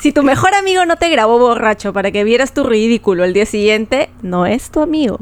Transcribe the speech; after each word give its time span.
Si 0.00 0.12
tu 0.12 0.22
mejor 0.22 0.54
amigo 0.54 0.86
no 0.86 0.96
te 0.96 1.10
grabó 1.10 1.38
borracho 1.38 1.92
para 1.92 2.10
que 2.10 2.24
vieras 2.24 2.54
tu 2.54 2.64
ridículo 2.64 3.22
el 3.22 3.34
día 3.34 3.44
siguiente, 3.44 4.08
no 4.22 4.46
es 4.46 4.70
tu 4.70 4.80
amigo. 4.80 5.18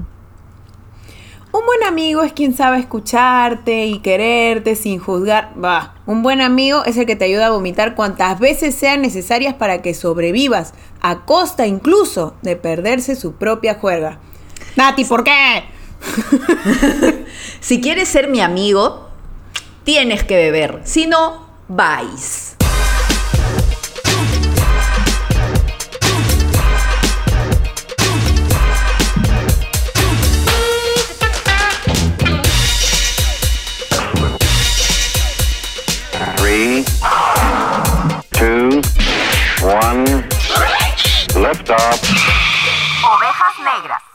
Un 1.50 1.66
buen 1.66 1.82
amigo 1.82 2.22
es 2.22 2.32
quien 2.32 2.54
sabe 2.54 2.78
escucharte 2.78 3.86
y 3.86 3.98
quererte 3.98 4.76
sin 4.76 5.00
juzgar. 5.00 5.52
Va, 5.62 5.96
un 6.06 6.22
buen 6.22 6.40
amigo 6.40 6.84
es 6.84 6.96
el 6.96 7.06
que 7.06 7.16
te 7.16 7.24
ayuda 7.24 7.48
a 7.48 7.50
vomitar 7.50 7.96
cuantas 7.96 8.38
veces 8.38 8.76
sean 8.76 9.02
necesarias 9.02 9.54
para 9.54 9.82
que 9.82 9.94
sobrevivas, 9.94 10.74
a 11.00 11.24
costa 11.24 11.66
incluso 11.66 12.36
de 12.42 12.54
perderse 12.54 13.16
su 13.16 13.32
propia 13.32 13.74
juerga. 13.74 14.20
Nati, 14.76 15.04
¿por 15.04 15.24
qué? 15.24 15.64
si 17.60 17.80
quieres 17.80 18.08
ser 18.08 18.28
mi 18.28 18.40
amigo, 18.40 19.08
tienes 19.82 20.22
que 20.22 20.36
beber. 20.36 20.82
Si 20.84 21.08
no, 21.08 21.48
vais. 21.66 22.57
Two, 38.38 38.80
one, 39.66 40.04
lift 41.42 41.70
off. 41.70 42.00
Ovejas 43.02 43.58
negras. 43.64 44.07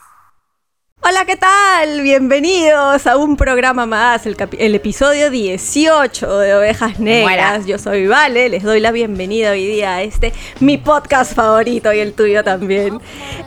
Hola, 1.05 1.25
¿qué 1.25 1.35
tal? 1.35 1.99
Bienvenidos 1.99 3.05
a 3.07 3.17
un 3.17 3.35
programa 3.35 3.85
más, 3.85 4.25
el, 4.25 4.73
episodio 4.73 5.29
18 5.29 6.37
de 6.39 6.55
Ovejas 6.55 6.97
Negras. 6.97 7.65
Yo 7.65 7.77
soy 7.77 8.07
Vale, 8.07 8.47
les 8.47 8.63
doy 8.63 8.79
la 8.79 8.93
bienvenida 8.93 9.51
hoy 9.51 9.65
día 9.65 9.95
a 9.95 10.01
este, 10.01 10.31
mi 10.61 10.77
podcast 10.77 11.33
favorito 11.33 11.91
y 11.91 11.99
el 11.99 12.13
tuyo 12.13 12.45
también. 12.45 13.01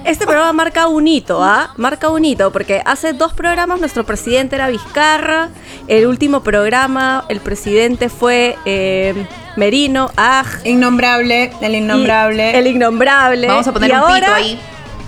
Este 0.05 0.27
programa 0.27 0.53
marca 0.53 0.87
un 0.89 1.09
hito, 1.09 1.43
¿ah? 1.43 1.73
Marca 1.79 2.11
un 2.11 2.27
hito, 2.27 2.53
porque 2.53 2.83
hace 2.85 3.15
dos 3.15 3.33
programas 3.33 3.81
nuestro 3.81 4.05
presidente 4.05 4.57
era 4.57 4.69
Vizcarra, 4.69 5.49
el 5.89 6.07
último 6.07 6.43
programa 6.43 7.25
el 7.31 7.41
presidente 7.41 8.11
fue... 8.11 8.57
Eh, 8.67 9.15
Merino, 9.57 10.11
Aj. 10.17 10.47
Innombrable, 10.65 11.51
el 11.63 11.75
innombrable. 11.75 12.59
El 12.59 12.67
innombrable. 12.67 13.47
Vamos 13.47 13.67
a 13.67 13.73
poner 13.73 13.91
un 13.93 14.15
pito 14.15 14.35
ahí. 14.35 14.61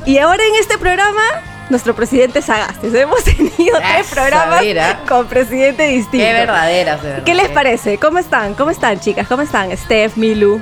Y 0.06 0.16
ahora 0.16 0.42
en 0.42 0.54
este 0.54 0.78
programa 0.78 1.20
nuestro 1.70 1.94
presidente 1.94 2.42
Sagastes. 2.42 2.92
Hemos 2.94 3.24
tenido 3.24 3.78
tres 3.78 4.08
programas 4.10 4.62
con 5.08 5.26
presidente 5.26 5.84
distinto. 5.84 6.26
Qué 6.26 6.32
verdaderas, 6.32 7.02
de 7.02 7.08
verdad. 7.08 7.24
¿Qué 7.24 7.34
les 7.34 7.48
parece? 7.48 7.98
¿Cómo 7.98 8.18
están? 8.18 8.54
¿Cómo 8.54 8.70
están, 8.70 9.00
chicas? 9.00 9.26
¿Cómo 9.28 9.42
están? 9.42 9.76
Steph, 9.76 10.16
Milu. 10.16 10.60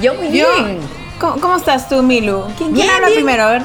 Yo 0.00 0.14
muy 0.14 0.28
bien. 0.28 0.80
¿Cómo, 1.18 1.56
estás 1.56 1.88
tú, 1.88 2.02
Milu? 2.02 2.44
¿Quién, 2.56 2.90
habla 2.90 3.08
primero? 3.08 3.44
A 3.44 3.50
ver. 3.50 3.62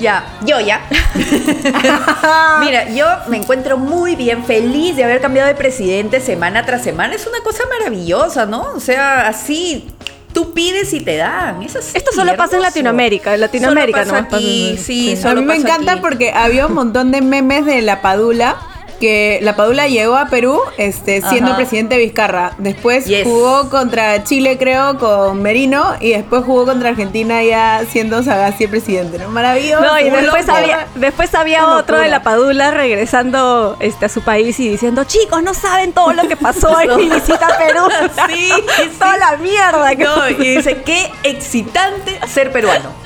Ya, 0.00 0.24
yo 0.44 0.58
ya. 0.58 0.80
Mira, 2.60 2.90
yo 2.90 3.06
me 3.28 3.36
encuentro 3.36 3.78
muy 3.78 4.16
bien, 4.16 4.44
feliz 4.44 4.96
de 4.96 5.04
haber 5.04 5.20
cambiado 5.20 5.48
de 5.48 5.54
presidente 5.54 6.20
semana 6.20 6.66
tras 6.66 6.82
semana. 6.82 7.14
Es 7.14 7.26
una 7.26 7.40
cosa 7.44 7.62
maravillosa, 7.78 8.44
¿no? 8.46 8.72
O 8.74 8.80
sea, 8.80 9.28
así 9.28 9.86
tú 10.34 10.52
pides 10.52 10.92
y 10.92 11.00
te 11.00 11.16
dan. 11.16 11.62
Esto 11.62 11.80
solo 12.12 12.36
pasa 12.36 12.56
en 12.56 12.62
Latinoamérica. 12.62 13.32
En 13.32 13.40
Latinoamérica 13.40 14.04
no 14.04 14.16
aquí, 14.16 14.76
sí, 14.76 15.18
A 15.24 15.34
mí 15.34 15.42
me 15.42 15.56
encanta 15.56 16.02
porque 16.02 16.32
había 16.32 16.66
un 16.66 16.74
montón 16.74 17.10
de 17.12 17.22
memes 17.22 17.64
de 17.64 17.80
la 17.80 18.02
Padula 18.02 18.56
que 19.00 19.38
la 19.42 19.56
Padula 19.56 19.88
llegó 19.88 20.16
a 20.16 20.26
Perú 20.26 20.60
este, 20.78 21.20
siendo 21.22 21.56
presidente 21.56 21.96
de 21.96 22.02
Vizcarra. 22.02 22.52
Después 22.58 23.06
jugó 23.24 23.70
contra 23.70 24.24
Chile, 24.24 24.56
creo, 24.58 24.98
con 24.98 25.42
Merino. 25.42 25.94
Y 26.00 26.10
después 26.10 26.44
jugó 26.44 26.64
contra 26.64 26.90
Argentina 26.90 27.42
ya 27.42 27.82
siendo 27.90 28.22
Sagasti 28.22 28.64
el 28.64 28.70
presidente. 28.70 29.18
¿no? 29.18 29.28
Maravilloso. 29.28 29.84
No, 29.84 29.98
y 29.98 30.10
después 30.10 30.48
había, 30.48 30.86
después 30.94 31.34
había 31.34 31.68
otro 31.68 31.98
de 31.98 32.08
la 32.08 32.22
Padula 32.22 32.70
regresando 32.70 33.76
este, 33.80 34.06
a 34.06 34.08
su 34.08 34.22
país 34.22 34.58
y 34.60 34.68
diciendo, 34.68 35.04
chicos, 35.04 35.42
no 35.42 35.54
saben 35.54 35.92
todo 35.92 36.12
lo 36.12 36.28
que 36.28 36.36
pasó 36.36 36.80
en 36.80 36.96
mi 36.96 37.08
visita 37.08 37.46
a 37.46 37.58
Perú. 37.58 37.88
sí, 38.28 38.50
toda 38.98 39.16
la 39.16 39.36
mierda. 39.36 39.94
Que 39.96 40.04
y 40.38 40.56
dice, 40.56 40.82
qué 40.82 41.10
excitante 41.22 42.18
ser 42.26 42.52
peruano. 42.52 43.04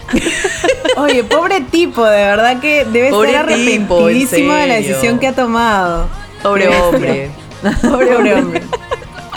Oye, 0.97 1.23
pobre 1.25 1.61
tipo, 1.61 2.05
de 2.05 2.17
verdad 2.17 2.61
que 2.61 2.85
debe 2.85 3.09
estar 3.09 3.37
arrepentidísimo 3.37 4.55
de 4.55 4.67
la 4.67 4.75
decisión 4.77 5.19
que 5.19 5.29
ha 5.29 5.35
tomado. 5.35 5.88
Pobre 6.43 6.69
hombre. 6.69 7.31
pobre 7.83 8.35
hombre. 8.35 8.63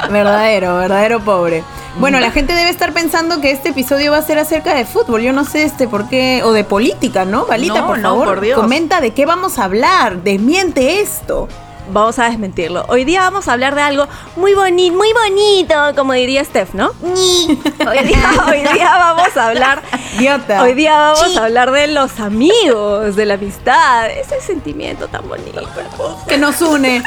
verdadero, 0.09 0.77
verdadero 0.77 1.19
pobre. 1.19 1.63
Bueno, 1.99 2.19
la 2.19 2.31
gente 2.31 2.53
debe 2.53 2.69
estar 2.69 2.93
pensando 2.93 3.41
que 3.41 3.51
este 3.51 3.69
episodio 3.69 4.11
va 4.11 4.17
a 4.17 4.21
ser 4.21 4.39
acerca 4.39 4.73
de 4.75 4.85
fútbol. 4.85 5.21
Yo 5.21 5.33
no 5.33 5.43
sé 5.43 5.63
este 5.63 5.87
por 5.87 6.07
qué. 6.07 6.41
O 6.43 6.53
de 6.53 6.63
política, 6.63 7.25
¿no? 7.25 7.45
Valita, 7.45 7.85
por 7.85 8.01
favor. 8.01 8.53
Comenta 8.55 9.01
de 9.01 9.11
qué 9.11 9.25
vamos 9.25 9.59
a 9.59 9.65
hablar. 9.65 10.23
Desmiente 10.23 11.01
esto 11.01 11.47
vamos 11.91 12.19
a 12.19 12.29
desmentirlo. 12.29 12.85
Hoy 12.87 13.05
día 13.05 13.21
vamos 13.21 13.47
a 13.47 13.53
hablar 13.53 13.75
de 13.75 13.81
algo 13.81 14.07
muy 14.35 14.53
bonito, 14.53 14.95
muy 14.95 15.13
bonito, 15.13 15.75
como 15.95 16.13
diría 16.13 16.43
Steph, 16.43 16.73
¿no? 16.73 16.91
hoy, 17.01 18.03
día, 18.03 18.93
vamos 18.97 19.37
a 19.37 19.47
hablar. 19.47 19.81
Hoy 20.61 20.73
día 20.73 20.97
vamos 20.97 21.37
a 21.37 21.45
hablar 21.45 21.71
de 21.71 21.87
los 21.87 22.19
amigos, 22.19 23.15
de 23.15 23.25
la 23.25 23.35
amistad, 23.35 24.09
ese 24.09 24.41
sentimiento 24.41 25.07
tan 25.07 25.27
bonito. 25.27 25.61
Que 26.27 26.37
nos 26.37 26.61
une. 26.61 27.03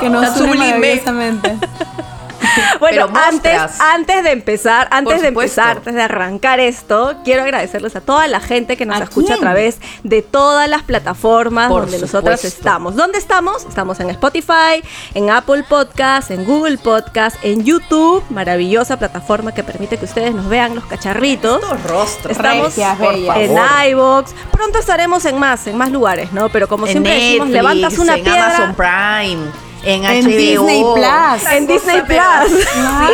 Que 0.00 0.08
nos 0.08 0.36
une 0.40 0.56
maravillosamente. 0.56 1.56
bueno, 2.80 3.08
antes, 3.14 3.60
antes 3.80 4.24
de 4.24 4.32
empezar, 4.32 4.88
antes 4.90 5.22
de 5.22 5.28
empezar, 5.28 5.78
antes 5.78 5.94
de 5.94 6.02
arrancar 6.02 6.60
esto, 6.60 7.16
quiero 7.24 7.42
agradecerles 7.42 7.96
a 7.96 8.00
toda 8.00 8.26
la 8.28 8.40
gente 8.40 8.76
que 8.76 8.86
nos 8.86 9.00
escucha 9.00 9.34
a 9.34 9.38
través 9.38 9.78
de 10.02 10.22
todas 10.22 10.68
las 10.68 10.82
plataformas 10.82 11.68
donde 11.68 11.98
nosotros 11.98 12.44
estamos. 12.44 12.96
¿Dónde 12.96 13.18
estamos? 13.18 13.64
Estamos 13.66 14.00
en 14.00 14.10
Spotify, 14.10 14.82
en 15.14 15.30
Apple 15.30 15.64
Podcast, 15.68 16.30
en 16.30 16.44
Google 16.44 16.78
Podcast, 16.78 17.36
en 17.42 17.64
YouTube, 17.64 18.22
maravillosa 18.30 18.98
plataforma 18.98 19.52
que 19.52 19.62
permite 19.62 19.98
que 19.98 20.04
ustedes 20.04 20.34
nos 20.34 20.48
vean 20.48 20.74
los 20.74 20.84
cacharritos. 20.86 21.60
rostros. 21.84 22.32
Estamos 22.32 22.76
en 22.78 23.56
iBox. 23.90 24.34
Pronto 24.50 24.78
estaremos 24.78 25.24
en 25.24 25.38
más, 25.38 25.66
en 25.66 25.76
más 25.76 25.90
lugares, 25.90 26.32
¿no? 26.32 26.48
Pero 26.48 26.68
como 26.68 26.86
siempre 26.86 27.14
decimos, 27.14 27.48
levantas 27.48 27.98
una 27.98 28.16
en 28.16 28.28
Amazon 28.28 28.74
Prime 28.74 29.67
en, 29.84 30.26
Disney 30.26 30.82
Plus. 30.82 31.52
En 31.52 31.66
Disney 31.66 32.02
Plus. 32.02 32.64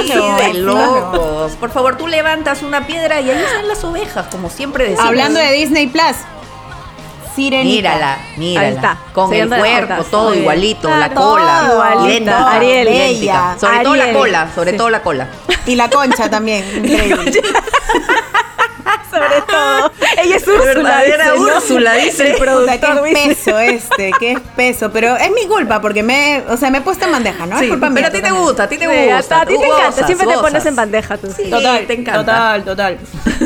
Sí, 0.06 0.12
de 0.12 0.54
locos. 0.54 1.52
Por 1.52 1.70
favor, 1.70 1.96
tú 1.96 2.06
levantas 2.06 2.62
una 2.62 2.86
piedra 2.86 3.20
y 3.20 3.30
ahí 3.30 3.42
están 3.42 3.68
las 3.68 3.84
ovejas, 3.84 4.26
como 4.30 4.50
siempre 4.50 4.84
decimos. 4.84 5.06
Hablando 5.06 5.40
de 5.40 5.52
Disney 5.52 5.86
Plus. 5.86 6.16
Sirenita. 7.34 7.74
Mírala, 7.74 8.18
mírala. 8.36 8.68
Ahí 8.68 8.74
está. 8.74 8.98
Con 9.12 9.32
el 9.32 9.48
cuerpo, 9.48 10.04
todo 10.04 10.34
igualito, 10.34 10.88
la 10.88 11.10
cola. 11.10 11.70
Igualito. 11.72 12.32
Ariel. 12.32 12.86
Bella. 12.86 13.56
Sobre 13.58 13.82
todo 13.82 13.96
la 13.96 14.12
cola, 14.12 14.50
sobre 14.54 14.72
todo 14.74 14.90
la 14.90 15.02
cola. 15.02 15.28
Y 15.66 15.74
la 15.74 15.90
concha 15.90 16.30
también. 16.30 16.64
Increíble. 16.76 17.42
Sobre 19.14 19.40
todo. 19.48 19.92
Ella 20.22 20.36
es 20.36 20.48
Úrsula. 20.48 21.04
Era 21.04 21.34
Úrsula, 21.34 21.92
dice 21.94 22.30
el 22.32 22.36
productor. 22.36 23.04
qué 23.04 23.24
espeso 23.24 23.58
este, 23.58 24.12
qué 24.18 24.32
espeso. 24.32 24.90
Pero 24.92 25.16
es 25.16 25.30
mi 25.30 25.46
culpa 25.46 25.80
porque 25.80 26.02
me, 26.02 26.42
o 26.48 26.56
sea, 26.56 26.70
me 26.70 26.78
he 26.78 26.80
puesto 26.80 27.04
en 27.04 27.12
bandeja, 27.12 27.46
¿no? 27.46 27.58
es 27.58 27.68
culpa 27.68 27.90
mía. 27.90 27.96
Pero 27.96 28.08
a 28.08 28.10
ti 28.10 28.28
te 28.28 28.30
gusta, 28.30 28.62
a 28.64 28.68
ti 28.68 28.78
te 28.78 28.86
gusta. 28.86 29.40
a 29.40 29.46
ti 29.46 29.58
te 29.58 29.66
encanta, 29.66 30.06
siempre 30.06 30.26
te 30.26 30.38
pones 30.38 30.66
en 30.66 30.76
bandeja 30.76 31.16
tú. 31.16 31.32
Sí, 31.34 31.50
total, 31.50 31.86
te 31.86 31.92
encanta. 31.94 32.20
Total, 32.20 32.64
total. 32.64 32.98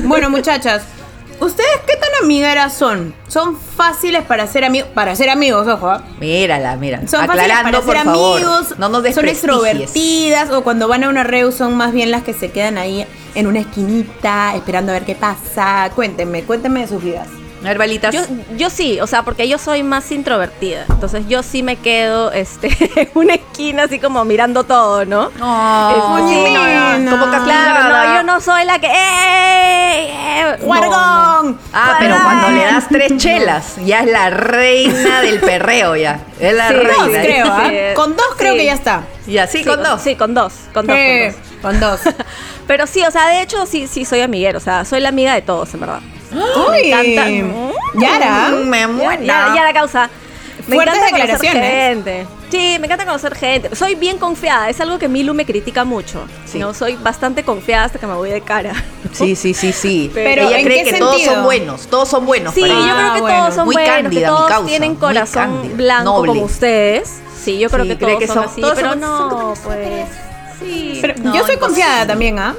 Bueno, 0.05 0.31
muchachas. 0.31 0.83
¿Ustedes 1.41 1.81
qué 1.87 1.97
tan 1.97 2.11
amigueras 2.25 2.75
son? 2.75 3.15
¿Son 3.29 3.57
fáciles 3.57 4.25
para 4.25 4.47
ser 4.47 4.65
amigos? 4.65 4.89
Para 4.93 5.15
ser 5.15 5.31
amigos, 5.31 5.69
ojo. 5.69 5.89
¿ah? 5.89 6.03
Mírala, 6.21 6.77
mira. 6.77 7.07
Son 7.07 7.23
Aclarando, 7.23 7.79
fáciles 7.81 7.83
para 7.85 8.03
ser 8.03 8.09
amigos. 8.09 8.79
No 8.79 8.89
nos 8.89 9.15
Son 9.15 9.29
extrovertidas 9.29 10.51
o 10.51 10.65
cuando 10.65 10.89
van 10.89 11.05
a 11.05 11.09
una 11.09 11.25
reu 11.25 11.53
son 11.53 11.77
más 11.77 11.93
bien 11.93 12.11
las 12.11 12.25
que 12.25 12.35
se 12.35 12.51
quedan 12.51 12.77
ahí 12.77 13.07
en 13.35 13.47
una 13.47 13.61
esquinita 13.61 14.55
esperando 14.57 14.91
a 14.91 14.95
ver 14.95 15.05
qué 15.05 15.15
pasa. 15.15 15.91
Cuéntenme, 15.95 16.43
cuéntenme 16.43 16.81
de 16.81 16.89
sus 16.89 17.03
vidas. 17.03 17.29
A 17.65 18.11
Yo, 18.11 18.21
yo 18.57 18.71
sí, 18.71 19.01
o 19.01 19.07
sea, 19.07 19.25
porque 19.25 19.49
yo 19.49 19.59
soy 19.59 19.83
más 19.83 20.11
introvertida. 20.13 20.85
Entonces 20.89 21.25
yo 21.29 21.43
sí 21.43 21.63
me 21.63 21.77
quedo 21.77 22.31
este, 22.31 22.69
en 22.97 23.11
una 23.15 23.35
esquina 23.35 23.85
así 23.85 23.99
como 23.99 24.25
mirando 24.25 24.65
todo, 24.65 25.05
¿no? 25.05 25.31
Oh, 25.41 26.29
sí, 26.29 27.09
como 27.11 27.31
que 27.31 27.39
claro, 27.39 27.89
no, 27.89 28.15
yo 28.17 28.23
no 28.23 28.41
soy 28.41 28.65
la 28.65 28.79
que 28.79 28.87
¡Eh! 28.87 28.93
eh 28.93 30.57
¡Guargón! 30.63 31.59
Ah, 31.73 31.97
pero 31.99 32.17
cuando 32.23 32.51
le 32.51 32.65
das 32.65 32.87
tres 32.89 33.17
chelas, 33.17 33.77
ya 33.85 34.01
es 34.01 34.11
la 34.11 34.31
reina 34.31 35.21
del 35.21 35.41
perreo 35.41 35.97
ya. 35.97 36.21
Es 36.39 36.55
la 36.55 36.69
reina. 36.69 36.93
Dos, 36.95 37.09
creo, 37.09 37.47
¿ah? 37.49 37.71
Con 37.95 38.17
dos 38.17 38.27
creo 38.37 38.55
que 38.55 38.67
ya 38.67 38.75
está. 38.75 39.03
Ya, 39.27 39.47
sí, 39.47 39.65
con 39.65 39.83
dos. 39.83 40.01
Sí, 40.01 40.15
con 40.15 40.33
dos. 40.33 40.53
Con 40.73 40.87
dos. 40.87 40.97
Con 41.61 41.81
dos. 41.81 42.01
pero 42.67 42.87
sí, 42.87 43.05
o 43.05 43.11
sea, 43.11 43.29
de 43.29 43.43
hecho 43.43 43.67
sí, 43.67 43.89
sí 43.89 44.05
soy 44.05 44.21
amiguero. 44.21 44.59
O 44.59 44.61
sea, 44.61 44.85
soy 44.85 45.01
la 45.01 45.09
amiga 45.09 45.35
de 45.35 45.43
todos, 45.43 45.75
en 45.75 45.81
verdad. 45.81 46.01
Uy, 46.33 46.91
me 46.91 47.15
encanta. 47.15 47.71
Yara. 47.99 48.49
Me 48.65 48.87
muero. 48.87 49.23
Yara, 49.23 49.55
Yara 49.55 49.73
causa. 49.73 50.11
Me 50.67 50.75
Fuertes 50.77 51.01
declaraciones. 51.03 51.63
Gente. 51.71 52.27
Sí, 52.51 52.77
me 52.81 52.87
encanta 52.87 53.05
conocer 53.07 53.35
gente. 53.35 53.75
Soy 53.77 53.95
bien 53.95 54.19
confiada, 54.19 54.69
es 54.69 54.81
algo 54.81 54.99
que 54.99 55.09
Milu 55.09 55.33
me 55.35 55.45
critica 55.47 55.85
mucho. 55.85 56.27
Sí. 56.47 56.59
No, 56.59 56.75
soy 56.75 56.97
bastante 56.97 57.43
confiada 57.43 57.85
hasta 57.85 57.99
que 57.99 58.07
me 58.07 58.15
voy 58.15 58.31
de 58.31 58.41
cara. 58.43 58.73
Sí, 59.13 59.35
sí, 59.37 59.55
sí, 59.55 59.73
sí. 59.73 60.11
Pero, 60.15 60.43
ella 60.49 60.59
¿en 60.59 60.65
cree 60.67 60.85
qué 60.85 60.91
que 60.93 60.99
todos 60.99 61.23
son 61.23 61.45
buenos, 61.45 61.87
todos 61.87 62.09
son 62.09 62.27
buenos. 62.27 62.55
Sí, 62.55 62.61
para 62.63 62.75
yo 62.75 62.81
creo 62.97 63.15
que 63.15 63.21
bueno. 63.21 63.39
todos 63.43 63.55
son 63.55 63.65
Muy 63.67 63.75
buenos, 63.75 63.91
cándida, 63.95 64.11
que 64.11 64.21
mi 64.21 64.27
todos 64.37 64.51
causa, 64.51 64.67
tienen 64.67 64.91
muy 64.93 64.99
corazón 65.01 65.43
cándida, 65.43 65.77
blanco 65.77 66.05
noble. 66.13 66.29
como 66.29 66.43
ustedes. 66.45 67.15
Sí, 67.43 67.59
yo 67.59 67.71
creo 67.71 67.85
Sí, 67.85 67.89
que 67.91 67.97
todos 67.97 68.19
que 68.19 68.27
son, 68.27 68.37
son- 68.37 68.45
así, 68.45 68.61
todos 68.61 68.75
pero 68.75 68.91
son- 68.91 69.01
no, 69.01 69.55
pues. 69.65 70.09
Sí, 70.59 70.99
Pero 71.01 71.15
No, 71.23 71.35
yo 71.35 71.47
soy 71.47 71.57
confiada 71.57 72.07
también, 72.07 72.39
¿ah? 72.39 72.55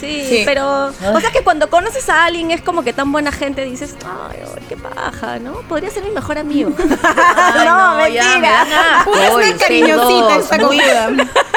Sí, 0.00 0.26
Sí. 0.28 0.42
pero. 0.44 0.86
O 1.14 1.20
sea 1.20 1.30
que 1.30 1.42
cuando 1.42 1.68
conoces 1.70 2.08
a 2.08 2.24
alguien 2.24 2.50
es 2.50 2.60
como 2.62 2.82
que 2.82 2.92
tan 2.92 3.12
buena 3.12 3.32
gente 3.32 3.64
dices, 3.64 3.94
ay, 4.04 4.38
ay, 4.44 4.62
qué 4.68 4.76
paja, 4.76 5.38
¿no? 5.38 5.52
Podría 5.68 5.90
ser 5.90 6.04
mi 6.04 6.10
mejor 6.10 6.38
amigo. 6.38 6.72
Ay, 7.02 7.64
no, 7.66 8.08
ya, 8.08 8.24
me 8.38 8.40
mentira. 8.40 9.04
una 9.34 9.56
cariñosita 9.56 10.36
esta 10.36 10.58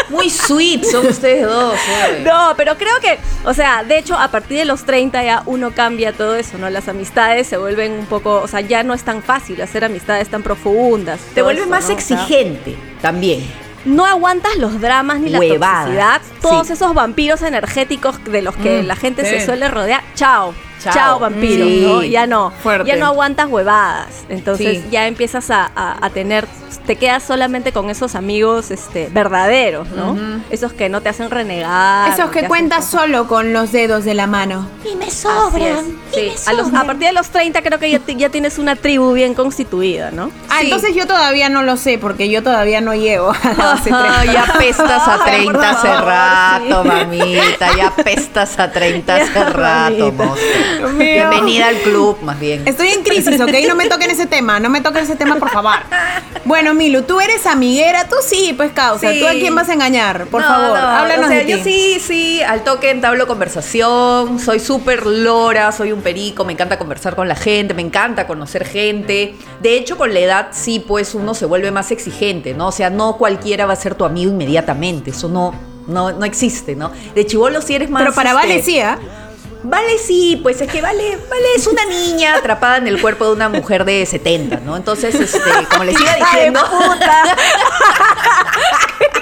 muy, 0.10 0.30
sweet 0.30 0.84
son 0.84 1.08
ustedes 1.08 1.48
dos. 1.48 1.74
oye. 1.74 2.22
No, 2.22 2.54
pero 2.56 2.78
creo 2.78 3.00
que, 3.02 3.18
o 3.46 3.54
sea, 3.54 3.84
de 3.84 3.98
hecho, 3.98 4.16
a 4.18 4.28
partir 4.30 4.58
de 4.60 4.66
los 4.66 4.84
30 4.84 5.24
ya 5.24 5.44
uno 5.46 5.72
cambia 5.74 6.14
todo 6.14 6.36
eso, 6.36 6.58
¿no? 6.58 6.70
Las 6.70 6.88
amistades 6.88 7.48
se 7.48 7.58
vuelven 7.58 7.94
un 7.94 8.06
poco, 8.06 8.42
o 8.42 8.48
sea, 8.48 8.62
ya 8.62 8.84
no 8.84 8.94
es 8.94 9.04
tan 9.04 9.24
fácil 9.24 9.62
hacer 9.62 9.84
amistades 9.86 10.30
tan 10.30 10.44
profundas. 10.44 11.20
Te 11.34 11.42
vuelves 11.42 11.68
más 11.68 11.88
¿no? 11.88 11.94
Exigente 11.94 12.76
también. 13.02 13.44
No 13.86 14.06
aguantas 14.06 14.56
los 14.58 14.80
dramas 14.80 15.20
ni 15.20 15.30
la 15.30 15.40
toxicidad, 15.40 16.22
todos 16.42 16.68
sí. 16.68 16.74
esos 16.74 16.94
vampiros 16.94 17.42
energéticos 17.42 18.24
de 18.26 18.42
los 18.42 18.56
que 18.56 18.82
Mm, 18.82 18.86
la 18.88 18.96
gente 18.96 19.24
sí. 19.24 19.40
se 19.40 19.46
suele 19.46 19.68
rodear. 19.68 20.04
Chao. 20.16 20.54
Chao. 20.84 20.94
Chao, 20.94 21.20
vampiros, 21.20 21.68
Sí. 21.68 21.84
¿no? 21.88 22.04
Ya 22.04 22.28
no. 22.28 22.52
Fuerte. 22.62 22.88
Ya 22.90 22.96
no 22.98 23.06
aguantas 23.08 23.48
huevadas. 23.50 24.26
Entonces 24.30 24.82
Sí. 24.84 24.90
ya 24.92 25.08
empiezas 25.08 25.50
a, 25.52 25.72
a- 25.76 25.98
a 26.06 26.10
tener, 26.10 26.48
te 26.86 26.96
quedas 26.98 27.24
solamente 27.24 27.72
con 27.72 27.90
esos 27.90 28.16
amigos 28.16 28.72
este, 28.72 29.08
verdaderos, 29.12 29.88
¿no? 29.90 30.18
Esos 30.50 30.74
que 30.74 30.90
no 30.90 31.02
te 31.02 31.10
hacen 31.10 31.30
renegar. 31.32 32.12
Esos 32.12 32.30
que 32.32 32.48
cuentas 32.48 32.86
solo 32.86 33.28
con 33.28 33.54
los 33.54 33.72
dedos 33.72 34.04
de 34.06 34.14
la 34.14 34.28
mano. 34.28 34.68
y 34.92 34.96
me 34.98 35.10
sobran. 35.10 35.86
Sí, 36.14 36.32
a, 36.46 36.54
los- 36.54 36.68
a 36.74 36.84
partir 36.84 37.08
de 37.08 37.14
los 37.14 37.30
30 37.30 37.62
creo 37.62 37.80
que 37.80 37.90
ya, 37.90 38.00
ti- 38.00 38.16
ya 38.18 38.30
tienes 38.30 38.58
una 38.60 38.76
tribu 38.76 39.14
bien 39.14 39.34
constituida, 39.34 40.12
¿no? 40.12 40.30
Ah, 40.50 40.58
Sí. 40.60 40.66
entonces 40.66 40.94
yo 40.96 41.08
todavía 41.08 41.48
no 41.50 41.64
lo 41.64 41.78
sé, 41.78 41.98
porque 41.98 42.30
yo 42.30 42.44
todavía 42.44 42.82
no 42.82 42.94
llego 42.94 43.32
a 43.32 43.78
30. 43.82 44.26
ya 44.26 44.46
pestas 44.60 45.08
a 45.08 45.14
Ay, 45.24 45.32
30 45.46 45.52
por 45.54 45.66
hace 45.66 45.88
favor, 45.88 46.06
rato, 46.06 46.82
sí. 46.84 46.88
mamita. 46.90 47.76
Ya 47.78 47.92
pestas 47.96 48.60
a 48.60 48.72
30 48.72 49.16
hace 49.16 49.44
rato. 49.52 50.14
Bienvenida 50.98 51.68
al 51.68 51.78
club, 51.78 52.18
más 52.22 52.40
bien. 52.40 52.68
Estoy 52.68 52.88
en 52.90 53.04
crisis, 53.04 53.40
¿ok? 53.40 53.52
No 53.68 53.76
me 53.76 53.88
toquen 53.88 54.10
ese 54.12 54.26
tema, 54.26 54.60
no 54.60 54.70
me 54.70 54.82
toquen 54.82 55.04
ese 55.04 55.16
tema, 55.16 55.36
por 55.38 55.50
favor. 55.50 55.74
Bueno, 56.46 56.74
Milu, 56.74 57.04
tú 57.04 57.20
eres 57.22 57.46
amiguera, 57.46 58.08
tú 58.10 58.16
sí, 58.26 58.54
pues 58.56 58.72
causa. 58.74 59.12
Sí. 59.12 59.20
¿Tú 59.20 59.28
a 59.28 59.32
quién 59.32 59.56
vas 59.56 59.70
a 59.70 59.74
engañar? 59.74 60.26
Por 60.28 60.42
No, 60.42 60.48
favor, 60.48 60.70
no, 60.80 60.88
háblanos 60.88 61.26
o 61.26 61.30
sea, 61.30 61.38
de 61.40 61.46
ti. 61.46 61.52
yo 61.52 61.58
sí, 61.64 61.98
sí, 62.00 62.42
al 62.44 62.64
toque 62.64 62.90
entablo 62.90 63.28
conversación, 63.28 64.40
soy 64.40 64.60
súper 64.60 65.06
lora, 65.06 65.72
soy 65.72 65.92
un 65.92 66.02
perico, 66.02 66.44
me 66.46 66.54
encanta 66.54 66.78
conversar 66.78 67.16
con 67.16 67.28
la 67.28 67.36
gente, 67.36 67.74
me 67.74 67.82
encanta 67.82 68.28
conocer 68.28 68.66
gente. 68.66 69.36
De 69.62 69.76
hecho, 69.78 69.98
con 69.98 70.14
la 70.14 70.20
edad 70.20 70.48
sí, 70.52 70.80
pues 70.86 71.16
uno 71.16 71.34
se 71.34 71.46
vuelve 71.46 71.72
más 71.72 71.92
exigente, 71.92 72.54
¿no? 72.54 72.68
O 72.68 72.72
sea, 72.72 72.90
no 72.90 73.18
cualquiera 73.18 73.66
va 73.66 73.74
a 73.74 73.78
ser 73.78 73.96
tu 73.96 74.06
amigo 74.06 74.32
inmediatamente, 74.32 75.12
eso 75.12 75.30
no, 75.30 75.54
no, 75.88 76.12
no 76.12 76.26
existe, 76.26 76.76
¿no? 76.76 76.92
De 77.16 77.26
chivolo 77.26 77.62
sí 77.62 77.76
eres 77.76 77.90
más... 77.90 78.04
Pero 78.04 78.14
para 78.14 78.32
este, 78.32 78.42
Vale 78.48 78.64
sí. 78.64 78.80
Vale, 79.64 79.98
sí, 79.98 80.40
pues 80.44 80.60
es 80.62 80.70
que 80.70 80.82
Vale, 80.82 81.18
Vale 81.30 81.46
es 81.56 81.68
una 81.68 81.86
niña 81.86 82.36
atrapada 82.36 82.78
en 82.78 82.88
el 82.88 83.02
cuerpo 83.02 83.26
de 83.26 83.34
una 83.34 83.50
mujer 83.50 83.86
de 83.86 84.06
70, 84.06 84.60
¿no? 84.60 84.76
Entonces, 84.76 85.16
este, 85.16 85.40
como 85.72 85.86
les 85.86 86.00
iba 86.02 86.14
diciendo... 86.16 86.60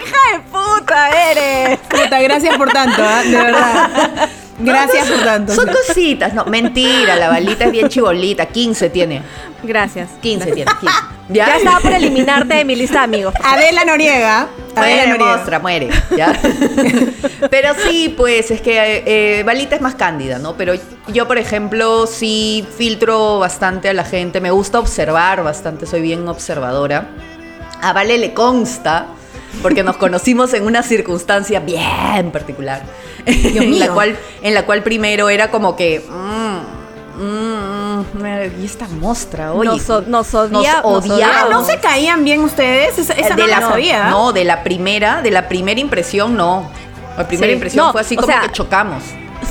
¡Hija 0.04 0.18
de 0.34 0.40
puta 0.52 1.32
eres! 1.32 1.80
Puta, 1.88 2.20
gracias 2.20 2.58
por 2.58 2.72
tanto, 2.72 3.02
¿ah? 3.04 3.22
De 3.24 3.38
verdad. 3.38 4.30
Gracias 4.60 5.10
por 5.10 5.24
tanto. 5.24 5.54
Son 5.54 5.68
cositas, 5.68 6.34
no, 6.34 6.46
mentira, 6.46 7.16
la 7.16 7.30
balita 7.30 7.66
es 7.66 7.72
bien 7.72 7.90
chibolita, 7.90 8.46
15 8.46 8.90
tiene. 8.90 9.22
Gracias. 9.64 10.10
15 10.22 10.52
tiene, 10.52 10.72
15. 10.80 10.96
Ya 11.30 11.56
estaba 11.56 11.80
por 11.80 11.94
eliminarte 11.94 12.56
de 12.56 12.66
mi 12.66 12.76
lista 12.76 13.00
de 13.00 13.04
amigos. 13.06 13.34
Adela 13.42 13.86
Noriega. 13.86 14.50
Adela 14.76 15.04
Muere, 15.06 15.08
Noriega. 15.08 15.38
mostra, 15.38 15.60
muere, 15.60 15.90
¿ya? 16.18 16.38
Pero 17.50 17.70
sí, 17.88 18.14
pues 18.16 18.52
es 18.52 18.60
que 18.60 19.04
eh, 19.06 19.44
Balita 19.44 19.76
es 19.76 19.82
más 19.82 19.96
cándida, 19.96 20.40
¿no? 20.40 20.56
Pero 20.58 20.74
yo, 21.08 21.28
por 21.28 21.38
ejemplo, 21.38 22.06
sí 22.06 22.68
filtro 22.78 23.40
bastante 23.40 23.88
a 23.88 23.94
la 23.94 24.04
gente, 24.04 24.42
me 24.42 24.52
gusta 24.52 24.80
observar 24.80 25.42
bastante, 25.44 25.86
soy 25.86 26.02
bien 26.02 26.28
observadora. 26.28 27.08
A 27.82 27.94
Vale 27.94 28.18
le 28.18 28.34
consta, 28.34 29.08
porque 29.62 29.84
nos 29.84 29.98
conocimos 29.98 30.54
en 30.54 30.66
una 30.66 30.84
circunstancia 30.84 31.60
bien 31.62 32.32
particular, 32.32 32.82
en, 33.26 33.80
la 33.80 33.90
cual, 33.90 34.18
en 34.42 34.54
la 34.54 34.66
cual 34.66 34.84
primero 34.84 35.30
era 35.30 35.50
como 35.52 35.76
que... 35.76 36.04
mm, 36.10 37.22
mm, 37.24 38.00
mm, 38.22 38.62
y 38.62 38.66
esta 38.66 38.88
mostra, 38.88 39.54
oye. 39.54 39.70
Nos 39.70 39.90
o- 39.90 40.02
nos 40.02 40.34
odia- 40.34 40.82
nos 40.82 41.04
nos 41.04 41.12
odiaba. 41.12 41.34
Ah, 41.44 41.48
¿no 41.50 41.64
se 41.66 41.78
caían 41.80 42.24
bien 42.24 42.42
ustedes? 42.42 42.98
Esa, 42.98 43.14
esa 43.14 43.36
de 43.36 43.42
no 43.44 43.48
la, 43.48 43.60
la 43.60 43.68
sabía. 43.70 44.10
No, 44.10 44.34
de 44.34 44.44
la 44.44 44.64
primera, 44.64 45.22
de 45.22 45.32
la 45.32 45.48
primera 45.48 45.80
impresión 45.80 46.36
no. 46.36 46.70
La 47.18 47.28
primera 47.28 47.48
Sí, 47.50 47.54
impresión 47.54 47.86
no, 47.88 47.92
fue 47.92 48.02
así 48.02 48.16
como 48.16 48.28
sea, 48.28 48.42
que 48.42 48.50
chocamos. 48.52 49.04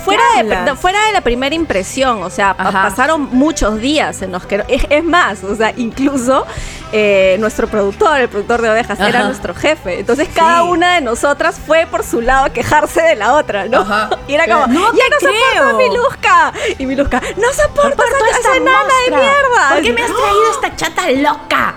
Fuera 0.04 0.22
de, 0.36 0.76
fuera 0.76 1.04
de 1.06 1.12
la 1.12 1.20
primera 1.20 1.54
impresión, 1.54 2.22
o 2.22 2.30
sea, 2.30 2.54
Ajá. 2.56 2.84
pasaron 2.84 3.28
muchos 3.32 3.80
días 3.80 4.22
en 4.22 4.32
los 4.32 4.46
que... 4.46 4.64
Es, 4.68 4.86
es 4.88 5.04
más, 5.04 5.42
o 5.44 5.54
sea, 5.54 5.74
incluso 5.76 6.46
eh, 6.92 7.36
nuestro 7.38 7.68
productor, 7.68 8.20
el 8.20 8.28
productor 8.28 8.62
de 8.62 8.70
ovejas, 8.70 8.98
era 9.00 9.24
nuestro 9.24 9.54
jefe. 9.54 10.00
Entonces 10.00 10.28
cada 10.34 10.64
una 10.64 10.94
de 10.94 11.00
nosotras 11.00 11.60
fue 11.64 11.86
por 11.90 12.02
su 12.04 12.20
lado 12.20 12.46
a 12.46 12.50
quejarse 12.50 13.00
de 13.02 13.16
la 13.16 13.34
otra, 13.34 13.66
¿no? 13.66 13.80
Ajá. 13.80 14.10
Y 14.26 14.34
era 14.34 14.46
como, 14.46 14.66
No 14.66 14.92
ya 14.94 15.04
no 15.08 15.20
soporto 15.20 15.36
a 15.46 15.50
creo. 15.52 15.76
mi 15.78 15.96
Luzca. 15.96 16.52
Y 16.78 16.86
mi 16.86 16.94
Luzca, 16.96 17.20
no 17.36 17.52
soporto 17.52 18.02
a 18.02 18.38
esa 18.38 18.56
enana 18.56 18.94
de 19.06 19.10
mierda. 19.16 19.68
¿Por 19.72 19.82
qué 19.82 19.92
me 19.92 20.02
has 20.02 20.08
traído 20.08 20.50
esta 20.52 20.76
chata 20.76 21.10
loca? 21.10 21.74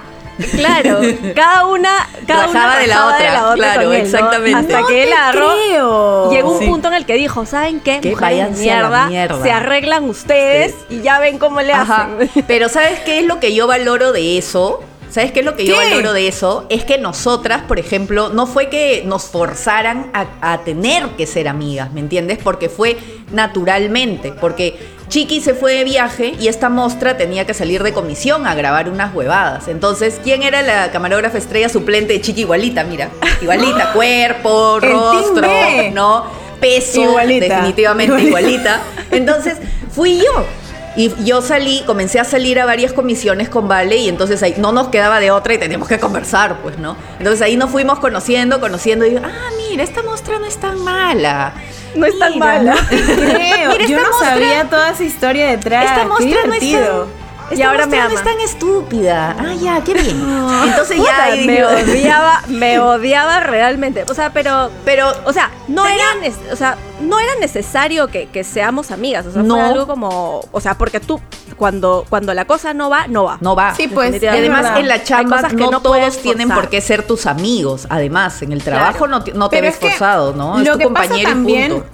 Claro, 0.55 0.99
cada 1.35 1.67
una, 1.67 1.91
cada 2.25 2.47
una 2.47 2.79
de 2.79 2.87
la 2.87 2.95
rajaba 2.95 3.13
otra, 3.13 3.53
claro, 3.55 3.83
con 3.83 3.93
él, 3.93 3.99
¿no? 4.01 4.05
exactamente. 4.05 4.59
Hasta 4.73 4.81
No 4.81 4.87
que 4.87 5.03
él 5.03 5.13
agarró, 5.13 5.51
creo. 5.51 6.31
llegó 6.31 6.51
un 6.53 6.59
Sí. 6.59 6.65
punto 6.65 6.87
en 6.87 6.95
el 6.95 7.05
que 7.05 7.13
dijo, 7.13 7.45
¿saben 7.45 7.79
qué? 7.79 8.01
Que 8.01 8.09
Mujeres 8.09 8.57
de 8.57 8.65
la 8.65 8.73
mierda, 8.73 9.05
mierda". 9.07 9.43
se 9.43 9.51
arreglan 9.51 10.05
ustedes 10.05 10.73
y 10.89 11.01
ya 11.01 11.19
ven 11.19 11.37
cómo 11.37 11.61
le 11.61 11.71
Ajá. 11.73 12.09
hacen. 12.15 12.31
Pero 12.47 12.67
¿sabes 12.67 12.99
qué 13.01 13.19
es 13.19 13.25
lo 13.27 13.39
que 13.39 13.53
yo 13.53 13.67
valoro 13.67 14.11
de 14.11 14.39
eso? 14.39 14.83
¿Sabes 15.13 15.31
qué 15.31 15.41
es 15.41 15.45
lo 15.45 15.55
que 15.55 15.63
yo 15.67 15.75
valoro 15.75 16.11
de 16.11 16.27
eso? 16.27 16.65
Es 16.69 16.85
que 16.85 16.97
nosotras, 16.97 17.61
por 17.67 17.77
ejemplo, 17.77 18.29
no 18.29 18.47
fue 18.47 18.69
que 18.69 19.03
nos 19.05 19.25
forzaran 19.25 20.09
a, 20.11 20.25
a 20.41 20.63
tener 20.63 21.05
que 21.09 21.27
ser 21.27 21.47
amigas, 21.47 21.93
¿me 21.93 21.99
entiendes? 21.99 22.39
Porque 22.43 22.67
fue 22.67 22.97
naturalmente, 23.31 24.31
porque 24.31 24.75
Chiqui 25.09 25.39
se 25.41 25.53
fue 25.53 25.73
de 25.75 25.83
viaje 25.83 26.33
y 26.39 26.47
esta 26.47 26.69
mostra 26.69 27.15
tenía 27.15 27.45
que 27.45 27.53
salir 27.53 27.83
de 27.83 27.93
comisión 27.93 28.47
a 28.47 28.55
grabar 28.55 28.89
unas 28.89 29.13
huevadas. 29.13 29.67
Entonces, 29.67 30.19
¿quién 30.23 30.41
era 30.41 30.63
la 30.63 30.89
camarógrafa 30.91 31.37
estrella 31.37 31.69
suplente 31.69 32.13
de 32.13 32.21
Chiqui 32.21 32.41
igualita? 32.41 32.83
Mira, 32.83 33.09
igualita, 33.39 33.91
cuerpo, 33.93 34.79
rostro. 34.79 35.47
¿no? 35.93 36.25
Peso, 36.59 37.01
Igualita. 37.03 37.55
definitivamente 37.57 38.19
Igualita. 38.23 38.39
igualita. 38.39 38.81
Entonces, 39.11 39.57
fui 39.91 40.17
yo. 40.17 40.62
Y 40.95 41.11
yo 41.23 41.41
salí, 41.41 41.81
comencé 41.85 42.19
a 42.19 42.23
salir 42.23 42.59
a 42.59 42.65
varias 42.65 42.93
comisiones 42.93 43.49
con 43.49 43.67
Vale 43.67 43.97
y 43.97 44.09
entonces 44.09 44.43
ahí 44.43 44.53
no 44.57 44.71
nos 44.71 44.89
quedaba 44.89 45.19
de 45.19 45.31
otra 45.31 45.53
y 45.55 45.57
teníamos 45.57 45.87
que 45.87 45.99
conversar, 45.99 46.57
pues, 46.61 46.77
¿no? 46.77 46.95
Entonces 47.17 47.41
ahí 47.41 47.57
nos 47.57 47.71
fuimos 47.71 47.99
conociendo, 47.99 48.59
conociendo 48.59 49.05
y 49.05 49.09
digo, 49.11 49.21
ah, 49.25 49.49
mira, 49.57 49.83
esta 49.83 50.03
muestra 50.03 50.37
no 50.39 50.45
es 50.45 50.57
tan 50.57 50.79
mala. 50.83 51.53
No 51.95 52.05
es 52.05 52.17
tan 52.19 52.37
mala. 52.37 52.75
¿no? 52.75 52.87
Creo. 53.15 53.71
Mira, 53.71 53.85
Yo 53.87 53.97
esta 53.97 54.01
no 54.09 54.11
mostra- 54.11 54.29
sabía 54.29 54.69
toda 54.69 54.89
esa 54.91 55.03
historia 55.03 55.47
detrás. 55.47 55.85
Esta 55.85 56.05
muestra 56.05 56.39
no 56.45 56.53
es 56.53 56.59
tan... 56.59 57.22
Esta 57.49 57.55
Y 57.55 57.61
ahora 57.61 57.85
me 57.85 57.97
no 57.97 58.07
es 58.07 58.11
ama. 58.13 58.23
tan 58.23 58.39
estúpida. 58.39 59.35
Ah, 59.37 59.53
ya, 59.53 59.81
qué 59.83 59.93
bien. 59.93 60.19
Entonces 60.67 60.97
ya 60.97 61.23
ahí 61.25 61.45
me 61.45 61.63
odiaba, 61.65 62.41
me 62.47 62.79
odiaba 62.79 63.39
realmente. 63.41 64.05
O 64.09 64.13
sea, 64.13 64.31
pero, 64.31 64.69
Pero, 64.85 65.11
o 65.25 65.33
sea, 65.33 65.51
no 65.67 65.83
Tenía- 65.83 66.03
era, 66.23 66.33
o 66.51 66.55
sea, 66.55 66.77
no 67.01 67.19
era 67.19 67.35
necesario 67.39 68.07
que, 68.07 68.27
que 68.27 68.43
seamos 68.43 68.91
amigas. 68.91 69.25
O 69.25 69.31
sea, 69.31 69.43
No. 69.43 69.55
fue 69.55 69.63
algo 69.65 69.87
como, 69.87 70.41
o 70.51 70.61
sea, 70.61 70.75
porque 70.77 70.99
tú 70.99 71.19
cuando 71.57 72.05
cuando 72.09 72.33
la 72.33 72.45
cosa 72.45 72.73
no 72.73 72.89
va, 72.89 73.07
no 73.07 73.25
va. 73.25 73.37
no 73.41 73.55
va. 73.55 73.75
Sí, 73.75 73.87
pues, 73.87 74.21
Y 74.21 74.25
además 74.25 74.59
es 74.59 74.63
verdad. 74.63 74.79
en 74.79 74.87
la 74.87 74.93
Hay 74.95 75.03
chamba 75.03 75.35
cosas 75.37 75.51
que 75.53 75.59
no, 75.63 75.71
no 75.71 75.81
todos 75.81 76.17
tienen 76.19 76.49
por 76.49 76.69
qué 76.69 76.81
ser 76.81 77.03
tus 77.05 77.25
amigos. 77.25 77.85
Además, 77.89 78.41
en 78.41 78.51
el 78.53 78.63
trabajo 78.63 79.07
no, 79.07 79.23
te- 79.23 79.33
no 79.33 79.49
te 79.49 79.57
Pero 79.57 79.67
ves 79.67 79.75
es 79.79 79.89
forzado, 79.91 80.33
¿no? 80.33 80.59
Es 80.59 80.65
Lo 80.67 80.73
tu 80.73 80.79
que 80.79 80.87
pasa 80.87 81.01
compañero 81.09 81.29
y 81.29 81.33
también, 81.33 81.71
punto. 81.73 81.87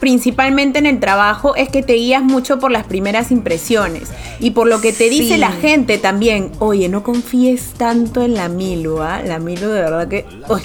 Principalmente 0.00 0.78
en 0.78 0.86
el 0.86 1.00
trabajo, 1.00 1.54
es 1.56 1.68
que 1.68 1.82
te 1.82 1.94
guías 1.94 2.22
mucho 2.22 2.58
por 2.58 2.70
las 2.70 2.84
primeras 2.84 3.30
impresiones. 3.30 4.10
Y 4.40 4.50
por 4.50 4.66
lo 4.66 4.80
que 4.80 4.92
te 4.92 5.08
dice 5.10 5.34
Sí. 5.34 5.38
la 5.38 5.52
gente 5.52 5.98
también. 5.98 6.52
Oye, 6.58 6.88
no 6.88 7.02
confíes 7.02 7.72
tanto 7.76 8.22
en 8.22 8.34
la 8.34 8.48
Milu, 8.48 9.00
¿ah? 9.02 9.20
La 9.24 9.38
Milu 9.38 9.68
de 9.68 9.80
verdad 9.82 10.08
que. 10.08 10.24
Uy, 10.48 10.60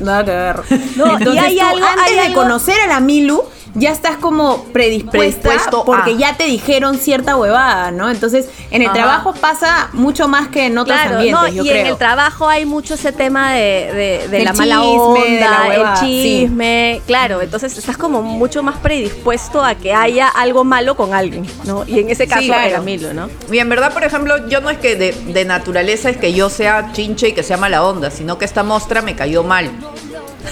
nada 0.00 0.24
que 0.24 0.30
ver. 0.30 0.56
No, 0.96 1.18
y 1.34 1.38
hay 1.38 1.56
tú, 1.56 1.64
algo- 1.64 1.86
antes 1.86 2.04
hay 2.08 2.14
de 2.14 2.20
algo- 2.20 2.42
conocer 2.42 2.80
a 2.80 2.86
la 2.86 3.00
Milu, 3.00 3.42
ya 3.74 3.90
estás 3.90 4.16
como 4.16 4.64
predispuesta 4.72 5.18
Predispuesto 5.18 5.84
porque 5.84 6.12
a. 6.12 6.16
ya 6.16 6.36
te 6.36 6.44
dijeron 6.44 6.96
cierta 6.98 7.36
huevada, 7.36 7.90
¿no? 7.90 8.10
Entonces, 8.10 8.48
en 8.70 8.82
el 8.82 8.88
Ajá. 8.88 8.94
trabajo 8.96 9.34
pasa 9.34 9.88
mucho 9.92 10.28
más 10.28 10.48
que 10.48 10.66
en 10.66 10.78
otros 10.78 10.96
Claro, 10.98 11.16
ambientes, 11.16 11.42
no, 11.42 11.48
yo 11.48 11.64
y 11.64 11.68
creo. 11.68 11.80
en 11.80 11.86
el 11.88 11.96
trabajo 11.96 12.48
hay 12.48 12.64
mucho 12.66 12.94
ese 12.94 13.12
tema 13.12 13.52
de, 13.52 13.60
de- 13.60 14.28
de 14.28 14.28
Del 14.28 14.44
la 14.44 14.52
mala 14.52 14.76
chisme, 14.76 14.96
onda, 14.96 15.24
de 15.24 15.40
la 15.40 15.64
huevada, 15.68 16.00
el 16.00 16.06
sí. 16.06 16.22
chisme, 16.22 17.02
claro, 17.06 17.42
entonces 17.42 17.76
estás 17.76 17.96
como 17.96 18.22
mucho 18.22 18.62
más 18.62 18.76
predispuesto 18.78 19.62
a 19.62 19.74
que 19.74 19.92
haya 19.92 20.28
algo 20.28 20.64
malo 20.64 20.96
con 20.96 21.12
alguien, 21.14 21.46
¿no? 21.64 21.84
Y 21.86 21.98
en 22.00 22.10
ese 22.10 22.26
caso 22.26 22.46
claro. 22.46 22.68
era 22.68 22.80
Milo, 22.80 23.12
¿no? 23.12 23.28
Y 23.50 23.58
en 23.58 23.68
verdad, 23.68 23.92
por 23.92 24.04
ejemplo, 24.04 24.48
yo 24.48 24.60
no 24.60 24.70
es 24.70 24.78
que 24.78 24.96
de, 24.96 25.12
de 25.12 25.44
naturaleza 25.44 26.10
es 26.10 26.16
que 26.16 26.32
yo 26.32 26.48
sea 26.48 26.90
chinche 26.92 27.28
y 27.28 27.32
que 27.32 27.42
sea 27.42 27.56
mala 27.56 27.82
onda, 27.84 28.10
sino 28.10 28.38
que 28.38 28.44
esta 28.44 28.62
mostra 28.62 29.02
me 29.02 29.14
cayó 29.16 29.42
mal. 29.42 29.70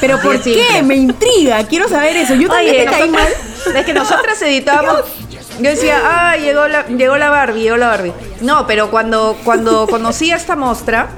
Pero 0.01 0.21
¿por 0.21 0.41
qué? 0.41 0.83
Me 0.83 0.97
intriga, 0.97 1.63
quiero 1.65 1.89
saber 1.89 2.17
eso. 2.17 2.35
Yo 2.35 2.49
también 2.49 2.75
Oye, 2.77 2.85
te 2.85 2.91
caí 2.91 3.09
mal. 3.11 3.23
nosotras- 3.29 3.77
es 3.77 3.87
que 3.87 3.95
nosotras 3.95 4.43
editábamos. 4.43 5.03
Yo 5.61 5.71
decía, 5.71 5.99
ah, 6.05 6.37
llegó 6.37 6.67
la, 6.67 6.87
llegó 6.87 7.17
la 7.19 7.29
Barbie, 7.31 7.63
llegó 7.63 7.77
la 7.77 7.89
Barbie. 7.89 8.13
No, 8.41 8.67
pero 8.67 8.91
cuando, 8.91 9.37
cuando 9.45 9.87
conocí 9.91 10.31
a 10.33 10.37
esta 10.37 10.57
mostra, 10.57 11.11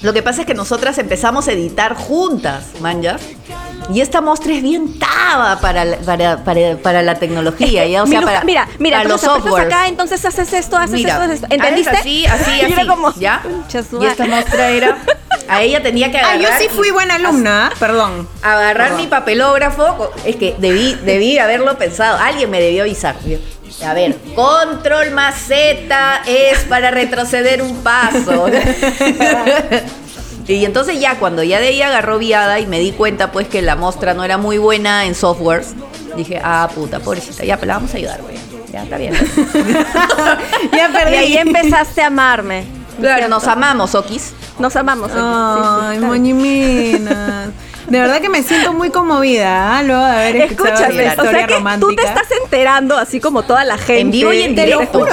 lo 0.00 0.12
que 0.12 0.22
pasa 0.22 0.40
es 0.40 0.46
que 0.46 0.54
nosotras 0.54 0.98
empezamos 0.98 1.46
a 1.48 1.52
editar 1.52 1.94
juntas, 1.94 2.64
manjas. 2.80 3.20
Y 3.92 4.00
esta 4.00 4.20
mostra 4.20 4.52
es 4.54 4.62
bien 4.62 4.98
taba 4.98 5.60
para, 5.60 5.84
la- 5.84 5.98
para, 5.98 6.42
para, 6.44 6.76
para 6.78 7.02
la 7.02 7.16
tecnología, 7.16 7.84
ya, 7.86 8.04
o 8.04 8.06
sea, 8.06 8.20
para, 8.22 8.42
mira, 8.44 8.66
mira, 8.78 8.98
para 8.98 9.08
los 9.08 9.22
acá, 9.24 9.88
entonces 9.88 10.24
haces 10.24 10.52
esto, 10.52 10.76
haces 10.76 10.92
Mira, 10.94 11.10
esto, 11.10 11.22
haces 11.22 11.34
esto. 11.42 11.46
¿Entendiste? 11.50 11.90
así, 11.96 12.24
así, 12.26 12.50
Y 12.52 12.60
así, 12.62 12.72
era 12.72 12.86
como, 12.86 13.12
¿ya? 13.14 13.40
"Concha 13.42 13.82
su 13.82 14.02
Y 14.02 14.06
esta 14.06 14.24
madre". 14.24 14.40
mostra 14.40 14.70
era, 14.70 14.98
a 15.54 15.62
ella 15.62 15.82
tenía 15.82 16.10
que 16.10 16.18
Ah, 16.18 16.32
agarrar. 16.32 16.40
yo 16.40 16.48
sí 16.58 16.68
fui 16.74 16.90
buena 16.90 17.14
alumna, 17.16 17.68
¿ah? 17.68 17.72
perdón. 17.78 18.28
agarrar 18.42 18.92
mi 18.94 19.06
papelógrafo, 19.06 20.10
es 20.24 20.36
que 20.36 20.54
debí, 20.58 20.94
debí 21.04 21.38
haberlo 21.38 21.76
pensado, 21.78 22.18
alguien 22.18 22.50
me 22.50 22.60
debió 22.60 22.82
avisar. 22.82 23.16
A 23.86 23.94
ver, 23.94 24.16
control 24.34 25.10
más 25.12 25.34
Z 25.36 26.22
es 26.26 26.58
para 26.64 26.90
retroceder 26.90 27.62
un 27.62 27.78
paso. 27.82 28.46
y 30.46 30.64
entonces 30.64 31.00
ya, 31.00 31.16
cuando 31.16 31.42
ya 31.42 31.60
de 31.60 31.68
ahí 31.68 31.82
agarró 31.82 32.18
viada 32.18 32.60
y 32.60 32.66
me 32.66 32.78
di 32.78 32.92
cuenta 32.92 33.32
pues 33.32 33.48
que 33.48 33.62
la 33.62 33.76
mostra 33.76 34.14
no 34.14 34.24
era 34.24 34.36
muy 34.38 34.58
buena 34.58 35.06
en 35.06 35.14
softwares, 35.14 35.74
dije, 36.16 36.40
ah, 36.42 36.68
puta, 36.74 37.00
pobrecita, 37.00 37.44
ya, 37.44 37.56
pero 37.56 37.68
la 37.68 37.74
vamos 37.74 37.94
a 37.94 37.96
ayudar, 37.96 38.20
güey. 38.22 38.36
Ya, 38.72 38.82
está 38.84 38.96
bien. 38.96 39.14
Ya 40.72 40.88
perdí. 40.92 41.12
Y 41.14 41.16
ahí 41.16 41.36
empezaste 41.38 42.02
a 42.02 42.06
amarme. 42.06 42.64
Claro, 42.98 43.28
nos 43.28 43.46
amamos, 43.46 43.94
Okis. 43.94 44.32
Nos 44.58 44.74
amamos. 44.76 45.08
sí, 45.10 45.16
sí, 45.16 45.22
Ay, 45.22 45.78
está 45.80 45.90
bien. 45.90 46.04
moñimina. 46.06 47.50
De 47.88 48.00
verdad 48.00 48.20
que 48.20 48.28
me 48.28 48.42
siento 48.42 48.72
muy 48.72 48.90
conmovida, 48.90 49.78
¿ah? 49.78 49.82
Luego 49.82 50.04
de 50.04 50.10
haber 50.12 50.36
escuchado 50.36 50.74
Escúchame, 50.74 51.04
esta 51.06 51.22
o 51.22 51.24
historia 51.24 51.38
sea 51.40 51.46
que 51.48 51.54
romántica. 51.54 51.88
tú 51.90 51.96
te 51.96 52.02
estás 52.02 52.26
enterando, 52.42 52.96
así 52.96 53.20
como 53.20 53.42
toda 53.42 53.64
la 53.64 53.76
gente. 53.76 54.00
En 54.00 54.10
vivo 54.10 54.32
y 54.32 54.42
en 54.42 54.54
te 54.54 54.66
lo 54.68 54.78
directo. 54.80 55.06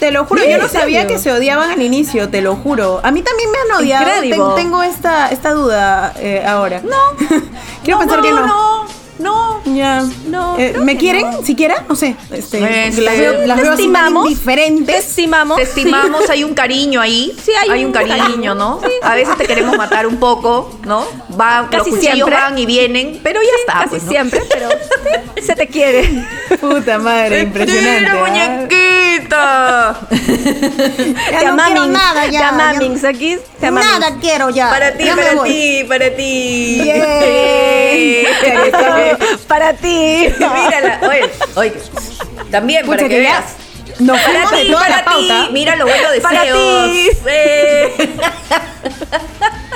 Te 0.00 0.12
lo 0.12 0.24
juro, 0.24 0.42
Sí, 0.44 0.50
yo 0.50 0.58
no 0.58 0.68
sabía 0.68 1.08
que 1.08 1.18
se 1.18 1.32
odiaban 1.32 1.72
al 1.72 1.82
inicio, 1.82 2.28
te 2.28 2.40
lo 2.40 2.54
juro. 2.54 3.00
A 3.02 3.10
mí 3.10 3.20
también 3.22 3.50
me 3.50 3.58
han 3.58 3.80
odiado. 3.82 4.06
Ten- 4.22 4.54
tengo 4.54 4.82
esta, 4.84 5.28
esta 5.28 5.50
duda 5.50 6.12
eh, 6.18 6.44
ahora. 6.46 6.80
No. 6.84 6.96
Quiero 7.82 7.98
pensar 7.98 8.20
que 8.22 8.30
no. 8.30 8.46
no, 8.46 8.86
no. 9.18 9.60
Ya. 9.64 10.04
No, 10.26 10.56
Eh, 10.58 10.74
¿Me 10.82 10.96
quieren? 10.96 11.22
no. 11.30 11.42
¿Siquiera? 11.42 11.84
No 11.88 11.94
sé. 11.96 12.16
Este, 12.30 12.86
Este, 12.88 13.02
las 13.02 13.18
veo, 13.18 13.46
las 13.46 13.56
te 13.56 13.62
veo 13.62 13.72
así 13.72 13.82
tan 13.82 13.94
estimamos. 13.94 14.24
Te 14.24 14.30
indiferentes. 14.30 15.06
estimamos. 15.08 15.56
Te 15.56 15.62
estimamos, 15.64 16.30
hay 16.30 16.44
un 16.44 16.54
cariño 16.54 17.00
ahí. 17.00 17.34
Sí, 17.44 17.52
hay 17.58 17.80
un 17.80 17.86
un 17.88 17.92
cariño, 17.92 18.16
cariño. 18.16 18.54
¿no? 18.54 18.80
A 19.02 19.14
veces 19.14 19.36
te 19.36 19.46
queremos 19.46 19.76
matar 19.76 20.06
un 20.06 20.16
poco, 20.18 20.78
¿no? 20.84 21.04
Va, 21.40 21.62
los 21.62 21.70
Casi 21.70 21.90
cuchillos 21.90 22.14
siempre. 22.14 22.34
van 22.34 22.58
y 22.58 22.66
vienen, 22.66 23.20
pero 23.22 23.40
ya 23.42 23.48
está. 23.60 23.72
Casi 23.84 23.88
pues, 23.90 24.02
¿no? 24.04 24.10
siempre, 24.10 24.42
pero 24.48 24.68
sí, 25.36 25.42
se 25.42 25.54
te 25.54 25.66
quiere. 25.68 26.26
Puta 26.60 26.98
madre, 26.98 27.40
impresionante. 27.42 28.00
¡Mira, 28.00 28.14
muñequita! 28.14 30.00
Ya 30.10 31.38
Te 31.40 31.46
no 31.46 31.56
quiero 31.56 31.82
amamings, 31.82 31.88
nada 31.88 32.24
ya. 32.26 32.30
Te 32.30 32.32
ya- 32.32 32.48
amamings, 32.48 33.04
aquí 33.04 33.38
te 33.60 33.66
amamings. 33.66 33.98
Nada 34.00 34.16
quiero 34.20 34.50
ya. 34.50 34.70
Para 34.70 34.92
ti, 34.96 35.04
Ya 35.04 35.16
para 35.16 35.42
ti, 35.44 35.84
para 35.88 36.10
ti. 36.16 36.82
Yay. 36.84 38.26
Para 39.48 39.74
ti. 39.74 40.28
Mírala, 40.38 41.00
oye, 41.08 41.30
oye. 41.56 41.72
También, 42.50 42.84
Pucha, 42.86 42.96
para 42.98 43.08
que 43.08 43.14
que 43.14 43.20
veas. 43.20 43.44
Nos 43.98 44.20
Para 44.20 44.48
ti, 44.50 44.72
para 44.72 45.04
ti. 45.04 45.30
Mira 45.52 45.76
los 45.76 45.88
buenos 45.88 46.18
Para 46.20 46.44
deseos. 46.44 46.90
ti. 46.92 47.10
Eh. 47.26 48.16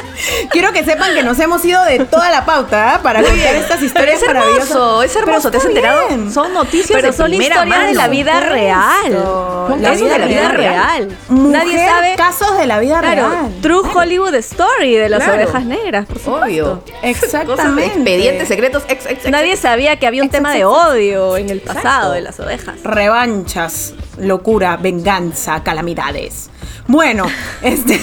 Quiero 0.50 0.72
que 0.72 0.84
sepan 0.84 1.14
que 1.14 1.22
nos 1.22 1.38
hemos 1.40 1.64
ido 1.64 1.82
de 1.84 2.00
toda 2.04 2.30
la 2.30 2.44
pauta 2.44 2.94
¿ah? 2.94 3.02
para 3.02 3.20
Muy 3.20 3.30
contar 3.30 3.50
bien. 3.52 3.62
estas 3.62 3.76
Pero 3.78 3.86
historias 3.86 4.22
es 4.22 4.26
maravillosas. 4.26 4.70
hermoso, 4.70 5.02
es 5.02 5.16
hermoso. 5.16 5.50
¿Te 5.50 5.56
has 5.58 5.64
enterado? 5.64 6.08
bien. 6.08 6.32
Son 6.32 6.52
noticias 6.54 6.90
Pero 6.92 7.10
de 7.10 7.16
son 7.16 7.26
primera 7.26 7.54
historias 7.56 7.86
de 7.88 7.94
la 7.94 8.08
vida 8.08 8.40
real. 8.40 9.12
Son 9.12 9.80
casos 9.82 10.00
vida 10.02 10.12
de 10.12 10.18
la 10.18 10.26
vida 10.26 10.48
real. 10.48 10.56
real. 11.08 11.18
Mujer, 11.28 11.52
Nadie 11.64 11.86
sabe. 11.86 12.14
casos 12.16 12.58
de 12.58 12.66
la 12.66 12.78
vida 12.80 13.00
Claro, 13.00 13.28
real. 13.30 13.52
True 13.62 13.82
Hollywood 13.94 14.34
Story 14.36 14.94
de 14.96 15.08
las 15.08 15.22
Claro. 15.24 15.38
ovejas 15.42 15.64
negras, 15.64 16.06
por 16.06 16.18
supuesto. 16.18 16.44
Obvio. 16.46 16.84
Exactamente. 17.02 17.56
Cosas 17.56 17.76
de 17.76 17.86
expedientes 17.86 18.48
secretos. 18.48 18.82
Ex, 18.88 19.06
ex, 19.06 19.22
ex. 19.24 19.30
Nadie 19.30 19.56
sabía 19.56 19.96
que 19.98 20.06
había 20.06 20.22
un 20.22 20.30
tema 20.30 20.52
de 20.54 20.64
odio 20.64 21.36
en 21.36 21.50
el 21.50 21.60
pasado 21.60 21.80
Exacto. 21.88 22.12
de 22.12 22.20
las 22.20 22.40
ovejas. 22.40 22.74
Revanchas, 22.84 23.94
locura, 24.22 24.76
venganza, 24.76 25.62
calamidades. 25.62 26.50
Bueno, 26.86 27.26
este. 27.62 28.00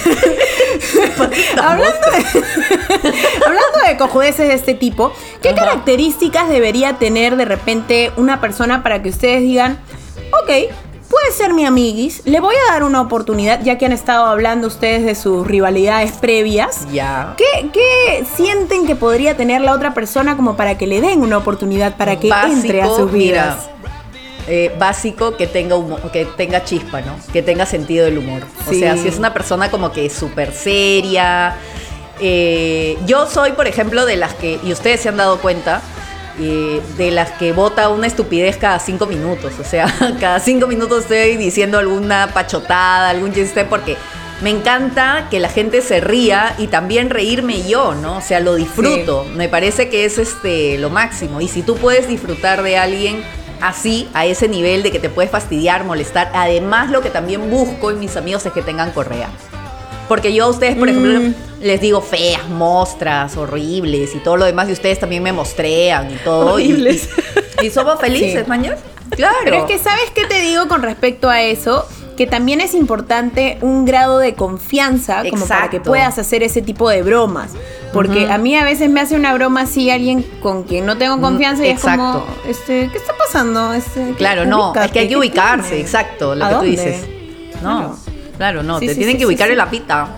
hablando, 1.60 2.10
de, 2.10 2.24
hablando 3.46 3.78
de 3.88 3.96
cojudeces 3.98 4.48
de 4.48 4.54
este 4.54 4.74
tipo, 4.74 5.12
¿qué 5.42 5.54
características 5.54 6.48
debería 6.48 6.98
tener 6.98 7.36
de 7.36 7.44
repente 7.44 8.12
una 8.16 8.40
persona 8.40 8.82
para 8.82 9.02
que 9.02 9.08
ustedes 9.08 9.42
digan, 9.42 9.78
ok, 10.42 10.72
puede 11.10 11.32
ser 11.32 11.52
mi 11.52 11.66
amiguis, 11.66 12.22
le 12.24 12.40
voy 12.40 12.54
a 12.54 12.72
dar 12.72 12.84
una 12.84 13.00
oportunidad, 13.00 13.62
ya 13.62 13.76
que 13.76 13.86
han 13.86 13.92
estado 13.92 14.26
hablando 14.26 14.68
ustedes 14.68 15.04
de 15.04 15.14
sus 15.14 15.46
rivalidades 15.46 16.12
previas? 16.12 16.86
Ya. 16.92 17.34
¿Qué, 17.36 17.70
qué 17.72 18.24
sienten 18.36 18.86
que 18.86 18.94
podría 18.94 19.36
tener 19.36 19.60
la 19.60 19.72
otra 19.72 19.92
persona 19.92 20.36
como 20.36 20.56
para 20.56 20.78
que 20.78 20.86
le 20.86 21.00
den 21.00 21.22
una 21.22 21.38
oportunidad 21.38 21.96
para 21.96 22.18
que 22.18 22.30
entre 22.46 22.80
a 22.82 22.86
sus 22.86 23.10
vidas? 23.10 23.56
mira, 23.56 23.79
eh, 24.48 24.74
básico 24.78 25.36
que 25.36 25.46
tenga 25.46 25.76
humor, 25.76 26.10
que 26.10 26.24
tenga 26.24 26.64
chispa, 26.64 27.00
¿no? 27.00 27.16
Que 27.32 27.42
tenga 27.42 27.66
sentido 27.66 28.04
del 28.04 28.18
humor. 28.18 28.42
O 28.66 28.72
sea, 28.72 28.96
si 28.96 29.08
es 29.08 29.18
una 29.18 29.32
persona 29.32 29.70
como 29.70 29.92
que 29.92 30.08
súper 30.10 30.52
seria. 30.52 31.56
eh, 32.20 32.98
yo 33.06 33.26
soy, 33.26 33.52
por 33.52 33.66
ejemplo, 33.66 34.04
de 34.06 34.16
las 34.16 34.34
que, 34.34 34.58
y 34.62 34.72
ustedes 34.72 35.00
se 35.00 35.08
han 35.08 35.16
dado 35.16 35.38
cuenta, 35.40 35.82
eh, 36.38 36.80
de 36.96 37.10
las 37.10 37.32
que 37.32 37.52
vota 37.52 37.88
una 37.90 38.06
estupidez 38.06 38.56
cada 38.56 38.78
cinco 38.78 39.06
minutos. 39.06 39.52
O 39.60 39.64
sea, 39.64 39.86
cada 40.20 40.40
cinco 40.40 40.66
minutos 40.66 41.02
estoy 41.02 41.36
diciendo 41.36 41.78
alguna 41.78 42.30
pachotada, 42.32 43.10
algún 43.10 43.32
chiste, 43.32 43.64
porque 43.64 43.96
me 44.42 44.48
encanta 44.50 45.28
que 45.30 45.38
la 45.38 45.50
gente 45.50 45.82
se 45.82 46.00
ría 46.00 46.54
y 46.56 46.68
también 46.68 47.10
reírme 47.10 47.68
yo, 47.68 47.94
¿no? 47.94 48.16
O 48.16 48.20
sea, 48.22 48.40
lo 48.40 48.54
disfruto. 48.54 49.26
Me 49.34 49.48
parece 49.50 49.90
que 49.90 50.06
es 50.06 50.16
este 50.18 50.78
lo 50.78 50.88
máximo. 50.88 51.42
Y 51.42 51.48
si 51.48 51.62
tú 51.62 51.76
puedes 51.76 52.08
disfrutar 52.08 52.62
de 52.62 52.78
alguien 52.78 53.22
así, 53.60 54.08
a 54.14 54.26
ese 54.26 54.48
nivel 54.48 54.82
de 54.82 54.90
que 54.90 54.98
te 54.98 55.08
puedes 55.08 55.30
fastidiar, 55.30 55.84
molestar, 55.84 56.30
además 56.34 56.90
lo 56.90 57.00
que 57.02 57.10
también 57.10 57.50
busco 57.50 57.90
en 57.90 57.98
mis 58.00 58.16
amigos 58.16 58.44
es 58.46 58.52
que 58.52 58.62
tengan 58.62 58.90
correa. 58.92 59.28
Porque 60.08 60.32
yo 60.32 60.44
a 60.44 60.48
ustedes, 60.48 60.76
por 60.76 60.88
ejemplo, 60.88 61.20
Mm. 61.20 61.34
les 61.62 61.80
digo 61.80 62.00
feas, 62.00 62.48
mostras, 62.48 63.36
horribles 63.36 64.14
y 64.14 64.18
todo 64.18 64.36
lo 64.36 64.44
demás, 64.44 64.68
y 64.68 64.72
ustedes 64.72 64.98
también 64.98 65.22
me 65.22 65.32
mostrean 65.32 66.10
y 66.10 66.16
todo. 66.24 66.58
y- 66.58 66.64
Horribles. 66.72 67.08
Y, 67.62 67.66
y 67.66 67.70
somos 67.70 68.00
felices, 68.00 68.42
Sí. 68.44 68.48
mañana. 68.48 68.76
Claro. 69.10 69.36
Pero 69.44 69.56
es 69.58 69.64
que, 69.64 69.78
¿sabes 69.78 70.10
qué 70.14 70.24
te 70.26 70.40
digo 70.40 70.66
con 70.68 70.82
respecto 70.82 71.28
a 71.28 71.42
eso? 71.42 71.86
Que 72.20 72.26
también 72.26 72.60
es 72.60 72.74
importante 72.74 73.56
un 73.62 73.86
grado 73.86 74.18
de 74.18 74.34
confianza 74.34 75.22
como 75.30 75.46
para 75.46 75.70
que 75.70 75.76
Exacto. 75.78 75.90
puedas 75.90 76.18
hacer 76.18 76.42
ese 76.42 76.60
tipo 76.60 76.90
de 76.90 77.02
bromas. 77.02 77.52
Porque 77.94 78.30
a 78.30 78.36
mí 78.36 78.54
a 78.54 78.62
veces 78.62 78.90
me 78.90 79.00
hace 79.00 79.16
una 79.16 79.32
broma 79.32 79.62
así 79.62 79.90
alguien 79.90 80.22
con 80.42 80.64
quien 80.64 80.84
no 80.84 80.98
tengo 80.98 81.18
confianza 81.18 81.64
y 81.64 81.70
es 81.70 81.80
como, 81.80 82.18
exacto. 82.18 82.26
este, 82.46 82.90
¿qué 82.92 82.98
está 82.98 83.14
pasando? 83.16 83.72
Este, 83.72 84.12
Claro, 84.18 84.44
no, 84.44 84.74
es 84.74 84.90
que 84.90 84.98
hay 84.98 85.08
que 85.08 85.16
ubícate, 85.16 85.16
¿qué 85.16 85.16
ubicarse, 85.16 85.68
tiene? 85.70 85.80
exacto, 85.82 86.34
lo 86.34 86.44
¿A 86.44 86.48
que 86.50 86.54
dónde? 86.56 86.70
tú 86.76 86.82
dices. 86.82 87.08
No, 87.62 87.78
Claro. 87.78 87.96
claro, 88.36 88.62
no, 88.64 88.78
Sí, 88.80 88.86
te 88.88 88.92
sí, 88.92 88.98
tienen 88.98 89.14
sí, 89.16 89.20
que 89.20 89.26
ubicar 89.26 89.50
en 89.50 89.56
la 89.56 89.70
pita. 89.70 90.08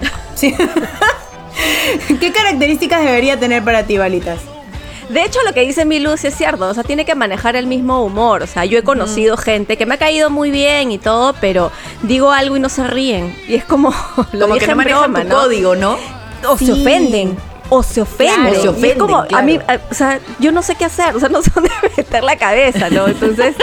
Sí. 0.36 0.54
¿Qué 2.20 2.32
características 2.32 3.02
debería 3.04 3.40
tener 3.40 3.64
para 3.64 3.82
ti, 3.82 3.98
Balitas? 3.98 4.38
De 5.10 5.24
hecho, 5.24 5.40
lo 5.44 5.52
que 5.52 5.62
dice 5.62 5.84
Milu 5.84 6.16
sí 6.16 6.28
es 6.28 6.36
cierto, 6.36 6.68
o 6.68 6.74
sea, 6.74 6.84
tiene 6.84 7.04
que 7.04 7.16
manejar 7.16 7.56
el 7.56 7.66
mismo 7.66 8.04
humor. 8.04 8.44
O 8.44 8.46
sea, 8.46 8.64
yo 8.64 8.78
he 8.78 8.84
conocido 8.84 9.36
gente 9.36 9.76
que 9.76 9.84
me 9.84 9.94
ha 9.94 9.98
caído 9.98 10.30
muy 10.30 10.52
bien 10.52 10.92
y 10.92 10.98
todo, 10.98 11.34
pero 11.40 11.72
digo 12.02 12.30
algo 12.30 12.56
y 12.56 12.60
no 12.60 12.68
se 12.68 12.86
ríen. 12.86 13.36
Y 13.48 13.56
es 13.56 13.64
como, 13.64 13.90
lo 14.32 14.40
Como 14.42 14.54
dije 14.54 14.66
que 14.66 14.66
no 14.66 14.72
en 14.72 14.76
manejan 14.78 15.12
broma, 15.12 15.22
tu 15.22 15.28
¿no? 15.28 15.34
código, 15.34 15.74
¿no? 15.76 15.96
O 16.48 16.56
se 16.56 16.72
ofenden. 16.72 17.36
O 17.70 17.82
se 17.82 18.00
ofenden. 18.02 18.34
Claro, 18.34 18.54
se 18.54 18.60
Y 18.60 18.62
es 18.62 18.68
ofenden, 18.68 18.98
como, 18.98 19.24
a 19.32 19.42
mí, 19.42 19.58
a- 19.68 19.80
o 19.90 19.94
sea, 19.94 20.18
yo 20.40 20.52
no 20.52 20.60
sé 20.62 20.74
qué 20.74 20.84
hacer, 20.84 21.14
o 21.16 21.20
sea, 21.20 21.28
no 21.30 21.40
sé 21.40 21.50
dónde 21.54 21.70
meter 21.96 22.22
la 22.24 22.36
cabeza, 22.36 22.90
¿no? 22.90 23.06
Entonces, 23.08 23.54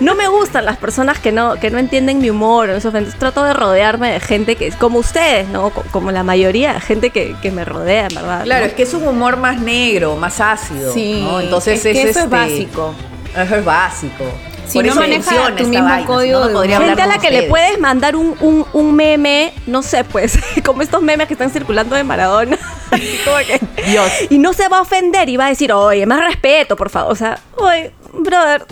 no 0.00 0.14
me 0.14 0.28
gustan 0.28 0.64
las 0.64 0.76
personas 0.78 1.18
que 1.18 1.32
no, 1.32 1.56
que 1.56 1.70
no 1.70 1.78
entienden 1.78 2.18
mi 2.20 2.30
humor. 2.30 2.70
Entonces 2.70 3.14
trato 3.18 3.42
de 3.44 3.52
rodearme 3.52 4.12
de 4.12 4.20
gente 4.20 4.56
que 4.56 4.68
es 4.68 4.76
como 4.76 5.00
ustedes, 5.00 5.48
¿no? 5.48 5.70
Como 5.70 6.12
la 6.12 6.22
mayoría 6.22 6.72
de 6.74 6.80
gente 6.80 7.10
que, 7.10 7.34
que 7.42 7.50
me 7.50 7.64
rodea, 7.64 8.08
¿verdad? 8.14 8.44
Claro, 8.44 8.60
¿no? 8.64 8.66
es 8.68 8.74
que 8.74 8.84
es 8.84 8.94
un 8.94 9.06
humor 9.06 9.36
más 9.36 9.60
negro, 9.60 10.16
más 10.16 10.40
ácido. 10.40 10.92
Sí, 10.94 11.20
¿no? 11.22 11.40
Entonces 11.40 11.84
es 11.84 11.92
que 11.94 12.00
eso 12.02 12.10
es 12.10 12.16
este, 12.16 12.28
básico. 12.28 12.94
Eso 13.36 13.56
es 13.56 13.64
básico. 13.64 14.24
Si 14.68 14.74
Por 14.78 14.84
no 14.84 14.90
eso 14.92 15.00
maneja 15.00 15.22
funciona 15.22 15.56
tu 15.56 15.64
mismo 15.64 15.84
vaina, 15.88 16.06
código 16.06 16.40
no, 16.48 16.60
de. 16.60 16.68
Gente 16.68 17.02
a 17.02 17.06
la 17.06 17.18
que 17.18 17.30
le 17.30 17.42
puedes 17.44 17.78
mandar 17.80 18.14
un, 18.16 18.36
un, 18.40 18.66
un 18.72 18.94
meme, 18.94 19.52
no 19.66 19.82
sé, 19.82 20.04
pues, 20.04 20.38
como 20.64 20.82
estos 20.82 21.00
memes 21.02 21.26
que 21.26 21.34
están 21.34 21.50
circulando 21.50 21.96
de 21.96 22.04
Maradona. 22.04 22.58
Como 23.24 23.36
que- 23.38 23.60
Dios. 23.90 24.10
Y 24.30 24.38
no 24.38 24.52
se 24.54 24.66
va 24.68 24.78
a 24.78 24.80
ofender 24.80 25.28
y 25.28 25.36
va 25.36 25.46
a 25.46 25.48
decir, 25.50 25.72
oye, 25.72 26.06
más 26.06 26.20
respeto, 26.24 26.74
por 26.76 26.88
favor. 26.90 27.12
O 27.12 27.16
sea, 27.16 27.38
oye, 27.56 27.92
brother. 28.14 28.64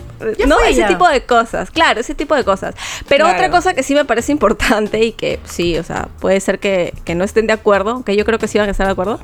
No, 0.47 0.61
ese 0.61 0.81
ya. 0.81 0.89
tipo 0.89 1.09
de 1.09 1.23
cosas, 1.25 1.71
claro, 1.71 2.01
ese 2.01 2.15
tipo 2.15 2.35
de 2.35 2.45
cosas. 2.45 2.75
Pero 3.09 3.25
Claro. 3.25 3.39
otra 3.39 3.51
cosa 3.51 3.75
que 3.75 3.83
sí 3.83 3.95
me 3.95 4.05
parece 4.05 4.33
importante 4.33 5.03
y 5.05 5.13
que 5.13 5.41
sí, 5.45 5.77
o 5.79 5.83
sea, 5.85 6.09
puede 6.21 6.41
ser 6.41 6.59
que, 6.59 6.95
que 7.05 7.15
no 7.15 7.25
estén 7.25 7.47
de 7.47 7.53
acuerdo, 7.53 8.03
que 8.05 8.17
yo 8.17 8.25
creo 8.25 8.39
que 8.39 8.49
sí 8.49 8.59
van 8.59 8.69
a 8.69 8.73
estar 8.73 8.87
de 8.87 8.93
acuerdo, 8.93 9.21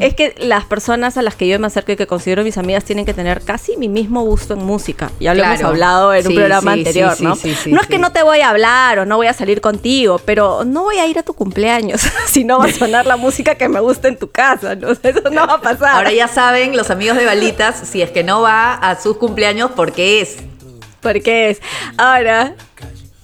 es 0.00 0.14
que 0.14 0.34
las 0.38 0.64
personas 0.64 1.16
a 1.16 1.22
las 1.22 1.34
que 1.34 1.46
yo 1.48 1.58
me 1.58 1.66
acerco 1.66 1.92
y 1.92 1.96
que 1.96 2.06
considero 2.06 2.42
mis 2.44 2.58
amigas 2.58 2.84
tienen 2.84 3.04
que 3.04 3.14
tener 3.14 3.42
casi 3.42 3.76
mi 3.76 3.88
mismo 3.88 4.22
gusto 4.22 4.54
en 4.54 4.64
música. 4.64 5.10
Ya 5.20 5.34
lo 5.34 5.42
hemos 5.42 5.56
Claro. 5.58 5.68
hablado 5.68 6.14
en 6.14 6.26
un 6.26 6.34
programa 6.34 6.72
sí, 6.74 6.78
anterior, 6.78 7.14
sí, 7.16 7.24
¿no? 7.24 7.36
sí, 7.36 7.54
sí, 7.54 7.72
no 7.72 7.80
es 7.80 7.86
que 7.86 7.98
no 7.98 8.12
te 8.12 8.22
voy 8.22 8.40
a 8.40 8.50
hablar 8.50 9.00
o 9.00 9.06
no 9.06 9.16
voy 9.16 9.26
a 9.26 9.32
salir 9.32 9.60
contigo, 9.60 10.20
pero 10.24 10.64
no 10.64 10.82
voy 10.84 10.98
a 10.98 11.06
ir 11.06 11.18
a 11.18 11.22
tu 11.22 11.34
cumpleaños 11.34 12.00
si 12.26 12.44
no 12.44 12.58
va 12.58 12.66
a 12.66 12.72
sonar 12.72 13.06
la 13.06 13.16
música 13.16 13.54
que 13.56 13.68
me 13.68 13.80
gusta 13.80 14.08
en 14.08 14.16
tu 14.18 14.30
casa, 14.30 14.74
¿no? 14.74 14.88
Eso 15.02 15.30
no 15.30 15.46
va 15.46 15.54
a 15.54 15.60
pasar. 15.60 15.96
Ahora 15.96 16.12
ya 16.12 16.28
saben 16.28 16.76
los 16.76 16.90
amigos 16.90 17.16
de 17.16 17.26
Balitas 17.26 17.76
si 17.88 18.02
es 18.02 18.10
que 18.10 18.22
no 18.24 18.42
va 18.42 18.74
a 18.74 19.00
sus 19.00 19.16
cumpleaños 19.16 19.70
porque 19.74 20.20
es. 20.20 20.36
Porque 21.00 21.50
es. 21.50 21.60
Ahora. 21.96 22.54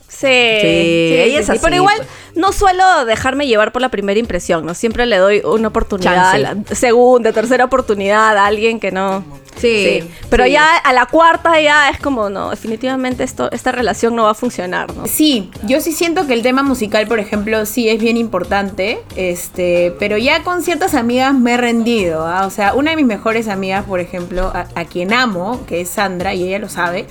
Sí, 0.08 0.26
ella 0.26 1.40
es 1.40 1.50
así, 1.50 1.60
Pero 1.62 1.76
igual 1.76 1.96
pues. 1.98 2.08
no 2.36 2.50
suelo 2.52 3.04
dejarme 3.04 3.46
llevar 3.46 3.70
por 3.72 3.82
la 3.82 3.90
primera 3.90 4.18
impresión, 4.18 4.64
¿no? 4.64 4.72
Siempre 4.72 5.04
le 5.04 5.18
doy 5.18 5.42
una 5.44 5.68
oportunidad, 5.68 6.38
la 6.38 6.56
segunda, 6.74 7.32
tercera 7.32 7.66
oportunidad 7.66 8.38
a 8.38 8.46
alguien 8.46 8.80
que 8.80 8.90
no. 8.90 9.22
Sí, 9.58 10.00
Pero 10.30 10.44
sí. 10.44 10.52
ya 10.52 10.76
a 10.76 10.92
la 10.92 11.06
cuarta 11.06 11.60
ya 11.60 11.88
es 11.90 11.98
como, 11.98 12.30
no, 12.30 12.50
definitivamente 12.50 13.24
esto, 13.24 13.50
esta 13.52 13.72
relación 13.72 14.14
no 14.14 14.24
va 14.24 14.30
a 14.30 14.34
funcionar, 14.34 14.94
¿no? 14.94 15.06
Sí, 15.06 15.50
yo 15.64 15.80
sí 15.80 15.92
siento 15.92 16.26
que 16.26 16.34
el 16.34 16.42
tema 16.42 16.62
musical, 16.62 17.06
por 17.06 17.20
ejemplo, 17.20 17.64
sí 17.64 17.88
es 17.88 17.98
bien 17.98 18.16
importante, 18.18 19.00
este, 19.16 19.94
pero 19.98 20.18
ya 20.18 20.42
con 20.42 20.62
ciertas 20.62 20.94
amigas 20.94 21.34
me 21.34 21.54
he 21.54 21.56
rendido, 21.56 22.26
¿ah? 22.26 22.46
o 22.46 22.50
sea, 22.50 22.74
una 22.74 22.90
de 22.90 22.96
mis 22.96 23.06
mejores 23.06 23.48
amigas, 23.48 23.84
por 23.84 24.00
ejemplo, 24.00 24.52
a, 24.54 24.66
a 24.74 24.84
quien 24.84 25.14
amo, 25.14 25.64
que 25.66 25.80
es 25.80 25.88
Sandra, 25.88 26.34
y 26.34 26.44
ella 26.44 26.58
lo 26.58 26.68
sabe, 26.68 27.06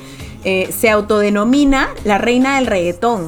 eh, 0.46 0.72
se 0.72 0.90
autodenomina 0.90 1.90
la 2.04 2.18
reina 2.18 2.56
del 2.56 2.68
reggaetón. 2.68 3.28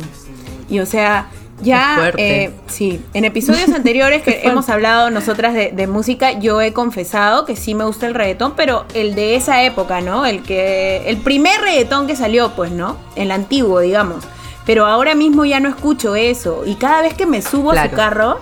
Y 0.70 0.80
o 0.80 0.86
sea, 0.86 1.28
ya, 1.62 2.12
eh, 2.18 2.52
sí, 2.68 3.02
en 3.14 3.26
episodios 3.26 3.70
anteriores 3.76 4.22
que 4.22 4.42
hemos 4.44 4.70
hablado 4.70 5.10
nosotras 5.10 5.54
de, 5.54 5.72
de 5.72 5.88
música, 5.88 6.34
yo 6.34 6.62
he 6.62 6.74
confesado 6.74 7.46
que 7.46 7.56
sí 7.56 7.74
me 7.74 7.86
gusta 7.86 8.06
el 8.06 8.14
reggaetón, 8.14 8.54
pero 8.56 8.86
el 8.94 9.16
de 9.16 9.36
esa 9.36 9.64
época, 9.64 10.00
¿no? 10.02 10.26
El 10.26 10.44
que, 10.44 11.10
el 11.10 11.18
primer 11.18 11.60
reggaetón 11.60 12.06
que 12.06 12.16
salió, 12.16 12.52
pues, 12.56 12.72
¿no? 12.72 12.98
El 13.16 13.32
antiguo, 13.32 13.80
digamos. 13.80 14.24
Pero 14.66 14.86
ahora 14.86 15.16
mismo 15.16 15.46
ya 15.46 15.60
no 15.60 15.70
escucho 15.70 16.16
eso. 16.16 16.64
Y 16.66 16.76
cada 16.76 17.02
vez 17.02 17.16
que 17.16 17.26
me 17.26 17.42
subo 17.42 17.72
a 17.72 17.84
su 17.84 17.96
carro, 17.96 18.38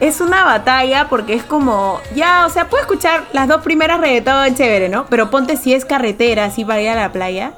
es 0.00 0.20
una 0.20 0.44
batalla 0.44 1.08
porque 1.08 1.34
es 1.34 1.44
como, 1.44 2.00
ya, 2.14 2.44
o 2.44 2.50
sea, 2.50 2.68
puedo 2.68 2.82
escuchar 2.82 3.24
las 3.32 3.46
dos 3.46 3.62
primeras 3.62 4.00
reggaetón 4.00 4.54
chévere, 4.54 4.88
¿no? 4.88 5.06
Pero 5.06 5.30
ponte 5.30 5.56
si 5.56 5.72
es 5.72 5.84
carretera, 5.84 6.46
así 6.46 6.64
para 6.64 6.82
ir 6.82 6.88
a 6.90 6.96
la 6.96 7.12
playa. 7.12 7.54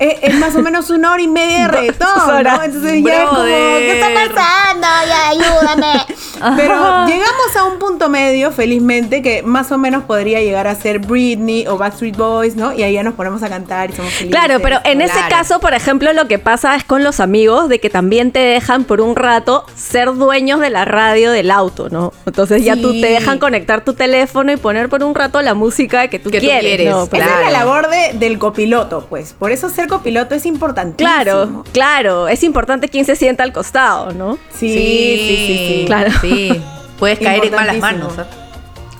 Eh, 0.00 0.18
Es, 0.22 0.34
más 0.34 0.54
o 0.56 0.62
menos 0.62 0.90
una 0.90 1.12
hora 1.12 1.22
y 1.22 1.28
media 1.28 1.62
de 1.62 1.68
reggaetón. 1.76 2.08
¿no? 2.44 2.62
Entonces 2.62 3.04
ya 3.04 3.22
es 3.22 3.28
como, 3.28 3.44
¿qué 3.44 3.92
está 4.00 4.08
pasando? 4.34 4.86
Ya, 5.06 5.28
ayúdame. 5.28 6.04
Pero 6.56 7.06
llegamos 7.06 7.56
a 7.56 7.64
un 7.64 7.78
punto 7.78 8.08
medio, 8.08 8.50
felizmente, 8.50 9.20
que 9.20 9.42
más 9.42 9.70
o 9.72 9.78
menos 9.78 10.04
podría 10.04 10.40
llegar 10.40 10.66
a 10.66 10.74
ser 10.74 10.98
Britney 11.00 11.66
o 11.66 11.76
Backstreet 11.76 12.16
Boys, 12.16 12.56
¿no? 12.56 12.72
Y 12.72 12.82
ahí 12.82 12.94
ya 12.94 13.02
nos 13.02 13.12
ponemos 13.14 13.42
a 13.42 13.48
cantar 13.50 13.90
y 13.90 13.92
somos 13.92 14.12
felices. 14.14 14.34
Claro, 14.40 14.58
pero 14.62 14.78
en 14.84 15.02
ese 15.02 15.12
Claro. 15.12 15.28
caso, 15.28 15.60
por 15.60 15.74
ejemplo, 15.74 16.12
lo 16.14 16.26
que 16.28 16.38
pasa 16.38 16.74
es 16.76 16.84
con 16.84 17.04
los 17.04 17.20
amigos 17.20 17.68
de 17.68 17.78
que 17.78 17.90
también 17.90 18.32
te 18.32 18.38
dejan 18.38 18.84
por 18.84 19.02
un 19.02 19.16
rato 19.16 19.66
ser 19.76 20.14
dueños 20.14 20.60
de 20.60 20.70
la 20.70 20.86
radio 20.86 21.30
del 21.30 21.50
auto, 21.50 21.90
¿no? 21.90 22.14
Entonces 22.24 22.64
ya 22.64 22.74
tú 22.76 22.92
te 22.98 23.08
dejan 23.08 23.38
conectar 23.38 23.84
tu 23.84 23.92
teléfono 23.92 24.50
y 24.50 24.56
poner 24.56 24.88
por 24.88 25.02
un 25.04 25.14
rato 25.14 25.42
la 25.42 25.52
música 25.52 26.08
que 26.08 26.18
tú 26.18 26.30
Que 26.30 26.38
tú 26.40 26.46
quieres. 26.46 26.60
quieres, 26.62 26.90
¿no? 26.90 27.06
Pues, 27.06 27.20
Esa 27.22 27.30
es 27.34 27.40
la 27.42 27.48
Claro. 27.50 27.66
labor 27.66 27.90
de- 27.90 28.12
del 28.18 28.38
copiloto, 28.38 29.06
pues. 29.10 29.34
Por 29.34 29.50
eso 29.52 29.68
ser 29.68 29.88
copiloto 29.90 30.34
es 30.34 30.46
importantísimo. 30.46 31.14
Claro, 31.14 31.64
claro. 31.72 32.28
Es 32.28 32.42
importante 32.42 32.88
quién 32.88 33.04
se 33.04 33.14
sienta 33.16 33.42
al 33.42 33.52
costado, 33.52 34.12
¿no? 34.12 34.38
Sí, 34.54 34.72
sí, 34.72 35.18
sí, 35.18 35.46
sí. 35.46 35.82
Claro. 35.86 36.10
Sí. 36.22 36.62
Puedes 36.98 37.18
caer 37.18 37.44
en 37.44 37.54
malas 37.54 37.76
manos. 37.78 38.16
¿eh? 38.18 38.22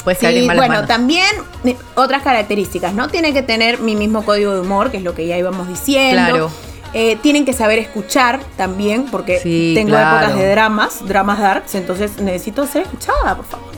Puedes 0.04 0.18
caer 0.18 0.34
Sí, 0.34 0.40
en 0.40 0.46
malas 0.48 0.60
bueno, 0.60 0.74
manos. 0.74 0.88
también 0.88 1.26
eh, 1.64 1.76
otras 1.94 2.22
características, 2.22 2.92
¿no? 2.92 3.08
Tiene 3.08 3.32
que 3.32 3.42
tener 3.42 3.78
mi 3.80 3.96
mismo 3.96 4.22
código 4.24 4.52
de 4.54 4.60
humor, 4.60 4.90
que 4.90 4.98
es 4.98 5.02
lo 5.02 5.14
que 5.14 5.26
ya 5.26 5.38
íbamos 5.38 5.68
diciendo. 5.68 6.22
Claro. 6.32 6.50
Eh, 6.92 7.16
tienen 7.22 7.44
que 7.44 7.52
saber 7.52 7.78
escuchar 7.78 8.40
también, 8.56 9.06
porque 9.10 9.38
Sí, 9.38 9.72
tengo 9.76 9.90
claro. 9.90 10.18
épocas 10.26 10.38
de 10.38 10.50
dramas, 10.50 11.06
dramas 11.06 11.38
darks, 11.38 11.74
entonces 11.76 12.18
necesito 12.20 12.66
ser 12.66 12.82
escuchada, 12.82 13.36
por 13.36 13.44
favor. 13.44 13.69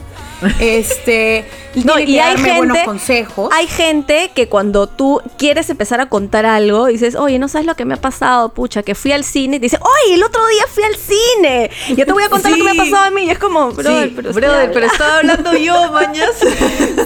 Este, 0.59 1.45
No, 1.75 1.95
tiene 1.95 2.11
y 2.11 2.13
que 2.13 2.21
hay 2.21 2.33
darme 2.35 2.57
buenos 2.57 2.77
gente, 2.77 2.85
consejos. 2.85 3.49
hay 3.51 3.65
gente 3.65 4.29
que 4.35 4.47
cuando 4.47 4.85
tú 4.85 5.21
quieres 5.39 5.69
empezar 5.71 5.99
a 6.01 6.07
contar 6.07 6.45
algo, 6.45 6.85
dices, 6.85 7.15
oye, 7.15 7.39
no 7.39 7.47
sabes 7.47 7.65
lo 7.65 7.75
que 7.75 7.83
me 7.83 7.95
ha 7.95 7.97
pasado, 8.01 8.49
pucha, 8.49 8.83
que 8.83 8.93
fui 8.93 9.11
al 9.11 9.23
cine, 9.23 9.55
y 9.55 9.59
te 9.59 9.63
dice, 9.65 9.79
oye, 9.81 10.13
el 10.13 10.21
otro 10.23 10.45
día 10.49 10.63
fui 10.71 10.83
al 10.83 10.95
cine, 10.95 11.71
yo 11.95 12.05
te 12.05 12.11
voy 12.11 12.21
a 12.23 12.29
contar 12.29 12.51
lo 12.51 12.57
que 12.57 12.63
me 12.63 12.69
ha 12.69 12.73
Sí. 12.73 12.79
pasado 12.91 13.05
a 13.05 13.09
mí, 13.09 13.23
y 13.23 13.29
es 13.31 13.39
como, 13.39 13.71
brother, 13.71 14.09
sí, 14.09 14.13
pero, 14.15 14.29
estoy 14.29 14.41
brother, 14.43 14.71
pero 14.71 14.85
hablando". 14.87 14.93
estaba 14.93 15.17
hablando 15.17 15.53
yo, 15.57 15.91
mañas. 15.93 16.29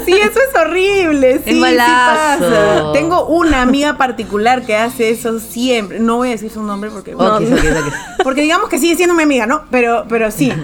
Sí, 0.06 0.13
eso 0.13 0.40
es 0.50 0.60
horrible. 0.60 1.38
Sí, 1.46 1.54
sí 1.54 1.60
malazo. 1.62 2.40
pasa. 2.44 2.92
Tengo 2.94 3.26
una 3.28 3.62
amiga 3.62 3.98
particular 3.98 4.66
que 4.66 4.76
hace 4.76 5.12
eso 5.12 5.40
siempre. 5.40 6.00
No 6.02 6.18
voy 6.18 6.28
a 6.30 6.32
decir 6.32 6.52
su 6.52 6.62
nombre 6.62 6.90
porque. 6.90 7.16
Porque 8.24 8.42
digamos 8.42 8.68
que 8.70 8.80
sigue 8.80 8.96
siendo 8.98 9.16
mi 9.16 9.24
amiga, 9.24 9.46
¿no? 9.46 9.63
Pero, 9.72 10.06
pero 10.10 10.30
sí. 10.32 10.52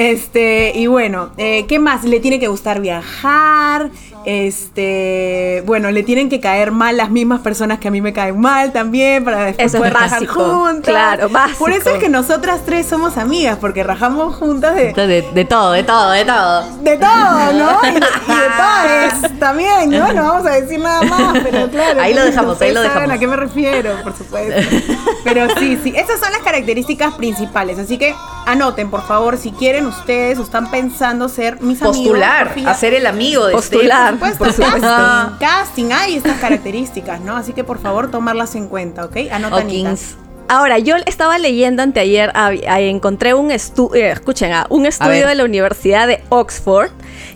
Este, 0.00 0.72
y 0.74 0.86
bueno, 0.86 1.30
eh, 1.36 1.66
¿qué 1.68 1.78
más? 1.78 2.04
Le 2.04 2.20
tiene 2.20 2.40
que 2.40 2.48
gustar 2.48 2.80
viajar. 2.80 3.90
Este, 4.26 5.62
bueno, 5.66 5.90
le 5.90 6.02
tienen 6.02 6.28
que 6.28 6.40
caer 6.40 6.70
mal 6.72 6.96
las 6.96 7.10
mismas 7.10 7.40
personas 7.40 7.78
que 7.78 7.88
a 7.88 7.90
mí 7.90 8.00
me 8.00 8.12
caen 8.12 8.38
mal 8.40 8.72
también 8.72 9.24
para 9.24 9.44
después 9.46 9.66
Eso 9.66 9.76
es 9.78 9.80
poder 9.80 9.94
rajar 9.94 10.26
juntas. 10.26 10.84
claro, 10.90 11.28
básico. 11.28 11.58
Por 11.58 11.72
eso 11.72 11.90
es 11.90 11.98
que 11.98 12.08
nosotras 12.08 12.60
tres 12.66 12.86
somos 12.86 13.16
amigas, 13.16 13.58
porque 13.60 13.82
rajamos 13.82 14.36
juntas 14.36 14.74
de, 14.74 14.92
De, 14.92 15.22
de 15.32 15.44
todo, 15.44 15.72
de 15.72 15.82
todo, 15.82 16.10
de 16.10 16.24
todo. 16.24 16.62
de 16.82 16.96
todo, 16.96 17.52
¿no? 17.52 17.78
Y 17.88 17.92
de, 17.92 17.98
y 17.98 18.34
de 18.36 19.20
todes 19.20 19.38
también, 19.38 19.90
¿no? 19.90 20.12
No 20.12 20.22
vamos 20.22 20.46
a 20.46 20.50
decir 20.60 20.80
nada 20.80 21.02
más, 21.02 21.38
pero 21.42 21.68
claro. 21.70 22.00
Ahí 22.00 22.14
lo 22.14 22.24
dejamos, 22.24 22.60
ahí 22.60 22.72
lo 22.72 22.82
saben 22.82 22.94
dejamos. 22.94 23.16
a 23.16 23.18
qué 23.18 23.26
me 23.26 23.36
refiero, 23.36 23.94
por 24.02 24.16
supuesto. 24.16 24.76
Pero 25.24 25.48
sí, 25.58 25.78
sí, 25.82 25.92
esas 25.96 26.20
son 26.20 26.32
las 26.32 26.42
características 26.42 27.14
principales. 27.14 27.78
Así 27.78 27.98
que 27.98 28.14
anoten, 28.46 28.90
por 28.90 29.06
favor, 29.06 29.36
si 29.36 29.52
quieren 29.52 29.86
ustedes 29.86 30.38
o 30.38 30.42
están 30.42 30.70
pensando 30.70 31.28
ser 31.28 31.60
mis 31.60 31.80
amigos. 31.82 31.98
Postular, 31.98 32.54
hacer 32.66 32.94
el 32.94 33.06
amigo 33.06 33.46
de 33.46 33.52
Postular. 33.52 34.09
Por 34.18 34.52
supuesto, 34.52 34.80
casting, 34.80 35.38
casting, 35.38 35.92
hay 35.92 36.16
estas 36.16 36.38
características, 36.38 37.20
¿no? 37.20 37.36
Así 37.36 37.52
que 37.52 37.64
por 37.64 37.78
favor 37.78 38.10
tomarlas 38.10 38.54
en 38.54 38.68
cuenta, 38.68 39.04
¿ok? 39.04 39.16
Hawkins. 39.30 40.16
Ahora, 40.48 40.78
yo 40.80 40.96
estaba 41.06 41.38
leyendo 41.38 41.80
anteayer, 41.80 42.32
ah, 42.34 42.50
ah, 42.68 42.80
encontré 42.80 43.34
un 43.34 43.52
estudio, 43.52 44.04
escuchen, 44.06 44.52
ah, 44.52 44.66
un 44.68 44.84
estudio 44.84 45.28
de 45.28 45.36
la 45.36 45.44
Universidad 45.44 46.08
de 46.08 46.24
Oxford 46.28 46.90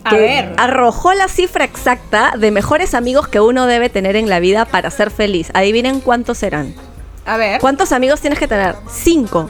que 0.09 0.49
arrojó 0.57 1.13
la 1.13 1.29
cifra 1.29 1.63
exacta 1.63 2.33
de 2.37 2.51
mejores 2.51 2.93
amigos 2.93 3.29
que 3.29 3.39
uno 3.39 3.67
debe 3.67 3.89
tener 3.89 4.17
en 4.17 4.29
la 4.29 4.41
vida 4.41 4.65
para 4.65 4.91
ser 4.91 5.11
feliz. 5.11 5.49
Adivinen 5.53 6.01
cuántos 6.01 6.39
serán. 6.39 6.75
A 7.25 7.37
ver, 7.37 7.61
¿Cuántos 7.61 7.93
amigos 7.93 8.19
tienes 8.19 8.37
que 8.37 8.49
tener? 8.49 8.75
Cinco. 8.91 9.49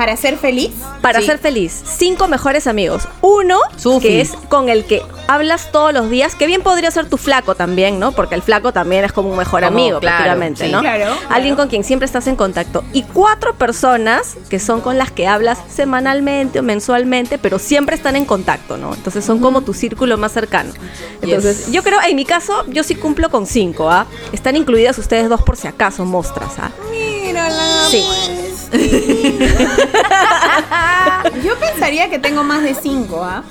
Para 0.00 0.16
ser 0.16 0.38
feliz, 0.38 0.70
Para 1.02 1.20
Sí. 1.20 1.26
ser 1.26 1.38
feliz, 1.38 1.82
cinco 1.84 2.26
mejores 2.26 2.66
amigos. 2.66 3.06
Uno, 3.20 3.58
Sufi. 3.76 4.06
que 4.08 4.20
es 4.22 4.30
con 4.48 4.70
el 4.70 4.86
que 4.86 5.02
hablas 5.28 5.70
todos 5.72 5.92
los 5.92 6.08
días, 6.08 6.34
que 6.34 6.46
bien 6.46 6.62
podría 6.62 6.90
ser 6.90 7.04
tu 7.06 7.18
flaco 7.18 7.54
también, 7.54 7.98
¿no? 7.98 8.12
Porque 8.12 8.34
el 8.34 8.40
flaco 8.40 8.72
también 8.72 9.04
es 9.04 9.12
como 9.12 9.28
un 9.30 9.36
mejor 9.36 9.62
Como, 9.62 9.78
amigo, 9.78 10.00
claro, 10.00 10.16
prácticamente, 10.16 10.64
sí. 10.66 10.72
¿no? 10.72 10.80
Claro, 10.80 11.12
Alguien 11.28 11.54
claro. 11.54 11.56
con 11.56 11.68
quien 11.68 11.84
siempre 11.84 12.06
estás 12.06 12.26
en 12.28 12.36
contacto. 12.36 12.82
Y 12.94 13.02
cuatro 13.02 13.54
personas 13.56 14.36
que 14.48 14.58
son 14.58 14.80
con 14.80 14.96
las 14.96 15.10
que 15.10 15.26
hablas 15.26 15.58
semanalmente 15.68 16.60
o 16.60 16.62
mensualmente, 16.62 17.36
pero 17.36 17.58
siempre 17.58 17.94
están 17.94 18.16
en 18.16 18.24
contacto, 18.24 18.78
¿no? 18.78 18.94
Entonces 18.94 19.22
son 19.22 19.38
como 19.38 19.60
tu 19.60 19.74
círculo 19.74 20.16
más 20.16 20.32
cercano. 20.32 20.72
Entonces, 21.20 21.66
Yes. 21.66 21.72
yo 21.72 21.82
creo, 21.82 22.00
en 22.08 22.16
mi 22.16 22.24
caso, 22.24 22.64
yo 22.68 22.84
sí 22.84 22.94
cumplo 22.94 23.28
con 23.28 23.44
cinco, 23.46 23.90
¿ah? 23.90 24.06
Están 24.32 24.56
incluidas 24.56 24.96
ustedes 24.96 25.28
dos 25.28 25.42
por 25.42 25.58
si 25.58 25.68
acaso, 25.68 26.06
mostras, 26.06 26.52
¿ah? 26.58 26.70
mírala. 26.90 27.62
Sí. 27.90 28.02
pues. 28.06 28.40
Yo 31.44 31.56
pensaría 31.58 32.08
que 32.10 32.18
tengo 32.18 32.42
más 32.42 32.62
de 32.62 32.74
cinco, 32.74 33.22
¿ah? 33.24 33.42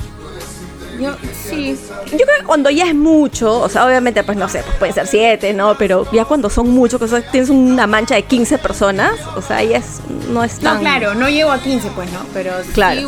Yo, 0.99 1.15
sí. 1.49 1.79
Yo 2.11 2.17
creo 2.17 2.39
que 2.39 2.45
cuando 2.45 2.69
ya 2.69 2.85
es 2.87 2.95
mucho, 2.95 3.61
o 3.61 3.69
sea, 3.69 3.85
obviamente, 3.85 4.21
pues 4.23 4.37
no 4.37 4.49
sé, 4.49 4.63
pues 4.63 4.75
pueden 4.77 4.93
ser 4.95 5.07
siete, 5.07 5.53
¿no? 5.53 5.75
Pero 5.75 6.05
ya 6.11 6.25
cuando 6.25 6.49
son 6.49 6.69
muchos, 6.71 6.99
que 6.99 7.05
o 7.05 7.07
sea, 7.07 7.21
tienes 7.21 7.49
una 7.49 7.87
mancha 7.87 8.15
de 8.15 8.23
15 8.23 8.57
personas, 8.57 9.13
o 9.35 9.41
sea, 9.41 9.63
ya 9.63 9.77
es, 9.77 10.01
no 10.29 10.43
es 10.43 10.59
tan... 10.59 10.75
No, 10.75 10.79
claro, 10.81 11.15
no 11.15 11.29
llego 11.29 11.51
a 11.51 11.59
15, 11.59 11.91
pues, 11.95 12.11
¿no? 12.11 12.19
Pero 12.33 12.51
Claro. 12.73 12.99
sí 13.01 13.07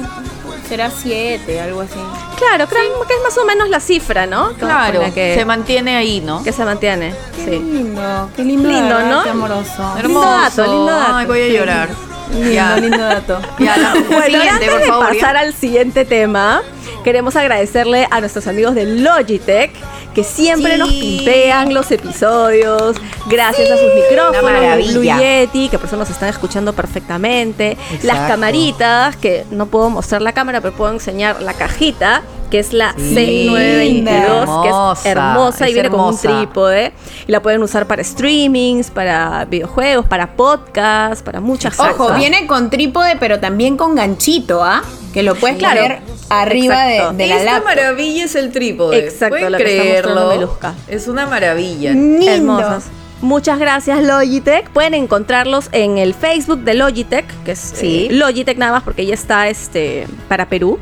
será 0.69 0.89
7, 0.89 1.59
algo 1.59 1.81
así. 1.81 1.99
Claro, 2.47 2.67
creo 2.67 3.05
que 3.07 3.13
es 3.13 3.21
más 3.23 3.37
o 3.37 3.45
menos 3.45 3.69
la 3.69 3.79
cifra, 3.79 4.25
¿no? 4.25 4.45
Con- 4.45 4.55
con 4.55 4.67
Claro, 4.69 5.01
la 5.03 5.11
que, 5.13 5.35
se 5.35 5.45
mantiene 5.45 5.95
ahí, 5.95 6.21
¿no? 6.21 6.43
que 6.43 6.51
se 6.51 6.65
mantiene. 6.65 7.13
Qué 7.35 7.43
Sí. 7.45 7.51
lindo, 7.51 8.29
qué 8.35 8.43
lindo, 8.43 8.67
Lindo, 8.69 8.95
verdad, 8.95 9.11
¿no? 9.11 9.23
Qué 9.23 9.29
amoroso. 9.29 9.93
Lindo 10.01 10.21
dato, 10.21 10.63
lindo 10.65 10.85
dato. 10.91 11.15
Ay, 11.15 11.25
voy 11.27 11.41
a 11.41 11.47
llorar. 11.47 11.89
Lindo, 12.33 12.51
Ya. 12.51 12.77
lindo 12.77 12.97
dato. 12.97 13.39
Ya, 13.59 13.77
la, 13.77 13.93
Bueno, 14.09 14.23
siguiente, 14.25 14.49
antes 14.49 14.69
por 14.69 14.79
de 14.79 14.85
favor. 14.87 15.07
ya. 15.13 15.21
pasar 15.21 15.37
al 15.37 15.53
siguiente 15.53 16.05
tema, 16.05 16.61
queremos 17.03 17.35
agradecerle 17.35 18.07
a 18.11 18.19
nuestros 18.19 18.47
amigos 18.47 18.75
de 18.75 18.85
Logitech 18.85 19.71
que 20.13 20.23
siempre 20.23 20.73
Sí. 20.73 20.79
nos 20.79 20.89
pimpean 20.89 21.73
los 21.73 21.89
episodios 21.91 22.97
gracias 23.27 23.71
a 23.71 23.77
sus 23.77 23.93
micrófonos. 23.95 24.91
Blue 24.93 25.03
Yeti, 25.03 25.69
que 25.69 25.77
por 25.77 25.87
eso 25.87 25.95
nos 25.97 26.09
están 26.09 26.29
escuchando 26.29 26.73
perfectamente, 26.73 27.77
las 28.03 28.27
camaritas, 28.27 29.15
que 29.15 29.45
no 29.51 29.67
puedo 29.67 29.89
mostrar 29.89 30.21
la 30.21 30.33
cámara, 30.33 30.59
pero 30.61 30.73
puedo 30.75 30.91
enseñar 30.91 31.41
la 31.41 31.53
cajita, 31.53 32.23
que 32.51 32.59
es 32.59 32.73
la 32.73 32.93
Sí. 32.97 33.47
C922, 33.49 34.61
que 34.61 34.69
es 34.69 35.05
Hermosa, 35.05 35.09
hermosa 35.09 35.69
y 35.69 35.73
viene 35.73 35.89
con 35.89 35.99
un 36.01 36.05
hermosa. 36.07 36.27
trípode. 36.39 36.91
Y 37.27 37.31
la 37.31 37.41
pueden 37.41 37.63
usar 37.63 37.87
para 37.87 38.03
streamings, 38.03 38.91
para 38.91 39.45
videojuegos, 39.45 40.05
para 40.05 40.35
podcasts, 40.35 41.23
para 41.23 41.39
muchas 41.39 41.75
cosas. 41.75 41.95
Ojo, 41.95 42.13
viene 42.13 42.45
con 42.45 42.69
trípode, 42.69 43.15
pero 43.19 43.39
también 43.39 43.77
con 43.77 43.95
ganchito, 43.95 44.63
¿ah? 44.63 44.83
Que 45.13 45.23
lo 45.23 45.33
puedes 45.35 45.57
Claro. 45.57 45.81
poner 45.81 45.99
arriba 46.29 46.83
de, 46.85 46.95
Exacto. 46.97 47.17
de 47.17 47.27
la 47.27 47.35
Esta 47.37 47.45
laptop. 47.51 47.65
maravilla 47.69 48.25
es 48.25 48.35
el 48.35 48.51
trípode. 48.51 48.99
Exacto, 48.99 49.29
¿Pueden 49.29 49.51
lo 49.51 49.57
que 49.57 49.63
está 49.63 49.83
mostrando 49.83 50.11
creerlo? 50.21 50.35
Melusca. 50.39 50.73
Es 50.87 51.07
una 51.07 51.25
maravilla. 51.25 51.91
Hermosas. 51.91 52.85
Muchas 53.21 53.59
gracias 53.59 54.01
Logitech. 54.03 54.69
Pueden 54.71 54.93
encontrarlos 54.95 55.69
en 55.71 55.97
el 55.97 56.13
Facebook 56.13 56.59
de 56.61 56.73
Logitech, 56.73 57.25
que 57.43 57.51
es 57.51 57.59
Sí. 57.59 58.07
eh, 58.09 58.13
Logitech 58.13 58.57
nada 58.57 58.71
más 58.71 58.83
porque 58.83 59.05
ya 59.05 59.13
está 59.13 59.47
este 59.47 60.07
para 60.27 60.47
Perú. 60.47 60.79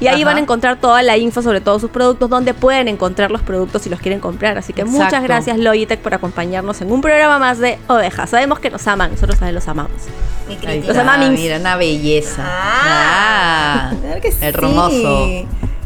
Y 0.00 0.08
ahí 0.08 0.22
Ajá. 0.22 0.30
van 0.30 0.36
a 0.38 0.40
encontrar 0.40 0.80
toda 0.80 1.00
la 1.02 1.16
info 1.16 1.42
sobre 1.42 1.60
todos 1.60 1.80
sus 1.80 1.90
productos, 1.90 2.28
donde 2.28 2.54
pueden 2.54 2.88
encontrar 2.88 3.30
los 3.30 3.40
productos 3.42 3.82
si 3.82 3.90
los 3.90 4.00
quieren 4.00 4.18
comprar. 4.20 4.58
Así 4.58 4.72
que 4.72 4.84
muchas 4.84 5.22
gracias 5.22 5.58
Logitech 5.58 6.00
por 6.00 6.14
acompañarnos 6.14 6.80
en 6.80 6.90
un 6.90 7.00
programa 7.02 7.38
más 7.38 7.58
de 7.58 7.78
Ovejas. 7.88 8.30
Sabemos 8.30 8.58
que 8.58 8.70
nos 8.70 8.86
aman, 8.88 9.12
nosotros 9.12 9.38
también 9.38 9.54
los 9.54 9.68
amamos. 9.68 9.92
Los 10.86 10.96
amamins. 10.96 11.38
Mira, 11.38 11.58
una 11.58 11.76
belleza. 11.76 12.42
Ah, 12.44 13.90
Ah, 13.92 13.94
Claro 14.00 14.20
que 14.20 14.32
sí. 14.32 14.38
hermoso. 14.40 15.28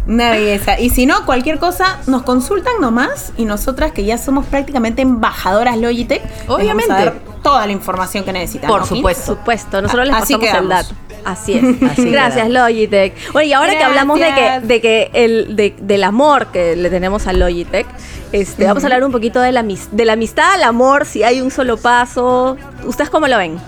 Una 0.07 0.31
belleza. 0.31 0.79
Y 0.79 0.91
si 0.91 1.05
no, 1.07 1.27
cualquier 1.27 1.59
cosa, 1.59 1.99
nos 2.07 2.23
consultan 2.23 2.75
nomás 2.81 3.33
y 3.37 3.45
nosotras 3.45 3.93
que 3.93 4.05
ya 4.05 4.19
somos 4.19 4.47
prácticamente 4.47 5.03
embajadoras 5.03 5.77
Logitech, 5.79 6.23
les 6.23 6.47
vamos 6.47 6.51
a 6.51 6.55
Obviamente. 6.63 6.93
dar 6.93 7.15
toda 7.43 7.67
la 7.67 7.73
información 7.73 8.25
que 8.25 8.33
necesitan. 8.33 8.69
Por 8.69 8.83
¿no, 8.83 8.87
Kim? 8.87 9.03
Por 9.03 9.15
supuesto. 9.15 9.35
supuesto, 9.37 9.83
nosotros 9.83 10.07
les 10.07 10.15
Así 10.17 10.35
pasamos 10.35 10.45
el 10.47 10.51
quedamos. 10.53 10.69
dato. 10.71 10.95
Así 11.25 11.53
es. 11.55 11.83
Así 11.91 12.11
Gracias, 12.11 12.47
quedamos. 12.47 12.53
Logitech. 12.71 13.33
Bueno, 13.33 13.49
y 13.49 13.53
ahora 13.53 13.77
que 13.77 13.83
hablamos 13.83 14.21
de 14.21 14.33
que, 14.35 14.61
de 14.67 14.81
que 14.81 15.11
el, 15.13 15.57
de- 15.57 15.75
del 15.81 16.05
amor 16.05 16.47
que 16.49 16.77
le 16.77 16.89
tenemos 16.89 17.27
a 17.27 17.33
Logitech, 17.33 17.87
este, 18.33 18.65
vamos 18.65 18.85
a 18.85 18.87
hablar 18.87 19.03
un 19.05 19.11
poquito 19.13 19.41
de 19.41 19.51
la, 19.51 19.63
de 19.65 20.05
la 20.05 20.13
amistad 20.13 20.55
al 20.55 20.63
amor, 20.63 21.05
si 21.05 21.25
hay 21.25 21.41
un 21.41 21.51
solo 21.51 21.77
paso. 21.79 22.57
¿Ustedes 22.85 23.11
cómo 23.11 23.27
lo 23.27 23.39
ven? 23.39 23.59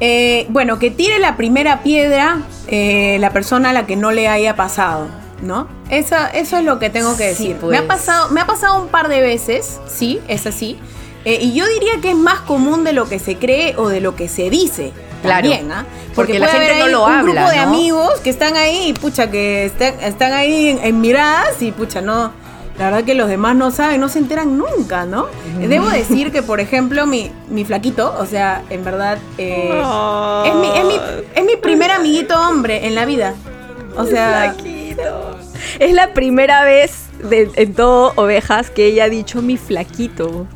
Eh, 0.00 0.46
bueno, 0.48 0.78
que 0.78 0.90
tire 0.90 1.18
la 1.18 1.36
primera 1.36 1.82
piedra 1.82 2.38
eh, 2.68 3.18
la 3.20 3.30
persona 3.32 3.70
a 3.70 3.72
la 3.72 3.86
que 3.86 3.96
no 3.96 4.12
le 4.12 4.28
haya 4.28 4.56
pasado, 4.56 5.08
¿no? 5.42 5.68
Esa, 5.90 6.28
eso 6.28 6.56
es 6.56 6.64
lo 6.64 6.78
que 6.78 6.88
tengo 6.90 7.16
que 7.16 7.34
Sí, 7.34 7.48
decir. 7.48 7.56
pues. 7.60 7.72
Me, 7.72 7.78
ha 7.78 7.86
pasado, 7.86 8.30
me 8.30 8.40
ha 8.40 8.46
pasado 8.46 8.80
un 8.80 8.88
par 8.88 9.08
de 9.08 9.20
veces, 9.20 9.78
sí, 9.86 10.20
es 10.28 10.46
así. 10.46 10.78
Eh, 11.26 11.38
y 11.42 11.52
yo 11.52 11.66
diría 11.68 12.00
que 12.00 12.10
es 12.10 12.16
más 12.16 12.40
común 12.40 12.82
de 12.84 12.94
lo 12.94 13.08
que 13.08 13.18
se 13.18 13.36
cree 13.36 13.74
o 13.76 13.88
de 13.88 14.00
lo 14.00 14.16
que 14.16 14.28
se 14.28 14.48
dice. 14.48 14.92
Claro. 15.22 15.50
También, 15.50 15.70
¿ah? 15.70 15.84
Porque 16.14 16.38
la 16.38 16.46
puede 16.46 16.58
gente 16.60 16.80
haber 16.80 16.92
no 16.92 16.98
lo 17.00 17.04
un 17.06 17.12
habla, 17.12 17.32
grupo 17.32 17.50
de 17.50 17.56
¿no? 17.56 17.62
amigos 17.62 18.20
que 18.24 18.30
están 18.30 18.56
ahí, 18.56 18.94
pucha, 18.94 19.30
que 19.30 19.66
están, 19.66 20.00
están 20.00 20.32
ahí 20.32 20.68
en, 20.68 20.78
en 20.82 21.00
miradas 21.02 21.60
y 21.60 21.72
pucha, 21.72 22.00
no. 22.00 22.32
La 22.80 22.86
verdad 22.86 23.04
que 23.04 23.14
los 23.14 23.28
demás 23.28 23.54
no 23.56 23.70
saben, 23.70 24.00
no 24.00 24.08
se 24.08 24.18
enteran 24.20 24.56
nunca, 24.56 25.04
¿no? 25.04 25.26
Debo 25.58 25.90
decir 25.90 26.32
que, 26.32 26.42
por 26.42 26.60
ejemplo, 26.60 27.04
mi, 27.06 27.30
mi 27.50 27.66
flaquito, 27.66 28.14
o 28.18 28.24
sea, 28.24 28.62
en 28.70 28.82
verdad, 28.82 29.18
eh, 29.36 29.82
es, 30.46 30.54
mi, 30.54 30.68
es, 30.78 30.84
mi, 30.86 30.94
es 31.34 31.44
mi 31.44 31.56
primer 31.56 31.90
amiguito 31.90 32.40
hombre 32.40 32.86
en 32.86 32.94
la 32.94 33.04
vida. 33.04 33.34
O 33.98 34.06
sea, 34.06 34.54
Es 35.78 35.92
la 35.92 36.14
primera 36.14 36.64
vez 36.64 37.02
de- 37.22 37.50
en 37.56 37.74
todo 37.74 38.14
Ovejas 38.16 38.70
que 38.70 38.86
ella 38.86 39.04
ha 39.04 39.08
dicho 39.10 39.42
mi 39.42 39.58
flaquito. 39.58 40.46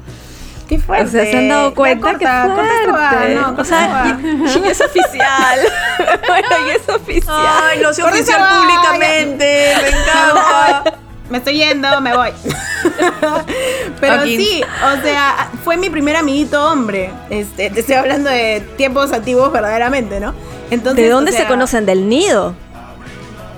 qué 0.66 0.78
fuerte. 0.78 1.04
O 1.06 1.10
sea, 1.10 1.24
se 1.30 1.37
han 1.37 1.48
dado 1.50 1.74
cuenta 1.74 2.12
que 2.12 2.24
corta, 2.24 2.54
huevada, 2.87 3.10
fuerte. 3.10 3.60
o 3.60 3.64
sea, 3.66 4.18
y, 4.22 4.58
y 4.64 4.68
es 4.70 4.80
oficial. 4.80 5.58
bueno, 6.26 6.48
y 6.66 6.70
es 6.70 6.88
oficial. 6.88 7.37
Ay, 7.64 7.80
lo 7.80 7.92
sé 7.92 8.02
oficial 8.02 8.40
públicamente. 8.48 9.72
Me 9.82 9.88
encanta. 9.90 10.98
Me 11.30 11.38
estoy 11.38 11.56
yendo, 11.56 12.00
me 12.00 12.14
voy. 12.14 12.30
Pero 14.00 14.24
sí, 14.24 14.62
o 14.62 15.02
sea, 15.02 15.50
fue 15.64 15.76
mi 15.76 15.88
primer 15.90 16.16
amiguito 16.16 16.70
hombre. 16.70 17.10
Este, 17.30 17.70
te 17.70 17.80
estoy 17.80 17.94
hablando 17.96 18.28
de 18.30 18.60
tiempos 18.76 19.12
antiguos 19.12 19.50
verdaderamente, 19.52 20.20
¿no? 20.20 20.34
Entonces, 20.70 21.04
¿De 21.04 21.10
dónde 21.10 21.30
o 21.30 21.34
se 21.34 21.46
conocen? 21.46 21.87
¿Del 21.87 22.08
nido? 22.08 22.54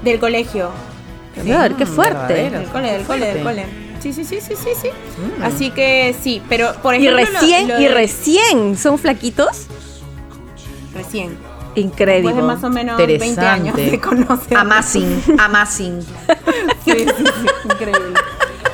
Del 0.02 0.18
colegio. 0.20 0.70
A 1.38 1.62
ver, 1.62 1.74
qué 1.74 1.86
fuerte. 1.86 2.14
verdadero. 2.34 2.58
Del 2.60 2.68
cole, 2.68 2.92
del 2.92 3.02
cole, 3.04 3.26
del 3.26 3.42
fuerte. 3.42 3.62
cole. 3.62 3.86
Sí, 4.00 4.12
sí, 4.12 4.24
sí, 4.24 4.40
sí, 4.40 4.54
sí, 4.56 4.70
sí. 4.80 4.88
Así 5.42 5.70
que 5.70 6.14
sí, 6.22 6.40
pero 6.48 6.72
por 6.82 6.94
Y 6.94 6.98
ejemplo. 7.08 7.24
lo- 7.24 7.40
recién, 7.40 7.68
lo 7.68 7.80
y 7.80 7.84
de- 7.84 7.88
recién 7.94 8.76
son 8.78 8.98
flaquitos. 8.98 9.66
Recién. 10.94 11.36
Increíble. 11.76 12.32
Después 12.32 12.36
de 12.36 12.42
más 12.42 12.64
o 12.64 12.70
menos 12.70 12.96
20 12.96 13.40
años 13.40 13.76
se 13.76 14.00
conocen. 14.00 14.56
Amazing, 14.56 15.22
amazing. 15.38 16.00
Sí, 16.84 17.06
sí, 17.06 17.24
sí, 17.24 17.46
increíble. 17.64 18.18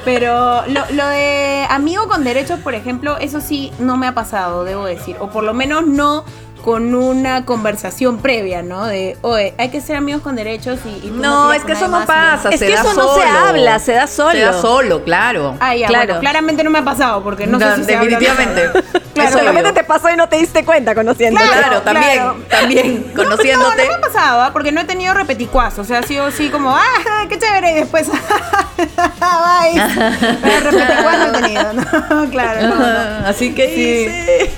Pero 0.05 0.67
lo, 0.67 0.81
lo 0.93 1.07
de 1.07 1.67
amigo 1.69 2.09
con 2.09 2.25
derechos, 2.25 2.59
por 2.61 2.75
ejemplo, 2.75 3.19
eso 3.19 3.41
sí 3.41 3.73
no 3.79 3.97
me 3.97 4.07
ha 4.07 4.15
pasado, 4.15 4.65
debo 4.65 4.85
decir. 4.85 5.17
O 5.21 5.31
por 5.31 5.45
lo 5.45 5.55
menos 5.55 5.87
no 5.87 6.25
con 6.63 6.95
una 6.95 7.45
conversación 7.45 8.19
previa, 8.19 8.63
¿no? 8.63 8.87
De, 8.87 9.17
oye, 9.23 9.55
hay 9.59 9.69
que 9.71 9.81
ser 9.81 9.97
amigos 9.97 10.23
con 10.23 10.37
derechos 10.37 10.79
y... 10.85 11.07
y 11.07 11.11
tú 11.11 11.17
No, 11.17 11.47
sigas 11.51 11.57
es 11.61 11.65
que 11.65 11.73
eso 11.73 11.89
no 11.89 11.99
más, 11.99 12.07
pasa. 12.07 12.49
Es 12.51 12.59
se 12.61 12.67
que 12.67 12.75
da 12.75 12.81
eso 12.81 12.95
no 12.95 13.15
se 13.15 13.23
habla, 13.25 13.79
se 13.79 13.93
da 13.93 14.07
solo. 14.07 14.31
Se 14.33 14.41
da 14.41 14.53
solo, 14.61 15.03
claro. 15.05 15.57
Ah, 15.61 15.75
ya, 15.75 15.89
Claro. 15.89 16.07
bueno, 16.07 16.21
claramente 16.21 16.65
no 16.65 16.71
me 16.71 16.79
ha 16.79 16.85
pasado, 16.85 17.23
porque 17.23 17.47
no, 17.47 17.59
No, 17.59 17.67
sé 17.77 17.83
si 17.83 17.85
se 17.85 17.97
no 17.97 18.03
se 18.03 18.09
definitivamente. 18.09 18.67
habla. 18.67 18.83
Claro, 19.13 19.29
Claro, 19.29 19.45
Solamente 19.47 19.73
te 19.75 19.85
pasó 19.85 20.09
y 20.09 20.17
no 20.17 20.27
te 20.27 20.37
diste 20.37 20.65
cuenta 20.65 20.95
conociendo. 20.95 21.39
Claro, 21.39 21.61
Claro, 21.61 21.83
también, 21.83 22.13
claro. 22.15 22.37
también, 22.49 23.07
No, 23.15 23.23
conociéndote. 23.25 23.77
No, 23.77 23.83
no 23.85 23.89
me 23.91 23.95
ha 23.95 24.01
pasado, 24.01 24.41
¿ah? 24.41 24.51
porque 24.55 24.73
no 24.73 24.81
he 24.81 24.85
tenido 24.85 25.13
repeticuazos. 25.13 25.81
O 25.81 25.85
sea, 25.85 25.99
ha 25.99 26.03
sido 26.03 26.25
así 26.25 26.49
como, 26.49 26.75
ah, 26.75 26.83
qué 27.29 27.39
chévere, 27.39 27.73
y 27.73 27.75
después, 27.75 28.09
bye. 28.79 29.83
Pero 30.43 30.71
repeticuazos 30.71 31.33
no 31.33 31.39
he 31.39 31.43
tenido, 31.43 31.73
¿no? 31.75 32.31
Claro, 32.31 32.69
no, 32.69 32.75
no. 32.77 33.27
Así 33.27 33.55
que 33.55 33.67
Sí. 33.69 33.81
hice. 33.83 34.51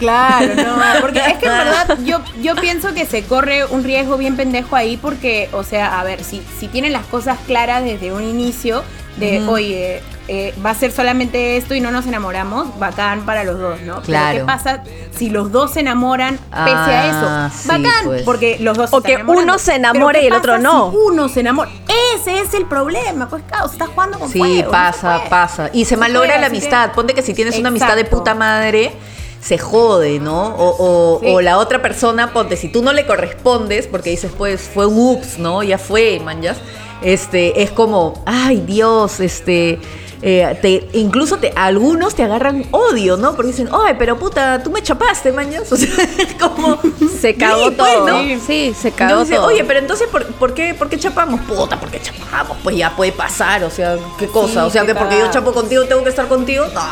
Claro, 0.00 0.54
no, 0.56 1.00
porque 1.00 1.20
es 1.20 1.36
que 1.38 1.46
en 1.46 1.52
verdad 1.52 1.98
yo, 2.04 2.20
yo 2.42 2.56
pienso 2.56 2.92
que 2.94 3.06
se 3.06 3.22
corre 3.22 3.64
un 3.66 3.84
riesgo 3.84 4.16
bien 4.16 4.36
pendejo 4.36 4.74
ahí 4.74 4.96
porque, 4.96 5.48
o 5.52 5.62
sea, 5.62 6.00
a 6.00 6.04
ver, 6.04 6.24
si, 6.24 6.42
si 6.58 6.66
tienen 6.66 6.92
las 6.92 7.06
cosas 7.06 7.38
claras 7.46 7.84
desde 7.84 8.12
un 8.12 8.24
inicio 8.24 8.82
de, 9.16 9.46
oye, 9.48 10.02
eh, 10.28 10.54
va 10.64 10.70
a 10.70 10.74
ser 10.74 10.92
solamente 10.92 11.56
esto 11.58 11.74
y 11.74 11.80
no 11.80 11.90
nos 11.90 12.06
enamoramos, 12.06 12.78
bacán 12.78 13.26
para 13.26 13.44
los 13.44 13.58
dos, 13.58 13.80
¿no? 13.82 14.00
Claro. 14.00 14.28
Pero 14.32 14.46
¿qué 14.46 14.52
pasa 14.52 14.82
si 15.14 15.28
los 15.28 15.52
dos 15.52 15.72
se 15.72 15.80
enamoran 15.80 16.36
pese 16.36 16.48
Ah, 16.52 16.86
a 16.86 17.48
eso? 17.50 17.54
sí, 17.62 17.68
Bacán, 17.68 18.04
pues. 18.04 18.22
porque 18.22 18.56
los 18.60 18.78
dos 18.78 18.90
O 18.94 19.02
que 19.02 19.16
uno 19.26 19.58
se 19.58 19.74
enamore 19.74 20.20
¿qué 20.20 20.24
y 20.24 20.28
el 20.28 20.32
otro 20.34 20.58
no? 20.58 20.90
si 20.92 20.96
uno 20.96 21.28
se 21.28 21.40
enamora. 21.40 21.70
Ese 22.14 22.38
es 22.40 22.54
el 22.54 22.64
problema, 22.66 23.28
pues 23.28 23.42
claro, 23.42 23.66
estás 23.66 23.88
jugando 23.88 24.18
con 24.18 24.30
Sí, 24.30 24.38
fuego, 24.38 24.70
pasa, 24.70 25.20
pasa. 25.28 25.68
Y 25.72 25.84
se 25.84 25.96
malogra 25.98 26.34
la 26.36 26.40
que- 26.42 26.46
amistad. 26.46 26.92
Ponte 26.92 27.12
que 27.12 27.22
si 27.22 27.34
tienes 27.34 27.58
una 27.58 27.68
amistad 27.68 27.96
de 27.96 28.04
puta 28.06 28.34
madre, 28.34 28.92
se 29.40 29.58
jode, 29.58 30.18
¿no? 30.20 30.54
O, 30.56 30.76
o- 31.16 31.20
Sí. 31.20 31.26
o 31.28 31.40
la 31.40 31.58
otra 31.58 31.80
persona, 31.82 32.32
ponte, 32.32 32.56
si 32.56 32.68
tú 32.68 32.82
no 32.82 32.92
le 32.92 33.06
correspondes, 33.06 33.86
porque 33.86 34.10
dices, 34.10 34.30
pues, 34.36 34.62
fue 34.62 34.86
un 34.86 34.98
ups, 35.16 35.38
¿no? 35.38 35.62
Ya 35.62 35.78
fue, 35.78 36.20
manjas. 36.24 36.58
Este, 37.02 37.62
es 37.62 37.70
como, 37.70 38.22
ay, 38.26 38.62
Dios, 38.66 39.20
este. 39.20 39.78
eh, 40.22 40.58
te, 40.60 40.86
incluso 40.98 41.38
te, 41.38 41.50
algunos 41.56 42.14
te 42.14 42.22
agarran 42.22 42.66
odio, 42.72 43.16
¿no? 43.16 43.34
Porque 43.34 43.52
dicen, 43.52 43.70
ay, 43.72 43.94
pero 43.98 44.18
puta, 44.18 44.62
tú 44.62 44.70
me 44.70 44.82
chapaste, 44.82 45.32
mañas. 45.32 45.62
O 45.72 45.76
sea, 45.78 45.88
es 46.18 46.34
como. 46.34 46.78
Se 47.18 47.34
cagó 47.36 47.72
pues, 47.74 47.76
todo. 47.78 48.06
¿no? 48.06 48.40
Sí, 48.46 48.74
se 48.78 48.92
cagó 48.92 49.24
todo. 49.24 49.46
Oye, 49.46 49.64
pero 49.64 49.78
entonces, 49.78 50.08
¿por, 50.08 50.26
por 50.34 50.52
qué, 50.52 50.74
¿por 50.74 50.90
qué 50.90 50.98
chapamos? 50.98 51.40
Puta, 51.40 51.80
¿por 51.80 51.90
qué 51.90 52.00
chapamos? 52.02 52.58
Pues 52.62 52.76
ya 52.76 52.94
puede 52.94 53.12
pasar, 53.12 53.64
o 53.64 53.70
sea, 53.70 53.96
¿qué 54.18 54.26
cosa? 54.26 54.52
Sí, 54.52 54.66
o 54.66 54.70
sea, 54.70 54.84
que 54.84 54.94
porque 54.94 55.18
yo 55.18 55.30
chapo 55.30 55.52
contigo 55.54 55.84
tengo 55.86 56.02
que 56.04 56.10
estar 56.10 56.28
contigo. 56.28 56.66
No. 56.74 56.82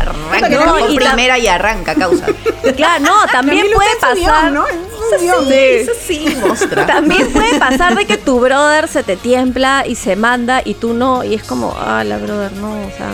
Arranca 0.00 0.48
por 0.58 0.66
también- 0.78 0.96
primera 0.96 1.38
y 1.38 1.46
arranca, 1.46 1.94
causa. 1.94 2.26
Claro, 2.76 3.04
no, 3.04 3.26
también 3.30 3.70
También 3.70 3.72
puede 3.74 3.96
pasar. 4.00 4.52
¿no? 4.52 4.64
Sí, 5.18 5.28
eso 5.54 5.92
sí, 6.06 6.36
mostra. 6.46 6.84
También 6.86 7.30
puede 7.32 7.58
pasar 7.60 7.94
de 7.96 8.06
que 8.06 8.16
tu 8.16 8.40
brother 8.40 8.88
se 8.88 9.02
te 9.04 9.16
tiembla 9.16 9.84
y 9.86 9.94
se 9.94 10.16
manda 10.16 10.62
y 10.64 10.74
tú 10.74 10.92
no, 10.92 11.22
y 11.22 11.34
es 11.34 11.44
como, 11.44 11.76
ah, 11.80 12.02
la 12.04 12.18
brother, 12.18 12.52
no, 12.52 12.72
o 12.72 12.90
sea. 12.96 13.10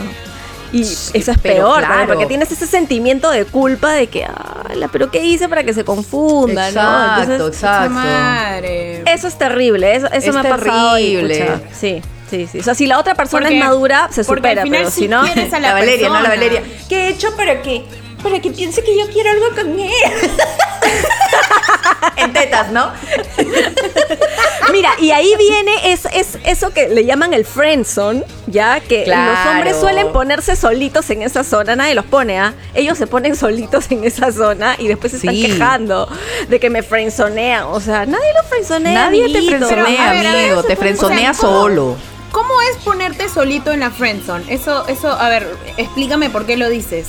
Y 0.72 0.84
Sí, 0.84 1.10
eso 1.18 1.32
es 1.32 1.38
peor, 1.38 1.80
claro. 1.80 2.06
porque 2.06 2.24
tienes 2.24 2.50
ese 2.50 2.66
sentimiento 2.66 3.30
de 3.30 3.44
culpa 3.44 3.90
de 3.92 4.06
que, 4.06 4.24
ah, 4.24 4.64
la, 4.74 4.88
pero 4.88 5.10
¿qué 5.10 5.22
hice 5.22 5.46
para 5.50 5.64
que 5.64 5.74
se 5.74 5.84
confunda, 5.84 6.68
Exacto, 6.68 7.26
no? 7.26 7.32
Entonces, 7.34 7.56
exacto. 7.62 7.90
Madre. 7.90 9.02
eso 9.06 9.28
es 9.28 9.36
terrible, 9.36 9.94
eso, 9.96 10.06
eso 10.06 10.28
Es 10.30 10.34
me 10.34 10.40
ha 10.40 10.56
pasado. 10.56 10.98
y, 10.98 11.02
terrible. 11.16 11.40
pucha, 11.40 11.60
sí, 11.78 12.00
sí, 12.32 12.48
sí. 12.50 12.58
O 12.58 12.62
sea, 12.62 12.74
si 12.74 12.86
la 12.86 12.98
otra 12.98 13.14
persona 13.14 13.42
Porque- 13.44 13.58
es 13.58 13.64
madura, 13.64 14.08
se 14.10 14.24
supera, 14.24 14.62
al 14.62 14.66
final 14.68 14.80
pero 14.80 14.90
si 14.90 15.08
no. 15.08 15.20
a 15.20 15.26
La, 15.52 15.60
la 15.60 15.72
Valeria, 15.74 16.08
¿no? 16.08 16.20
La. 16.22 16.28
Valeria. 16.30 16.62
¿Qué 16.88 17.06
he 17.06 17.08
hecho 17.10 17.36
para 17.36 17.60
que, 17.62 17.84
para 18.22 18.40
que 18.40 18.50
piense 18.50 18.82
que 18.82 18.96
yo 18.98 19.06
quiero 19.12 19.30
algo 19.30 19.50
con 19.54 19.78
él? 19.78 19.92
en 22.16 22.32
tetas, 22.32 22.70
¿no? 22.72 22.90
Mira, 24.72 24.90
y 24.98 25.10
ahí 25.10 25.32
viene 25.38 25.92
es, 25.92 26.06
es 26.12 26.38
eso 26.44 26.72
que 26.72 26.88
le 26.88 27.04
llaman 27.04 27.34
el 27.34 27.44
friendzone, 27.44 28.24
ya 28.46 28.80
que 28.80 29.04
Claro. 29.04 29.32
los 29.32 29.46
hombres 29.54 29.76
suelen 29.76 30.12
ponerse 30.12 30.56
solitos 30.56 31.10
en 31.10 31.22
esa 31.22 31.44
zona, 31.44 31.76
nadie 31.76 31.94
los 31.94 32.04
pone, 32.06 32.38
¿ah? 32.38 32.54
Ellos 32.74 32.96
se 32.96 33.06
ponen 33.06 33.36
solitos 33.36 33.90
en 33.90 34.04
esa 34.04 34.32
zona 34.32 34.76
y 34.78 34.88
después 34.88 35.10
se 35.12 35.18
están 35.18 35.34
Sí. 35.34 35.42
quejando 35.42 36.08
de 36.48 36.60
que 36.60 36.70
me 36.70 36.82
friendzonean, 36.82 37.64
o 37.64 37.80
sea, 37.80 38.06
nadie 38.06 38.32
los 38.40 38.46
friendzonea. 38.46 38.94
Nadie 38.94 39.28
te 39.30 39.38
amiguito. 39.38 39.66
frenzonea, 39.66 39.84
Pero, 39.86 40.02
a 40.02 40.12
ver, 40.12 40.26
a 40.26 40.32
ver, 40.32 40.44
amigo. 40.44 40.62
Te 40.62 40.72
o 40.74 41.08
sea, 41.08 41.32
¿cómo- 41.34 41.34
solo. 41.34 41.96
¿Cómo 42.32 42.48
es 42.70 42.76
ponerte 42.82 43.28
solito 43.28 43.72
en 43.72 43.80
la 43.80 43.90
friendzone? 43.90 44.44
Eso, 44.48 44.86
eso, 44.88 45.08
a 45.12 45.28
ver, 45.28 45.54
explícame 45.76 46.30
por 46.30 46.46
qué 46.46 46.56
lo 46.56 46.68
dices. 46.68 47.06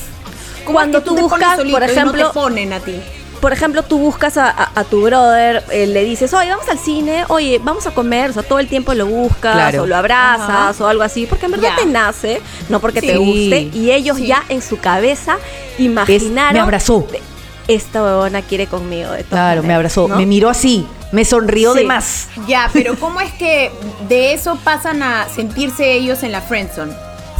¿Cómo 0.66 0.74
Cuando 0.78 1.00
es 1.00 1.04
que 1.04 1.10
tú 1.10 1.16
te 1.16 1.22
pones 1.22 1.40
buscas, 1.40 1.58
solito 1.58 1.78
por 1.80 1.84
y 1.84 1.86
no 1.88 1.92
ejemplo, 1.92 2.28
te 2.28 2.34
ponen 2.34 2.74
a 2.74 2.80
ti. 2.80 3.02
Por 3.42 3.52
ejemplo, 3.52 3.84
tú 3.84 3.98
buscas 4.00 4.38
a, 4.38 4.50
a- 4.50 4.72
a 4.76 4.84
tu 4.86 5.02
brother, 5.02 5.64
eh, 5.72 5.86
le 5.88 6.04
dices, 6.06 6.34
oye, 6.34 6.50
vamos 6.50 6.70
al 6.70 6.80
cine, 6.80 7.26
oye, 7.28 7.60
vamos 7.62 7.86
a 7.88 7.92
comer, 7.92 8.30
o 8.30 8.34
sea, 8.34 8.44
todo 8.44 8.60
el 8.60 8.68
tiempo 8.70 8.94
lo 8.94 9.06
buscas, 9.06 9.54
Claro. 9.54 9.84
o 9.84 9.86
lo 9.86 9.98
abrazas, 9.98 10.50
Ajá. 10.50 10.84
o 10.84 10.88
algo 10.88 11.04
así, 11.04 11.26
porque 11.26 11.48
en 11.48 11.52
verdad 11.52 11.72
te 11.78 11.86
nace, 11.86 12.42
no 12.70 12.80
porque 12.80 13.02
te 13.02 13.18
guste, 13.18 13.70
y 13.74 13.92
ellos 13.92 14.16
Sí. 14.18 14.28
ya 14.28 14.44
en 14.48 14.62
su 14.62 14.78
cabeza 14.80 15.38
Es, 15.78 15.80
imaginaron... 15.82 16.54
me 16.54 16.60
abrazó. 16.62 17.06
Esta 17.67 18.04
huevona 18.04 18.41
quiere 18.41 18.67
conmigo. 18.67 19.12
de 19.12 19.23
Claro, 19.23 19.63
me 19.63 19.73
abrazó. 19.73 20.08
¿no? 20.08 20.17
Me 20.17 20.26
miró 20.26 20.49
así. 20.49 20.88
Me 21.12 21.26
sonrió 21.26 21.73
de 21.73 21.84
más. 21.84 22.28
Ya, 22.47 22.69
pero 22.73 22.97
¿cómo 22.99 23.21
es 23.21 23.32
que 23.34 23.71
de 24.10 24.34
eso 24.34 24.58
pasan 24.63 25.04
a 25.04 25.28
sentirse 25.30 25.93
ellos 25.93 26.23
en 26.23 26.32
la 26.32 26.41
friendzone? 26.41 26.93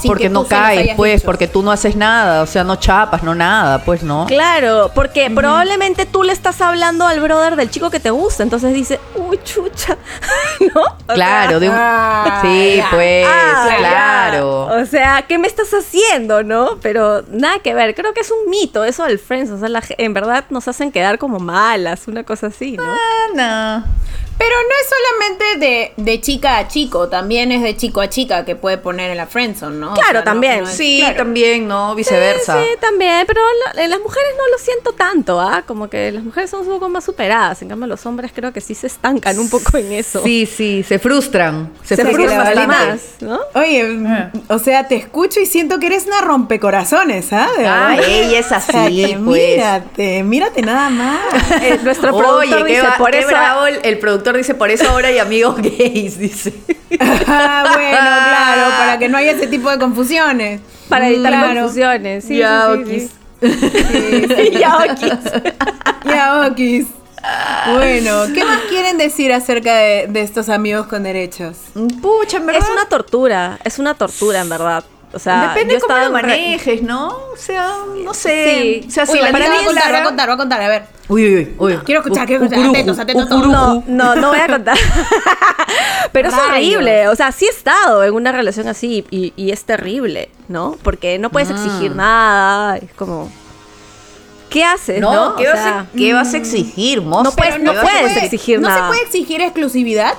Sin 0.04 0.10
porque 0.10 0.24
que 0.26 0.30
no 0.30 0.46
caes, 0.46 0.92
pues, 0.96 1.16
dicho? 1.16 1.26
porque 1.26 1.48
tú 1.48 1.63
no 1.63 1.72
haces 1.72 1.96
nada, 1.96 2.44
o 2.44 2.46
sea, 2.46 2.63
no 2.63 2.76
chapas, 2.76 3.24
no 3.24 3.34
nada, 3.36 3.84
pues, 3.84 4.04
¿no? 4.04 4.26
Claro, 4.28 4.92
porque 4.94 5.30
probablemente 5.32 6.06
tú 6.06 6.24
le 6.24 6.32
estás 6.34 6.62
hablando 6.62 7.08
al 7.08 7.20
brother 7.20 7.56
del 7.56 7.70
chico 7.72 7.89
que 7.89 8.00
te 8.00 8.12
gusta, 8.12 8.44
entonces 8.44 8.74
dice, 8.74 9.00
uy, 9.16 9.39
chucha, 9.44 9.98
¿no? 10.76 10.82
O 11.08 11.13
Claro, 11.13 11.50
sea, 11.50 11.60
de 11.60 11.70
un... 11.70 11.76
Ah, 11.78 12.39
sí, 12.42 12.76
ya. 12.78 12.88
pues, 12.92 13.28
ah, 13.28 13.66
ya. 13.70 13.78
claro. 13.78 14.66
O 14.66 14.86
sea, 14.86 15.24
¿qué 15.28 15.38
me 15.38 15.48
estás 15.48 15.74
haciendo, 15.74 16.44
no? 16.44 16.78
Pero 16.82 17.24
nada 17.30 17.60
que 17.60 17.74
ver, 17.74 17.96
creo 17.96 18.13
que 18.13 18.22
es 18.22 18.32
un 18.32 18.50
mito 18.50 18.84
eso 18.84 19.04
del 19.06 19.20
friends, 19.20 19.50
o 19.52 19.58
sea, 19.58 19.70
la 19.70 19.82
en 19.98 20.13
verdad 20.13 20.46
nos 20.50 20.68
hacen 20.68 20.92
quedar 20.92 21.18
como 21.18 21.39
malas, 21.39 22.08
una 22.08 22.24
cosa 22.24 22.48
así, 22.48 22.78
¿no? 22.78 22.84
Ah, 22.84 23.84
no. 23.84 24.04
Pero 24.43 24.56
no 24.62 24.75
es 24.82 24.89
solamente 24.89 25.65
de, 25.65 25.93
de 25.95 26.21
chica 26.21 26.58
a 26.58 26.67
chico, 26.67 27.08
también 27.08 27.51
es 27.53 27.62
de 27.62 27.77
chico 27.77 28.01
a 28.01 28.10
chica 28.10 28.43
que 28.43 28.56
puede 28.58 28.77
poner 28.77 29.12
en 29.12 29.17
la 29.17 29.25
friendzone, 29.27 29.77
¿no? 29.77 29.93
Claro, 29.93 30.23
también. 30.23 30.63
no 30.63 30.69
es- 30.69 30.75
Sí, 30.75 30.97
claro. 30.99 31.15
también, 31.17 31.67
¿no? 31.67 31.95
Viceversa. 31.95 32.62
Sí, 32.62 32.67
también, 32.82 33.23
pero 33.25 33.41
en 33.75 33.89
las 33.89 33.99
mujeres 34.01 34.29
no 34.38 34.47
lo 34.51 34.58
siento 34.58 34.91
tanto, 34.93 35.39
¿ah? 35.39 35.63
Como 35.65 35.89
que 35.89 36.12
las 36.12 36.23
mujeres 36.23 36.49
son 36.49 36.62
un 36.62 36.67
poco 36.67 36.89
más 36.89 37.06
superadas, 37.06 37.62
en 37.62 37.69
cambio 37.69 37.88
los 37.88 38.06
hombres 38.06 38.32
creo 38.36 38.51
que 38.51 38.60
sí 38.62 38.75
se 38.75 38.88
estancan 38.88 39.39
un 39.39 39.49
poco 39.49 39.77
en 39.77 39.91
eso. 39.93 40.21
Sí, 40.23 40.45
sí, 40.45 40.84
se 40.84 40.99
frustran. 40.99 41.71
Se, 41.84 41.95
se 41.95 42.06
frustran 42.06 42.38
bastante. 42.38 42.67
más, 42.67 42.99
¿no? 43.21 43.39
Oye, 43.56 43.97
Ah. 44.08 44.32
o 44.49 44.60
sea, 44.60 44.88
te 44.88 44.95
escucho 44.95 45.39
y 45.39 45.45
siento 45.45 45.79
que 45.79 45.86
eres 45.88 46.06
una 46.08 46.19
rompecorazones, 46.21 47.32
¿ah? 47.34 47.47
De 47.58 47.65
Ah, 47.67 47.97
ella 48.06 48.39
es 48.39 48.45
O 48.45 48.49
sea, 48.49 48.58
así, 48.86 49.15
pues. 49.25 49.56
Mírate, 49.56 50.23
mírate 50.23 50.62
nada 50.62 50.89
más. 50.89 51.19
Eh, 51.63 51.79
nuestro 51.84 52.10
productor 52.17 52.63
Oye, 52.63 52.73
qué, 52.75 52.82
ba- 52.82 52.95
por 52.97 53.12
qué 53.12 53.19
eso... 53.19 53.27
bravo 53.29 53.67
el, 53.67 53.79
el 53.84 53.99
productor 53.99 54.33
dice, 54.38 54.54
por 54.56 54.69
eso 54.69 54.89
ahora 54.89 55.08
hay 55.10 55.19
amigos 55.19 55.56
gays, 55.62 56.17
dice. 56.19 56.54
Ah, 57.00 57.63
bueno, 57.74 57.98
claro, 57.98 58.78
para 58.78 59.00
que 59.00 59.10
no 59.10 59.17
haya 59.17 59.32
ese 59.32 59.48
tipo 59.48 59.69
de 59.69 59.78
confusiones. 59.80 60.62
Para 60.89 61.10
evitar 61.10 61.32
Claro. 61.32 61.62
confusiones, 61.62 62.26
sí, 62.26 62.38
Ya, 62.38 62.67
sí. 62.74 62.82
Okis. 62.82 63.12
Ya, 66.06 66.48
okis. 66.50 66.88
Bueno, 67.74 68.24
¿qué 68.34 68.43
más 68.43 68.60
quieren 68.69 68.98
decir 68.98 69.32
acerca 69.32 69.76
de, 69.76 70.08
de 70.10 70.22
estos 70.22 70.50
amigos 70.50 70.88
con 70.88 71.04
derechos? 71.04 71.56
Pucha, 72.02 72.38
en 72.38 72.46
verdad. 72.46 72.62
Es 72.62 72.69
una 72.69 72.86
tortura, 72.86 73.60
es 73.63 73.80
una 73.80 73.93
tortura 73.93 74.41
en 74.41 74.50
verdad. 74.50 74.84
O 75.13 75.19
sea, 75.19 75.49
Depende 75.49 75.76
yo 75.76 75.80
cómo 75.82 75.99
lo 75.99 76.12
manejes, 76.12 76.82
¿no? 76.82 77.08
O 77.10 77.38
sea, 77.38 77.71
no 78.04 78.13
sé. 78.15 78.82
Sí. 78.82 78.88
O 78.88 78.91
sea, 78.91 79.06
si 79.06 79.13
Uy, 79.13 79.19
la 79.19 79.32
Vanessa 79.32 79.52
niña 79.52 79.62
va 79.62 79.62
a 79.62 79.65
contar, 79.73 79.93
va 79.93 79.97
a 79.99 80.04
contar, 80.04 80.30
va 80.30 80.34
a 80.34 80.38
contar, 80.38 80.62
a 80.62 80.67
ver. 80.67 80.84
Uy, 81.08 81.23
uy, 81.28 81.36
uy, 81.36 81.56
uy. 81.76 81.78
Quiero 81.86 82.02
escuchar, 82.02 82.26
quiero 82.26 82.43
escuchar. 82.45 82.65
Atentos, 82.69 82.97
atentos 82.99 83.30
todos. 83.30 83.47
No, 83.47 83.84
no, 83.88 84.15
no 84.15 84.30
voy 84.30 84.39
a 84.39 84.47
contar. 84.47 84.78
Pero 86.12 86.30
es 86.30 86.36
horrible. 86.36 87.08
O 87.10 87.15
sea, 87.15 87.32
sí 87.32 87.45
he 87.45 87.49
estado 87.49 88.04
en 88.04 88.13
una 88.15 88.32
relación 88.32 88.67
así 88.67 89.06
y, 89.12 89.34
y 89.36 89.52
es 89.52 89.63
terrible, 89.65 90.30
¿no? 90.47 90.78
Porque 90.82 91.19
no 91.19 91.30
puedes 91.30 91.49
exigir 91.52 91.95
nada. 91.95 92.78
Es 92.78 92.91
como. 92.95 93.32
¿Qué 94.49 94.63
haces? 94.63 94.99
No, 95.02 95.13
No, 95.32 95.36
¿qué, 95.36 95.47
O 95.47 95.52
vas 95.52 95.63
sea, 95.63 95.80
a, 95.80 95.86
¿qué 95.97 96.13
vas 96.13 96.34
a 96.34 96.38
exigir, 96.38 97.02
moza? 97.02 97.23
no 97.23 97.32
puedes- 97.36 97.56
¿Qué 97.56 97.60
no 97.63 97.73
vas 97.73 97.84
puedes 97.89 98.12
hacer? 98.12 98.23
exigir 98.26 98.60
¿No 98.60 98.67
nada. 98.67 98.82
se 98.82 98.88
puede 98.88 99.02
exigir 99.04 99.41
exclusividad? 99.41 100.13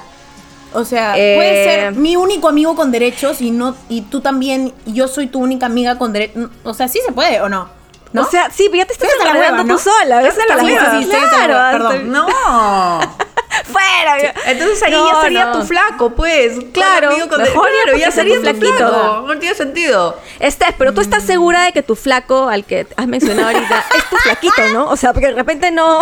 O 0.74 0.84
sea, 0.84 1.14
Eh, 1.16 1.34
puede 1.36 1.64
ser 1.64 1.92
mi 1.94 2.16
único 2.16 2.48
amigo 2.48 2.74
con 2.76 2.90
derechos 2.92 3.40
y 3.40 3.50
no 3.50 3.74
y 3.88 4.02
tú 4.02 4.20
también, 4.20 4.72
y 4.86 4.92
yo 4.94 5.08
soy 5.08 5.26
tu 5.28 5.40
única 5.40 5.66
amiga 5.66 5.96
con 5.98 6.12
derechos. 6.12 6.50
O 6.64 6.74
sea, 6.74 6.88
sí 6.88 7.00
se 7.06 7.12
puede 7.12 7.40
o 7.40 7.48
no. 7.48 7.68
¿No? 8.12 8.22
O 8.22 8.30
sea, 8.30 8.48
sí, 8.50 8.68
pero 8.70 8.84
ya 8.84 8.86
te 8.86 8.92
estás 8.92 9.08
la 9.24 9.30
enredando 9.30 9.62
hueva, 9.62 9.62
tú 9.62 9.72
¿no? 9.72 9.78
sola. 9.78 10.18
¿ves? 10.22 10.28
hasta 10.38 10.46
la 10.54 10.60
Sí, 10.60 10.66
hueva, 10.66 10.90
sí, 10.92 11.04
sí, 11.04 11.10
la 11.10 11.28
claro, 11.30 11.54
hueva, 11.54 11.70
perdón. 11.72 12.12
No. 12.12 12.26
Fuera. 13.64 14.34
Entonces 14.46 14.82
ahí 14.82 14.92
No, 14.92 15.12
ya 15.12 15.20
sería 15.22 15.44
no. 15.46 15.58
tu 15.60 15.64
flaco, 15.66 16.10
pues. 16.10 16.52
Claro, 16.72 17.10
con 17.28 17.40
mejor 17.42 17.68
ya 17.68 17.82
claro, 17.84 17.98
ya 17.98 18.10
sería 18.10 18.34
tu 18.36 18.42
tu 18.42 18.50
flaquito. 18.50 18.76
flaco. 18.76 19.24
No 19.26 19.38
tiene 19.38 19.54
sentido. 19.54 20.18
Estás, 20.40 20.74
pero 20.78 20.92
tú 20.92 21.00
estás 21.00 21.22
segura 21.24 21.64
de 21.64 21.72
que 21.72 21.82
tu 21.82 21.94
flaco, 21.96 22.48
al 22.48 22.64
que 22.64 22.86
has 22.96 23.06
mencionado 23.06 23.48
ahorita, 23.48 23.84
es 23.96 24.10
tu 24.10 24.16
flaquito, 24.16 24.62
¿no? 24.72 24.86
O 24.88 24.96
sea, 24.96 25.12
porque 25.12 25.28
de 25.28 25.34
repente 25.34 25.70
no. 25.70 26.00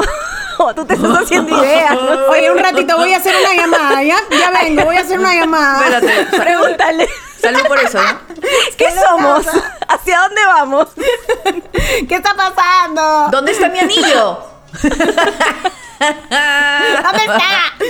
Tú 0.75 0.85
te 0.85 0.95
estás 0.95 1.19
haciendo 1.19 1.57
ideas, 1.65 1.95
¿no? 1.95 2.27
Oye, 2.31 2.51
un 2.51 2.59
ratito 2.59 2.97
voy 2.97 3.13
a 3.13 3.17
hacer 3.19 3.35
una 3.41 3.55
llamada, 3.63 4.03
¿ya? 4.03 4.17
Ya 4.31 4.51
vengo, 4.51 4.85
voy 4.85 4.97
a 4.97 5.01
hacer 5.01 5.19
una 5.19 5.35
llamada. 5.35 5.99
Espérate. 5.99 6.37
Pregúntale. 6.37 7.09
Salud 7.41 7.61
por 7.67 7.79
eso, 7.79 7.99
¿no? 8.01 8.19
¿Qué 8.79 8.87
somos? 9.09 9.47
¿Hacia 9.89 10.21
dónde 10.21 10.41
vamos? 10.47 10.89
¿Qué 12.09 12.15
está 12.15 12.35
pasando? 12.37 13.29
¿Dónde 13.31 13.53
está 13.53 13.69
mi 13.69 13.81
anillo? 13.81 14.39
¿Dónde 16.01 17.19
está? 17.19 17.41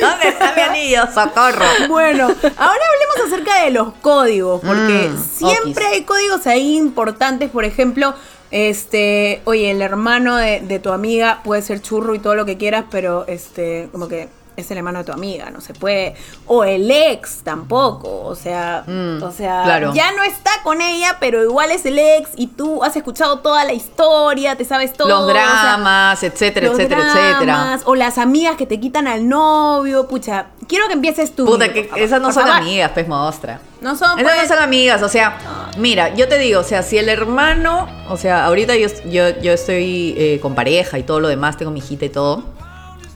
¿Dónde 0.00 0.28
está 0.28 0.52
mi 0.54 0.62
anillo? 0.62 1.06
Socorro. 1.12 1.64
Bueno, 1.88 2.24
ahora 2.56 2.80
hablemos 2.92 3.26
acerca 3.26 3.62
de 3.64 3.70
los 3.70 3.92
códigos, 4.00 4.60
porque 4.60 5.10
Mm, 5.12 5.24
siempre 5.36 5.84
okis. 5.86 5.94
hay 5.98 6.04
códigos 6.04 6.46
ahí 6.46 6.76
importantes, 6.76 7.50
por 7.50 7.64
ejemplo, 7.64 8.14
este, 8.52 9.40
oye, 9.44 9.70
el 9.70 9.82
hermano 9.82 10.36
de, 10.36 10.60
de 10.60 10.78
tu 10.78 10.92
amiga 10.92 11.40
puede 11.42 11.62
ser 11.62 11.80
churro 11.82 12.14
y 12.14 12.20
todo 12.20 12.36
lo 12.36 12.44
que 12.44 12.56
quieras, 12.56 12.84
pero 12.90 13.26
este, 13.26 13.88
como 13.90 14.06
que 14.08 14.28
es 14.56 14.70
el 14.70 14.78
hermano 14.78 15.00
de 15.00 15.04
tu 15.04 15.12
amiga, 15.12 15.50
no 15.50 15.60
se 15.60 15.74
puede. 15.74 16.14
O 16.46 16.64
el 16.64 16.90
ex 16.90 17.42
tampoco, 17.42 18.22
o 18.24 18.34
sea, 18.34 18.84
Mm, 18.86 19.22
o 19.22 19.30
sea, 19.32 19.62
claro. 19.64 19.92
ya 19.94 20.12
no 20.12 20.22
está 20.22 20.50
con 20.62 20.80
ella, 20.80 21.16
pero 21.20 21.42
igual 21.42 21.70
es 21.70 21.84
el 21.86 21.98
ex 21.98 22.30
y 22.36 22.48
tú 22.48 22.82
has 22.84 22.96
escuchado 22.96 23.38
toda 23.40 23.64
la 23.64 23.72
historia, 23.72 24.56
te 24.56 24.64
sabes 24.64 24.92
todo. 24.92 25.08
Los 25.08 25.20
o 25.22 25.26
sea, 25.32 25.34
dramas, 25.34 26.22
etcétera, 26.22 26.66
los 26.68 26.78
etcétera, 26.78 27.02
etcétera. 27.06 27.38
dramas, 27.40 27.82
O 27.84 27.94
las 27.94 28.18
amigas 28.18 28.56
que 28.56 28.66
te 28.66 28.80
quitan 28.80 29.06
al 29.06 29.28
novio, 29.28 30.08
pucha. 30.08 30.46
Quiero 30.68 30.86
que 30.86 30.94
empieces 30.94 31.34
tú. 31.34 31.44
Puta, 31.44 31.72
que 31.72 31.90
esas 31.96 32.20
no 32.20 32.32
son 32.32 32.44
favor. 32.44 32.60
amigas, 32.60 32.90
pues 32.94 33.06
mostra. 33.08 33.60
No 33.80 33.96
son, 33.96 34.18
Esas 34.18 34.32
pues, 34.36 34.48
no 34.48 34.54
son 34.54 34.62
amigas, 34.64 35.02
o 35.02 35.08
sea, 35.08 35.38
mira, 35.76 36.14
yo 36.14 36.28
te 36.28 36.38
digo, 36.38 36.60
o 36.60 36.64
sea, 36.64 36.82
si 36.82 36.98
el 36.98 37.08
hermano, 37.08 37.88
o 38.08 38.16
sea, 38.16 38.44
ahorita 38.46 38.76
yo, 38.76 38.86
yo, 39.06 39.30
yo 39.40 39.52
estoy 39.52 40.14
eh, 40.16 40.38
con 40.40 40.54
pareja 40.54 40.98
y 40.98 41.02
todo 41.02 41.18
lo 41.18 41.26
demás, 41.28 41.56
tengo 41.56 41.72
mi 41.72 41.80
hijita 41.80 42.04
y 42.04 42.08
todo. 42.10 42.44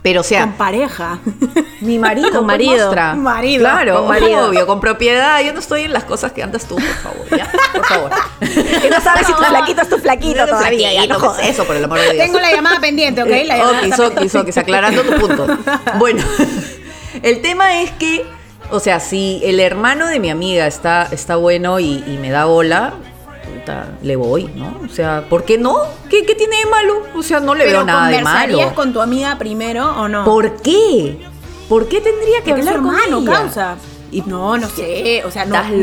Pero, 0.07 0.21
o 0.21 0.23
sea, 0.23 0.41
con 0.43 0.53
pareja. 0.53 1.19
mi 1.81 1.99
marido, 1.99 2.29
Con 2.29 2.45
pues, 2.45 2.47
marido. 2.47 2.85
mostra. 2.85 3.13
Marido, 3.15 3.59
Claro, 3.65 3.95
con 3.97 4.07
marido. 4.07 4.47
obvio, 4.47 4.65
con 4.65 4.79
propiedad. 4.79 5.41
Yo 5.41 5.51
no 5.51 5.59
estoy 5.59 5.81
en 5.83 5.91
las 5.91 6.05
cosas 6.05 6.31
que 6.31 6.41
andas 6.41 6.65
tú, 6.65 6.75
por 6.75 6.83
favor, 6.85 7.25
ya, 7.37 7.51
por 7.73 7.85
favor. 7.85 8.11
Que 8.81 8.89
no 8.89 9.01
sabes 9.01 9.27
si 9.27 9.33
tu 9.33 9.43
flaquito 9.43 9.81
es 9.81 9.89
tu 9.89 9.97
flaquito 9.97 10.45
No, 10.45 10.47
todavía. 10.47 10.93
Ya, 10.93 11.01
no 11.07 11.19
flaquito, 11.19 11.19
¿qué 11.19 11.27
jodas. 11.27 11.43
es 11.43 11.49
eso, 11.49 11.65
por 11.65 11.75
el 11.75 11.83
amor 11.83 11.99
de 11.99 12.13
Dios. 12.13 12.25
Tengo 12.25 12.39
la 12.39 12.51
llamada 12.53 12.79
pendiente, 12.79 13.21
¿ok? 13.21 13.29
La 13.45 13.57
llamada 13.57 13.81
está 13.81 14.07
okis, 14.07 14.35
okis, 14.35 14.57
aclarando 14.57 15.03
tu 15.03 15.13
punto. 15.19 15.45
Bueno, 15.99 16.23
el 17.23 17.41
tema 17.41 17.81
es 17.81 17.91
que, 17.91 18.25
o 18.71 18.79
sea, 18.79 19.01
si 19.01 19.41
el 19.43 19.59
hermano 19.59 20.07
de 20.07 20.19
mi 20.21 20.29
amiga 20.29 20.67
está, 20.67 21.07
está 21.11 21.35
bueno 21.35 21.79
y, 21.81 22.03
y 22.07 22.17
me 22.21 22.29
da 22.29 22.45
bola, 22.45 22.93
le 24.01 24.15
voy, 24.15 24.45
¿no? 24.55 24.79
O 24.85 24.89
sea, 24.89 25.25
¿por 25.29 25.43
qué 25.43 25.57
no? 25.57 25.75
¿Qué, 26.09 26.25
qué 26.25 26.35
tiene 26.35 26.57
de 26.57 26.65
malo? 26.65 27.01
O 27.15 27.23
sea, 27.23 27.39
no 27.39 27.55
le 27.55 27.65
Pero 27.65 27.79
veo 27.79 27.85
nada 27.85 28.07
de 28.07 28.21
malo. 28.21 28.39
¿conversarías 28.39 28.73
con 28.73 28.93
tu 28.93 29.01
amiga 29.01 29.37
primero 29.37 29.89
o 30.01 30.07
no? 30.07 30.23
¿Por 30.23 30.57
qué? 30.61 31.17
¿Por 31.69 31.87
qué 31.87 32.01
tendría 32.01 32.41
que 32.43 32.51
Porque 32.51 32.61
hablar 32.61 32.81
con 32.81 32.95
hermano, 32.95 33.17
ella? 33.19 33.31
causa. 33.31 33.75
Y 34.09 34.21
no, 34.21 34.57
no 34.57 34.69
sé, 34.69 35.21
o 35.25 35.31
sea, 35.31 35.45
no. 35.45 35.55
Estás 35.55 35.71
no, 35.71 35.77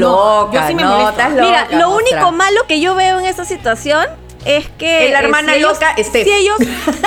loca, 0.47 0.53
yo 0.63 0.69
sí 0.69 0.75
me 0.75 0.83
no, 0.83 1.11
estás 1.11 1.31
loca. 1.33 1.45
Mira, 1.45 1.69
lo 1.79 1.95
único 1.95 2.33
malo 2.33 2.61
que 2.67 2.81
yo 2.81 2.95
veo 2.95 3.19
en 3.21 3.27
esta 3.27 3.45
situación 3.45 4.07
es 4.45 4.69
que 4.79 5.09
la 5.11 5.21
hermana 5.21 5.53
si 5.53 5.59
ellos- 5.59 5.73
loca, 5.73 5.95
Steph. 6.03 6.25
si 6.25 6.33
ellos 6.33 6.57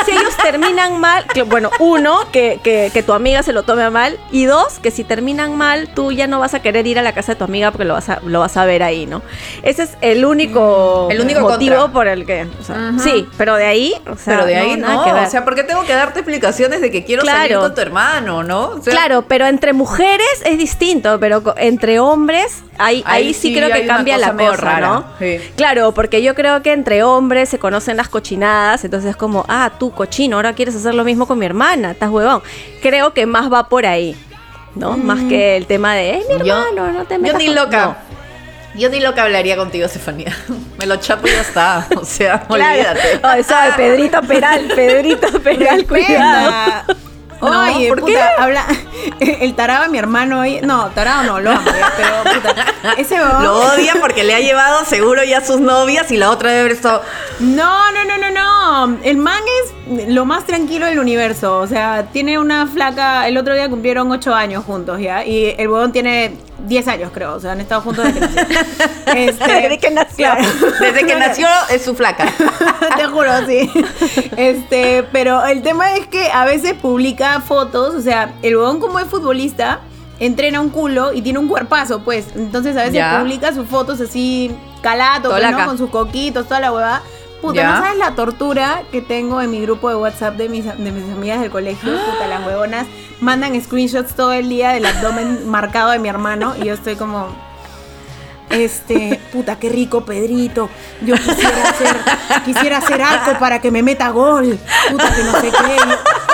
si 0.05 0.11
ellos 0.11 0.35
terminan 0.43 0.99
mal 0.99 1.25
que, 1.33 1.43
bueno 1.43 1.69
uno 1.79 2.19
que, 2.31 2.59
que, 2.63 2.89
que 2.93 3.03
tu 3.03 3.13
amiga 3.13 3.43
se 3.43 3.53
lo 3.53 3.63
tome 3.63 3.89
mal 3.89 4.17
y 4.31 4.45
dos 4.45 4.79
que 4.79 4.91
si 4.91 5.03
terminan 5.03 5.55
mal 5.57 5.89
tú 5.93 6.11
ya 6.11 6.27
no 6.27 6.39
vas 6.39 6.53
a 6.53 6.61
querer 6.61 6.87
ir 6.87 6.99
a 6.99 7.01
la 7.01 7.13
casa 7.13 7.33
de 7.33 7.37
tu 7.37 7.43
amiga 7.45 7.71
porque 7.71 7.85
lo 7.85 7.93
vas 7.93 8.09
a 8.09 8.19
lo 8.25 8.39
vas 8.39 8.57
a 8.57 8.65
ver 8.65 8.83
ahí 8.83 9.05
no 9.05 9.21
ese 9.63 9.83
es 9.83 9.97
el 10.01 10.25
único 10.25 11.07
Mm, 11.07 11.11
El 11.11 11.21
único 11.21 11.41
motivo 11.41 11.75
contra. 11.75 11.93
por 11.93 12.07
el 12.07 12.25
que 12.25 12.47
o 12.59 12.63
sea, 12.63 12.91
Ujú. 12.95 12.99
sí 12.99 13.27
pero 13.37 13.55
de 13.55 13.65
ahí 13.65 13.93
o 14.09 14.15
sea, 14.15 14.35
Pero 14.35 14.45
de 14.45 14.55
ahí 14.55 14.75
no, 14.77 15.05
ver. 15.05 15.25
o 15.25 15.29
sea, 15.29 15.43
¿por 15.45 15.55
qué 15.55 15.63
tengo 15.63 15.83
que 15.85 15.93
darte 15.93 16.19
explicaciones 16.19 16.81
de 16.81 16.91
que 16.91 17.03
quiero 17.03 17.23
salir 17.25 17.47
Claro. 17.47 17.61
con 17.61 17.75
tu 17.75 17.81
hermano, 17.81 18.43
no? 18.43 18.69
O 18.69 18.81
sea, 18.81 18.91
Claro, 18.91 19.23
pero 19.27 19.45
entre 19.45 19.73
mujeres 19.73 20.27
es 20.45 20.57
distinto, 20.57 21.19
pero 21.19 21.43
entre 21.57 21.99
hombres 21.99 22.63
ahí, 22.77 23.03
ahí, 23.05 23.27
Ahí 23.27 23.33
sí, 23.33 23.53
creo 23.53 23.69
que 23.71 23.85
cambia 23.87 24.17
la 24.17 24.33
cosa, 24.33 24.55
rara, 24.57 24.87
¿no? 24.87 25.05
sí. 25.19 25.39
Claro, 25.55 25.93
porque 25.93 26.21
yo 26.21 26.35
creo 26.35 26.61
que 26.61 26.71
entre 26.73 27.03
hombres 27.03 27.26
se 27.45 27.59
conocen 27.59 27.97
las 27.97 28.09
cochinadas, 28.09 28.83
entonces 28.85 29.11
es 29.11 29.15
como, 29.15 29.45
ah, 29.47 29.71
tú 29.79 29.91
cochino, 29.91 30.35
ahora 30.37 30.53
quieres 30.53 30.75
hacer 30.75 30.93
lo 30.95 31.03
mismo 31.03 31.25
con 31.27 31.37
mi 31.39 31.45
hermana, 31.45 31.91
estás 31.91 32.09
huevón. 32.09 32.41
Creo 32.81 33.13
que 33.13 33.25
más 33.25 33.51
va 33.51 33.69
por 33.69 33.85
ahí, 33.85 34.15
¿no? 34.75 34.97
Más 34.97 35.19
que 35.23 35.57
el 35.57 35.65
tema 35.67 35.93
de, 35.95 36.17
es 36.17 36.25
mi 36.29 36.47
Yo- 36.47 36.57
hermano, 36.57 36.91
no 36.91 37.05
te 37.05 37.15
Yo 37.15 37.19
metas 37.21 37.39
ni 37.39 37.45
con-". 37.47 37.55
loca. 37.55 37.85
No. 37.85 38.07
Yo 38.79 38.89
ni 38.89 38.99
loca 38.99 39.23
hablaría 39.23 39.55
contigo, 39.57 39.85
Estefanía. 39.87 40.31
Me 40.77 40.85
lo 40.85 40.97
chapo 40.97 41.27
y 41.27 41.31
ya 41.31 41.41
está. 41.41 41.87
O 41.99 42.05
sea, 42.05 42.41
Claro. 42.43 42.63
olvídate. 42.73 43.19
Ay, 43.23 43.43
sabe, 43.43 43.73
Pedrito 43.75 44.21
Peral, 44.21 44.67
Pedrito 44.75 45.39
Peral, 45.41 45.85
cuidado. 45.87 46.83
Respeta. 47.39 47.49
No, 47.69 47.75
Oye, 47.77 47.89
¿por 47.89 47.99
puta, 48.01 48.11
qué? 48.13 48.41
habla 48.41 48.65
el 49.19 49.55
tarado 49.55 49.83
de 49.83 49.89
mi 49.89 49.97
hermano 49.97 50.41
ahí. 50.41 50.59
No, 50.63 50.87
tarado 50.95 51.23
no, 51.23 51.39
lo 51.39 51.51
amo, 51.51 51.61
ya, 51.65 51.93
pero 51.95 52.35
puta, 52.39 52.95
ese 52.97 53.15
huevón- 53.15 53.43
Lo 53.43 53.55
odia 53.73 53.93
porque 54.01 54.23
le 54.23 54.33
ha 54.35 54.39
llevado 54.39 54.83
seguro 54.85 55.23
ya 55.23 55.39
a 55.39 55.45
sus 55.45 55.59
novias 55.59 56.11
y 56.11 56.17
la 56.17 56.29
otra 56.31 56.49
debe 56.49 56.61
haber 56.61 56.71
estado. 56.73 57.01
No, 57.39 57.91
no, 57.91 58.03
no, 58.05 58.17
no, 58.17 58.31
no. 58.31 58.97
El 59.03 59.17
man 59.17 59.41
es 59.87 60.07
lo 60.09 60.25
más 60.25 60.45
tranquilo 60.45 60.85
del 60.87 60.99
universo. 60.99 61.57
O 61.59 61.67
sea, 61.67 62.07
tiene 62.11 62.39
una 62.39 62.67
flaca. 62.67 63.27
El 63.27 63.37
otro 63.37 63.53
día 63.53 63.69
cumplieron 63.69 64.11
ocho 64.11 64.33
años 64.33 64.65
juntos, 64.65 64.99
¿ya? 64.99 65.23
Y 65.25 65.55
el 65.57 65.67
huevón 65.69 65.91
tiene 65.91 66.33
10 66.65 66.87
años, 66.87 67.11
creo. 67.13 67.35
O 67.35 67.39
sea, 67.39 67.51
han 67.51 67.61
estado 67.61 67.81
juntos 67.81 68.05
desde 68.05 68.19
que 68.19 68.31
nació. 68.31 69.13
Este, 69.15 69.45
Desde 69.53 69.77
que 69.79 69.91
nació. 69.91 70.15
claro. 70.31 70.43
Desde 70.79 71.05
que 71.05 71.15
nació 71.15 71.47
es 71.69 71.85
su 71.85 71.95
flaca. 71.95 72.25
Te 72.97 73.05
juro, 73.05 73.31
sí. 73.47 73.71
Este, 74.35 75.03
pero 75.11 75.45
el 75.45 75.61
tema 75.61 75.93
es 75.95 76.07
que 76.07 76.29
a 76.31 76.45
veces 76.45 76.73
publica 76.73 77.26
fotos, 77.41 77.95
o 77.95 78.01
sea, 78.01 78.33
el 78.41 78.55
huevón 78.57 78.79
como 78.79 78.99
es 78.99 79.05
futbolista, 79.07 79.79
entrena 80.19 80.59
un 80.61 80.69
culo 80.69 81.13
y 81.13 81.21
tiene 81.21 81.39
un 81.39 81.47
cuerpazo, 81.47 81.99
pues. 81.99 82.27
Entonces 82.35 82.75
a 82.75 82.79
veces 82.79 82.93
Ya. 82.95 83.19
publica 83.19 83.53
sus 83.53 83.67
fotos 83.67 84.01
así 84.01 84.55
calato, 84.81 85.29
pues. 85.29 85.51
¿no? 85.51 85.65
Con 85.65 85.77
sus 85.77 85.89
coquitos, 85.89 86.45
toda 86.47 86.59
la 86.59 86.71
huevada. 86.71 87.01
Puta, 87.41 87.55
Ya. 87.61 87.71
¿no 87.71 87.77
sabes 87.83 87.97
la 87.99 88.15
tortura 88.15 88.81
que 88.91 88.99
tengo 89.01 89.41
en 89.41 89.51
mi 89.51 89.61
grupo 89.61 89.89
de 89.89 89.95
WhatsApp 89.95 90.35
de 90.37 90.49
mis, 90.49 90.65
de 90.65 90.91
mis 90.91 91.03
amigas 91.13 91.39
del 91.41 91.51
colegio? 91.51 91.91
Puta, 92.11 92.27
las 92.27 92.45
huevonas 92.47 92.87
mandan 93.21 93.59
screenshots 93.61 94.15
todo 94.15 94.33
el 94.33 94.49
día 94.49 94.69
del 94.71 94.85
abdomen 94.85 95.47
marcado 95.47 95.91
de 95.91 95.99
mi 95.99 96.09
hermano 96.09 96.55
y 96.59 96.65
yo 96.65 96.73
estoy 96.73 96.95
como... 96.95 97.27
Este, 98.49 99.19
puta, 99.31 99.57
qué 99.59 99.69
rico 99.69 100.05
Pedrito. 100.05 100.69
Yo 101.01 101.15
quisiera 101.15 101.69
hacer, 101.69 101.97
quisiera 102.45 102.77
hacer 102.77 103.01
arco 103.01 103.37
para 103.39 103.59
que 103.59 103.71
me 103.71 103.83
meta 103.83 104.09
gol. 104.09 104.57
Puta, 104.89 105.13
que 105.13 105.23
no 105.23 105.31
sé 105.41 105.51
qué. 105.51 105.77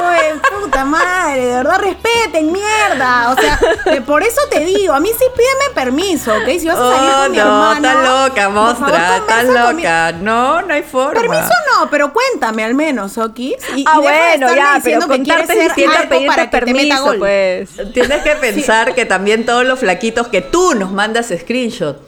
Oye, 0.04 0.40
puta 0.62 0.86
madre, 0.86 1.42
de 1.46 1.56
verdad 1.56 1.80
respeten, 1.80 2.52
mierda. 2.52 3.32
O 3.32 3.36
sea, 3.36 3.60
eh, 3.88 4.02
por 4.02 4.22
eso 4.22 4.42
te 4.52 4.60
digo, 4.60 4.94
a 4.94 5.00
mí 5.00 5.10
sí 5.10 5.26
pídeme 5.36 5.74
permiso, 5.74 6.34
¿ok? 6.36 6.48
Si 6.60 6.68
vas 6.68 6.78
a 6.78 6.92
salir 6.96 7.10
Oh, 7.14 7.22
con 7.24 7.32
mi 7.32 7.38
no, 7.38 7.44
hermano. 7.44 7.88
estás 7.88 8.28
loca, 8.30 8.50
mostra, 8.50 9.44
mi- 9.44 9.54
loca. 9.82 10.12
No, 10.14 10.62
no 10.62 10.74
hay 10.74 10.84
forma. 10.84 11.20
Permiso 11.20 11.54
no, 11.80 11.90
pero 11.90 12.14
cuéntame 12.14 12.64
al 12.64 12.76
menos, 12.76 13.18
¿ok? 13.18 13.40
Y, 13.40 13.56
Ah, 13.66 13.70
y 13.76 13.78
deja 13.84 13.92
de 13.94 14.00
bueno, 14.02 14.56
ya, 14.56 14.76
diciendo 14.76 15.06
pero 15.08 15.18
que 15.18 15.24
quieres 15.24 15.48
ser 15.48 15.72
para 15.88 16.02
que 16.08 16.08
te 16.08 16.20
meta 16.28 16.50
permiso, 16.52 17.04
gol. 17.04 17.18
pues. 17.20 17.70
Tienes 17.94 18.22
que 18.24 18.36
pensar 18.36 18.94
que 18.94 19.06
también 19.06 19.46
todos 19.46 19.66
los 19.66 19.80
flaquitos 19.80 20.28
que 20.28 20.42
tú 20.42 20.76
nos 20.76 20.92
mandas 20.92 21.34
screenshot 21.38 22.03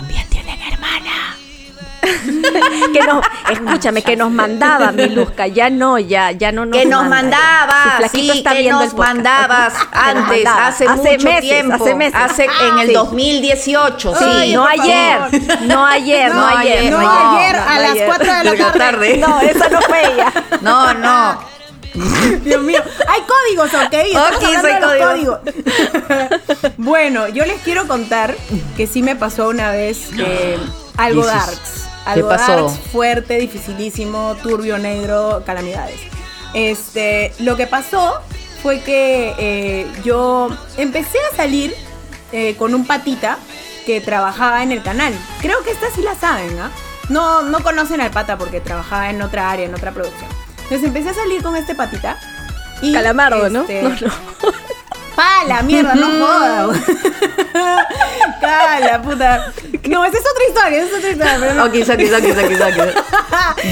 también 0.00 0.26
tienen 0.30 0.58
hermana. 0.62 1.36
que 2.94 3.00
nos, 3.02 3.22
escúchame, 3.50 4.00
que 4.02 4.16
nos 4.16 4.30
mandaba 4.30 4.90
mi 4.92 5.06
Luzca, 5.10 5.46
ya 5.46 5.68
no, 5.68 5.98
ya, 5.98 6.30
ya 6.32 6.50
no 6.50 6.64
nos 6.64 6.78
que 6.78 6.86
nos 6.86 7.06
manda. 7.06 7.38
Flaquito 7.98 8.32
sí, 8.32 8.38
está 8.38 8.52
que 8.54 8.70
nos 8.70 8.94
mandabas 8.94 9.74
antes, 9.92 10.42
mandaba. 10.44 10.66
hace, 10.68 10.86
Hace 10.88 11.10
mucho 11.18 11.24
meses, 11.28 11.40
tiempo, 11.42 11.74
hace 11.74 11.94
meses. 11.94 12.14
hace 12.18 12.44
en 12.68 12.78
el 12.78 12.86
Sí. 12.88 12.92
2018, 12.94 14.14
sí. 14.14 14.24
Ay, 14.24 14.54
no 14.54 14.66
ayer, 14.66 15.20
no 15.62 15.86
ayer, 15.86 16.32
no, 16.34 16.40
No, 16.40 16.46
ayer, 16.56 16.90
no, 16.90 16.98
ayer, 17.00 17.56
ayer 17.56 17.56
a 17.56 17.78
las 17.80 17.90
ayer. 17.92 18.06
cuatro 18.06 18.32
de 18.32 18.44
la 18.44 18.50
De 18.52 18.56
la 18.56 18.72
tarde. 18.72 18.78
tarde. 18.78 19.16
No, 19.18 19.40
esa 19.42 19.68
no 19.68 19.80
fue 19.82 20.12
ella. 20.14 20.32
No, 20.62 20.94
no. 20.94 21.49
Dios 22.44 22.62
mío, 22.62 22.80
hay 23.08 23.20
códigos, 23.22 23.74
¿ok? 23.74 23.92
Estamos 23.92 24.36
Ok, 24.36 24.56
hablando 24.56 24.88
soy 24.88 24.98
de 24.98 25.04
los 25.04 25.08
códigos. 25.08 25.40
bueno, 26.76 27.28
yo 27.28 27.44
les 27.44 27.60
quiero 27.62 27.86
contar 27.86 28.36
que 28.76 28.86
sí 28.86 29.02
me 29.02 29.16
pasó 29.16 29.48
una 29.48 29.70
vez 29.70 30.10
eh, 30.18 30.58
algo 30.96 31.22
Jesus. 31.22 31.36
darks. 31.36 31.88
Algo 32.06 32.28
pasó? 32.28 32.68
darks, 32.68 32.78
fuerte, 32.90 33.38
dificilísimo, 33.38 34.36
turbio, 34.42 34.78
negro, 34.78 35.42
calamidades. 35.44 36.00
Este, 36.54 37.32
lo 37.38 37.56
que 37.56 37.66
pasó 37.66 38.20
fue 38.62 38.80
que 38.80 39.34
eh, 39.38 39.86
yo 40.04 40.48
empecé 40.76 41.18
a 41.32 41.36
salir 41.36 41.74
eh, 42.32 42.56
con 42.56 42.74
un 42.74 42.86
patita 42.86 43.38
que 43.86 44.00
trabajaba 44.00 44.62
en 44.62 44.72
el 44.72 44.82
canal. 44.82 45.12
Creo 45.40 45.62
que 45.62 45.70
esta 45.70 45.90
sí 45.94 46.02
la 46.02 46.14
saben, 46.14 46.58
¿ah? 46.58 46.70
No, 47.08 47.42
no 47.42 47.60
conocen 47.62 48.00
al 48.00 48.10
pata 48.10 48.38
porque 48.38 48.60
trabajaba 48.60 49.10
en 49.10 49.20
otra 49.20 49.50
área, 49.50 49.66
en 49.66 49.74
otra 49.74 49.90
producción. 49.92 50.28
Entonces 50.70 50.86
empecé 50.86 51.08
a 51.10 51.14
salir 51.14 51.42
con 51.42 51.56
este 51.56 51.74
patita. 51.74 52.16
Y, 52.80 52.92
Calamardo, 52.92 53.50
¿no? 53.50 53.62
este, 53.62 53.82
No, 53.82 53.88
no. 53.88 53.96
¡Pala, 55.16 55.62
mierda! 55.62 55.96
No 55.96 56.06
joda. 56.06 56.66
güey. 56.66 56.80
Cala, 58.40 59.02
puta. 59.02 59.52
No, 59.88 60.04
esa 60.04 60.16
es 60.16 60.24
otra 60.30 60.44
historia, 60.48 60.78
esa 60.78 60.86
es 60.86 60.94
otra 60.98 61.10
historia. 61.10 61.36
Pero 61.40 61.54
no. 61.54 61.64
Ok, 61.64 61.84
saque, 61.84 62.08
saque, 62.08 62.34
saque, 62.34 62.56
saque. 62.56 62.94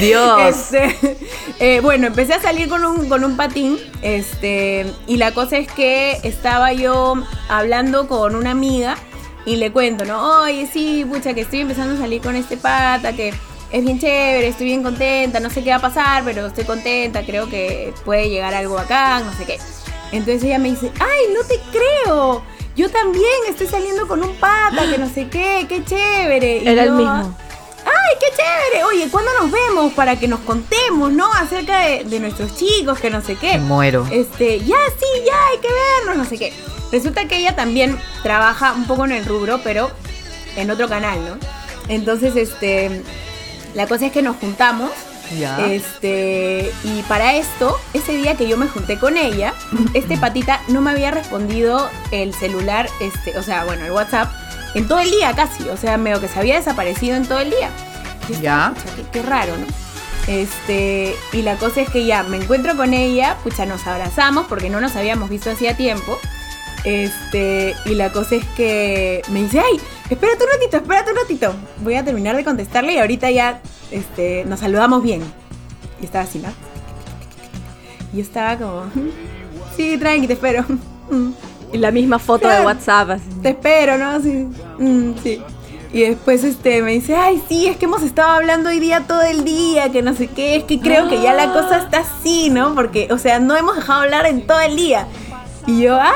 Dios. 0.01 0.41
Este, 0.41 1.17
eh, 1.59 1.79
bueno, 1.79 2.07
empecé 2.07 2.33
a 2.33 2.41
salir 2.41 2.67
con 2.67 2.83
un, 2.83 3.07
con 3.07 3.23
un 3.23 3.37
patín. 3.37 3.79
Este, 4.01 4.85
y 5.07 5.15
la 5.15 5.31
cosa 5.31 5.55
es 5.55 5.71
que 5.71 6.19
estaba 6.23 6.73
yo 6.73 7.13
hablando 7.47 8.09
con 8.09 8.35
una 8.35 8.51
amiga 8.51 8.97
y 9.45 9.55
le 9.55 9.71
cuento, 9.71 10.03
¿no? 10.03 10.41
Oye, 10.41 10.67
sí, 10.71 11.05
pucha, 11.09 11.33
que 11.33 11.41
estoy 11.41 11.61
empezando 11.61 11.93
a 11.95 11.97
salir 11.97 12.21
con 12.21 12.35
este 12.35 12.57
pata, 12.57 13.13
que 13.13 13.33
es 13.71 13.83
bien 13.83 13.99
chévere, 13.99 14.47
estoy 14.47 14.67
bien 14.67 14.83
contenta, 14.83 15.39
no 15.39 15.49
sé 15.49 15.63
qué 15.63 15.69
va 15.69 15.77
a 15.77 15.81
pasar, 15.81 16.23
pero 16.23 16.47
estoy 16.47 16.63
contenta, 16.63 17.23
creo 17.23 17.49
que 17.49 17.93
puede 18.03 18.29
llegar 18.29 18.53
algo 18.53 18.77
acá, 18.79 19.19
no 19.19 19.33
sé 19.33 19.45
qué. 19.45 19.59
Entonces 20.11 20.43
ella 20.43 20.57
me 20.57 20.69
dice, 20.69 20.91
ay, 20.99 21.33
no 21.33 21.43
te 21.43 21.59
creo. 21.71 22.43
Yo 22.75 22.89
también 22.89 23.25
estoy 23.47 23.67
saliendo 23.67 24.07
con 24.07 24.23
un 24.23 24.35
pata, 24.35 24.89
que 24.89 24.97
no 24.97 25.09
sé 25.09 25.27
qué, 25.27 25.65
qué 25.67 25.83
chévere. 25.83 26.57
Y 26.63 26.67
Era 26.67 26.83
el 26.83 26.91
mismo. 26.91 27.35
¡Ay, 27.85 28.17
qué 28.19 28.27
chévere! 28.35 28.83
Oye, 28.85 29.09
¿cuándo 29.09 29.31
nos 29.39 29.51
vemos? 29.51 29.93
Para 29.93 30.17
que 30.17 30.27
nos 30.27 30.39
contemos, 30.41 31.11
¿no? 31.11 31.31
Acerca 31.33 31.81
de, 31.81 32.03
de 32.05 32.19
nuestros 32.19 32.55
chicos, 32.55 32.99
que 32.99 33.09
no 33.09 33.21
sé 33.21 33.35
qué. 33.35 33.53
Me 33.53 33.59
muero. 33.59 34.07
Este, 34.11 34.59
ya, 34.59 34.77
sí, 34.97 35.23
ya, 35.25 35.47
hay 35.51 35.57
que 35.59 35.67
vernos, 35.67 36.17
no 36.17 36.25
sé 36.25 36.37
qué. 36.37 36.53
Resulta 36.91 37.27
que 37.27 37.37
ella 37.37 37.55
también 37.55 37.99
trabaja 38.23 38.73
un 38.73 38.85
poco 38.85 39.05
en 39.05 39.11
el 39.11 39.25
rubro, 39.25 39.59
pero 39.63 39.91
en 40.55 40.71
otro 40.71 40.89
canal, 40.89 41.19
¿no? 41.25 41.37
Entonces, 41.87 42.35
este, 42.35 43.03
la 43.73 43.87
cosa 43.87 44.07
es 44.07 44.11
que 44.11 44.21
nos 44.21 44.37
juntamos. 44.37 44.91
Ya. 45.37 45.63
Este, 45.67 46.71
y 46.83 47.03
para 47.03 47.35
esto, 47.35 47.77
ese 47.93 48.13
día 48.13 48.35
que 48.35 48.47
yo 48.47 48.57
me 48.57 48.67
junté 48.67 48.97
con 48.97 49.15
ella, 49.15 49.53
este 49.93 50.17
patita 50.17 50.59
no 50.69 50.81
me 50.81 50.89
había 50.91 51.11
respondido 51.11 51.87
el 52.11 52.33
celular, 52.33 52.89
este, 52.99 53.37
o 53.37 53.43
sea, 53.43 53.63
bueno, 53.63 53.85
el 53.85 53.91
WhatsApp, 53.91 54.31
en 54.73 54.87
todo 54.87 54.99
el 54.99 55.11
día 55.11 55.35
casi. 55.35 55.69
O 55.69 55.77
sea, 55.77 55.97
medio 55.97 56.19
que 56.19 56.27
se 56.27 56.39
había 56.39 56.55
desaparecido 56.55 57.15
en 57.15 57.25
todo 57.27 57.39
el 57.39 57.51
día. 57.51 57.69
Ya. 58.41 58.73
pucha, 58.75 58.95
qué, 58.95 59.03
qué 59.11 59.21
raro, 59.21 59.55
¿no? 59.57 59.65
Este, 60.27 61.15
y 61.33 61.41
la 61.41 61.55
cosa 61.55 61.81
es 61.81 61.89
que 61.89 62.05
ya 62.05 62.21
me 62.23 62.37
encuentro 62.37 62.77
con 62.77 62.93
ella, 62.93 63.37
pucha, 63.43 63.65
nos 63.65 63.87
abrazamos 63.87 64.45
porque 64.47 64.69
no 64.69 64.79
nos 64.79 64.95
habíamos 64.95 65.29
visto 65.29 65.49
hacía 65.49 65.75
tiempo. 65.75 66.19
Este, 66.83 67.75
y 67.85 67.95
la 67.95 68.11
cosa 68.11 68.35
es 68.35 68.45
que 68.55 69.21
me 69.29 69.41
dice, 69.41 69.59
ay, 69.59 69.79
espérate 70.09 70.43
un 70.43 70.49
ratito, 70.51 70.77
espérate 70.77 71.11
un 71.11 71.17
ratito. 71.17 71.53
Voy 71.83 71.95
a 71.95 72.03
terminar 72.03 72.35
de 72.35 72.43
contestarle 72.43 72.93
y 72.93 72.97
ahorita 72.97 73.31
ya 73.31 73.61
este, 73.91 74.45
nos 74.45 74.59
saludamos 74.59 75.03
bien. 75.03 75.21
Y 76.01 76.05
estaba 76.05 76.23
así, 76.23 76.39
¿no? 76.39 76.49
Y 78.13 78.21
estaba 78.21 78.57
como, 78.57 78.83
sí, 79.75 79.97
tranqui, 79.97 80.27
te 80.27 80.33
espero. 80.33 80.65
Y 81.71 81.77
la 81.77 81.91
misma 81.91 82.17
foto 82.17 82.47
de. 82.47 82.61
WhatsApp. 82.61 83.11
así. 83.11 83.29
Te 83.43 83.49
espero, 83.49 83.97
¿no? 83.97 84.19
Sí, 84.21 84.47
mm, 84.79 85.11
sí. 85.21 85.41
Y 85.91 86.01
después 86.01 86.43
este 86.43 86.83
me 86.83 86.91
dice, 86.91 87.15
ay, 87.15 87.41
sí, 87.47 87.67
es 87.67 87.77
que 87.77 87.85
hemos 87.85 88.03
estado 88.03 88.29
hablando 88.29 88.69
hoy 88.69 88.79
día 88.79 89.05
todo 89.07 89.23
el 89.23 89.43
día, 89.43 89.91
que 89.91 90.03
no 90.03 90.13
sé 90.15 90.27
qué, 90.27 90.55
es 90.55 90.63
que 90.65 90.79
creo 90.79 91.09
que 91.09 91.19
ya 91.19 91.33
la 91.33 91.51
cosa 91.51 91.79
está 91.79 92.01
así, 92.01 92.51
¿no? 92.51 92.75
Porque, 92.75 93.07
o 93.11 93.17
sea, 93.17 93.39
no 93.39 93.55
hemos 93.55 93.75
dejado 93.75 94.01
hablar 94.01 94.27
en 94.27 94.45
todo 94.45 94.59
el 94.61 94.75
día. 94.75 95.07
Y 95.65 95.81
yo, 95.81 95.95
ah, 95.95 96.13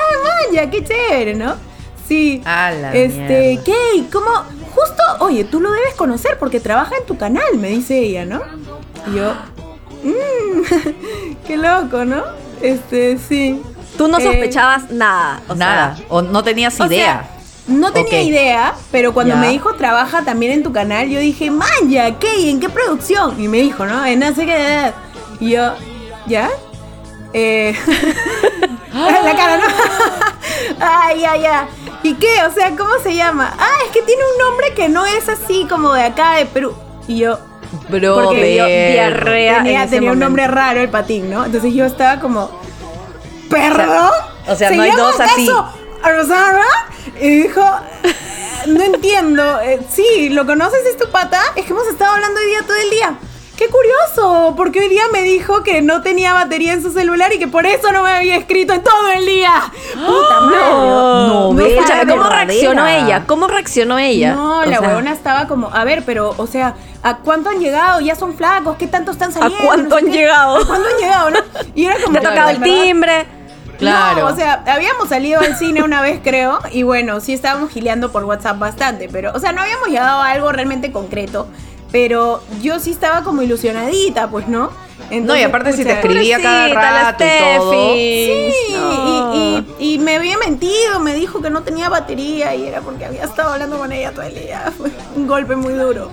vaya, 0.49 0.69
qué 0.69 0.83
chévere, 0.83 1.33
¿no? 1.33 1.55
Sí. 2.13 2.41
A 2.45 2.71
la 2.71 2.93
este, 2.93 3.19
mierda. 3.19 3.63
¿qué? 3.63 3.75
¿Y 3.97 4.01
¿Cómo? 4.03 4.29
Justo, 4.75 5.03
oye, 5.19 5.43
tú 5.45 5.59
lo 5.59 5.71
debes 5.71 5.93
conocer 5.95 6.37
porque 6.39 6.59
trabaja 6.59 6.95
en 6.97 7.05
tu 7.05 7.17
canal, 7.17 7.57
me 7.57 7.69
dice 7.69 7.97
ella, 7.99 8.25
¿no? 8.25 8.41
Y 9.11 9.15
yo, 9.17 9.33
mmm, 10.03 11.35
qué 11.47 11.57
loco, 11.57 12.05
¿no? 12.05 12.23
Este, 12.61 13.17
sí. 13.17 13.61
Tú 13.97 14.07
no 14.07 14.17
Eh, 14.19 14.23
sospechabas 14.23 14.89
nada. 14.91 15.41
o 15.47 15.55
Nada. 15.55 15.95
sea, 15.97 16.05
o 16.09 16.21
no 16.21 16.43
tenías 16.43 16.79
o 16.79 16.85
idea. 16.85 16.99
sea, 17.05 17.29
no 17.67 17.91
tenía 17.93 18.21
idea, 18.21 18.73
pero 18.91 19.13
cuando 19.13 19.35
Ya. 19.35 19.39
me 19.41 19.49
dijo 19.49 19.73
trabaja 19.75 20.23
también 20.23 20.51
en 20.51 20.63
tu 20.63 20.71
canal, 20.71 21.07
yo 21.09 21.19
dije, 21.19 21.49
manja, 21.51 22.17
¿qué? 22.19 22.39
¿Y 22.39 22.49
en 22.49 22.59
qué 22.59 22.69
producción? 22.69 23.39
Y 23.41 23.47
me 23.47 23.57
dijo, 23.57 23.85
¿no? 23.85 24.05
En 24.05 24.19
no 24.19 24.33
sé 24.35 24.45
qué. 24.45 24.91
Y 25.39 25.51
yo, 25.51 25.73
¿ya? 26.27 26.49
Eh, 27.33 27.75
la 28.93 29.35
cara, 29.35 29.57
¿no? 29.57 29.63
ay, 30.79 31.21
ya, 31.21 31.35
ya. 31.37 31.67
¿Y 32.03 32.15
qué? 32.15 32.43
O 32.47 32.51
sea, 32.51 32.71
¿cómo 32.75 32.91
se 33.01 33.15
llama? 33.15 33.53
Ah, 33.57 33.75
es 33.85 33.91
que 33.91 34.01
tiene 34.01 34.21
un 34.33 34.45
nombre 34.47 34.73
que 34.73 34.89
no 34.89 35.05
es 35.05 35.29
así 35.29 35.65
como 35.69 35.93
de 35.93 36.03
acá 36.03 36.33
de 36.35 36.45
Perú. 36.45 36.75
Y 37.07 37.19
yo, 37.19 37.39
Bro, 37.89 38.15
porque 38.25 38.43
dio 38.43 38.65
diarrea. 38.65 39.57
en 39.59 39.63
tenía, 39.63 39.87
tenía 39.87 40.11
un 40.11 40.19
nombre 40.19 40.47
raro 40.47 40.81
el 40.81 40.89
patín, 40.89 41.29
¿no? 41.31 41.45
Entonces 41.45 41.73
yo 41.73 41.85
estaba 41.85 42.19
como, 42.19 42.49
¿perdón? 43.49 44.11
o 44.47 44.55
sea, 44.55 44.69
¿Se 44.69 44.75
no 44.75 44.83
hay 44.83 44.91
dos 44.91 45.19
así. 45.19 45.49
Rosana? 46.03 46.65
Y 47.21 47.43
dijo, 47.43 47.63
no 48.67 48.83
entiendo. 48.83 49.61
eh, 49.61 49.79
sí, 49.89 50.29
¿lo 50.29 50.45
conoces? 50.45 50.85
¿Es 50.85 50.97
tu 50.97 51.09
pata? 51.09 51.41
Es 51.55 51.65
que 51.65 51.71
hemos 51.71 51.87
estado 51.87 52.13
hablando 52.15 52.39
hoy 52.39 52.47
día 52.47 52.61
todo 52.63 52.77
el 52.77 52.89
día. 52.89 53.13
Qué 53.57 53.65
curioso, 53.69 54.55
porque 54.57 54.79
hoy 54.79 54.89
día 54.89 55.03
me 55.13 55.21
dijo 55.21 55.61
que 55.61 55.83
no 55.83 56.01
tenía 56.01 56.33
batería 56.33 56.73
en 56.73 56.81
su 56.81 56.91
celular 56.91 57.31
y 57.33 57.37
que 57.37 57.47
por 57.47 57.67
eso 57.67 57.91
no 57.91 58.01
me 58.01 58.09
había 58.09 58.35
escrito 58.35 58.73
en 58.73 58.81
todo 58.83 59.09
el 59.15 59.25
día. 59.27 59.51
Puta 59.93 60.41
madre. 60.41 60.57
No, 60.59 61.53
No, 61.53 61.59
escúchame, 61.61 61.75
escúchame, 61.75 62.11
¿cómo 62.11 62.23
verdadera. 62.23 62.45
reaccionó 62.45 62.87
ella? 62.87 63.23
¿Cómo 63.27 63.47
reaccionó 63.47 63.99
ella? 63.99 64.33
No, 64.33 64.57
O 64.59 64.65
la 64.65 64.79
sea, 64.79 64.81
huevona 64.87 65.11
estaba 65.13 65.47
como, 65.47 65.69
a 65.71 65.83
ver, 65.83 66.03
pero, 66.03 66.33
o 66.37 66.47
sea, 66.47 66.73
¿a 67.03 67.17
cuánto 67.17 67.51
han 67.51 67.59
llegado? 67.59 67.99
¿Ya 68.01 68.15
son 68.15 68.35
flacos? 68.35 68.75
¿Qué 68.77 68.87
tanto 68.87 69.11
están 69.11 69.31
saliendo? 69.31 69.63
cuánto 69.65 69.89
No 69.89 69.95
sé 69.99 70.05
han 70.07 70.11
qué. 70.11 70.17
llegado? 70.17 70.57
¿A 70.57 70.65
cuánto 70.67 70.87
han 70.89 70.97
llegado, 70.99 71.29
no? 71.29 71.39
Y 71.75 71.85
era 71.85 71.95
como... 72.03 72.19
Te 72.19 72.25
ha 72.25 72.29
tocado 72.31 72.49
el 72.49 72.61
timbre. 72.61 73.25
Claro. 73.77 74.21
No, 74.21 74.33
o 74.33 74.35
sea, 74.35 74.63
habíamos 74.65 75.09
salido 75.09 75.41
al 75.41 75.55
cine 75.57 75.83
una 75.83 76.01
vez, 76.01 76.19
creo, 76.23 76.59
y 76.71 76.81
bueno, 76.83 77.19
sí 77.19 77.33
estábamos 77.33 77.69
gileando 77.71 78.11
por 78.11 78.23
WhatsApp 78.23 78.57
bastante, 78.57 79.09
pero, 79.11 79.31
o 79.35 79.39
sea, 79.39 79.51
no 79.51 79.61
habíamos 79.61 79.89
llegado 79.89 80.21
a 80.21 80.29
algo 80.31 80.51
realmente 80.51 80.91
concreto, 80.91 81.47
pero 81.93 82.43
yo 82.61 82.79
sí 82.79 82.91
estaba 82.91 83.23
como 83.23 83.41
ilusionadita, 83.43 84.27
pues, 84.29 84.49
¿no? 84.49 84.71
No, 85.11 85.35
y 85.37 85.43
aparte 85.43 85.73
si 85.73 85.83
te 85.83 85.91
escribía 85.91 86.41
cada 86.41 86.67
rato 86.69 87.23
y 87.23 87.27
todo. 87.59 87.71
Steffi. 87.71 88.51
Sí, 88.51 88.73
No. 88.73 89.35
y, 89.35 89.65
y- 89.79 89.93
y 89.93 89.97
me 89.99 90.15
había 90.15 90.37
mentido, 90.39 90.99
me 91.01 91.13
dijo 91.13 91.39
que 91.41 91.49
no 91.51 91.61
tenía 91.61 91.87
batería 91.89 92.55
y 92.55 92.65
era 92.65 92.81
porque 92.81 93.05
había 93.05 93.23
estado 93.25 93.53
hablando 93.53 93.77
con 93.77 93.91
ella 93.91 94.11
todo 94.11 94.23
el 94.23 94.33
día. 94.33 94.71
Fue 94.77 94.89
un 95.15 95.27
golpe 95.27 95.55
muy 95.55 95.73
duro. 95.73 96.09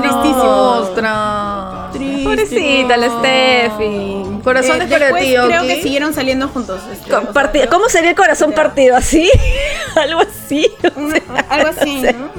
Tristísimo. 0.00 0.78
Ostras. 0.80 1.92
Tristísimo. 1.92 2.24
Pobrecita, 2.24 2.96
la 2.96 3.06
Steffi. 3.18 4.40
Corazones 4.44 4.86
Eh, 4.86 4.90
para 4.90 5.04
después 5.06 5.24
ti, 5.24 5.34
Creo 5.46 5.62
que 5.62 5.82
siguieron 5.82 6.14
saliendo 6.14 6.48
juntos. 6.48 6.80
este, 6.90 7.10
¿no? 7.10 7.70
¿Cómo 7.70 7.88
sería 7.88 8.10
el 8.10 8.16
corazón 8.16 8.52
partido? 8.52 8.96
¿Así? 8.96 9.30
Algo 9.96 10.20
así. 10.20 10.70
o 10.84 11.10
sea, 11.10 11.44
Algo 11.50 11.68
así, 11.68 12.02
¿no? 12.02 12.30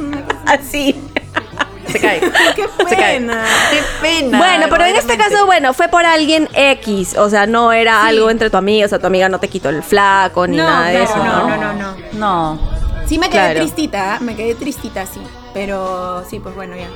Así. 0.45 0.95
Se 1.91 1.99
cae. 1.99 2.19
Qué 2.55 2.63
Se 2.89 2.95
cae. 2.95 3.13
pena. 3.19 3.43
Qué 3.71 3.79
pena. 4.01 4.37
Bueno, 4.37 4.65
pero 4.69 4.85
en 4.85 4.95
este 4.95 5.17
caso, 5.17 5.45
bueno, 5.45 5.73
fue 5.73 5.87
por 5.87 6.05
alguien 6.05 6.47
X. 6.53 7.15
O 7.17 7.29
sea, 7.29 7.45
no 7.47 7.71
era 7.71 8.01
Sí. 8.03 8.07
algo 8.09 8.29
entre 8.29 8.49
tu 8.49 8.57
amiga. 8.57 8.85
O 8.85 8.89
sea, 8.89 8.99
tu 8.99 9.07
amiga 9.07 9.29
no 9.29 9.39
te 9.39 9.47
quitó 9.47 9.69
el 9.69 9.83
flaco 9.83 10.47
ni 10.47 10.57
No, 10.57 10.63
nada 10.63 10.87
de 10.87 11.03
eso, 11.03 11.17
no, 11.17 11.23
¿no? 11.23 11.57
no, 11.57 11.57
no, 11.57 11.73
no. 11.73 11.95
No. 12.13 12.59
Sí 13.07 13.17
me 13.17 13.27
quedé 13.29 13.39
Claro. 13.41 13.59
tristita, 13.61 14.15
¿ah? 14.15 14.17
me 14.21 14.35
quedé 14.35 14.53
tristita, 14.55 15.05
sí. 15.05 15.21
Pero 15.53 16.23
sí, 16.29 16.39
pues 16.39 16.53
bueno, 16.55 16.75
ya. 16.75 16.87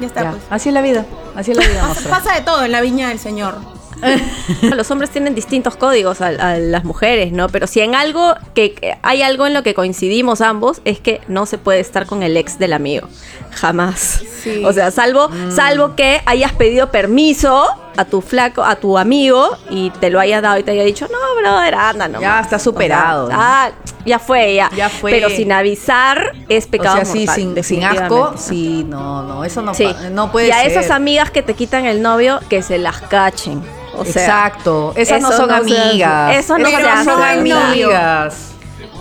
Ya 0.00 0.06
está, 0.06 0.22
Ya. 0.22 0.30
pues. 0.30 0.42
Así 0.50 0.68
es 0.70 0.74
la 0.74 0.80
vida. 0.80 1.04
Así 1.36 1.50
es 1.50 1.56
la 1.58 1.66
vida, 1.66 1.80
Pasa, 1.86 2.08
pasa 2.08 2.34
de 2.34 2.40
todo 2.40 2.64
en 2.64 2.72
la 2.72 2.80
viña 2.80 3.08
del 3.08 3.18
señor. 3.18 3.56
Los 4.62 4.90
hombres 4.90 5.10
tienen 5.10 5.34
distintos 5.34 5.76
códigos 5.76 6.20
a, 6.20 6.28
a 6.28 6.58
las 6.58 6.84
mujeres, 6.84 7.32
¿no? 7.32 7.48
Pero 7.48 7.66
si 7.66 7.80
en 7.80 7.94
algo 7.94 8.34
que 8.54 8.68
que 8.72 8.96
hay 9.02 9.22
algo 9.22 9.46
en 9.46 9.54
lo 9.54 9.62
que 9.62 9.74
coincidimos 9.74 10.40
ambos 10.40 10.80
es 10.84 11.00
que 11.00 11.20
no 11.28 11.46
se 11.46 11.58
puede 11.58 11.80
estar 11.80 12.06
con 12.06 12.22
el 12.22 12.36
ex 12.36 12.58
del 12.58 12.72
amigo. 12.72 13.08
Jamás. 13.52 14.22
Sí. 14.42 14.62
O 14.64 14.72
sea, 14.72 14.90
salvo, 14.90 15.30
salvo 15.50 15.96
que 15.96 16.20
hayas 16.26 16.52
pedido 16.52 16.90
permiso 16.90 17.66
a 17.98 18.04
tu 18.04 18.20
flaco, 18.20 18.62
a 18.62 18.76
tu 18.76 18.96
amigo 18.96 19.50
y 19.70 19.90
te 19.90 20.08
lo 20.08 20.20
hayas 20.20 20.40
dado 20.40 20.56
y 20.56 20.62
te 20.62 20.70
haya 20.70 20.84
dicho, 20.84 21.08
no, 21.10 21.18
brother, 21.40 21.74
anda, 21.74 22.06
no. 22.06 22.20
Ya 22.20 22.38
está 22.40 22.56
superado. 22.60 23.28
ah, 23.32 23.70
ya 24.06 24.20
fue, 24.20 24.54
ya. 24.54 24.70
Ya 24.76 24.88
fue. 24.88 25.10
Pero 25.10 25.28
sin 25.30 25.50
avisar 25.50 26.32
es 26.48 26.66
O 26.66 26.70
pecado 26.70 26.96
sea, 26.96 27.04
sí, 27.04 27.26
mortal, 27.26 27.34
sin, 27.34 27.64
sin 27.64 27.84
asco, 27.84 28.34
sí, 28.36 28.84
no, 28.88 29.24
no, 29.24 29.44
eso 29.44 29.62
no, 29.62 29.74
Sí. 29.74 29.92
no 30.12 30.30
puede 30.30 30.46
y 30.46 30.50
a 30.52 30.60
ser. 30.62 30.70
esas 30.70 30.90
amigas 30.92 31.32
que 31.32 31.42
te 31.42 31.54
quitan 31.54 31.86
el 31.86 32.00
novio, 32.00 32.38
que 32.48 32.62
se 32.62 32.78
las 32.78 33.00
cachen. 33.00 33.62
O 33.96 34.04
sea, 34.04 34.22
Exacto, 34.22 34.92
esas 34.94 35.20
no 35.20 35.32
son 35.32 35.48
no 35.48 35.56
amigas. 35.56 36.36
Eso 36.36 36.56
no 36.56 36.68
esas 36.68 36.84
hace, 36.84 37.04
son 37.10 37.20
amiga. 37.20 37.66
amigas. 37.68 38.50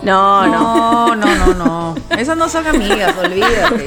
no, 0.01 0.47
no. 0.47 1.15
No, 1.15 1.15
no, 1.15 1.35
no, 1.35 1.53
no. 1.53 1.95
Esas 2.17 2.35
no 2.35 2.49
son 2.49 2.65
amigas, 2.65 3.13
olvídate. 3.23 3.85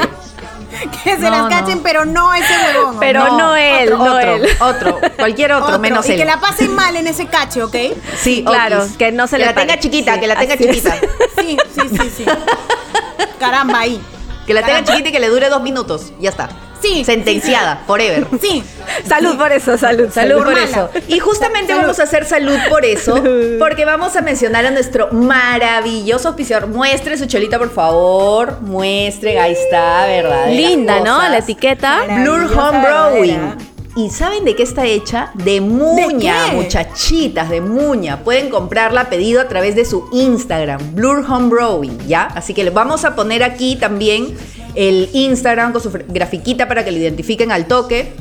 Que 1.05 1.11
se 1.17 1.19
No, 1.19 1.31
las 1.31 1.43
no. 1.43 1.49
cachen, 1.49 1.81
pero 1.83 2.05
no 2.05 2.33
ese 2.35 2.53
huevón. 2.67 2.97
Pero 3.01 3.37
no 3.37 3.55
él, 3.57 3.93
otro, 3.93 4.05
no 4.05 4.15
otro, 4.17 4.35
él. 4.35 4.49
Otro, 4.61 5.01
cualquier 5.19 5.53
otro, 5.53 5.67
Otro, 5.67 5.79
menos 5.79 6.09
y 6.09 6.13
él. 6.13 6.19
que 6.19 6.25
la 6.25 6.41
pasen 6.41 6.75
mal 6.75 6.97
en 6.97 7.07
ese 7.07 7.27
cache, 7.27 7.63
¿ok? 7.63 7.77
Sí, 8.21 8.43
Claro, 8.47 8.87
que 8.99 9.13
no 9.13 9.27
se 9.27 9.37
que 9.37 9.41
le 9.41 9.47
la 9.47 9.55
tenga 9.55 9.79
chiquita, 9.79 10.15
Sí, 10.15 10.21
que 10.21 10.27
la 10.27 10.37
tenga 10.37 10.55
es. 10.55 10.61
chiquita. 10.61 10.95
Sí, 11.39 11.59
sí, 11.75 11.89
sí, 12.01 12.11
sí. 12.19 12.25
Caramba, 13.39 13.81
ahí. 13.81 14.01
Que 14.47 14.55
la 14.55 14.63
tenga 14.63 14.85
chiquita 14.85 15.09
y 15.09 15.13
que 15.13 15.21
le 15.21 15.29
dure 15.29 15.49
dos 15.49 15.63
minutos. 15.63 16.13
Ya 16.21 16.31
está. 16.31 16.49
Sí. 16.81 17.05
Sentenciada, 17.05 17.83
forever. 17.87 18.27
Sí. 18.41 18.63
Salud 19.07 19.37
por 19.37 19.53
eso, 19.53 19.77
salud, 19.79 20.11
Salud 20.11 20.39
por 20.39 20.47
mala. 20.53 20.65
eso. 20.65 20.91
Y 21.09 21.19
justamente 21.21 21.69
Salud. 21.69 21.83
vamos 21.83 22.01
a 22.01 22.03
hacer 22.05 22.25
salud 22.25 22.59
por 22.69 22.85
eso, 22.85 23.23
porque 23.59 23.85
vamos 23.85 24.17
a 24.17 24.21
mencionar 24.23 24.67
a 24.67 24.71
nuestro 24.71 25.09
maravilloso 25.13 26.29
auspiciador. 26.29 26.69
Muestre 26.69 27.17
su 27.17 27.27
chelita, 27.27 27.59
por 27.59 27.71
favor. 27.73 28.61
Muestre, 28.63 29.39
ahí 29.39 29.53
está, 29.53 30.07
¿verdad? 30.07 30.49
Linda, 30.51 31.01
¿no? 31.01 31.21
La 31.29 31.39
etiqueta. 31.39 32.03
Blur 32.23 32.45
Home 32.57 32.79
verdadera. 32.81 33.11
Brewing. 33.11 33.70
¿Y 33.97 34.11
saben 34.11 34.45
de 34.45 34.55
qué 34.55 34.63
está 34.63 34.87
hecha? 34.87 35.33
De 35.35 35.61
muña, 35.61 36.53
muchachitas, 36.53 37.51
de 37.51 37.61
muña. 37.61 38.23
Pueden 38.23 38.49
comprarla 38.49 39.03
a 39.03 39.11
pedido 39.11 39.41
a 39.41 39.49
través 39.49 39.75
de 39.75 39.85
su 39.85 40.09
Instagram, 40.13 40.95
Blur 40.95 41.25
Home 41.29 41.49
Brewing, 41.49 41.99
¿ya? 42.07 42.23
Así 42.23 42.55
que 42.55 42.63
les 42.63 42.73
vamos 42.73 43.05
a 43.05 43.17
poner 43.17 43.43
aquí 43.43 43.75
también 43.77 44.37
el 44.77 45.09
Instagram 45.13 45.73
con 45.73 45.83
su 45.83 45.91
grafiquita 45.91 46.69
para 46.69 46.85
que 46.85 46.93
lo 46.93 46.99
identifiquen 46.99 47.51
al 47.51 47.67
toque. 47.67 48.13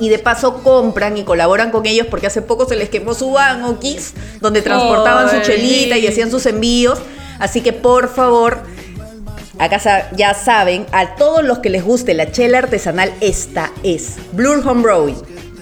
Y 0.00 0.10
de 0.10 0.18
paso 0.18 0.62
compran 0.62 1.16
y 1.16 1.24
colaboran 1.24 1.72
con 1.72 1.84
ellos 1.86 2.06
porque 2.08 2.28
hace 2.28 2.40
poco 2.40 2.68
se 2.68 2.76
les 2.76 2.88
quemó 2.88 3.14
su 3.14 3.32
van 3.32 3.64
o 3.64 3.80
Kiss, 3.80 4.14
donde 4.40 4.62
transportaban 4.62 5.28
su 5.28 5.40
chelita 5.40 5.96
y 5.96 6.06
hacían 6.06 6.30
sus 6.30 6.46
envíos. 6.46 7.00
Así 7.40 7.62
que 7.62 7.72
por 7.72 8.08
favor, 8.08 8.58
Acá 9.58 10.08
ya 10.12 10.34
saben, 10.34 10.86
a 10.92 11.16
todos 11.16 11.42
los 11.42 11.58
que 11.58 11.68
les 11.68 11.82
guste 11.84 12.14
la 12.14 12.30
chela 12.30 12.58
artesanal, 12.58 13.12
esta 13.20 13.72
es 13.82 14.16
Blur 14.32 14.66
Home 14.66 14.82
Brewing. 14.82 15.16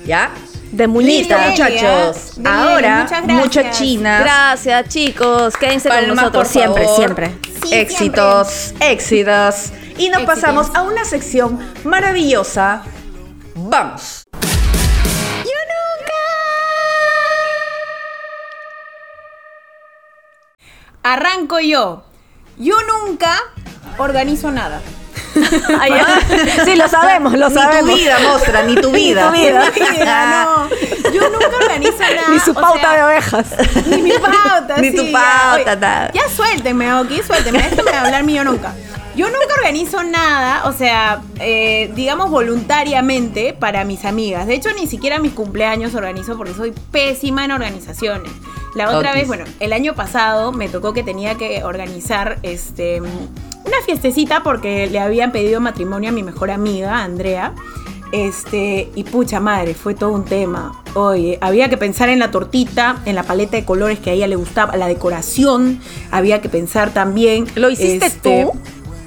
¿Ya? 0.04 0.30
De. 0.72 0.86
Listo, 0.86 1.34
muchachos. 1.38 2.32
Bien, 2.36 2.46
Ahora, 2.46 3.08
mucha 3.26 3.70
china. 3.70 4.20
Gracias, 4.20 4.88
chicos. 4.88 5.56
Quédense 5.56 5.88
con 5.88 6.08
nosotros 6.08 6.48
siempre, 6.48 6.86
siempre. 6.94 7.30
Sí, 7.62 7.74
éxitos, 7.74 8.74
éxitos. 8.80 9.72
Y 9.96 10.10
nos 10.10 10.20
Éxitos. 10.20 10.24
pasamos 10.26 10.74
a 10.74 10.82
una 10.82 11.04
sección 11.06 11.58
maravillosa. 11.84 12.82
Vamos. 13.54 14.24
Arranco 21.02 21.60
yo. 21.60 22.02
Yo 22.58 22.74
nunca 22.82 23.40
organizo 23.98 24.50
nada. 24.50 24.80
Ya. 25.36 26.20
sí, 26.64 26.76
lo 26.76 26.88
sabemos, 26.88 27.34
lo 27.34 27.48
ni 27.50 27.54
sabemos. 27.54 27.90
tu 27.90 27.96
vida, 27.96 28.18
mostra, 28.20 28.62
ni 28.62 28.74
tu 28.74 28.90
vida. 28.92 29.26
tu 29.26 29.32
vida. 29.32 30.44
No. 30.44 31.10
Yo 31.12 31.28
nunca 31.30 31.50
organizo 31.60 31.98
nada. 31.98 32.28
Ni 32.30 32.38
su 32.40 32.50
o 32.52 32.54
pauta 32.54 32.80
sea, 32.80 32.96
de 32.96 33.02
ovejas. 33.04 33.46
Ni 33.86 34.02
mi 34.02 34.12
pauta, 34.12 34.76
Ni 34.78 34.90
tu 34.94 35.12
pauta, 35.12 35.56
ya. 35.58 35.72
Oye, 35.72 35.76
nada. 35.76 36.10
Ya 36.14 36.22
suéltenme, 36.34 36.92
ok, 36.94 37.08
suéltenme. 37.26 37.58
Déjenme 37.62 37.90
hablar 37.90 38.24
mío 38.24 38.44
nunca. 38.44 38.72
Yo 39.14 39.26
nunca 39.28 39.54
organizo 39.58 40.02
nada, 40.02 40.66
o 40.66 40.72
sea, 40.72 41.20
eh, 41.40 41.90
digamos 41.94 42.30
voluntariamente 42.30 43.54
para 43.58 43.84
mis 43.84 44.04
amigas. 44.04 44.46
De 44.46 44.54
hecho, 44.54 44.70
ni 44.72 44.86
siquiera 44.86 45.18
mis 45.18 45.32
cumpleaños 45.32 45.94
organizo 45.94 46.36
porque 46.36 46.54
soy 46.54 46.72
pésima 46.92 47.44
en 47.44 47.52
organizaciones. 47.52 48.30
La 48.74 48.86
otra 48.90 49.10
Otis. 49.10 49.20
vez, 49.20 49.26
bueno, 49.28 49.44
el 49.60 49.72
año 49.72 49.94
pasado 49.94 50.52
me 50.52 50.68
tocó 50.68 50.92
que 50.92 51.02
tenía 51.02 51.36
que 51.36 51.64
organizar 51.64 52.38
este 52.42 53.00
una 53.66 53.76
fiestecita 53.84 54.42
porque 54.42 54.86
le 54.86 54.98
habían 54.98 55.32
pedido 55.32 55.60
matrimonio 55.60 56.10
a 56.10 56.12
mi 56.12 56.22
mejor 56.22 56.50
amiga, 56.50 57.02
Andrea. 57.02 57.54
Este, 58.12 58.88
y 58.94 59.02
pucha 59.02 59.40
madre, 59.40 59.74
fue 59.74 59.94
todo 59.94 60.12
un 60.12 60.24
tema. 60.24 60.80
Oye, 60.94 61.38
había 61.40 61.68
que 61.68 61.76
pensar 61.76 62.08
en 62.08 62.20
la 62.20 62.30
tortita, 62.30 63.02
en 63.04 63.16
la 63.16 63.24
paleta 63.24 63.56
de 63.56 63.64
colores 63.64 63.98
que 63.98 64.10
a 64.10 64.12
ella 64.12 64.28
le 64.28 64.36
gustaba, 64.36 64.76
la 64.76 64.86
decoración, 64.86 65.80
había 66.10 66.40
que 66.40 66.48
pensar 66.48 66.94
también. 66.94 67.46
¿Lo 67.56 67.68
hiciste 67.68 68.06
este, 68.06 68.44
tú? 68.44 68.52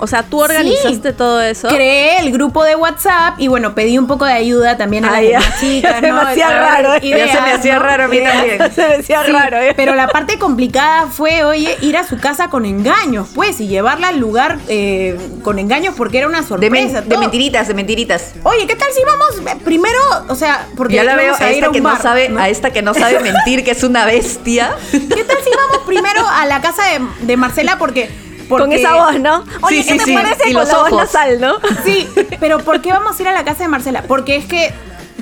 O 0.01 0.07
sea, 0.07 0.23
tú 0.23 0.41
organizaste 0.41 1.09
Sí. 1.11 1.15
todo 1.17 1.41
eso. 1.41 1.67
Creé 1.67 2.19
el 2.19 2.31
grupo 2.31 2.63
de 2.63 2.75
WhatsApp 2.75 3.35
y 3.37 3.47
bueno, 3.49 3.75
pedí 3.75 3.97
un 3.97 4.07
poco 4.07 4.25
de 4.25 4.33
ayuda 4.33 4.77
también 4.77 5.03
a 5.05 5.11
las 5.11 5.19
Ay, 5.19 5.27
demás 5.27 5.59
chicas, 5.59 5.95
Se 5.99 6.11
me 6.11 6.21
hacía 6.21 6.49
raro, 6.49 6.97
ideas, 7.05 7.31
se 7.31 7.41
me 7.41 7.51
hacía 7.51 7.73
¿no? 7.75 7.79
raro 7.81 8.03
a 8.05 8.07
mí 8.07 8.17
Ideas. 8.17 8.33
también. 8.33 8.71
Se 8.75 8.97
me 8.97 9.03
Sí, 9.03 9.13
raro, 9.31 9.57
¿eh? 9.57 9.73
Pero 9.75 9.95
la 9.95 10.07
parte 10.07 10.39
complicada 10.39 11.07
fue, 11.07 11.43
oye, 11.43 11.77
ir 11.81 11.97
a 11.97 12.07
su 12.07 12.17
casa 12.17 12.49
con 12.49 12.65
engaños, 12.65 13.27
pues, 13.35 13.59
y 13.59 13.67
llevarla 13.67 14.07
al 14.09 14.19
lugar 14.19 14.57
eh, 14.69 15.17
con 15.43 15.59
engaños 15.59 15.93
porque 15.97 16.19
era 16.19 16.27
una 16.27 16.41
De, 16.41 16.69
men- 16.69 16.89
sorpresa. 16.91 17.01
de 17.01 17.17
mentiritas, 17.17 17.67
de 17.67 17.73
mentiritas. 17.73 18.33
Oye, 18.43 18.65
¿qué 18.67 18.75
tal 18.75 18.87
si 18.93 19.01
vamos 19.03 19.51
eh, 19.51 19.59
primero, 19.65 19.99
o 20.29 20.35
sea, 20.35 20.67
porque 20.77 20.95
ya 20.95 21.03
la 21.03 21.15
veo 21.15 21.33
a 21.37 21.49
esta 21.49 21.71
que 21.71 21.81
no 21.81 21.97
sabe, 22.01 22.29
¿no? 22.29 22.39
a 22.39 22.47
esta 22.49 22.71
que 22.71 22.81
no 22.81 22.93
sabe 22.93 23.19
mentir, 23.19 23.63
que 23.63 23.71
es 23.71 23.83
una 23.83 24.05
bestia. 24.05 24.75
¿Qué 24.91 25.23
tal 25.25 25.37
si 25.43 25.49
vamos 25.55 25.85
primero 25.85 26.25
a 26.27 26.45
la 26.45 26.61
casa 26.61 26.83
de, 26.85 27.01
de 27.25 27.37
Marcela 27.37 27.77
porque, 27.77 28.09
porque 28.49 28.63
Con 28.65 28.73
esa 28.73 28.95
voz, 28.95 29.19
¿no? 29.19 29.43
Oye, 29.61 29.83
Sí, 29.83 29.87
¿qué 29.87 29.93
sí, 29.93 29.97
te 29.99 30.05
sí. 30.05 30.13
parece 30.13 30.49
Y 30.49 30.53
con 30.53 30.63
los 30.63 30.71
la 30.71 30.77
voz 30.79 30.91
nasal, 30.91 31.39
no? 31.39 31.53
Sí, 31.85 32.09
pero 32.39 32.59
¿por 32.59 32.81
qué 32.81 32.91
vamos 32.91 33.17
a 33.17 33.21
ir 33.21 33.27
a 33.29 33.33
la 33.33 33.45
casa 33.45 33.63
de 33.63 33.69
Marcela? 33.69 34.01
Porque 34.07 34.35
es 34.35 34.45
que 34.45 34.73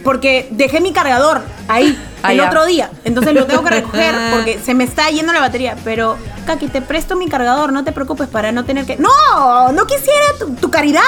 porque 0.03 0.47
dejé 0.51 0.79
mi 0.79 0.93
cargador 0.93 1.41
ahí 1.67 1.99
Ah, 2.23 2.31
el 2.31 2.37
ya. 2.39 2.47
otro 2.47 2.65
día. 2.65 2.89
Entonces 3.03 3.33
lo 3.33 3.45
tengo 3.45 3.63
que 3.63 3.69
recoger 3.71 4.15
porque 4.31 4.57
se 4.63 4.73
me 4.73 4.83
está 4.85 5.09
yendo 5.09 5.33
la 5.33 5.39
batería. 5.41 5.75
Pero, 5.83 6.17
Kaki, 6.45 6.67
te 6.67 6.81
presto 6.81 7.15
mi 7.15 7.27
cargador, 7.27 7.73
no 7.73 7.83
te 7.83 7.91
preocupes 7.91 8.27
para 8.29 8.51
no 8.51 8.63
tener 8.65 8.85
que. 8.85 8.95
¡No! 8.97 9.71
No 9.73 9.85
quisiera 9.85 10.25
tu, 10.39 10.55
tu 10.55 10.71
caridad. 10.71 11.01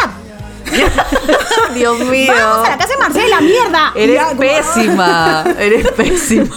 Dios 1.74 2.00
mío. 2.12 2.32
Vamos 2.36 2.68
a 2.68 2.72
la 2.72 2.78
casa 2.78 2.94
de 2.94 2.98
Marcela, 3.00 3.42
mierda. 3.42 3.92
Eres 3.96 4.16
Ya, 4.16 4.38
pésima, 4.38 5.46
eres 5.60 5.88
pésima. 5.92 6.56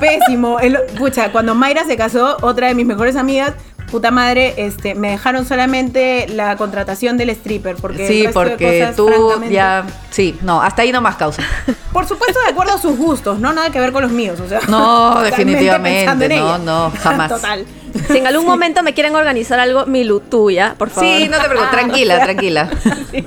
Pésimo. 0.00 0.58
El- 0.60 0.78
pucha, 0.98 1.30
cuando 1.32 1.54
Mayra 1.54 1.84
se 1.84 1.96
casó, 1.96 2.36
otra 2.42 2.68
de 2.68 2.74
mis 2.74 2.86
mejores 2.86 3.16
amigas, 3.16 3.52
puta 3.90 4.10
madre, 4.10 4.54
este, 4.58 4.94
me 4.94 5.10
dejaron 5.10 5.44
solamente 5.46 6.26
la 6.28 6.56
contratación 6.56 7.16
del 7.16 7.30
stripper. 7.30 7.76
Porque 7.76 8.06
el 8.06 8.12
Sí, 8.12 8.22
de 8.26 8.32
porque 8.32 8.80
cosas, 8.80 8.96
tú 8.96 9.08
francamente- 9.08 9.54
ya. 9.54 9.84
Sí, 10.10 10.38
no, 10.42 10.62
hasta 10.62 10.82
ahí 10.82 10.92
no 10.92 11.00
más 11.00 11.16
causa. 11.16 11.42
Por 11.92 12.06
supuesto, 12.06 12.38
de 12.44 12.50
acuerdo 12.52 12.74
a 12.74 12.78
sus 12.78 12.96
gustos, 12.96 13.38
no 13.40 13.52
nada 13.52 13.70
que 13.70 13.80
ver 13.80 13.92
con 13.92 14.02
los 14.02 14.10
míos. 14.12 14.38
O 14.40 14.48
sea, 14.48 14.60
No, 14.68 15.20
definitivamente, 15.22 16.28
no, 16.38 16.58
no, 16.58 16.92
jamás. 17.02 17.28
Total. 17.28 17.64
Si 18.08 18.18
en 18.18 18.26
algún 18.26 18.46
momento 18.46 18.82
me 18.82 18.94
quieren 18.94 19.14
organizar 19.14 19.58
algo, 19.60 19.86
mi 19.86 20.06
tuya, 20.30 20.74
por 20.78 20.90
favor. 20.90 21.08
Sí, 21.08 21.28
no 21.28 21.38
te 21.38 21.44
preocupes, 21.48 21.70
tranquila, 21.70 22.20
tranquila. 22.24 22.70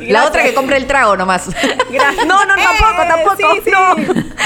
La 0.01 0.25
otra 0.25 0.43
que 0.43 0.53
compre 0.53 0.77
el 0.77 0.87
trago 0.87 1.15
nomás. 1.17 1.49
Gracias. 1.89 2.25
No, 2.25 2.43
no, 2.45 2.55
Eh, 2.55 2.63
tampoco, 2.63 3.07
tampoco. 3.07 3.35
sí, 3.37 3.61
sí. 3.65 3.71
No, 3.71 3.95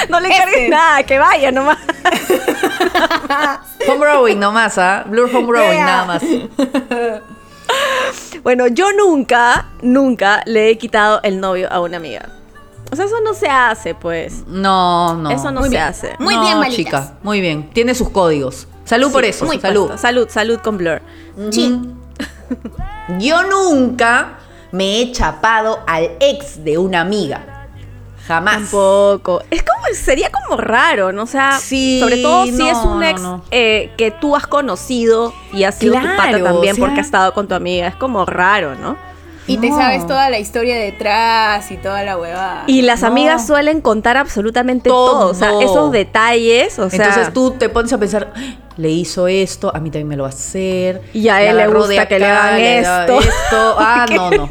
no 0.10 0.20
le 0.20 0.30
Este. 0.30 0.40
cargues 0.40 0.70
nada, 0.70 1.04
que 1.04 1.18
vaya 1.20 1.52
nomás. 1.52 1.78
Home 3.88 4.06
rowing 4.06 4.38
nomás, 4.40 4.78
¿ah? 4.78 5.04
Blur 5.08 5.30
home 5.34 5.52
rowing 5.52 5.74
Yeah. 5.76 5.86
nada 5.86 6.06
más. 6.06 6.24
Bueno, 8.44 8.68
yo 8.68 8.92
nunca, 8.94 9.66
nunca 9.82 10.42
le 10.46 10.70
he 10.70 10.78
quitado 10.78 11.20
el 11.24 11.40
novio 11.40 11.68
a 11.72 11.80
una 11.82 11.98
amiga. 11.98 12.30
O 12.92 12.96
sea, 12.96 13.06
eso 13.06 13.20
no 13.24 13.34
se 13.34 13.48
hace, 13.50 13.96
pues. 13.96 14.44
No, 14.48 15.16
no. 15.16 15.32
Eso 15.32 15.52
no 15.52 15.62
Muy 15.62 15.70
se 15.70 15.76
bien. 15.76 15.84
hace. 15.88 16.16
Muy 16.20 16.36
No, 16.36 16.42
bien, 16.42 16.60
balitas. 16.60 16.76
chica, 16.76 17.14
muy 17.24 17.42
bien. 17.42 17.70
Tiene 17.72 17.96
sus 17.96 18.10
códigos. 18.10 18.68
Salud 18.86 19.12
por 19.12 19.26
eso, 19.26 19.46
muy 19.46 19.60
salud. 19.60 19.92
Salud, 19.98 20.28
salud 20.30 20.60
con 20.60 20.78
Blur. 20.78 21.02
Sí. 21.52 21.78
Yo 23.20 23.44
nunca 23.44 24.38
me 24.72 25.02
he 25.02 25.12
chapado 25.12 25.80
al 25.88 26.12
ex 26.20 26.64
de 26.64 26.78
una 26.78 27.02
amiga. 27.02 27.68
Jamás. 28.28 28.56
Tampoco. 28.56 29.44
Es 29.52 29.62
como, 29.62 29.86
sería 29.94 30.32
como 30.32 30.58
raro, 30.60 31.12
¿no? 31.12 31.24
O 31.24 31.28
sea, 31.28 31.60
Sí, 31.60 32.00
sobre 32.02 32.18
todo 32.24 32.46
si 32.46 32.52
no, 32.54 32.68
es 32.72 32.78
un 32.80 33.04
ex 33.04 33.22
no. 33.22 33.44
eh, 33.52 33.92
que 33.98 34.10
tú 34.10 34.36
has 34.36 34.48
conocido 34.48 35.32
y 35.54 35.64
has 35.64 35.76
sido 35.76 35.94
tu 35.96 36.02
pata 36.18 36.42
también 36.42 36.74
o 36.74 36.76
sea- 36.76 36.86
porque 36.86 37.00
has 37.02 37.06
estado 37.06 37.34
con 37.36 37.48
tu 37.48 37.54
amiga. 37.54 37.88
Es 37.88 37.96
como 37.96 38.26
raro, 38.26 38.74
¿no? 38.76 38.98
Y 39.48 39.58
te 39.58 39.70
sabes 39.70 40.08
toda 40.08 40.32
la 40.32 40.40
historia 40.40 40.76
detrás 40.76 41.70
y 41.70 41.78
toda 41.78 42.02
la 42.04 42.18
huevada. 42.18 42.64
Y 42.66 42.82
las 42.82 43.04
amigas 43.04 43.46
suelen 43.46 43.80
contar 43.80 44.18
absolutamente 44.18 44.90
todo. 44.90 45.20
Todo. 45.20 45.30
O 45.30 45.34
sea, 45.36 45.52
esos 45.62 45.92
detalles, 45.92 46.80
o 46.80 46.90
sea. 46.90 47.06
Entonces 47.06 47.32
tú 47.32 47.52
te 47.52 47.70
pones 47.70 47.94
a 47.94 48.00
pensar, 48.00 48.32
"Ay, 48.36 48.58
le 48.78 48.90
hizo 48.90 49.28
esto, 49.28 49.72
a 49.74 49.80
mí 49.80 49.90
también 49.90 50.08
me 50.08 50.18
lo 50.18 50.24
va 50.24 50.30
a 50.30 50.32
hacer. 50.32 51.02
Y 51.14 51.28
a 51.30 51.42
él 51.42 51.58
le 51.58 51.68
gusta 51.68 52.08
que 52.08 52.20
le 52.20 52.26
hagan 52.26 52.60
esto. 52.60 53.20
esto. 53.20 53.76
Ah, 53.88 54.06
no, 54.14 54.32
no. 54.32 54.50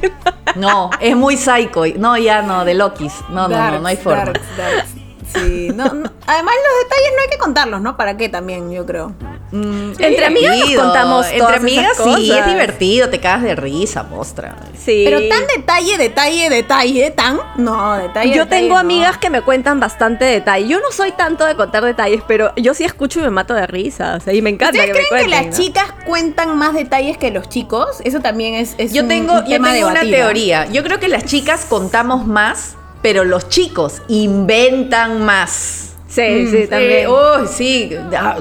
No, 0.56 0.90
es 1.00 1.16
muy 1.16 1.36
psycho. 1.36 1.84
No, 1.96 2.16
ya 2.16 2.42
no, 2.42 2.64
de 2.64 2.74
Lokis. 2.74 3.12
No, 3.30 3.48
no, 3.48 3.70
no, 3.70 3.80
no 3.80 3.88
hay 3.88 3.96
forma. 3.96 4.26
darks, 4.26 4.56
darks. 4.56 4.88
Sí, 5.32 5.68
no, 5.74 5.84
no. 5.86 6.10
Además 6.26 6.54
los 6.54 6.84
detalles 6.84 7.12
no 7.16 7.22
hay 7.22 7.28
que 7.28 7.38
contarlos, 7.38 7.80
¿no? 7.80 7.96
¿Para 7.96 8.16
qué 8.16 8.28
también, 8.28 8.70
yo 8.70 8.86
creo? 8.86 9.12
Mm, 9.54 9.92
Entre 10.00 10.24
amigas 10.26 10.58
nos 10.58 10.74
contamos 10.74 11.26
Entre 11.26 11.38
todas 11.38 11.56
amigas 11.58 11.92
esas 11.92 12.04
sí, 12.16 12.28
es 12.28 12.36
cosas. 12.36 12.46
divertido, 12.52 13.08
te 13.08 13.20
cagas 13.20 13.42
de 13.44 13.54
risa, 13.54 14.02
mostra. 14.02 14.56
Sí. 14.76 15.02
Pero 15.04 15.20
tan 15.28 15.46
detalle, 15.46 15.96
detalle, 15.96 16.50
detalle, 16.50 17.10
tan. 17.12 17.38
No, 17.56 17.96
detalle. 17.96 18.30
Yo 18.34 18.44
detalle, 18.44 18.62
tengo 18.62 18.74
no. 18.74 18.80
amigas 18.80 19.16
que 19.18 19.30
me 19.30 19.42
cuentan 19.42 19.78
bastante 19.78 20.24
detalle. 20.24 20.66
Yo 20.66 20.80
no 20.80 20.90
soy 20.90 21.12
tanto 21.12 21.44
de 21.46 21.54
contar 21.54 21.84
detalles, 21.84 22.22
pero 22.26 22.52
yo 22.56 22.74
sí 22.74 22.82
escucho 22.84 23.20
y 23.20 23.22
me 23.22 23.30
mato 23.30 23.54
de 23.54 23.66
risa. 23.68 24.16
O 24.16 24.20
sea, 24.20 24.32
y 24.34 24.42
me 24.42 24.50
encanta 24.50 24.78
¿Ustedes 24.80 24.96
que 24.96 25.02
me 25.02 25.08
creen 25.08 25.24
que 25.24 25.30
las 25.30 25.46
¿no? 25.46 25.52
chicas 25.64 25.86
cuentan 26.04 26.58
más 26.58 26.74
detalles 26.74 27.16
que 27.16 27.30
los 27.30 27.48
chicos? 27.48 27.98
Eso 28.02 28.18
también 28.20 28.54
es, 28.54 28.74
es 28.78 28.92
Yo 28.92 29.02
un- 29.02 29.08
tengo, 29.08 29.34
un 29.34 29.44
yo 29.44 29.50
tema 29.50 29.72
tengo 29.72 29.86
una 29.88 30.00
teoría. 30.00 30.66
Yo 30.72 30.82
creo 30.82 30.98
que 30.98 31.06
las 31.08 31.26
chicas 31.26 31.64
contamos 31.68 32.26
más, 32.26 32.74
pero 33.02 33.22
los 33.22 33.48
chicos 33.48 34.02
inventan 34.08 35.24
más. 35.24 35.93
Sí, 36.14 36.46
sí, 36.48 36.66
también. 36.68 37.08
Uy, 37.08 37.48
sí, 37.52 37.90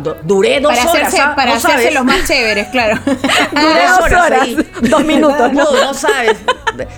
du- 0.01 0.15
duré 0.23 0.59
dos 0.59 0.71
Para 0.75 0.91
horas. 0.91 1.07
hacerse, 1.07 1.17
para 1.35 1.45
no 1.51 1.57
hacerse 1.57 1.77
sabes. 1.77 1.93
los 1.95 2.05
más 2.05 2.27
chéveres, 2.27 2.67
claro. 2.67 2.99
Duré 3.05 3.87
dos 3.87 3.97
dos 3.97 4.05
horas 4.05 4.25
horas, 4.27 4.47
dos 4.81 5.03
minutos, 5.03 5.53
¿no? 5.53 5.63
No, 5.63 5.85
no 5.85 5.93
sabes. 5.95 6.37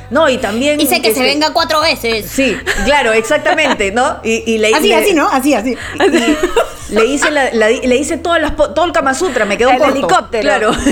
No, 0.10 0.28
y 0.28 0.38
también. 0.38 0.78
Dice 0.78 1.02
que 1.02 1.14
se 1.14 1.22
venga 1.24 1.54
cuatro 1.54 1.80
veces. 1.80 2.30
Sí, 2.30 2.58
claro, 2.84 3.14
exactamente, 3.14 3.92
¿no? 3.92 4.18
Y, 4.24 4.44
y 4.54 4.58
le, 4.58 4.74
Así, 4.76 4.88
le- 4.90 4.96
así, 4.96 5.14
¿no? 5.14 5.30
Así, 5.30 5.54
así. 5.54 5.78
y 6.90 6.94
le 6.94 7.06
hice, 7.06 7.32
la- 7.32 7.52
la- 7.54 7.70
le 7.70 7.96
hice 7.96 8.18
todas 8.18 8.42
las, 8.42 8.52
po- 8.52 8.72
todo 8.72 8.84
el 8.86 8.92
Kama 8.92 9.14
Sutra, 9.14 9.46
me 9.46 9.58
quedó 9.58 9.70
El 9.72 9.78
corto. 9.78 9.94
helicóptero. 9.94 10.42
Claro, 10.44 10.72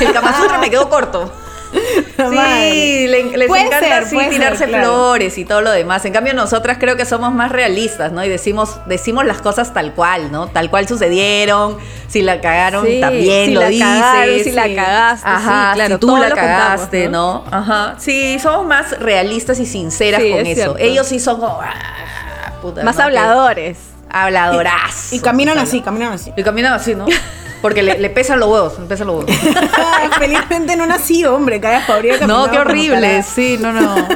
el 0.00 0.12
Kama 0.12 0.36
Sutra 0.38 0.58
me 0.58 0.68
quedó 0.70 0.88
corto. 0.90 1.32
Sí, 2.20 3.06
le- 3.08 3.36
les 3.36 3.48
Puede 3.48 3.62
encanta 3.66 3.86
ser, 3.86 4.02
así 4.04 4.16
tirarse 4.30 4.58
ser, 4.58 4.68
claro. 4.68 4.84
flores 4.84 5.38
y 5.38 5.44
todo 5.46 5.62
lo 5.62 5.70
demás. 5.70 6.04
En 6.04 6.12
cambio, 6.12 6.34
nosotras 6.34 6.76
creo 6.78 6.96
que 6.96 7.06
somos 7.06 7.32
más 7.32 7.50
realistas, 7.50 8.12
¿no? 8.12 8.22
Y 8.24 8.28
decimos, 8.28 8.76
decimos 8.86 9.24
las 9.24 9.40
cosas 9.40 9.72
tal 9.72 9.94
cual, 9.94 10.30
¿no? 10.30 10.48
Tal 10.48 10.68
cual 10.70 10.86
sucedieron. 10.86 11.78
Si 12.08 12.20
la 12.22 12.40
cagaron, 12.40 12.84
Sí, 12.86 13.00
también 13.00 13.46
si 13.46 13.54
lo 13.54 13.60
la 13.62 13.68
dices. 13.68 13.86
cagaron, 13.86 14.40
si 14.44 14.52
la 14.52 14.74
cagaste, 14.74 15.28
Ajá, 15.28 15.70
sí, 15.70 15.74
claro, 15.76 15.94
si 15.94 16.00
tú 16.00 16.06
la 16.16 16.28
contamos, 16.28 16.36
cagaste, 16.36 17.08
¿no? 17.08 17.44
¿no? 17.50 17.56
Ajá. 17.56 17.94
Sí, 17.98 18.38
somos 18.38 18.66
más 18.66 18.98
realistas 18.98 19.58
y 19.60 19.66
sinceras 19.66 20.20
con 20.20 20.28
es 20.40 20.48
eso. 20.48 20.54
cierto. 20.54 20.76
Ellos 20.78 21.06
sí 21.06 21.18
son 21.20 21.40
como. 21.40 21.60
ah, 21.62 22.52
puta, 22.60 22.82
Más 22.82 22.96
¿no? 22.96 23.04
habladores. 23.04 23.78
Habladorazos. 24.10 25.12
Y 25.12 25.20
caminan 25.20 25.56
así, 25.58 25.80
caminan 25.80 26.12
así. 26.14 26.32
Y 26.36 26.42
caminan 26.42 26.72
así, 26.74 26.94
¿no? 26.94 27.06
Porque 27.62 27.82
le, 27.82 27.98
le 27.98 28.10
pesan 28.10 28.40
los 28.40 28.48
huevos, 28.48 28.78
le 28.78 28.86
pesan 28.86 29.06
los 29.08 29.24
huevos. 29.24 29.34
Felizmente 30.18 30.76
no 30.76 30.86
nací, 30.86 31.24
hombre, 31.24 31.60
carajo, 31.60 31.92
habría 31.92 32.18
No, 32.26 32.50
qué 32.50 32.58
horrible. 32.58 33.22
Sí, 33.22 33.58
no, 33.60 33.72
no. 33.72 33.94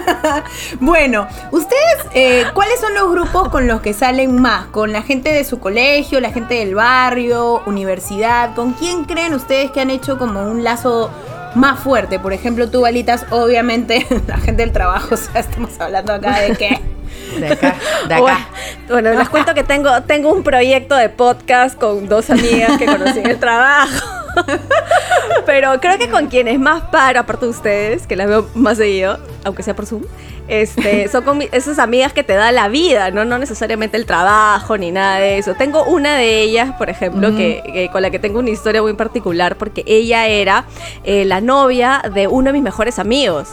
Bueno, 0.81 1.27
ustedes, 1.51 1.97
eh, 2.15 2.45
¿cuáles 2.55 2.81
son 2.81 2.95
los 2.95 3.11
grupos 3.11 3.49
con 3.49 3.67
los 3.67 3.81
que 3.81 3.93
salen 3.93 4.41
más? 4.41 4.67
¿Con 4.67 4.93
la 4.93 5.03
gente 5.03 5.33
de 5.33 5.45
su 5.45 5.61
colegio, 5.61 6.21
la 6.21 6.33
gente 6.33 6.55
del 6.55 6.75
barrio, 6.75 7.63
universidad? 7.67 8.55
¿Con 8.55 8.73
quién 8.73 9.05
creen 9.05 9.35
ustedes 9.35 9.71
que 9.71 9.81
han 9.81 9.91
hecho 9.91 10.19
como 10.19 10.43
un 10.43 10.65
lazo 10.65 11.11
más 11.55 11.81
fuerte? 11.81 12.19
Por 12.19 12.33
ejemplo, 12.33 12.69
tú, 12.71 12.83
Balitas, 12.83 13.25
obviamente, 13.31 14.07
la 14.27 14.39
gente 14.39 14.63
del 14.63 14.73
trabajo, 14.73 15.15
o 15.15 15.17
sea, 15.17 15.41
estamos 15.41 15.79
hablando 15.81 16.13
acá 16.13 16.41
de 16.41 16.57
que... 16.57 16.81
De 17.39 17.49
acá, 17.49 17.75
de 18.09 18.21
Bueno, 18.21 18.37
acá. 18.37 18.49
Bueno, 18.89 19.15
les 19.15 19.29
cuento 19.29 19.55
que 19.55 19.65
tengo, 19.65 20.03
tengo 20.03 20.33
un 20.33 20.45
proyecto 20.45 20.95
de 20.95 21.09
podcast 21.09 21.77
con 21.77 22.07
dos 22.09 22.31
amigas 22.31 22.79
que 22.79 22.87
conocí 22.87 23.19
en 23.19 23.31
el 23.31 23.41
trabajo. 23.41 24.24
Pero 25.47 25.81
creo 25.81 25.99
que 25.99 26.09
con 26.09 26.27
quienes 26.27 26.59
más 26.59 26.83
paro, 26.85 27.21
aparte 27.21 27.47
de 27.47 27.51
ustedes, 27.51 28.07
que 28.07 28.17
las 28.17 28.29
veo 28.29 28.49
más 28.55 28.79
seguido, 28.79 29.19
aunque 29.45 29.63
sea 29.63 29.75
por 29.77 29.87
Zoom, 29.87 30.03
este, 30.49 31.09
son 31.13 31.25
con 31.25 31.43
esas 31.43 31.79
amigas 31.79 32.13
que 32.13 32.23
te 32.23 32.35
da 32.35 32.53
la 32.53 32.69
vida, 32.69 33.11
¿no? 33.11 33.25
No 33.25 33.39
necesariamente 33.39 33.97
el 33.97 34.07
trabajo 34.07 34.77
ni 34.77 34.91
nada 34.91 35.19
de 35.19 35.39
eso. 35.39 35.55
Tengo 35.55 35.85
una 35.85 36.17
de 36.17 36.43
ellas, 36.43 36.75
por 36.77 36.91
ejemplo, 36.91 37.35
que, 37.37 37.63
que 37.73 37.89
con 37.91 38.03
la 38.03 38.11
que 38.11 38.19
tengo 38.19 38.39
una 38.39 38.51
historia 38.51 38.83
muy 38.83 38.95
particular, 38.95 39.57
porque 39.57 39.85
ella 39.87 40.27
era 40.27 40.65
eh, 41.05 41.25
la 41.25 41.41
novia 41.41 42.03
de 42.15 42.27
uno 42.27 42.49
de 42.49 42.53
mis 42.53 42.63
mejores 42.63 42.99
amigos. 42.99 43.49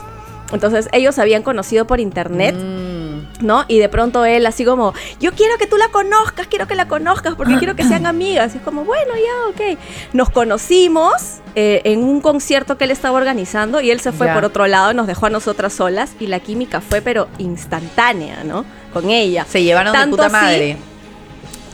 Entonces 0.51 0.89
ellos 0.91 1.15
se 1.15 1.21
habían 1.21 1.43
conocido 1.43 1.85
por 1.85 1.99
internet. 1.99 2.55
Mm. 2.55 2.90
¿No? 3.43 3.65
Y 3.67 3.79
de 3.79 3.89
pronto 3.89 4.25
él 4.25 4.45
así 4.45 4.63
como, 4.65 4.93
yo 5.19 5.31
quiero 5.33 5.57
que 5.57 5.67
tú 5.67 5.77
la 5.77 5.89
conozcas, 5.89 6.47
quiero 6.47 6.67
que 6.67 6.75
la 6.75 6.87
conozcas 6.87 7.35
porque 7.35 7.57
quiero 7.57 7.75
que 7.75 7.83
sean 7.83 8.05
amigas. 8.05 8.53
Y 8.53 8.57
es 8.57 8.63
como, 8.63 8.83
bueno, 8.85 9.11
ya, 9.15 9.49
ok. 9.49 9.77
Nos 10.13 10.29
conocimos 10.29 11.13
eh, 11.55 11.81
en 11.85 12.03
un 12.03 12.21
concierto 12.21 12.77
que 12.77 12.85
él 12.85 12.91
estaba 12.91 13.17
organizando 13.17 13.81
y 13.81 13.91
él 13.91 13.99
se 13.99 14.11
fue 14.11 14.27
Ya. 14.27 14.33
por 14.33 14.45
otro 14.45 14.67
lado, 14.67 14.93
nos 14.93 15.07
dejó 15.07 15.25
a 15.25 15.29
nosotras 15.29 15.73
solas 15.73 16.11
y 16.19 16.27
la 16.27 16.39
química 16.39 16.81
fue 16.81 17.01
pero 17.01 17.27
instantánea, 17.37 18.43
¿no? 18.43 18.65
Con 18.93 19.09
ella. 19.09 19.45
Se 19.49 19.63
llevaron 19.63 19.93
de 19.93 19.99
Tanto 19.99 20.15
puta 20.17 20.25
así- 20.27 20.33
madre. 20.33 20.77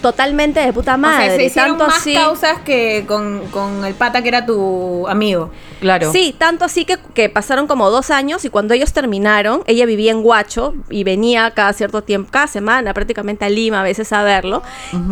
Totalmente 0.01 0.59
de 0.59 0.73
puta 0.73 0.97
madre. 0.97 1.25
o 1.25 1.27
sea, 1.27 1.35
se 1.37 1.45
hicieron 1.45 1.77
tanto 1.77 1.87
más 1.87 1.97
así. 1.97 2.13
causas 2.13 2.59
que 2.59 3.05
con, 3.07 3.41
con 3.51 3.85
el 3.85 3.93
pata 3.93 4.21
que 4.21 4.27
era 4.29 4.45
tu 4.45 5.07
amigo. 5.07 5.51
Claro. 5.79 6.11
Sí, 6.11 6.35
tanto 6.37 6.65
así 6.65 6.85
que, 6.85 6.97
que 7.13 7.29
pasaron 7.29 7.67
como 7.67 7.89
dos 7.89 8.09
años 8.09 8.45
y 8.45 8.49
cuando 8.49 8.73
ellos 8.73 8.93
terminaron, 8.93 9.63
ella 9.67 9.85
vivía 9.85 10.11
en 10.11 10.25
Huacho 10.25 10.73
y 10.89 11.03
venía 11.03 11.51
cada 11.51 11.73
cierto 11.73 12.03
tiempo, 12.03 12.31
cada 12.31 12.47
semana 12.47 12.93
prácticamente 12.93 13.45
a 13.45 13.49
Lima 13.49 13.81
a 13.81 13.83
veces 13.83 14.11
a 14.13 14.23
verlo. 14.23 14.63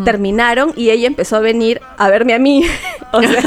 Terminaron 0.03 0.73
y 0.75 0.89
ella 0.89 1.07
empezó 1.07 1.38
a 1.38 1.39
venir 1.39 1.81
a 1.97 2.09
verme 2.09 2.33
a 2.33 2.39
mí. 2.39 2.65
o 3.11 3.21
sea, 3.21 3.41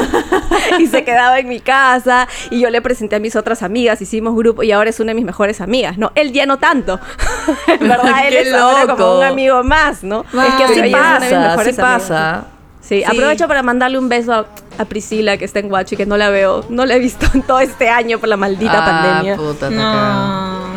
y 0.79 0.87
se 0.87 1.05
quedaba 1.05 1.39
en 1.39 1.49
mi 1.49 1.61
casa 1.61 2.29
y 2.51 2.61
yo 2.61 2.71
le 2.71 2.81
presenté 2.83 3.17
a 3.17 3.21
mis 3.21 3.37
otras 3.37 3.63
amigas, 3.63 4.01
hicimos 4.01 4.37
grupo 4.37 4.63
y 4.63 4.73
ahora 4.73 4.91
es 4.91 5.01
una 5.01 5.11
de 5.11 5.15
mis 5.15 5.25
mejores 5.25 5.61
amigas. 5.61 5.99
No, 5.99 6.13
él 6.15 6.33
ya 6.33 6.47
no 6.47 6.59
tanto. 6.59 7.01
en 7.67 7.89
verdad, 7.89 8.13
él 8.27 8.35
es 8.35 8.55
ahora 8.55 8.95
como 8.95 9.19
un 9.19 9.25
amigo 9.25 9.63
más, 9.65 10.03
¿no? 10.03 10.21
Es 10.21 10.55
que 10.55 10.65
así 10.65 10.81
Pero 10.81 11.28
pasa, 11.35 11.61
amigas. 11.61 11.77
pasa. 11.77 12.45
Sí, 12.81 13.05
aprovecho 13.05 13.47
para 13.49 13.63
mandarle 13.63 13.99
un 13.99 14.09
beso 14.09 14.33
a, 14.33 14.47
a 14.79 14.85
Priscila 14.87 15.37
que 15.37 15.45
está 15.45 15.59
en 15.59 15.69
Guacho 15.69 15.95
y 15.95 15.99
que 15.99 16.07
no 16.07 16.17
la 16.17 16.31
veo, 16.31 16.65
no 16.71 16.87
la 16.87 16.95
he 16.95 16.99
visto 16.99 17.27
en 17.35 17.43
todo 17.43 17.61
este 17.61 17.91
año 17.91 18.19
por 18.19 18.29
la 18.31 18.37
maldita 18.39 18.73
Ah, 18.83 18.85
pandemia. 18.87 19.37
puta. 19.37 19.69
No. 19.71 20.69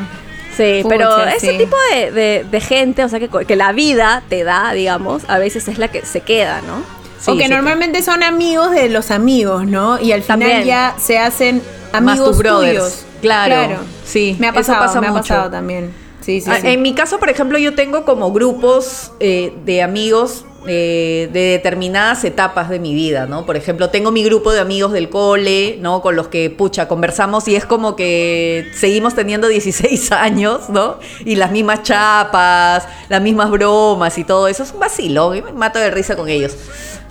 Sí, 0.57 0.79
Pucha, 0.83 0.89
pero 0.95 1.23
ese 1.27 1.51
sí. 1.51 1.57
tipo 1.57 1.75
de, 1.93 2.11
de- 2.11 2.43
de 2.49 2.59
gente, 2.61 3.03
o 3.05 3.09
sea, 3.09 3.19
que, 3.19 3.29
que 3.29 3.55
la 3.55 3.71
vida 3.71 4.21
te 4.27 4.43
da, 4.43 4.73
digamos, 4.73 5.23
a 5.29 5.37
veces 5.37 5.67
es 5.69 5.77
la 5.77 5.87
que 5.87 6.05
se 6.05 6.19
queda, 6.21 6.61
¿no? 6.61 6.83
Sí, 7.19 7.31
o 7.31 7.37
que 7.37 7.45
sí, 7.45 7.49
normalmente 7.49 8.01
son 8.01 8.21
amigos 8.23 8.71
de 8.71 8.89
los 8.89 9.11
amigos, 9.11 9.65
¿no? 9.65 9.97
Y 9.99 10.11
al 10.11 10.23
final 10.23 10.39
También. 10.39 10.63
ya 10.65 10.95
se 10.97 11.17
hacen 11.19 11.61
Más 11.93 12.01
amigos 12.01 12.27
tus 12.31 12.37
brothers. 12.39 12.73
tuyos. 12.77 13.05
Claro, 13.21 13.77
sí, 14.03 14.35
Me 14.39 14.47
ha 14.47 14.49
eso 14.49 14.59
pasado, 14.59 14.79
pasa 14.85 15.01
me 15.01 15.07
ha 15.07 15.11
mucho. 15.11 15.21
pasado 15.29 15.51
también. 15.51 15.93
Sí, 16.21 16.41
sí, 16.41 16.49
Ah, 16.51 16.59
sí. 16.61 16.67
En 16.67 16.81
mi 16.81 16.93
caso, 16.95 17.19
por 17.19 17.29
ejemplo, 17.29 17.57
yo 17.57 17.75
tengo 17.75 18.05
como 18.05 18.31
grupos 18.31 19.11
eh, 19.19 19.53
de 19.65 19.81
amigos 19.81 20.45
de 20.65 21.29
determinadas 21.33 22.23
etapas 22.23 22.69
de 22.69 22.79
mi 22.79 22.93
vida, 22.93 23.25
¿no? 23.25 23.45
Por 23.45 23.57
ejemplo, 23.57 23.89
tengo 23.89 24.11
mi 24.11 24.23
grupo 24.23 24.51
de 24.51 24.59
amigos 24.59 24.91
del 24.91 25.09
cole, 25.09 25.77
¿no? 25.81 26.01
Con 26.01 26.15
los 26.15 26.27
que, 26.27 26.49
pucha, 26.49 26.87
conversamos 26.87 27.47
y 27.47 27.55
es 27.55 27.65
como 27.65 27.95
que 27.95 28.69
seguimos 28.75 29.15
teniendo 29.15 29.47
16 29.47 30.11
años, 30.11 30.69
¿no? 30.69 30.97
Y 31.25 31.35
las 31.35 31.51
mismas 31.51 31.83
chapas, 31.83 32.87
las 33.09 33.21
mismas 33.21 33.49
bromas 33.49 34.17
y 34.17 34.23
todo 34.23 34.47
eso. 34.47 34.63
Es 34.63 34.71
un 34.71 34.79
vacilo, 34.79 35.33
y 35.33 35.41
me 35.41 35.51
mato 35.51 35.79
de 35.79 35.89
risa 35.91 36.15
con 36.15 36.29
ellos. 36.29 36.55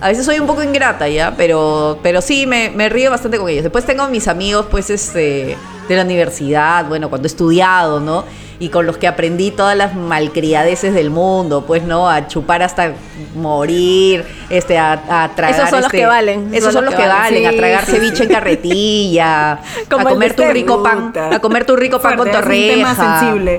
A 0.01 0.09
veces 0.09 0.24
soy 0.24 0.38
un 0.38 0.46
poco 0.46 0.62
ingrata, 0.62 1.09
¿ya? 1.09 1.34
Pero, 1.36 1.98
pero 2.03 2.22
sí, 2.22 2.46
me, 2.46 2.70
me 2.70 2.88
río 2.88 3.11
bastante 3.11 3.38
con 3.38 3.48
ellos. 3.48 3.64
Después 3.64 3.84
tengo 3.84 4.09
mis 4.09 4.28
amigos, 4.28 4.66
pues, 4.70 4.88
este, 4.88 5.57
de 5.88 5.96
la 5.96 6.05
universidad, 6.05 6.86
bueno, 6.86 7.11
cuando 7.11 7.26
he 7.26 7.30
estudiado, 7.30 8.01
¿no? 8.01 8.24
Y 8.59 8.68
con 8.68 8.86
los 8.86 8.96
que 8.96 9.09
aprendí 9.09 9.51
todas 9.51 9.76
las 9.76 9.94
malcriadeces 9.94 10.94
del 10.94 11.11
mundo, 11.11 11.64
pues, 11.66 11.82
¿no? 11.82 12.09
A 12.09 12.28
chupar 12.28 12.62
hasta 12.62 12.94
morir, 13.41 14.24
este, 14.49 14.78
a, 14.78 14.93
a 15.24 15.28
tragar... 15.34 15.55
Esos 15.59 15.70
son 15.70 15.78
los 15.80 15.86
este- 15.86 15.99
que 15.99 16.07
valen, 16.07 16.55
Esos 16.55 16.72
son 16.72 16.84
los 16.84 16.95
que 16.95 17.07
valen, 17.07 17.47
a 17.47 17.51
Sí, 17.51 17.57
tragar 17.57 17.84
sí, 17.86 17.93
ceviche 17.93 18.16
sí. 18.16 18.22
en 18.24 18.28
carretilla, 18.28 19.59
Como 19.91 20.07
a 20.07 20.11
comer 20.11 20.34
tu 20.34 20.45
rico 20.45 20.82
pan, 20.82 21.12
a 21.32 21.38
comer 21.41 21.64
tu 21.64 21.76
rico 21.76 22.01
pan 22.01 22.16
con 22.16 22.28
Fuerte, 22.28 22.38
es 22.38 22.72
un 22.72 22.74
tema 22.76 22.95
torreja. 22.95 23.20
sensible. 23.20 23.59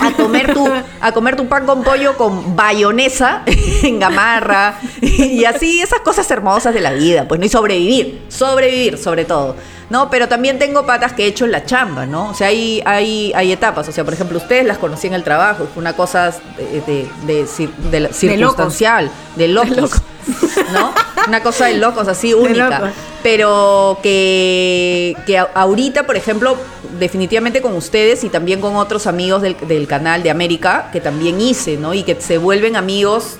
A 0.00 0.10
comer 0.12 0.52
tu, 0.54 0.68
a 1.00 1.12
comer 1.12 1.36
tu 1.36 1.46
pan 1.46 1.66
con 1.66 1.82
pollo 1.84 2.16
con 2.16 2.56
bayonesa 2.56 3.42
en 3.82 3.98
gamarra. 4.00 4.78
Y 5.00 5.44
así, 5.44 5.80
esas 5.80 6.00
cosas 6.00 6.30
hermosas 6.30 6.74
de 6.74 6.80
la 6.80 6.92
vida, 6.92 7.26
pues 7.28 7.38
no, 7.40 7.46
y 7.46 7.48
sobrevivir, 7.48 8.22
sobrevivir 8.28 8.98
sobre 8.98 9.24
todo. 9.24 9.56
No, 9.90 10.10
pero 10.10 10.28
también 10.28 10.58
tengo 10.58 10.84
patas 10.84 11.14
que 11.14 11.24
he 11.24 11.26
hecho 11.26 11.46
en 11.46 11.52
la 11.52 11.64
chamba, 11.64 12.04
¿no? 12.04 12.30
O 12.30 12.34
sea, 12.34 12.48
hay, 12.48 12.82
hay, 12.84 13.32
hay 13.34 13.52
etapas. 13.52 13.88
O 13.88 13.92
sea, 13.92 14.04
por 14.04 14.12
ejemplo, 14.12 14.36
ustedes 14.38 14.66
las 14.66 14.78
conocí 14.78 15.06
en 15.06 15.14
el 15.14 15.24
trabajo, 15.24 15.66
fue 15.72 15.80
una 15.80 15.94
cosa 15.94 16.34
de, 16.56 16.82
de, 16.82 17.08
de 17.26 17.46
de 17.90 18.12
circunstancial, 18.12 19.10
de 19.36 19.48
locos, 19.48 20.02
¿no? 20.72 20.92
Una 21.26 21.42
cosa 21.42 21.66
de 21.66 21.74
locos 21.74 22.06
así 22.08 22.34
única. 22.34 22.92
Pero 23.22 23.98
que, 24.02 25.16
que 25.26 25.38
ahorita, 25.38 26.04
por 26.04 26.16
ejemplo, 26.16 26.56
definitivamente 26.98 27.62
con 27.62 27.74
ustedes 27.74 28.24
y 28.24 28.28
también 28.28 28.60
con 28.60 28.76
otros 28.76 29.06
amigos 29.06 29.42
del, 29.42 29.56
del 29.66 29.86
canal 29.86 30.22
de 30.22 30.30
América, 30.30 30.90
que 30.92 31.00
también 31.00 31.40
hice, 31.40 31.78
¿no? 31.78 31.94
Y 31.94 32.02
que 32.02 32.20
se 32.20 32.38
vuelven 32.38 32.76
amigos. 32.76 33.38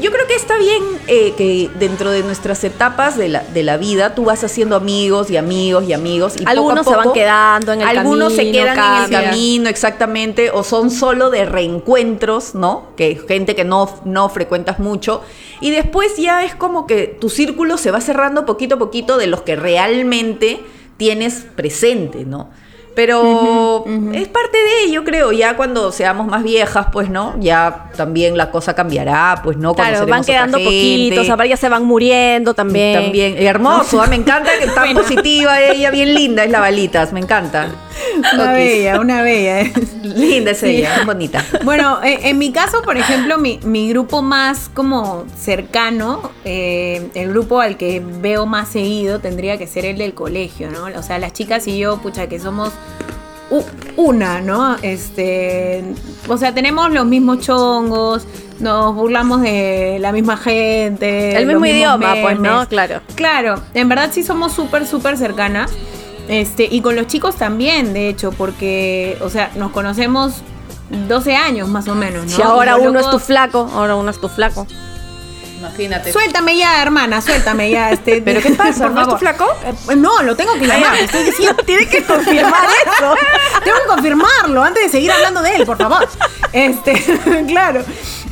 Yo 0.00 0.12
creo 0.12 0.26
que 0.26 0.34
está 0.34 0.56
bien 0.58 0.82
eh, 1.06 1.34
que 1.36 1.70
dentro 1.78 2.10
de 2.10 2.22
nuestras 2.22 2.62
etapas 2.64 3.16
de 3.16 3.28
la, 3.28 3.42
de 3.42 3.62
la 3.62 3.76
vida 3.76 4.14
tú 4.14 4.24
vas 4.24 4.44
haciendo 4.44 4.76
amigos 4.76 5.30
y 5.30 5.36
amigos 5.36 5.84
y 5.88 5.92
amigos. 5.92 6.34
Y 6.36 6.38
poco 6.38 6.48
a 6.48 6.52
Algunos 6.52 6.86
se 6.86 6.96
van 6.96 7.12
quedando 7.12 7.72
en 7.72 7.82
el 7.82 7.88
Algunos 7.88 8.32
se 8.32 8.38
camino, 8.38 8.52
quedan 8.52 8.96
en 8.96 9.04
el 9.04 9.24
camino, 9.24 9.68
exactamente, 9.68 10.50
o 10.50 10.62
son 10.62 10.90
solo 10.90 11.30
de 11.30 11.44
reencuentros, 11.44 12.54
¿no? 12.54 12.88
Que 12.96 13.20
gente 13.26 13.54
que 13.54 13.64
no, 13.64 14.00
no 14.04 14.28
frecuentas 14.28 14.78
mucho. 14.78 15.22
Y 15.60 15.70
después 15.70 16.16
ya 16.16 16.44
es 16.44 16.54
como 16.54 16.86
que 16.86 17.06
tu 17.06 17.30
círculo 17.30 17.78
se 17.78 17.90
va 17.90 18.00
cerrando 18.00 18.46
poquito 18.46 18.76
a 18.76 18.78
poquito 18.78 19.18
de 19.18 19.26
los 19.26 19.42
que 19.42 19.56
realmente 19.56 20.60
tienes 20.96 21.46
presente, 21.56 22.24
¿no? 22.24 22.50
Pero 22.98 23.84
es 24.12 24.26
parte 24.26 24.58
de, 24.58 24.90
yo 24.90 25.04
creo, 25.04 25.30
ya 25.30 25.56
cuando 25.56 25.92
seamos 25.92 26.26
más 26.26 26.42
viejas, 26.42 26.88
pues, 26.90 27.08
¿no? 27.08 27.36
Ya 27.38 27.90
también 27.96 28.36
la 28.36 28.50
cosa 28.50 28.74
cambiará, 28.74 29.40
pues, 29.44 29.56
¿no? 29.56 29.72
Claro, 29.72 30.04
van 30.04 30.24
quedando 30.24 30.58
poquitos, 30.58 31.30
ahora 31.30 31.46
ya 31.46 31.56
se 31.56 31.68
van 31.68 31.84
muriendo 31.84 32.54
también. 32.54 33.00
También, 33.00 33.36
hermoso, 33.38 34.02
ah, 34.02 34.08
me 34.08 34.16
encanta 34.16 34.50
que 34.58 34.64
está 34.64 34.84
positiva 34.92 35.60
ella, 35.60 35.92
bien 35.92 36.12
linda 36.12 36.42
es 36.42 36.50
la 36.50 36.58
balitas, 36.58 37.12
me 37.12 37.20
encanta. 37.20 37.68
Una 38.34 38.52
bella, 38.52 39.00
una 39.00 39.22
bella. 39.22 39.60
¿eh? 39.60 39.72
Linda 40.02 40.52
es 40.52 40.62
ella, 40.62 40.94
bien 40.94 41.06
bonita. 41.06 41.44
Bueno, 41.64 41.98
en, 42.02 42.26
en 42.26 42.38
mi 42.38 42.52
caso, 42.52 42.82
por 42.82 42.96
ejemplo, 42.96 43.38
mi, 43.38 43.60
mi 43.64 43.88
grupo 43.88 44.22
más 44.22 44.70
como 44.72 45.24
cercano, 45.36 46.30
eh, 46.44 47.08
el 47.14 47.30
grupo 47.30 47.60
al 47.60 47.76
que 47.76 48.02
veo 48.20 48.46
más 48.46 48.68
seguido 48.68 49.20
tendría 49.20 49.58
que 49.58 49.66
ser 49.66 49.84
el 49.84 49.98
del 49.98 50.14
colegio, 50.14 50.70
¿no? 50.70 50.86
O 50.98 51.02
sea, 51.02 51.18
las 51.18 51.32
chicas 51.32 51.66
y 51.68 51.78
yo, 51.78 51.98
pucha, 51.98 52.28
que 52.28 52.38
somos 52.38 52.72
una, 53.96 54.40
¿no? 54.40 54.76
Este, 54.82 55.84
o 56.28 56.36
sea, 56.36 56.54
tenemos 56.54 56.92
los 56.92 57.06
mismos 57.06 57.40
chongos, 57.40 58.26
nos 58.60 58.94
burlamos 58.94 59.40
de 59.42 59.98
la 60.00 60.12
misma 60.12 60.36
gente. 60.36 61.36
El 61.36 61.46
mismo 61.46 61.64
idioma, 61.66 62.14
pues, 62.20 62.38
¿no? 62.38 62.66
Claro. 62.68 63.00
Claro, 63.14 63.62
en 63.74 63.88
verdad 63.88 64.10
sí 64.12 64.22
somos 64.22 64.52
súper, 64.52 64.86
súper 64.86 65.16
cercanas. 65.16 65.70
Este, 66.28 66.68
y 66.70 66.80
con 66.82 66.94
los 66.94 67.06
chicos 67.06 67.36
también, 67.36 67.94
de 67.94 68.08
hecho, 68.08 68.32
porque, 68.32 69.16
o 69.22 69.30
sea, 69.30 69.50
nos 69.56 69.72
conocemos 69.72 70.42
12 71.08 71.34
años 71.34 71.68
más 71.68 71.88
o 71.88 71.94
menos, 71.94 72.26
¿no? 72.26 72.30
Si 72.30 72.42
ahora 72.42 72.76
uno 72.76 73.00
es 73.00 73.10
tu 73.10 73.18
flaco, 73.18 73.70
ahora 73.74 73.96
uno 73.96 74.10
es 74.10 74.20
tu 74.20 74.28
flaco. 74.28 74.66
Imagínate. 75.58 76.12
Suéltame 76.12 76.56
ya, 76.56 76.80
hermana, 76.82 77.20
suéltame 77.20 77.70
ya. 77.70 77.90
Este, 77.90 78.22
¿Pero 78.24 78.40
qué 78.40 78.50
pasa? 78.50 78.84
por 78.84 78.92
¿No 78.92 79.02
es 79.02 79.08
tu 79.08 79.16
flaco? 79.18 79.46
Eh, 79.90 79.96
no, 79.96 80.22
lo 80.22 80.36
tengo 80.36 80.54
que 80.54 80.66
llamar, 80.66 80.96
te 80.96 81.04
estoy 81.04 81.24
diciendo. 81.24 81.62
Tiene 81.66 81.86
que 81.88 82.04
confirmar 82.04 82.52
eso. 82.86 83.14
Tengo 83.64 83.76
que 83.78 83.86
confirmarlo 83.88 84.62
antes 84.62 84.84
de 84.84 84.88
seguir 84.88 85.10
hablando 85.10 85.42
de 85.42 85.56
él, 85.56 85.66
por 85.66 85.76
favor. 85.76 86.08
Este, 86.52 86.92
claro. 87.48 87.84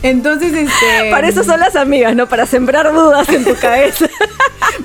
Entonces, 0.02 0.52
este. 0.52 1.10
Para 1.10 1.28
eso 1.28 1.42
son 1.42 1.58
las 1.58 1.74
amigas, 1.74 2.14
¿no? 2.14 2.28
Para 2.28 2.46
sembrar 2.46 2.92
dudas 2.92 3.28
en 3.28 3.44
tu 3.44 3.56
cabeza. 3.56 4.06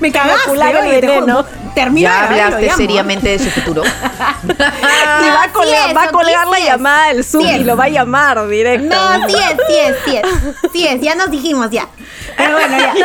me 0.00 0.10
cagaste, 0.10 0.50
oye, 0.50 1.00
te 1.00 1.06
veneno. 1.06 1.42
juro. 1.44 1.62
Termina 1.74 2.10
Ya 2.10 2.24
hablaste 2.28 2.66
llamo. 2.66 2.76
seriamente 2.76 3.28
de 3.30 3.38
su 3.38 3.50
futuro. 3.50 3.82
y 3.84 4.48
va 4.58 5.42
a 5.42 5.44
sí 5.44 5.50
colgar, 5.52 5.90
es, 5.90 5.96
va 5.96 6.02
a 6.02 6.06
sí 6.08 6.12
colgar 6.12 6.46
la 6.48 6.58
llamada 6.60 7.08
del 7.08 7.24
Zoom 7.24 7.44
sí 7.46 7.50
y 7.60 7.64
lo 7.64 7.76
va 7.76 7.84
a 7.84 7.88
llamar 7.88 8.46
directo. 8.48 8.94
No, 8.94 9.26
sí 9.28 9.34
es, 9.36 9.56
sí 9.68 9.74
es, 9.78 9.96
sí 10.04 10.16
es. 10.16 10.70
Sí 10.72 10.86
es, 10.86 11.00
ya 11.00 11.14
nos 11.14 11.30
dijimos 11.30 11.70
ya. 11.70 11.88
Pero 12.36 12.52
bueno, 12.52 12.76
ya. 12.78 12.94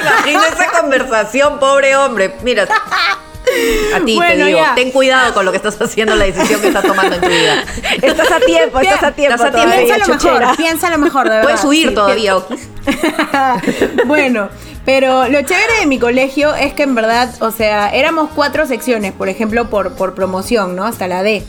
Imagino 0.00 0.44
esa 0.54 0.80
conversación, 0.80 1.58
pobre 1.58 1.96
hombre. 1.96 2.34
Mira, 2.42 2.64
a 2.64 3.98
ti 4.00 4.06
te 4.06 4.14
Bueno, 4.14 4.46
digo, 4.46 4.58
ya. 4.58 4.74
ten 4.74 4.90
cuidado 4.92 5.34
con 5.34 5.44
lo 5.44 5.50
que 5.50 5.56
estás 5.56 5.80
haciendo, 5.80 6.14
la 6.14 6.24
decisión 6.26 6.60
que 6.60 6.68
estás 6.68 6.84
tomando 6.84 7.16
en 7.16 7.20
tu 7.22 7.28
vida. 7.28 7.64
Estás 8.02 8.30
a 8.30 8.38
tiempo, 8.40 8.78
estás 8.80 9.02
a 9.02 9.12
tiempo. 9.12 9.34
Estás 9.34 9.48
a 9.48 9.50
tiempo. 9.50 9.66
todavía, 9.66 9.76
Piénsalo 9.86 10.04
chochera. 10.18 10.38
mejor, 10.40 10.56
piénsalo 10.56 10.98
mejor, 10.98 11.24
de 11.24 11.30
verdad. 11.30 11.42
Puedes 11.44 11.64
huir 11.64 11.88
Sí, 11.88 11.94
todavía, 11.94 12.36
Okis. 12.36 12.68
bueno, 14.06 14.48
pero 14.84 15.28
lo 15.28 15.42
chévere 15.42 15.80
de 15.80 15.86
mi 15.86 15.98
colegio 15.98 16.54
es 16.54 16.72
que 16.74 16.84
en 16.84 16.94
verdad, 16.94 17.30
o 17.40 17.50
sea, 17.50 17.90
éramos 17.90 18.30
cuatro 18.34 18.66
secciones, 18.66 19.12
por 19.12 19.28
ejemplo, 19.28 19.68
por, 19.68 19.94
por 19.94 20.14
promoción, 20.14 20.76
¿no? 20.76 20.84
Hasta 20.86 21.06
la 21.08 21.22
D. 21.22 21.44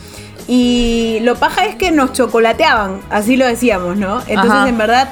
Y 0.48 1.18
lo 1.22 1.36
paja 1.36 1.66
es 1.66 1.76
que 1.76 1.92
nos 1.92 2.12
chocolateaban, 2.12 3.00
así 3.10 3.36
lo 3.36 3.46
decíamos, 3.46 3.96
¿no? 3.96 4.20
Entonces, 4.26 4.50
Ajá. 4.52 4.68
en 4.68 4.78
verdad, 4.78 5.08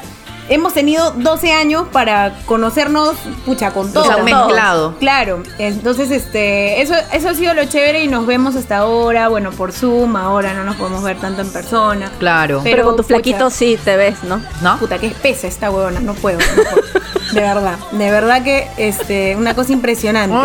hemos 0.51 0.75
tenido 0.75 1.13
12 1.13 1.53
años 1.53 1.87
para 1.91 2.35
conocernos, 2.45 3.17
pucha, 3.47 3.71
con 3.71 3.91
todo. 3.93 4.03
O 4.03 4.07
sea, 4.07 4.23
mezclado. 4.23 4.97
Claro, 4.99 5.43
entonces 5.59 6.11
este, 6.11 6.83
eso, 6.83 6.95
eso 7.13 7.29
ha 7.31 7.35
sido 7.35 7.55
lo 7.55 7.65
chévere 7.65 8.05
y 8.05 8.09
nos 8.09 8.27
vemos 8.27 8.57
hasta 8.57 8.79
ahora, 8.79 9.29
bueno, 9.29 9.53
por 9.53 9.73
Zoom, 9.73 10.17
ahora 10.17 10.53
no 10.53 10.65
nos 10.65 10.77
podemos 10.77 11.03
ver 11.03 11.19
tanto 11.19 11.41
en 11.41 11.51
persona. 11.51 12.11
Claro. 12.19 12.61
Pero, 12.65 12.85
con 12.85 12.97
tu 12.97 13.03
pucha, 13.03 13.15
flaquito 13.15 13.49
sí 13.49 13.79
te 13.83 13.97
ves, 13.97 14.23
¿no? 14.25 14.43
¿No? 14.61 14.77
Puta, 14.79 14.99
que 14.99 15.07
espesa 15.07 15.47
esta 15.47 15.71
huevona, 15.71 16.01
no 16.01 16.15
puedo. 16.15 16.39
no 16.39 16.63
puedo. 16.63 16.83
de 17.33 17.41
verdad, 17.41 17.79
de 17.93 18.11
verdad 18.11 18.43
que 18.43 18.69
este, 18.77 19.37
una 19.37 19.55
cosa 19.55 19.73
impresionante. 19.73 20.37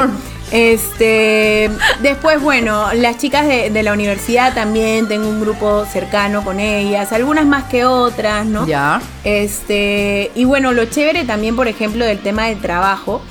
Este, 0.51 1.69
después, 2.01 2.41
bueno, 2.41 2.93
las 2.93 3.17
chicas 3.17 3.47
de, 3.47 3.69
de 3.71 3.83
la 3.83 3.93
universidad 3.93 4.53
también 4.53 5.07
tengo 5.07 5.27
un 5.27 5.41
grupo 5.41 5.85
cercano 5.85 6.43
con 6.43 6.59
ellas, 6.59 7.11
algunas 7.11 7.45
más 7.45 7.65
que 7.65 7.85
otras, 7.85 8.45
¿no? 8.45 8.67
Ya. 8.67 9.01
Este, 9.23 10.31
y 10.35 10.45
bueno, 10.45 10.71
lo 10.71 10.85
chévere 10.85 11.25
también, 11.25 11.55
por 11.55 11.67
ejemplo, 11.67 12.05
del 12.05 12.19
tema 12.19 12.45
del 12.47 12.61
trabajo, 12.61 13.21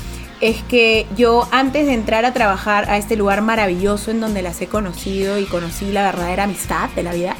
es 0.41 0.63
que 0.65 1.07
yo 1.17 1.49
antes 1.53 1.87
de 1.87 1.95
entrar 1.95 2.25
a 2.25 2.33
trabajar 2.33 2.91
a 2.91 2.99
este 2.99 3.17
lugar 3.17 3.41
maravilloso 3.41 4.11
en 4.11 4.21
donde 4.21 4.43
las 4.43 4.61
he 4.61 4.67
conocido 4.67 5.39
y 5.39 5.45
conocí 5.45 5.91
la 5.93 6.03
verdadera 6.03 6.45
amistad 6.45 6.91
de 6.91 7.03
la 7.03 7.13
vida, 7.13 7.37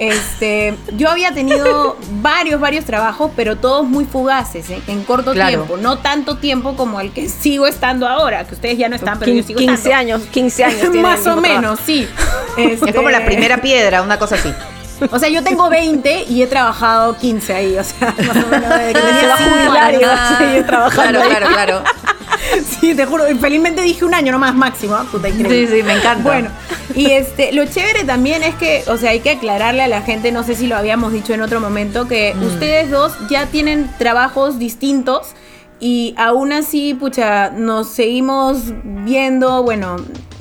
este, 0.00 0.74
yo 0.96 1.08
había 1.10 1.32
tenido 1.32 1.96
varios, 2.22 2.58
varios 2.60 2.84
trabajos, 2.86 3.30
pero 3.36 3.56
todos 3.56 3.86
muy 3.86 4.04
fugaces, 4.06 4.68
¿eh? 4.70 4.80
en 4.88 5.04
corto 5.04 5.32
Claro. 5.32 5.64
tiempo, 5.64 5.76
no 5.76 5.98
tanto 5.98 6.38
tiempo 6.38 6.74
como 6.74 7.00
el 7.00 7.12
que 7.12 7.28
sigo 7.28 7.66
estando 7.66 8.08
ahora, 8.08 8.44
que 8.44 8.54
ustedes 8.54 8.78
ya 8.78 8.88
no 8.88 8.96
están, 8.96 9.18
pero 9.18 9.30
yo 9.32 9.42
sigo 9.42 9.58
15 9.58 9.74
estando. 9.74 9.96
años, 9.98 10.22
15 10.30 10.64
años. 10.64 10.94
Más 10.96 11.26
o 11.26 11.36
menos, 11.40 11.78
sí. 11.84 12.08
Es 12.56 12.80
como 12.94 13.10
la 13.10 13.18
Este, 13.18 13.30
primera 13.30 13.58
piedra, 13.58 14.02
una 14.02 14.18
cosa 14.18 14.34
así. 14.36 14.52
o 15.10 15.18
sea, 15.18 15.28
yo 15.28 15.42
tengo 15.44 15.68
20 15.70 16.24
y 16.28 16.42
he 16.42 16.46
trabajado 16.46 17.16
15 17.16 17.54
ahí, 17.54 17.78
o 17.78 17.84
sea, 17.84 18.14
más 18.26 18.36
o 18.44 18.48
menos 18.48 18.68
desde 18.70 18.92
que 18.94 19.00
Se 19.00 19.06
tenía 19.06 19.28
va 19.28 19.34
a 19.34 19.38
cinco 19.38 19.50
jubilar 19.66 19.92
y 19.92 19.96
años. 19.96 20.92
Claro, 20.94 21.20
claro, 21.28 21.46
claro. 21.46 21.82
Sí, 22.80 22.94
te 22.94 23.04
juro, 23.06 23.24
felizmente 23.40 23.82
dije 23.82 24.04
un 24.04 24.14
año 24.14 24.32
nomás 24.32 24.54
máximo, 24.54 24.94
¿ah? 24.94 25.06
puta 25.10 25.28
increíble. 25.28 25.66
Sí, 25.68 25.76
sí, 25.78 25.82
me 25.82 25.94
encanta. 25.94 26.22
Bueno, 26.22 26.48
y 26.94 27.10
este, 27.10 27.52
lo 27.52 27.64
chévere 27.66 28.04
también 28.04 28.42
es 28.42 28.54
que, 28.56 28.82
o 28.86 28.96
sea, 28.96 29.10
hay 29.10 29.20
que 29.20 29.30
aclararle 29.30 29.82
a 29.82 29.88
la 29.88 30.02
gente, 30.02 30.32
no 30.32 30.42
sé 30.42 30.54
si 30.54 30.66
lo 30.66 30.76
habíamos 30.76 31.12
dicho 31.12 31.34
en 31.34 31.42
otro 31.42 31.60
momento, 31.60 32.08
que 32.08 32.34
Mm. 32.34 32.42
ustedes 32.44 32.90
dos 32.90 33.12
ya 33.30 33.46
tienen 33.46 33.90
trabajos 33.98 34.58
distintos 34.58 35.28
y 35.80 36.14
aún 36.18 36.52
así, 36.52 36.94
pucha, 36.94 37.50
nos 37.50 37.88
seguimos 37.88 38.58
viendo, 38.84 39.62
bueno, 39.62 39.96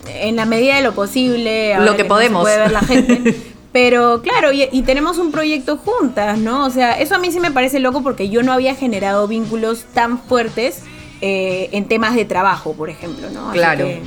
en 0.07 0.35
la 0.35 0.45
medida 0.45 0.75
de 0.75 0.81
lo 0.81 0.93
posible, 0.93 1.73
ahora 1.73 1.85
Lo 1.91 1.95
que 1.97 2.03
se 2.03 2.07
podemos. 2.09 2.41
puede 2.43 2.57
ver 2.57 2.71
la 2.71 2.81
gente. 2.81 3.35
Pero 3.71 4.21
claro, 4.23 4.51
y, 4.51 4.67
y 4.71 4.81
tenemos 4.81 5.19
un 5.19 5.31
proyecto 5.31 5.77
juntas, 5.77 6.39
¿no? 6.39 6.65
O 6.65 6.69
sea, 6.71 6.99
eso 6.99 7.13
a 7.15 7.19
mí 7.19 7.31
sí 7.31 7.39
me 7.39 7.51
parece 7.51 7.79
loco 7.79 8.01
porque 8.01 8.27
yo 8.29 8.41
no 8.41 8.51
había 8.51 8.73
generado 8.73 9.27
vínculos 9.27 9.85
tan 9.93 10.17
fuertes 10.19 10.81
eh, 11.21 11.69
en 11.71 11.85
temas 11.85 12.15
de 12.15 12.25
trabajo, 12.25 12.73
por 12.73 12.89
ejemplo, 12.89 13.29
¿no? 13.29 13.49
Así 13.49 13.57
Claro. 13.59 13.85
que- 13.85 14.01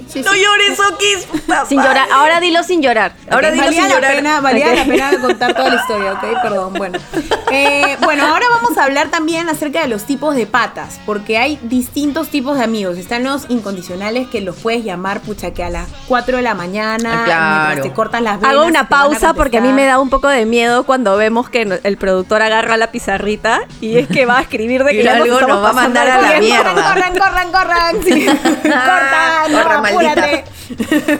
sí, 0.00 0.04
sí, 0.08 0.22
No 0.22 0.32
sí. 0.32 0.42
llores, 0.42 0.78
Okis. 0.80 1.28
Sin 1.68 1.82
llorar. 1.82 2.08
Ahora 2.12 2.40
dilo 2.40 2.62
sin 2.62 2.82
llorar. 2.82 3.12
Ahora 3.30 3.50
dilo 3.50 3.64
valía 3.64 3.80
sin 3.82 3.88
la 3.90 3.94
llorar. 3.96 4.14
Pena, 4.16 4.40
valía 4.40 4.74
la 4.74 4.84
pena 4.84 5.10
contar 5.20 5.54
toda 5.54 5.68
la 5.70 5.76
historia, 5.80 6.12
ok, 6.14 6.42
perdón. 6.42 6.72
Bueno, 6.74 6.98
Eh, 7.54 7.98
bueno, 8.02 8.26
ahora 8.26 8.46
vamos 8.48 8.78
a 8.78 8.84
hablar 8.84 9.08
también 9.10 9.50
acerca 9.50 9.82
de 9.82 9.88
los 9.88 10.04
tipos 10.04 10.34
de 10.34 10.46
patas, 10.46 10.98
porque 11.04 11.36
hay 11.36 11.58
distintos 11.64 12.28
tipos 12.30 12.56
de 12.56 12.64
amigos. 12.64 12.96
Están 12.96 13.24
los 13.24 13.44
incondicionales 13.50 14.26
que 14.28 14.40
los 14.40 14.56
puedes 14.56 14.84
llamar, 14.84 15.20
pucha, 15.20 15.50
que 15.52 15.62
a 15.62 15.68
las 15.68 15.86
4 16.08 16.38
de 16.38 16.42
la 16.42 16.54
mañana, 16.54 17.20
Ah, 17.20 17.24
claro. 17.26 17.64
mientras 17.66 17.82
te 17.88 17.92
cortas 17.92 18.22
las 18.22 18.40
venas. 18.40 18.54
Hago 18.56 18.64
una 18.64 18.80
a 18.80 18.88
pausa 18.88 19.34
porque 19.34 19.58
a 19.58 19.60
mí 19.60 19.70
me 19.70 19.84
da 19.84 19.98
un 19.98 20.08
poco 20.08 20.28
de 20.28 20.46
miedo 20.46 20.84
cuando 20.84 21.14
vemos 21.18 21.50
que 21.50 21.78
el 21.82 21.96
productor 21.98 22.40
agarra 22.40 22.78
la 22.78 22.90
pizarrita 22.90 23.60
y 23.82 23.98
es 23.98 24.08
que 24.08 24.24
va 24.24 24.38
a 24.38 24.40
escribir 24.40 24.82
de 24.84 24.92
que 24.92 25.10
algo 25.10 25.38
nos 25.42 25.62
va 25.62 25.68
a 25.70 25.72
mandar 25.74 26.08
a 26.08 26.22
la 26.22 26.38
mierda. 26.40 26.72
Corran, 26.72 27.18
corran, 27.18 27.18
corran, 27.18 27.52
corran. 27.52 28.02
Sí. 28.02 28.26
Corta, 28.26 29.48
no, 29.50 29.62
Corra, 29.62 29.81
maldita. 29.82 30.44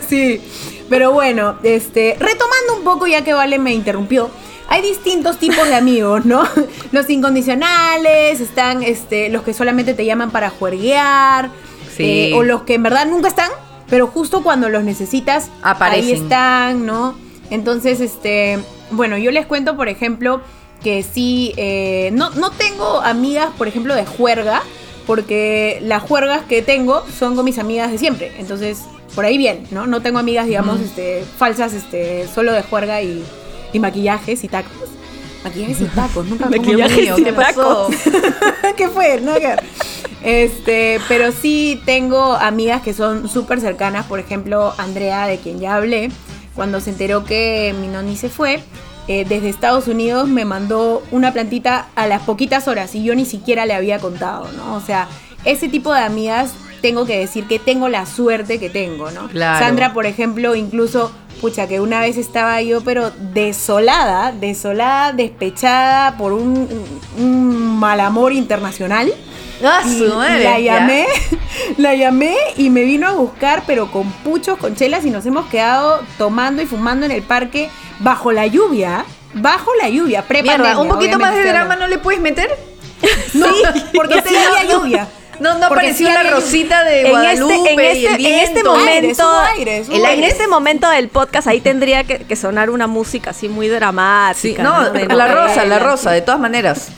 sí. 0.08 0.40
Pero 0.88 1.12
bueno, 1.12 1.56
este, 1.62 2.16
retomando 2.18 2.76
un 2.78 2.84
poco 2.84 3.06
ya 3.06 3.22
que 3.24 3.32
Vale 3.32 3.58
me 3.58 3.72
interrumpió. 3.72 4.30
Hay 4.68 4.80
distintos 4.82 5.38
tipos 5.38 5.66
de 5.68 5.74
amigos, 5.74 6.24
¿no? 6.24 6.44
Los 6.92 7.10
incondicionales, 7.10 8.40
están 8.40 8.82
este, 8.82 9.28
los 9.28 9.42
que 9.42 9.52
solamente 9.52 9.92
te 9.94 10.04
llaman 10.06 10.30
para 10.30 10.50
juerguear, 10.50 11.50
Sí. 11.96 12.04
eh, 12.04 12.32
o 12.34 12.42
los 12.42 12.62
que 12.62 12.74
en 12.74 12.82
verdad 12.84 13.04
nunca 13.06 13.28
están, 13.28 13.50
pero 13.90 14.06
justo 14.06 14.42
cuando 14.42 14.70
los 14.70 14.82
necesitas, 14.82 15.48
ahí 15.62 15.72
Aparecen. 15.74 16.22
están, 16.22 16.86
¿no? 16.86 17.14
Entonces, 17.50 18.00
este, 18.00 18.58
bueno, 18.92 19.18
yo 19.18 19.30
les 19.30 19.44
cuento, 19.44 19.76
por 19.76 19.88
ejemplo, 19.90 20.40
que 20.82 21.02
sí, 21.02 21.52
eh, 21.58 22.08
no, 22.14 22.30
no 22.30 22.50
tengo 22.50 23.02
amigas, 23.02 23.50
por 23.58 23.68
ejemplo, 23.68 23.94
de 23.94 24.06
juerga, 24.06 24.62
porque 25.06 25.78
las 25.82 26.02
juergas 26.02 26.42
que 26.42 26.62
tengo 26.62 27.04
son 27.18 27.36
con 27.36 27.44
mis 27.44 27.58
amigas 27.58 27.90
de 27.90 27.98
siempre. 27.98 28.32
Entonces, 28.38 28.82
por 29.14 29.24
ahí 29.24 29.38
bien, 29.38 29.66
¿no? 29.70 29.86
No 29.86 30.00
tengo 30.00 30.18
amigas, 30.18 30.46
digamos, 30.46 30.80
este, 30.80 31.24
falsas, 31.38 31.72
este, 31.72 32.26
solo 32.28 32.52
de 32.52 32.62
juerga 32.62 33.02
y, 33.02 33.24
y 33.72 33.78
maquillajes 33.78 34.44
y 34.44 34.48
tacos. 34.48 34.72
Maquillajes 35.44 35.80
y 35.80 35.84
tacos, 35.86 36.26
nunca 36.26 36.44
¿cómo 36.44 36.56
Maquillajes 36.56 36.96
Mío, 36.98 37.18
y 37.18 37.24
¿qué 37.24 37.32
pasó? 37.32 37.88
¿Qué 38.76 38.88
fue? 38.88 39.18
Ver. 39.18 39.62
Este, 40.22 41.00
pero 41.08 41.32
sí 41.32 41.82
tengo 41.84 42.34
amigas 42.34 42.82
que 42.82 42.94
son 42.94 43.28
súper 43.28 43.60
cercanas, 43.60 44.06
por 44.06 44.20
ejemplo, 44.20 44.72
Andrea, 44.78 45.26
de 45.26 45.38
quien 45.38 45.58
ya 45.58 45.76
hablé, 45.76 46.10
cuando 46.54 46.80
se 46.80 46.90
enteró 46.90 47.24
que 47.24 47.74
mi 47.80 47.88
noni 47.88 48.16
se 48.16 48.28
fue, 48.28 48.62
eh, 49.08 49.24
desde 49.28 49.48
Estados 49.48 49.88
Unidos 49.88 50.28
me 50.28 50.44
mandó 50.44 51.02
una 51.10 51.32
plantita 51.32 51.88
a 51.96 52.06
las 52.06 52.22
poquitas 52.22 52.68
horas 52.68 52.94
y 52.94 53.02
yo 53.02 53.14
ni 53.14 53.24
siquiera 53.24 53.66
le 53.66 53.74
había 53.74 53.98
contado, 53.98 54.48
¿no? 54.56 54.74
O 54.74 54.80
sea, 54.80 55.08
ese 55.44 55.68
tipo 55.68 55.92
de 55.92 56.00
amigas 56.00 56.52
tengo 56.82 57.06
que 57.06 57.18
decir 57.18 57.46
que 57.46 57.58
tengo 57.58 57.88
la 57.88 58.06
suerte 58.06 58.58
que 58.58 58.70
tengo, 58.70 59.10
¿no? 59.10 59.28
Claro. 59.28 59.64
Sandra, 59.64 59.92
por 59.92 60.06
ejemplo, 60.06 60.54
incluso, 60.54 61.12
pucha, 61.40 61.66
que 61.66 61.80
una 61.80 62.00
vez 62.00 62.16
estaba 62.16 62.60
yo, 62.62 62.82
pero 62.82 63.10
desolada, 63.32 64.32
desolada, 64.32 65.12
despechada 65.12 66.16
por 66.16 66.32
un, 66.32 66.68
un 67.18 67.78
mal 67.78 68.00
amor 68.00 68.32
internacional. 68.32 69.12
Ah, 69.64 69.82
Y 69.86 69.98
su 69.98 70.14
madre, 70.14 70.44
la 70.44 70.58
ya. 70.60 70.78
llamé, 70.80 71.06
la 71.78 71.94
llamé 71.94 72.36
y 72.56 72.70
me 72.70 72.82
vino 72.84 73.06
a 73.08 73.12
buscar, 73.12 73.62
pero 73.66 73.90
con 73.90 74.10
puchos, 74.10 74.58
con 74.58 74.74
chelas, 74.74 75.04
y 75.04 75.10
nos 75.10 75.24
hemos 75.26 75.46
quedado 75.46 76.00
tomando 76.18 76.62
y 76.62 76.66
fumando 76.66 77.06
en 77.06 77.12
el 77.12 77.22
parque 77.22 77.70
bajo 78.00 78.32
la 78.32 78.46
lluvia. 78.46 79.04
Bajo 79.34 79.70
la 79.80 79.88
lluvia, 79.88 80.22
pre 80.22 80.42
Mierda, 80.42 80.78
un 80.78 80.88
poquito 80.88 81.18
más 81.18 81.34
de 81.34 81.44
drama 81.44 81.76
no 81.76 81.86
le 81.88 81.98
puedes 81.98 82.20
meter. 82.20 82.50
No, 83.34 83.46
porque 83.94 84.22
sí 84.26 84.36
había 84.36 84.70
lluvia. 84.72 85.08
No, 85.42 85.58
no 85.58 85.68
Porque 85.68 85.86
apareció 85.88 86.06
sí 86.08 86.12
la 86.14 86.22
rosita 86.30 86.84
de 86.84 87.02
En 87.02 87.10
Guadalupe 87.10 87.54
este, 87.54 87.72
en 87.72 87.80
y 87.80 87.86
este, 87.86 88.14
el 88.14 88.26
en 88.26 88.38
este 88.38 88.64
momento, 88.64 88.88
Aire, 88.88 89.14
subo 89.14 89.40
aire, 89.40 89.84
subo 89.84 89.96
en 89.96 90.06
aire. 90.06 90.26
este 90.28 90.46
momento 90.48 90.88
del 90.88 91.08
podcast 91.08 91.48
ahí 91.48 91.60
tendría 91.60 92.04
que, 92.04 92.18
que 92.20 92.36
sonar 92.36 92.70
una 92.70 92.86
música 92.86 93.30
así 93.30 93.48
muy 93.48 93.66
Sí, 93.66 93.72
dramática. 93.72 94.62
no, 94.62 94.90
De 94.90 95.06
la 95.06 95.28
rosa, 95.28 95.64
la 95.64 95.78
rosa, 95.78 96.12
de 96.12 96.20
todas 96.22 96.40
maneras. 96.40 96.88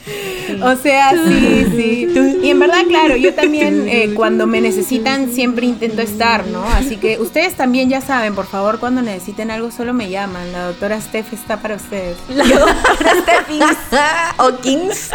O 0.61 0.75
sea, 0.75 1.11
sí, 1.11 1.65
sí. 1.75 2.07
Y 2.43 2.51
en 2.51 2.59
verdad, 2.59 2.83
claro, 2.87 3.15
yo 3.15 3.33
también 3.33 3.87
eh, 3.89 4.11
cuando 4.15 4.45
me 4.45 4.61
necesitan 4.61 5.31
siempre 5.33 5.65
intento 5.65 6.01
estar, 6.03 6.45
¿no? 6.47 6.63
Así 6.65 6.97
que 6.97 7.19
ustedes 7.19 7.55
también 7.55 7.89
ya 7.89 7.99
saben, 7.99 8.35
por 8.35 8.45
favor, 8.45 8.79
cuando 8.79 9.01
necesiten 9.01 9.49
algo 9.49 9.71
solo 9.71 9.91
me 9.93 10.09
llaman. 10.09 10.51
La 10.53 10.67
doctora 10.67 11.01
Steph 11.01 11.33
está 11.33 11.57
para 11.57 11.75
ustedes. 11.75 12.17
La 12.29 12.43
doctora 12.43 13.11
Steffins. 13.23 13.77
o 14.37 14.55
Kings. 14.61 15.09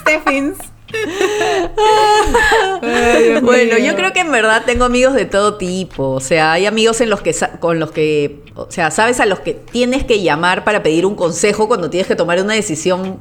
Steffins. 0.00 0.56
Ay, 2.82 3.40
Bueno, 3.42 3.78
yo 3.78 3.94
creo 3.96 4.12
que 4.12 4.20
en 4.20 4.32
verdad 4.32 4.62
tengo 4.66 4.84
amigos 4.84 5.14
de 5.14 5.24
todo 5.24 5.54
tipo. 5.54 6.10
O 6.10 6.20
sea, 6.20 6.52
hay 6.52 6.66
amigos 6.66 7.00
en 7.00 7.10
los 7.10 7.20
que 7.20 7.34
con 7.60 7.78
los 7.78 7.92
que, 7.92 8.42
o 8.54 8.70
sea, 8.70 8.90
sabes 8.90 9.20
a 9.20 9.26
los 9.26 9.40
que 9.40 9.54
tienes 9.54 10.04
que 10.04 10.22
llamar 10.22 10.64
para 10.64 10.82
pedir 10.82 11.06
un 11.06 11.14
consejo 11.14 11.68
cuando 11.68 11.90
tienes 11.90 12.06
que 12.06 12.16
tomar 12.16 12.40
una 12.40 12.54
decisión 12.54 13.20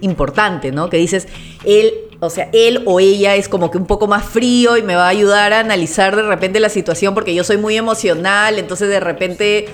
importante, 0.00 0.72
¿no? 0.72 0.90
Que 0.90 0.96
dices, 0.96 1.28
él, 1.64 1.94
o 2.20 2.28
sea, 2.28 2.50
él 2.52 2.82
o 2.86 3.00
ella 3.00 3.36
es 3.36 3.48
como 3.48 3.70
que 3.70 3.78
un 3.78 3.86
poco 3.86 4.06
más 4.06 4.24
frío 4.24 4.76
y 4.76 4.82
me 4.82 4.96
va 4.96 5.06
a 5.06 5.08
ayudar 5.08 5.52
a 5.52 5.60
analizar 5.60 6.14
de 6.16 6.22
repente 6.22 6.60
la 6.60 6.68
situación 6.68 7.14
porque 7.14 7.34
yo 7.34 7.44
soy 7.44 7.56
muy 7.56 7.76
emocional, 7.76 8.58
entonces 8.58 8.88
de 8.88 9.00
repente 9.00 9.68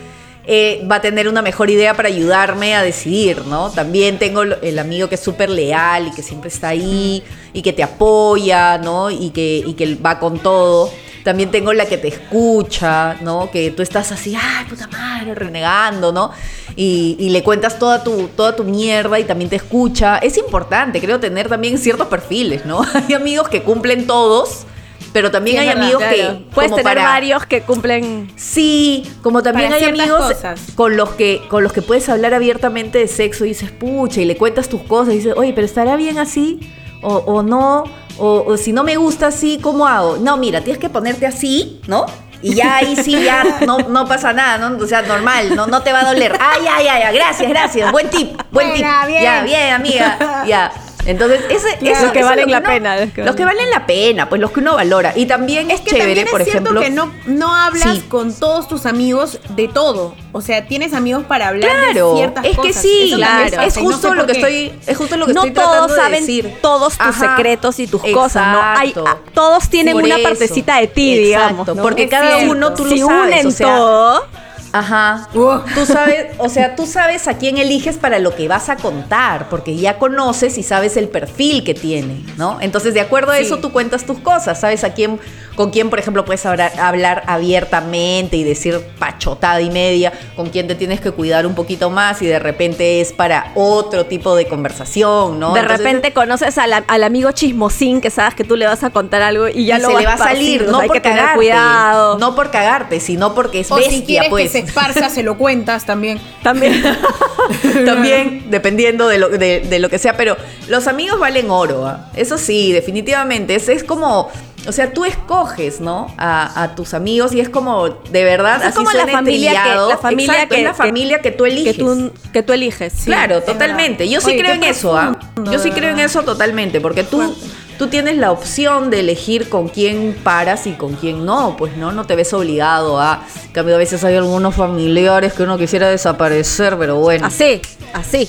eh, 0.50 0.82
va 0.90 0.96
a 0.96 1.00
tener 1.02 1.28
una 1.28 1.42
mejor 1.42 1.68
idea 1.68 1.94
para 1.94 2.08
ayudarme 2.08 2.74
a 2.74 2.82
decidir, 2.82 3.44
¿no? 3.44 3.68
También 3.68 4.18
tengo 4.18 4.44
el 4.44 4.78
amigo 4.78 5.06
que 5.06 5.16
es 5.16 5.20
súper 5.20 5.50
leal 5.50 6.06
y 6.06 6.10
que 6.12 6.22
siempre 6.22 6.48
está 6.48 6.68
ahí 6.68 7.22
y 7.52 7.60
que 7.60 7.74
te 7.74 7.82
apoya, 7.82 8.78
¿no? 8.78 9.10
Y 9.10 9.28
que, 9.28 9.62
y 9.66 9.74
que 9.74 9.96
va 9.96 10.18
con 10.18 10.38
todo. 10.38 10.90
También 11.22 11.50
tengo 11.50 11.74
la 11.74 11.84
que 11.84 11.98
te 11.98 12.08
escucha, 12.08 13.18
¿no? 13.20 13.50
Que 13.50 13.72
tú 13.72 13.82
estás 13.82 14.10
así, 14.10 14.34
ay, 14.34 14.64
puta 14.70 14.86
madre, 14.86 15.34
renegando, 15.34 16.12
¿no? 16.12 16.30
Y, 16.76 17.16
y 17.18 17.28
le 17.28 17.42
cuentas 17.42 17.78
toda 17.78 18.02
tu, 18.02 18.28
toda 18.28 18.56
tu 18.56 18.64
mierda 18.64 19.20
y 19.20 19.24
también 19.24 19.50
te 19.50 19.56
escucha. 19.56 20.16
Es 20.16 20.38
importante, 20.38 20.98
creo, 20.98 21.20
tener 21.20 21.50
también 21.50 21.76
ciertos 21.76 22.06
perfiles, 22.06 22.64
¿no? 22.64 22.80
Hay 22.94 23.12
amigos 23.12 23.50
que 23.50 23.62
cumplen 23.62 24.06
todos 24.06 24.64
pero 25.12 25.30
también 25.30 25.56
Sí, 25.56 25.60
hay 25.60 25.68
verdad, 25.68 25.82
amigos 25.82 26.02
Claro. 26.02 26.16
que 26.38 26.44
Puedes 26.54 26.70
tener 26.70 26.84
para- 26.84 27.02
varios 27.04 27.46
que 27.46 27.62
cumplen. 27.62 28.32
Sí, 28.36 29.04
como 29.22 29.42
también 29.42 29.72
hay 29.72 29.84
amigos 29.84 30.32
cosas. 30.32 30.60
con 30.74 30.96
los 30.96 31.10
que 31.10 31.42
con 31.48 31.62
los 31.62 31.72
que 31.72 31.82
puedes 31.82 32.08
hablar 32.08 32.34
abiertamente 32.34 32.98
de 32.98 33.08
sexo 33.08 33.44
y 33.44 33.48
dices, 33.48 33.70
pucha, 33.70 34.20
y 34.20 34.24
le 34.24 34.36
cuentas 34.36 34.68
tus 34.68 34.82
cosas 34.82 35.14
y 35.14 35.18
dices, 35.18 35.34
oye, 35.36 35.52
pero 35.54 35.64
estará 35.66 35.96
bien 35.96 36.18
así 36.18 36.60
o, 37.02 37.14
o 37.16 37.42
no, 37.42 37.84
o, 38.18 38.44
o 38.46 38.56
si 38.56 38.72
no 38.72 38.82
me 38.84 38.96
gusta 38.96 39.28
así, 39.28 39.58
¿cómo 39.62 39.86
hago? 39.86 40.16
No, 40.18 40.36
mira, 40.36 40.60
tienes 40.62 40.80
que 40.80 40.88
ponerte 40.90 41.26
así, 41.26 41.80
¿no? 41.86 42.06
Y 42.40 42.54
ya 42.54 42.76
ahí 42.76 42.94
sí, 42.94 43.20
ya 43.24 43.42
no, 43.66 43.78
no 43.78 44.06
pasa 44.06 44.32
nada, 44.32 44.58
¿no? 44.68 44.76
O 44.82 44.86
sea, 44.86 45.02
normal, 45.02 45.56
no, 45.56 45.66
no 45.66 45.82
te 45.82 45.92
va 45.92 46.02
a 46.02 46.04
doler. 46.12 46.32
Ay, 46.40 46.62
ay, 46.70 46.86
ay, 46.86 47.02
ay, 47.06 47.14
gracias, 47.16 47.48
gracias. 47.48 47.90
Buen 47.90 48.08
tip, 48.10 48.30
buen 48.52 48.68
Buena, 48.70 49.00
tip. 49.00 49.08
bien. 49.08 49.22
Ya, 49.24 49.42
bien, 49.42 49.72
amiga. 49.72 50.44
Ya. 50.46 50.72
Entonces, 51.08 51.40
ese, 51.48 51.78
Claro. 51.78 51.94
eso- 51.96 52.02
Los 52.04 52.12
que 52.12 52.18
eso 52.20 52.28
es 52.28 52.36
valen 52.36 52.50
la 52.50 52.58
uno- 52.58 52.68
pena, 52.68 52.96
los 53.00 53.10
que 53.12 53.24
Los 53.24 53.34
que 53.36 53.44
valen 53.44 53.70
la 53.70 53.86
pena, 53.86 54.28
pues 54.28 54.40
los 54.40 54.50
que 54.52 54.60
uno 54.60 54.74
valora. 54.74 55.12
Y 55.16 55.26
también 55.26 55.70
es, 55.70 55.76
Es 55.76 55.80
que 55.80 55.90
chévere, 55.92 56.04
también 56.06 56.26
es 56.26 56.30
por 56.30 56.42
cierto 56.44 56.58
ejemplo. 56.60 56.80
que 56.82 56.90
no, 56.90 57.12
no 57.26 57.54
hablas 57.54 57.94
Sí. 57.96 58.04
con 58.08 58.32
todos 58.34 58.68
tus 58.68 58.84
amigos 58.86 59.40
de 59.56 59.68
todo. 59.68 60.14
O 60.32 60.40
sea, 60.42 60.66
tienes 60.66 60.92
amigos 60.92 61.24
para 61.26 61.48
hablar 61.48 61.70
Claro, 61.70 62.10
de 62.10 62.16
ciertas 62.18 62.44
es 62.44 62.50
que 62.50 62.56
cosas. 62.56 62.82
sí, 62.82 63.08
Eso 63.08 63.18
también 63.18 63.48
claro. 63.48 63.62
es 63.66 63.74
pasa 63.74 63.80
y 63.80 63.82
no 63.84 63.90
justo 63.90 64.08
sé 64.10 64.14
lo 64.14 64.26
que 64.26 64.32
estoy, 64.32 64.72
es 64.86 64.96
justo 64.98 65.16
lo 65.16 65.26
que 65.26 65.32
no 65.32 65.40
estoy 65.40 65.54
tratando 65.54 65.76
todos 65.86 65.90
de 65.96 66.02
saben 66.02 66.20
decir. 66.20 66.54
todos 66.60 66.98
tus 66.98 67.06
Ajá, 67.06 67.36
secretos 67.36 67.78
y 67.80 67.86
tus 67.86 68.02
cosas, 68.02 68.46
¿no? 68.52 68.60
Hay, 68.62 68.94
todos 69.34 69.68
tienen 69.70 69.94
Por 69.94 70.04
una 70.04 70.16
eso. 70.16 70.24
partecita 70.28 70.76
de 70.78 70.86
ti, 70.88 71.14
Exacto, 71.14 71.26
digamos. 71.26 71.66
¿no? 71.76 71.82
porque 71.82 72.02
Es 72.04 72.10
cada 72.10 72.36
cierto. 72.36 72.52
uno 72.52 72.74
tú 72.74 72.84
lo 72.84 72.90
si 72.90 72.98
sabes, 72.98 73.26
unen 73.26 73.46
o 73.46 73.50
sea, 73.50 73.66
todo, 73.66 74.26
Ajá. 74.72 75.28
Uh. 75.34 75.58
Tú 75.74 75.86
sabes, 75.86 76.26
o 76.38 76.48
sea, 76.48 76.76
tú 76.76 76.86
sabes 76.86 77.26
a 77.28 77.38
quién 77.38 77.56
eliges 77.58 77.96
para 77.96 78.18
lo 78.18 78.34
que 78.34 78.48
vas 78.48 78.68
a 78.68 78.76
contar, 78.76 79.48
porque 79.48 79.76
ya 79.76 79.98
conoces 79.98 80.58
y 80.58 80.62
sabes 80.62 80.96
el 80.96 81.08
perfil 81.08 81.64
que 81.64 81.74
tiene, 81.74 82.22
¿no? 82.36 82.58
Entonces, 82.60 82.94
de 82.94 83.00
acuerdo 83.00 83.32
a 83.32 83.36
Sí. 83.38 83.44
eso, 83.44 83.58
tú 83.58 83.72
cuentas 83.72 84.04
tus 84.04 84.18
cosas, 84.18 84.60
sabes 84.60 84.84
a 84.84 84.92
quién, 84.92 85.18
con 85.56 85.70
quién, 85.70 85.90
por 85.90 85.98
ejemplo, 85.98 86.24
puedes 86.24 86.44
hablar, 86.46 86.72
hablar 86.78 87.22
abiertamente 87.26 88.36
y 88.36 88.44
decir 88.44 88.78
pachotada 88.98 89.60
y 89.60 89.70
media, 89.70 90.12
con 90.36 90.50
quién 90.50 90.66
te 90.68 90.74
tienes 90.74 91.00
que 91.00 91.10
cuidar 91.12 91.46
un 91.46 91.54
poquito 91.54 91.90
más 91.90 92.20
y 92.22 92.26
de 92.26 92.38
repente 92.38 93.00
es 93.00 93.12
para 93.12 93.52
otro 93.54 94.06
tipo 94.06 94.36
de 94.36 94.46
conversación, 94.46 95.40
¿no? 95.40 95.54
de 95.54 95.60
Entonces, 95.60 95.84
repente 95.84 96.12
conoces 96.12 96.58
al, 96.58 96.84
al 96.86 97.02
amigo 97.04 97.32
chismosín 97.32 98.00
que 98.00 98.10
sabes 98.10 98.34
que 98.34 98.44
tú 98.44 98.56
le 98.56 98.66
vas 98.66 98.84
a 98.84 98.90
contar 98.90 99.22
algo 99.22 99.48
y 99.48 99.66
ya 99.66 99.78
y 99.78 99.82
lo 99.82 99.88
se 99.88 99.94
le 99.98 100.06
va 100.06 100.12
a 100.14 100.18
salir, 100.18 100.68
no 100.68 100.80
hay 100.80 100.88
por 100.88 100.96
que 100.96 101.00
tener 101.00 101.18
cagarte, 101.18 101.38
cuidado. 101.38 102.18
no 102.18 102.34
por 102.34 102.50
cagarte, 102.50 103.00
sino 103.00 103.34
porque 103.34 103.60
es 103.60 103.70
O 103.72 103.76
bestia, 103.76 104.24
si 104.24 104.28
pues. 104.30 104.57
Se 104.60 104.66
esparza, 104.66 105.08
se 105.10 105.22
lo 105.22 105.36
cuentas 105.38 105.84
también. 105.86 106.20
También. 106.42 106.82
También, 107.86 108.44
dependiendo 108.50 109.08
de 109.08 109.18
lo, 109.18 109.28
de, 109.30 109.60
de 109.60 109.78
lo 109.78 109.88
que 109.88 109.98
sea, 109.98 110.16
pero 110.16 110.36
los 110.68 110.86
amigos 110.86 111.18
valen 111.18 111.50
oro, 111.50 111.86
¿ah? 111.86 112.10
eso 112.14 112.36
sí, 112.36 112.72
definitivamente. 112.72 113.54
Es, 113.54 113.68
es 113.70 113.82
como, 113.84 114.30
o 114.66 114.72
sea, 114.72 114.92
tú 114.92 115.04
escoges, 115.06 115.80
¿no? 115.80 116.12
A, 116.18 116.62
a 116.62 116.74
tus 116.74 116.92
amigos 116.92 117.32
y 117.32 117.40
es 117.40 117.48
como, 117.48 117.88
de 117.88 118.24
verdad, 118.24 118.56
Es 118.60 118.66
así 118.68 118.76
como 118.76 118.90
la 118.92 119.06
familia 119.06 119.62
que- 119.62 119.74
la 119.74 119.96
familia 119.96 120.32
Exacto, 120.34 120.54
que- 120.54 120.60
es 120.60 120.66
la 120.66 120.74
familia 120.74 121.18
que, 121.22 121.30
tú 121.30 121.46
eliges. 121.46 121.76
que 121.76 121.82
tú, 121.82 122.12
que 122.32 122.42
tú 122.42 122.52
eliges. 122.52 122.92
sí. 122.92 123.06
claro, 123.06 123.40
totalmente. 123.42 124.04
verdad. 124.04 124.12
Yo 124.12 124.20
sí 124.20 124.26
Oye, 124.32 124.38
creo 124.40 124.54
en 124.54 124.64
eso, 124.64 124.96
¿ah? 124.96 125.18
Yo 125.50 125.58
sí 125.58 125.70
creo 125.70 125.90
en 125.92 126.00
eso 126.00 126.22
totalmente, 126.24 126.80
porque 126.82 127.02
tú, 127.04 127.34
tú 127.78 127.86
tienes 127.86 128.16
la 128.16 128.32
opción 128.32 128.90
de 128.90 129.00
elegir 129.00 129.48
con 129.48 129.68
quién 129.68 130.16
paras 130.22 130.66
y 130.66 130.72
con 130.72 130.94
quién 130.94 131.24
no, 131.24 131.56
pues 131.56 131.76
no, 131.76 131.92
no 131.92 132.04
te 132.04 132.16
ves 132.16 132.32
obligado 132.32 133.00
a. 133.00 133.24
En 133.46 133.52
cambio, 133.52 133.76
a 133.76 133.78
veces 133.78 134.04
hay 134.04 134.16
algunos 134.16 134.54
familiares 134.54 135.32
que 135.32 135.44
uno 135.44 135.56
quisiera 135.56 135.88
desaparecer, 135.88 136.76
pero 136.76 136.96
bueno. 136.96 137.26
Así, 137.26 137.62
así. 137.94 138.28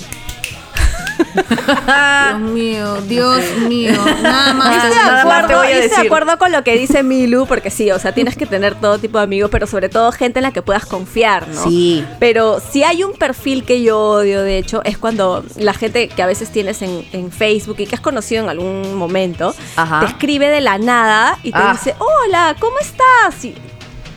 Dios 2.30 2.40
mío, 2.40 3.00
Dios 3.02 3.42
mío. 3.68 3.92
Nada 4.22 4.54
más. 4.54 4.76
Estoy 4.76 4.90
de 4.90 4.96
nada 4.96 5.24
más 5.24 5.46
te 5.46 5.52
acuerdo, 5.52 5.58
voy 5.58 5.66
a 5.66 5.70
y 5.70 5.72
estoy 5.72 5.82
de 5.82 5.88
decir. 5.96 6.06
acuerdo 6.06 6.38
con 6.38 6.52
lo 6.52 6.64
que 6.64 6.76
dice 6.76 7.02
Milu, 7.02 7.46
porque 7.46 7.70
sí, 7.70 7.90
o 7.90 7.98
sea, 7.98 8.12
tienes 8.12 8.36
que 8.36 8.46
tener 8.46 8.74
todo 8.74 8.98
tipo 8.98 9.18
de 9.18 9.24
amigos, 9.24 9.50
pero 9.50 9.66
sobre 9.66 9.88
todo 9.88 10.12
gente 10.12 10.38
en 10.38 10.44
la 10.44 10.52
que 10.52 10.62
puedas 10.62 10.86
confiar, 10.86 11.48
¿no? 11.48 11.64
Sí. 11.64 12.04
Pero 12.18 12.60
si 12.60 12.82
hay 12.84 13.02
un 13.04 13.12
perfil 13.14 13.64
que 13.64 13.82
yo 13.82 13.98
odio, 13.98 14.42
de 14.42 14.58
hecho, 14.58 14.82
es 14.84 14.98
cuando 14.98 15.44
la 15.56 15.74
gente 15.74 16.08
que 16.08 16.22
a 16.22 16.26
veces 16.26 16.50
tienes 16.50 16.82
en, 16.82 17.04
en 17.12 17.30
Facebook 17.32 17.76
y 17.78 17.86
que 17.86 17.94
has 17.94 18.00
conocido 18.00 18.42
en 18.44 18.50
algún 18.50 18.94
momento, 18.94 19.54
Ajá. 19.76 20.00
te 20.00 20.06
escribe 20.06 20.48
de 20.48 20.60
la 20.60 20.78
nada 20.78 21.38
y 21.42 21.52
te 21.52 21.58
Ah. 21.58 21.72
dice, 21.72 21.94
hola, 21.98 22.56
¿cómo 22.58 22.76
estás? 22.80 23.44
Y 23.44 23.54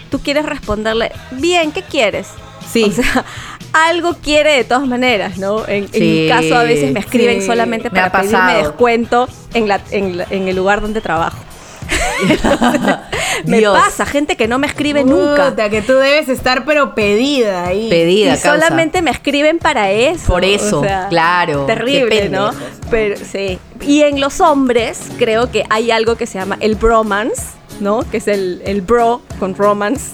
tú 0.09 0.19
quieres 0.19 0.45
responderle, 0.45 1.11
bien, 1.31 1.71
¿qué 1.71 1.81
quieres? 1.83 2.27
Sí. 2.71 2.85
O 2.85 2.91
sea, 2.91 3.25
algo 3.73 4.15
quiere 4.21 4.53
de 4.57 4.63
todas 4.63 4.87
maneras, 4.87 5.37
¿no? 5.37 5.67
En, 5.67 5.83
en 5.85 5.89
Sí, 5.91 5.99
mi 6.23 6.27
caso, 6.29 6.55
a 6.55 6.63
veces 6.63 6.91
me 6.91 6.99
escriben 6.99 7.41
sí, 7.41 7.47
solamente 7.47 7.89
para 7.89 8.11
pedirme 8.11 8.55
descuento 8.55 9.27
en, 9.53 9.67
la, 9.67 9.81
en, 9.91 10.17
la- 10.17 10.27
en 10.29 10.47
el 10.47 10.55
lugar 10.55 10.81
donde 10.81 11.01
trabajo. 11.01 11.37
Entonces, 12.29 12.97
me 13.45 13.61
pasa, 13.61 14.05
gente 14.05 14.37
que 14.37 14.47
no 14.47 14.57
me 14.59 14.67
escribe 14.67 15.03
nunca. 15.03 15.49
Puta, 15.49 15.69
que 15.69 15.81
tú 15.81 15.93
debes 15.93 16.29
estar 16.29 16.63
pero 16.65 16.95
pedida 16.95 17.65
ahí. 17.67 17.89
Pedida, 17.89 18.33
Y 18.35 18.37
solamente 18.37 19.01
me 19.01 19.11
escriben 19.11 19.59
para 19.59 19.91
eso. 19.91 20.27
Por 20.27 20.45
eso, 20.45 20.83
claro, 21.09 21.65
Terrible, 21.65 22.29
¿no? 22.29 22.51
Pero 22.89 23.15
sí. 23.17 23.59
Y 23.81 24.03
en 24.03 24.21
los 24.21 24.39
hombres, 24.39 24.99
creo 25.17 25.51
que 25.51 25.65
hay 25.69 25.91
algo 25.91 26.15
que 26.15 26.25
se 26.25 26.39
llama 26.39 26.57
el 26.61 26.75
bromance, 26.75 27.41
¿no? 27.83 27.99
Que 28.09 28.17
es 28.17 28.27
el, 28.27 28.61
el 28.65 28.81
bro 28.81 29.21
con 29.39 29.53
romance. 29.55 30.11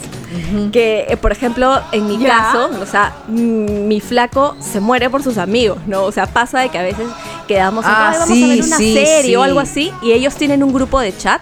Que, 0.72 1.06
eh, 1.10 1.18
por 1.18 1.32
ejemplo, 1.32 1.82
en 1.92 2.06
mi 2.08 2.24
caso, 2.24 2.70
o 2.80 2.86
sea, 2.86 3.16
mm, 3.28 3.88
mi 3.88 4.00
flaco 4.00 4.56
se 4.60 4.80
muere 4.80 5.10
por 5.10 5.24
sus 5.24 5.38
amigos, 5.40 5.80
¿no? 5.88 6.04
O 6.04 6.12
sea, 6.12 6.28
pasa 6.28 6.60
de 6.60 6.70
que 6.70 6.78
a 6.78 6.84
veces 6.84 7.08
quedamos, 7.48 7.84
en, 7.86 7.92
Ah, 7.92 8.10
"Ay, 8.12 8.20
vamos 8.20 8.36
sí, 8.36 8.44
a 8.44 8.48
ver 8.56 8.64
una 8.66 8.78
sí, 8.78 8.94
serie 8.94 9.38
o 9.38 9.42
algo 9.44 9.60
así, 9.60 9.92
y 10.04 10.12
ellos 10.12 10.36
tienen 10.36 10.62
un 10.62 10.72
grupo 10.72 11.00
de 11.00 11.16
chat 11.18 11.42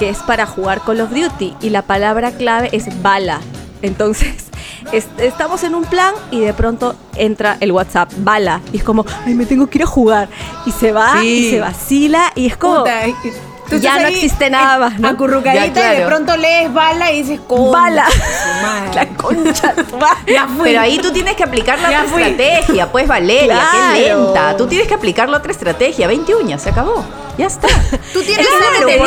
que 0.00 0.08
es 0.08 0.18
para 0.18 0.46
jugar 0.46 0.80
Call 0.84 1.00
of 1.00 1.10
Duty 1.10 1.54
y 1.60 1.70
la 1.70 1.82
palabra 1.82 2.32
clave 2.32 2.70
es 2.72 2.86
bala. 3.02 3.38
Entonces, 3.82 4.46
es- 4.92 5.06
estamos 5.18 5.62
en 5.62 5.76
un 5.76 5.84
plan 5.84 6.12
y 6.32 6.40
de 6.40 6.52
pronto 6.54 6.96
entra 7.14 7.56
el 7.60 7.70
WhatsApp, 7.70 8.10
bala, 8.18 8.60
y 8.72 8.78
es 8.78 8.82
como, 8.84 9.04
ay, 9.26 9.34
me 9.34 9.46
tengo 9.46 9.68
que 9.68 9.78
ir 9.78 9.84
a 9.84 9.86
jugar. 9.86 10.28
Y 10.66 10.72
se 10.72 10.90
va 10.90 11.20
Sí. 11.20 11.26
y 11.46 11.50
se 11.50 11.60
vacila 11.60 12.32
y 12.34 12.46
es 12.46 12.56
como, 12.56 12.78
Puta, 12.80 13.02
tú 13.68 13.76
Ya 13.78 13.98
no 13.98 14.08
existe 14.08 14.50
nada 14.50 14.78
más, 14.78 14.98
¿no? 14.98 15.08
Acurrucadita 15.08 15.64
Ya, 15.66 15.72
claro. 15.72 15.94
y 15.94 16.00
de 16.00 16.06
pronto 16.06 16.36
lees 16.36 16.72
bala 16.72 17.12
y 17.12 17.22
dices, 17.22 17.40
"Concha 17.46 17.70
bala. 17.80 18.06
su 18.10 18.62
madre". 18.66 18.94
la 18.94 19.06
concha. 19.16 19.74
Ya 20.26 20.46
fui. 20.46 20.64
Pero 20.64 20.80
ahí 20.80 20.98
tú 20.98 21.10
tienes 21.12 21.34
que 21.36 21.44
aplicar 21.44 21.78
la 21.78 21.90
Ya 21.90 21.98
otra 22.02 22.12
fui. 22.12 22.22
estrategia, 22.22 22.90
pues 22.92 23.06
Valeria, 23.06 23.54
Claro. 23.70 23.94
qué 23.94 24.00
lenta. 24.00 24.56
Tú 24.56 24.66
tienes 24.66 24.88
que 24.88 24.94
aplicar 24.94 25.28
la 25.28 25.38
otra 25.38 25.52
estrategia. 25.52 26.06
20 26.06 26.34
uñas, 26.34 26.62
se 26.62 26.70
acabó. 26.70 27.04
Ya 27.36 27.46
está. 27.46 27.68
Tú 28.12 28.20
tienes 28.22 28.46
que. 28.46 28.98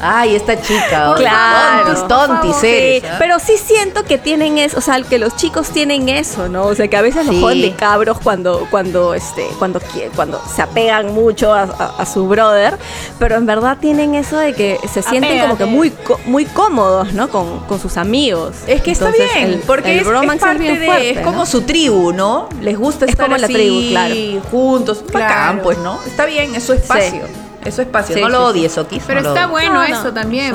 Ay, 0.00 0.36
esta 0.36 0.60
chica. 0.60 1.10
oh, 1.12 1.14
Claro. 1.16 1.84
Tontis, 1.84 2.08
tontis 2.08 2.56
Sí. 2.56 3.02
¿ah? 3.08 3.16
pero 3.18 3.38
sí 3.38 3.54
siento 3.56 4.04
que 4.04 4.18
tienen 4.18 4.58
eso, 4.58 4.78
o 4.78 4.80
sea, 4.80 5.00
que 5.02 5.18
los 5.18 5.36
chicos 5.36 5.70
tienen 5.70 6.08
eso, 6.08 6.48
¿no? 6.48 6.64
O 6.64 6.74
sea, 6.74 6.88
que 6.88 6.96
a 6.96 7.02
veces 7.02 7.26
los 7.26 7.34
Sí. 7.34 7.40
joden 7.40 7.60
de 7.62 7.74
cabros 7.74 8.18
cuando, 8.22 8.66
cuando, 8.70 9.14
este, 9.14 9.46
cuando, 9.58 9.80
cuando 10.14 10.40
se 10.54 10.62
apegan 10.62 11.12
mucho 11.14 11.52
a, 11.52 11.62
a- 11.62 11.94
a 11.98 12.06
su 12.06 12.26
brother, 12.26 12.78
pero 13.18 13.36
en 13.36 13.46
verdad 13.46 13.78
tienen 13.80 14.14
eso 14.14 14.36
de 14.38 14.52
que 14.54 14.78
se 14.92 15.02
sienten 15.02 15.40
como 15.40 15.56
que 15.58 15.64
muy, 15.66 15.90
co- 15.90 16.20
muy 16.26 16.44
cómodos, 16.44 17.12
¿no? 17.12 17.28
Con, 17.28 17.60
con 17.60 17.80
sus 17.80 17.96
amigos. 17.96 18.54
Es 18.66 18.82
que 18.82 18.90
está 18.92 19.10
bien, 19.10 19.28
el- 19.36 19.58
porque 19.60 19.92
el 19.92 20.00
es, 20.00 20.06
es 20.06 20.38
parte 20.40 20.58
bien 20.58 20.80
de, 20.80 20.86
fuerte, 20.86 21.10
es 21.10 21.20
como 21.20 21.38
¿no? 21.38 21.46
su 21.46 21.62
tribu, 21.62 22.12
¿no? 22.12 22.48
Les 22.60 22.78
gusta 22.78 23.04
Es 23.04 23.12
estar 23.12 23.26
como 23.26 23.36
la 23.36 23.46
tribu, 23.48 23.90
claro. 23.90 24.14
juntos, 24.50 25.04
Claro. 25.10 25.26
bacán, 25.26 25.60
pues, 25.62 25.78
¿no? 25.78 25.98
Está 26.06 26.24
bien, 26.26 26.54
es 26.54 26.62
su 26.64 26.72
espacio, 26.72 27.22
es 27.64 27.74
su 27.74 27.82
espacio, 27.82 28.14
Sí, 28.14 28.20
no 28.20 28.26
sí, 28.26 28.32
lo 28.32 28.38
sí. 28.38 28.44
odies, 28.44 28.78
Okis, 28.78 29.02
Pero 29.06 29.20
no 29.22 29.28
está 29.30 29.46
bueno 29.46 29.74
No, 29.74 29.88
no. 29.88 29.94
eso 29.94 30.12
también. 30.12 30.54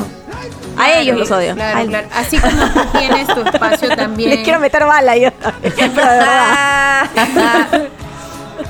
A 0.78 0.92
ellos 0.94 1.18
los 1.18 1.30
odio. 1.32 1.56
Claro, 1.56 1.78
Ay, 1.80 1.88
claro. 1.88 2.08
Así 2.16 2.38
como 2.40 2.66
tú 2.70 2.80
tienes 2.98 3.28
tu 3.28 3.42
espacio 3.42 3.90
también. 3.96 4.30
Les 4.30 4.40
quiero 4.44 4.60
meter 4.60 4.86
bala 4.86 5.18
yo. 5.18 5.30
Pero 5.62 5.76
de 5.76 5.88
verdad. 5.90 7.10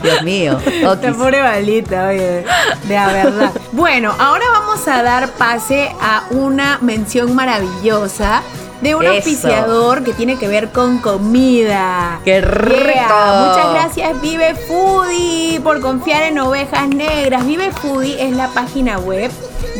Dios 0.03 0.21
mío, 0.23 0.57
La 0.81 0.91
Okis. 0.93 1.11
pobre 1.15 1.41
balita, 1.41 2.07
oye, 2.07 2.45
de 2.83 2.93
la 2.95 3.07
verdad. 3.07 3.51
Bueno, 3.73 4.15
ahora 4.17 4.45
vamos 4.53 4.87
a 4.87 5.03
dar 5.03 5.29
pase 5.31 5.93
a 6.01 6.23
una 6.29 6.77
mención 6.81 7.35
maravillosa 7.35 8.41
de 8.81 8.95
un 8.95 9.03
Eso. 9.03 9.13
auspiciador 9.13 10.03
que 10.03 10.13
tiene 10.13 10.37
que 10.37 10.47
ver 10.47 10.69
con 10.69 10.99
comida. 10.99 12.21
¡Qué 12.23 12.41
rico! 12.41 12.75
Muchas 12.79 13.73
gracias 13.73 14.21
Vive 14.21 14.55
Foodie 14.55 15.59
por 15.61 15.81
confiar 15.81 16.23
en 16.23 16.39
ovejas 16.39 16.87
negras. 16.89 17.45
Vive 17.45 17.71
Foodie 17.71 18.21
es 18.23 18.35
la 18.35 18.47
página 18.49 18.99
web 18.99 19.31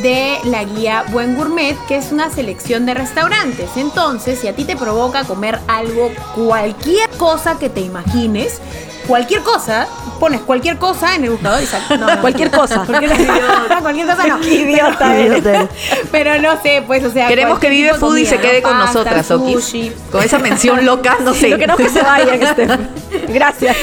de 0.01 0.37
la 0.45 0.63
guía 0.63 1.05
Buen 1.09 1.35
Gourmet, 1.35 1.75
que 1.87 1.97
es 1.97 2.11
una 2.11 2.29
selección 2.29 2.85
de 2.85 2.93
restaurantes. 2.93 3.71
Entonces, 3.75 4.39
si 4.39 4.47
a 4.47 4.55
ti 4.55 4.63
te 4.63 4.75
provoca 4.75 5.23
comer 5.23 5.59
algo, 5.67 6.11
cualquier 6.35 7.09
cosa 7.11 7.57
que 7.57 7.69
te 7.69 7.81
imagines, 7.81 8.59
cualquier 9.09 9.41
cosa, 9.41 9.87
pones 10.19 10.41
cualquier 10.41 10.77
cosa 10.77 11.15
en 11.15 11.23
el 11.23 11.31
buscador 11.31 11.63
y 11.63 11.65
sale. 11.65 11.97
No, 11.97 12.15
no, 12.15 12.21
Cualquier 12.21 12.51
cosa. 12.51 12.83
Cualquier, 12.85 13.11
cualquier 13.81 14.07
cosa 14.07 14.27
no. 14.27 14.39
Qué 14.39 14.53
idiota. 14.53 15.13
Pero 16.11 16.39
no 16.41 16.61
sé, 16.61 16.83
pues, 16.85 17.03
o 17.03 17.11
sea. 17.11 17.27
Queremos 17.27 17.59
que 17.59 17.69
Vive 17.69 17.95
Foodie 17.95 18.25
se 18.25 18.37
quede 18.37 18.61
¿no? 18.61 18.69
con 18.69 18.77
Pasta, 18.77 18.99
nosotras, 18.99 19.31
Okis. 19.31 19.55
sushi. 19.55 19.91
Con 20.11 20.23
esa 20.23 20.37
mención 20.39 20.85
loca, 20.85 21.17
no 21.21 21.33
sé. 21.33 21.49
No 21.49 21.57
queremos 21.57 21.77
que 21.77 21.89
se 21.89 22.01
vayan, 22.01 22.41
este. 22.41 22.67
Gracias. 23.27 23.75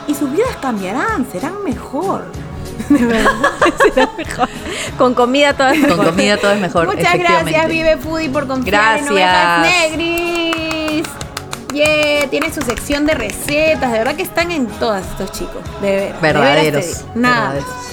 y 0.06 0.14
sus 0.14 0.30
vidas 0.32 0.56
cambiarán, 0.60 1.26
serán 1.30 1.62
mejor. 1.64 2.24
De 2.88 3.04
verdad. 3.06 3.30
Será 3.82 4.08
mejor. 4.16 4.48
Con 4.98 5.14
comida 5.14 5.52
todo 5.54 5.68
es 5.68 5.80
Con 5.80 5.90
mejor. 5.90 6.06
comida 6.06 6.36
todo 6.38 6.50
es 6.52 6.60
mejor. 6.60 6.86
Muchas 6.96 7.18
gracias. 7.18 7.68
Vive 7.68 7.96
Foodie, 7.98 8.30
por 8.30 8.46
confiar 8.48 8.98
en 8.98 9.08
Ovejas 9.08 9.60
Gracias. 9.60 10.79
Tiene 12.30 12.52
su 12.52 12.62
sección 12.62 13.06
de 13.06 13.14
recetas. 13.14 13.90
De 13.92 13.98
verdad 13.98 14.14
que 14.14 14.22
están 14.22 14.52
en 14.52 14.66
todas 14.66 15.06
estos 15.06 15.32
chicos. 15.32 15.62
De 15.80 15.96
veras. 15.96 16.14
de 16.14 16.20
Verdaderos. 16.20 16.98
digo. 16.98 17.10
Nada. 17.16 17.54
verdaderos. 17.54 17.90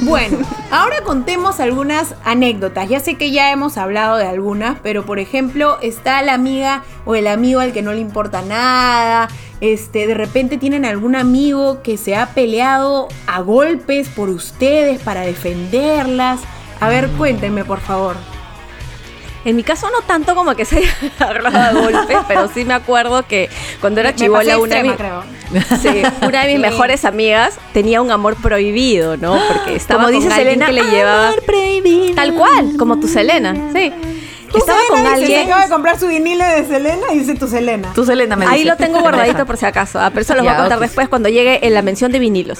Bueno, 0.00 0.38
ahora 0.70 1.02
contemos 1.02 1.60
algunas 1.60 2.14
anécdotas. 2.24 2.88
Ya 2.88 3.00
sé 3.00 3.16
que 3.16 3.30
ya 3.32 3.50
hemos 3.52 3.76
hablado 3.76 4.16
de 4.16 4.26
algunas, 4.26 4.78
pero 4.82 5.04
por 5.04 5.18
ejemplo, 5.18 5.78
está 5.82 6.22
la 6.22 6.34
amiga 6.34 6.84
o 7.04 7.14
el 7.14 7.26
amigo 7.26 7.60
al 7.60 7.72
que 7.72 7.82
no 7.82 7.92
le 7.92 8.00
importa 8.00 8.42
nada. 8.42 9.28
Este, 9.60 10.06
de 10.06 10.14
repente 10.14 10.56
tienen 10.56 10.86
algún 10.86 11.16
amigo 11.16 11.82
que 11.82 11.98
se 11.98 12.16
ha 12.16 12.30
peleado 12.30 13.08
a 13.26 13.40
golpes 13.40 14.08
por 14.08 14.30
ustedes 14.30 15.00
para 15.02 15.20
defenderlas. 15.22 16.40
A 16.80 16.88
ver, 16.88 17.08
cuéntenme, 17.10 17.64
por 17.64 17.80
favor. 17.80 18.16
En 19.44 19.56
mi 19.56 19.62
caso 19.62 19.88
no 19.90 20.02
tanto 20.02 20.34
como 20.34 20.54
que 20.54 20.64
se 20.66 20.78
haya 20.78 20.94
agarrado 21.18 21.58
a 21.58 21.72
golpes, 21.72 22.16
pero 22.28 22.48
sí 22.52 22.64
me 22.64 22.74
acuerdo 22.74 23.26
que 23.26 23.48
cuando 23.80 24.00
era 24.00 24.14
chivola 24.14 24.58
una 24.58 24.76
de 24.76 24.82
mi-. 24.82 24.90
Sí, 25.80 26.02
una 26.22 26.44
de 26.44 26.46
mis 26.46 26.56
Sí. 26.56 26.58
mejores 26.58 27.04
amigas 27.06 27.58
tenía 27.72 28.02
un 28.02 28.10
amor 28.10 28.36
prohibido, 28.36 29.16
¿no? 29.16 29.38
Porque 29.48 29.76
estaba 29.76 30.04
Como 30.04 30.12
con 30.12 30.20
dice 30.22 30.34
alguien 30.34 30.60
Selena, 30.60 30.66
que 30.66 30.72
le 30.72 30.84
llevaba 30.90 31.32
tal 32.14 32.34
cual, 32.34 32.76
como 32.78 33.00
tu 33.00 33.08
Selena, 33.08 33.54
sí. 33.74 33.92
Tu 34.52 34.58
Estaba 34.58 34.80
Selena 34.80 34.88
con 35.10 35.18
Se 35.18 35.22
alguien. 35.24 35.46
acaba 35.46 35.62
de 35.62 35.70
comprar 35.70 35.98
su 35.98 36.08
vinilo 36.08 36.44
de 36.44 36.66
Selena 36.66 37.06
y 37.12 37.20
dice 37.20 37.34
tu 37.36 37.46
Selena. 37.46 37.92
Tú, 37.94 38.04
Selena, 38.04 38.34
me 38.36 38.46
Ahí 38.46 38.58
dice. 38.62 38.70
lo 38.70 38.76
tengo 38.76 39.00
guardadito 39.00 39.46
por 39.46 39.56
si 39.56 39.64
acaso, 39.64 40.00
ah, 40.00 40.10
pero 40.10 40.22
eso 40.22 40.34
lo 40.34 40.40
voy 40.42 40.48
a 40.52 40.56
contar 40.56 40.80
después 40.80 41.08
cuando 41.08 41.28
llegue 41.28 41.64
en 41.66 41.72
la 41.72 41.82
mención 41.82 42.10
de 42.12 42.18
vinilos. 42.18 42.58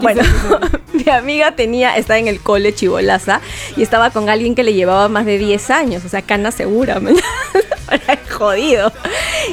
Bueno, 0.00 0.22
sí, 0.22 0.28
sí, 0.30 0.78
sí. 0.92 1.04
mi 1.04 1.10
amiga 1.12 1.52
tenía, 1.52 1.96
estaba 1.96 2.18
en 2.18 2.28
el 2.28 2.40
cole 2.40 2.74
chivolaza 2.74 3.40
y 3.76 3.82
estaba 3.82 4.10
con 4.10 4.28
alguien 4.28 4.54
que 4.54 4.62
le 4.62 4.74
llevaba 4.74 5.08
más 5.08 5.26
de 5.26 5.38
10 5.38 5.70
años, 5.70 6.04
o 6.04 6.08
sea, 6.08 6.22
cana 6.22 6.50
segura, 6.50 7.00
¿me 7.00 7.12
Era 7.12 8.18
jodido. 8.30 8.92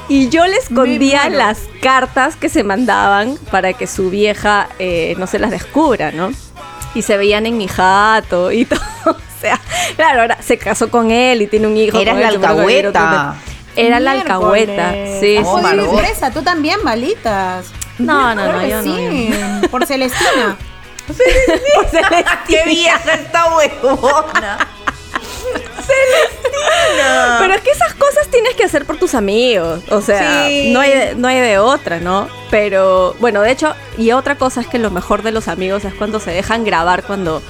Y 0.08 0.30
yo 0.30 0.46
le 0.48 0.56
escondía 0.58 1.30
las 1.30 1.60
cartas 1.82 2.36
que 2.36 2.50
se 2.50 2.64
mandaban 2.64 3.38
para 3.52 3.74
que 3.74 3.88
su 3.88 4.10
vieja 4.10 4.70
eh, 4.80 5.16
no 5.18 5.28
se 5.28 5.40
las 5.40 5.52
descubra, 5.52 6.12
¿no? 6.12 6.32
Y 6.96 7.02
se 7.02 7.18
veían 7.18 7.46
en 7.46 7.58
mi 7.58 7.68
jato 7.68 8.52
y 8.52 8.66
todo. 8.66 8.80
O 9.06 9.42
sea, 9.42 9.60
claro, 9.96 10.22
ahora 10.22 10.42
se 10.42 10.58
casó 10.58 10.90
con 10.90 11.12
él 11.12 11.42
y 11.42 11.48
tiene 11.48 11.68
un 11.68 11.78
hijo. 11.78 11.98
Eras 11.98 12.14
con 12.14 12.22
la 12.22 12.30
él, 12.30 12.36
otro- 12.38 12.50
alcahueta. 12.50 13.36
Era 13.76 14.00
la 14.00 14.12
alcahueta, 14.12 14.94
sí. 15.20 15.38
Oh, 15.46 15.60
empresa, 15.60 16.32
tú 16.32 16.42
también, 16.42 16.80
balitas. 16.84 17.68
No, 18.00 18.34
no, 18.34 18.52
no, 18.54 18.66
yo 18.66 18.78
no, 18.78 18.84
sí, 18.84 19.32
por 19.72 19.86
Celestina. 19.86 20.58
¡Qué 22.48 22.64
vieja 22.66 23.14
esta 23.14 23.56
huevona! 23.56 24.68
Pero 27.40 27.54
es 27.54 27.62
que 27.62 27.72
esas 27.72 27.94
cosas 27.96 28.28
tienes 28.30 28.56
que 28.56 28.64
hacer 28.64 28.86
por 28.86 28.98
tus 28.98 29.16
amigos. 29.16 29.82
O 29.90 30.02
sea, 30.02 30.48
no, 30.68 30.80
hay 30.80 31.14
no 31.16 31.28
hay 31.28 31.40
de 31.40 31.58
otra, 31.58 32.00
¿no? 32.00 32.30
Pero 32.50 33.16
bueno, 33.20 33.42
de 33.42 33.52
hecho, 33.52 33.76
y 33.98 34.12
otra 34.12 34.36
cosa 34.36 34.62
es 34.62 34.68
que 34.68 34.80
lo 34.80 34.90
mejor 34.92 35.22
de 35.24 35.32
los 35.32 35.48
amigos 35.48 35.86
es 35.86 35.94
cuando 35.94 36.20
se 36.20 36.32
dejan 36.32 36.64
grabar 36.64 37.04
cuando, 37.04 37.42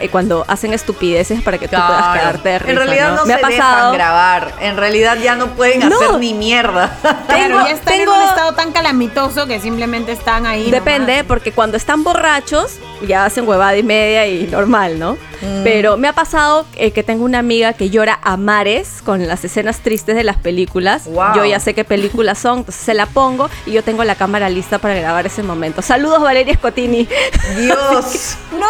eh, 0.00 0.08
cuando 0.08 0.44
hacen 0.48 0.72
estupideces 0.72 1.40
para 1.42 1.58
que 1.58 1.68
tú 1.68 1.76
puedas 1.76 2.02
Claro. 2.02 2.20
quedarte 2.20 2.48
de 2.48 2.58
risa. 2.58 2.70
en 2.70 2.76
realidad 2.76 3.14
no, 3.16 3.26
Me 3.26 3.34
se 3.34 3.38
ha 3.38 3.40
pasado. 3.40 3.76
dejan 3.76 3.92
grabar. 3.94 4.54
En 4.60 4.76
realidad 4.76 5.18
ya 5.22 5.36
no 5.36 5.48
pueden 5.48 5.88
No. 5.88 5.96
hacer 5.96 6.18
ni 6.18 6.34
mierda. 6.34 6.96
Claro, 7.30 7.56
Tengo- 7.58 7.66
ya 7.68 7.70
están 7.74 7.94
tengo- 7.94 8.12
en 8.14 8.18
un 8.22 8.24
estado 8.28 8.52
tan 8.54 8.72
calamitoso 8.72 9.46
que 9.46 9.60
simplemente 9.60 10.12
están 10.12 10.46
ahí. 10.46 10.70
Depende, 10.70 11.12
nomás. 11.12 11.26
porque 11.28 11.52
cuando 11.52 11.76
están 11.76 12.02
borrachos 12.02 12.78
ya 13.06 13.24
hacen 13.24 13.46
huevada 13.48 13.76
y 13.76 13.82
media 13.82 14.26
y 14.26 14.46
normal, 14.48 14.98
¿no? 14.98 15.12
Mm. 15.42 15.62
Pero 15.64 15.96
me 15.96 16.06
ha 16.08 16.12
pasado 16.12 16.66
eh, 16.76 16.90
que 16.90 17.02
tengo 17.02 17.24
una 17.24 17.38
amiga 17.38 17.72
que 17.72 17.88
llora 17.88 18.18
a 18.22 18.36
mares 18.36 19.00
con 19.04 19.26
las 19.26 19.42
escenas 19.44 19.78
tristes 19.78 20.14
de 20.16 20.24
las 20.24 20.36
películas. 20.36 21.06
Wow. 21.06 21.34
Yo 21.36 21.44
ya 21.46 21.60
sé 21.60 21.72
qué 21.72 21.84
películas 21.84 22.38
son, 22.38 22.58
entonces 22.58 22.82
se 22.84 22.94
la 22.94 23.06
pongo 23.06 23.48
y 23.64 23.70
yo 23.72 23.82
tengo 23.82 24.04
la 24.04 24.16
cámara 24.16 24.39
lista 24.48 24.78
para 24.78 24.94
grabar 24.94 25.26
ese 25.26 25.42
momento. 25.42 25.82
Saludos 25.82 26.22
Valeria 26.22 26.54
Scotini. 26.54 27.08
Dios. 27.56 28.36
No, 28.60 28.68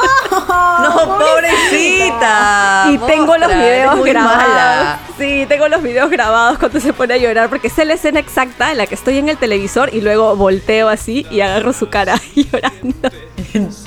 No, 0.82 1.18
pobrecita. 1.18 2.86
y 2.90 2.98
tengo 2.98 3.36
los 3.36 3.48
videos 3.48 4.04
grabados. 4.04 4.48
mala. 4.48 5.00
Sí, 5.18 5.44
tengo 5.48 5.66
los 5.68 5.82
videos 5.82 6.08
grabados 6.10 6.58
cuando 6.58 6.78
se 6.80 6.92
pone 6.92 7.14
a 7.14 7.16
llorar 7.16 7.48
porque 7.50 7.68
sé 7.70 7.84
la 7.84 7.94
escena 7.94 8.20
exacta 8.20 8.70
en 8.70 8.78
la 8.78 8.86
que 8.86 8.94
estoy 8.94 9.18
en 9.18 9.28
el 9.28 9.36
televisor 9.36 9.92
y 9.92 10.00
luego 10.00 10.36
volteo 10.36 10.88
así 10.88 11.26
y 11.30 11.40
agarro 11.40 11.72
su 11.72 11.88
cara 11.88 12.20
llorando. 12.36 13.10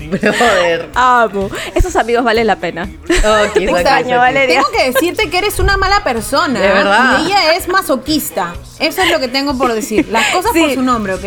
Brother. 0.01 0.89
Amo. 0.95 1.49
Esos 1.73 1.95
amigos 1.95 2.23
valen 2.23 2.47
la 2.47 2.57
pena. 2.57 2.89
Ok, 3.23 3.53
Te 3.53 3.63
extraño. 3.63 4.17
Valeria. 4.17 4.55
Tengo 4.61 4.69
que 4.77 4.91
decirte 4.91 5.29
que 5.29 5.37
eres 5.37 5.59
una 5.59 5.77
mala 5.77 6.03
persona. 6.03 6.59
De 6.59 6.67
verdad. 6.67 7.19
Y 7.23 7.27
ella 7.27 7.53
es 7.55 7.69
masoquista. 7.69 8.53
Eso 8.79 9.01
es 9.01 9.11
lo 9.11 9.19
que 9.19 9.29
tengo 9.29 9.57
por 9.57 9.71
decir. 9.73 10.07
Las 10.11 10.27
cosas 10.31 10.51
Sí. 10.53 10.59
por 10.59 10.73
su 10.73 10.81
nombre, 10.81 11.13
¿ok? 11.13 11.23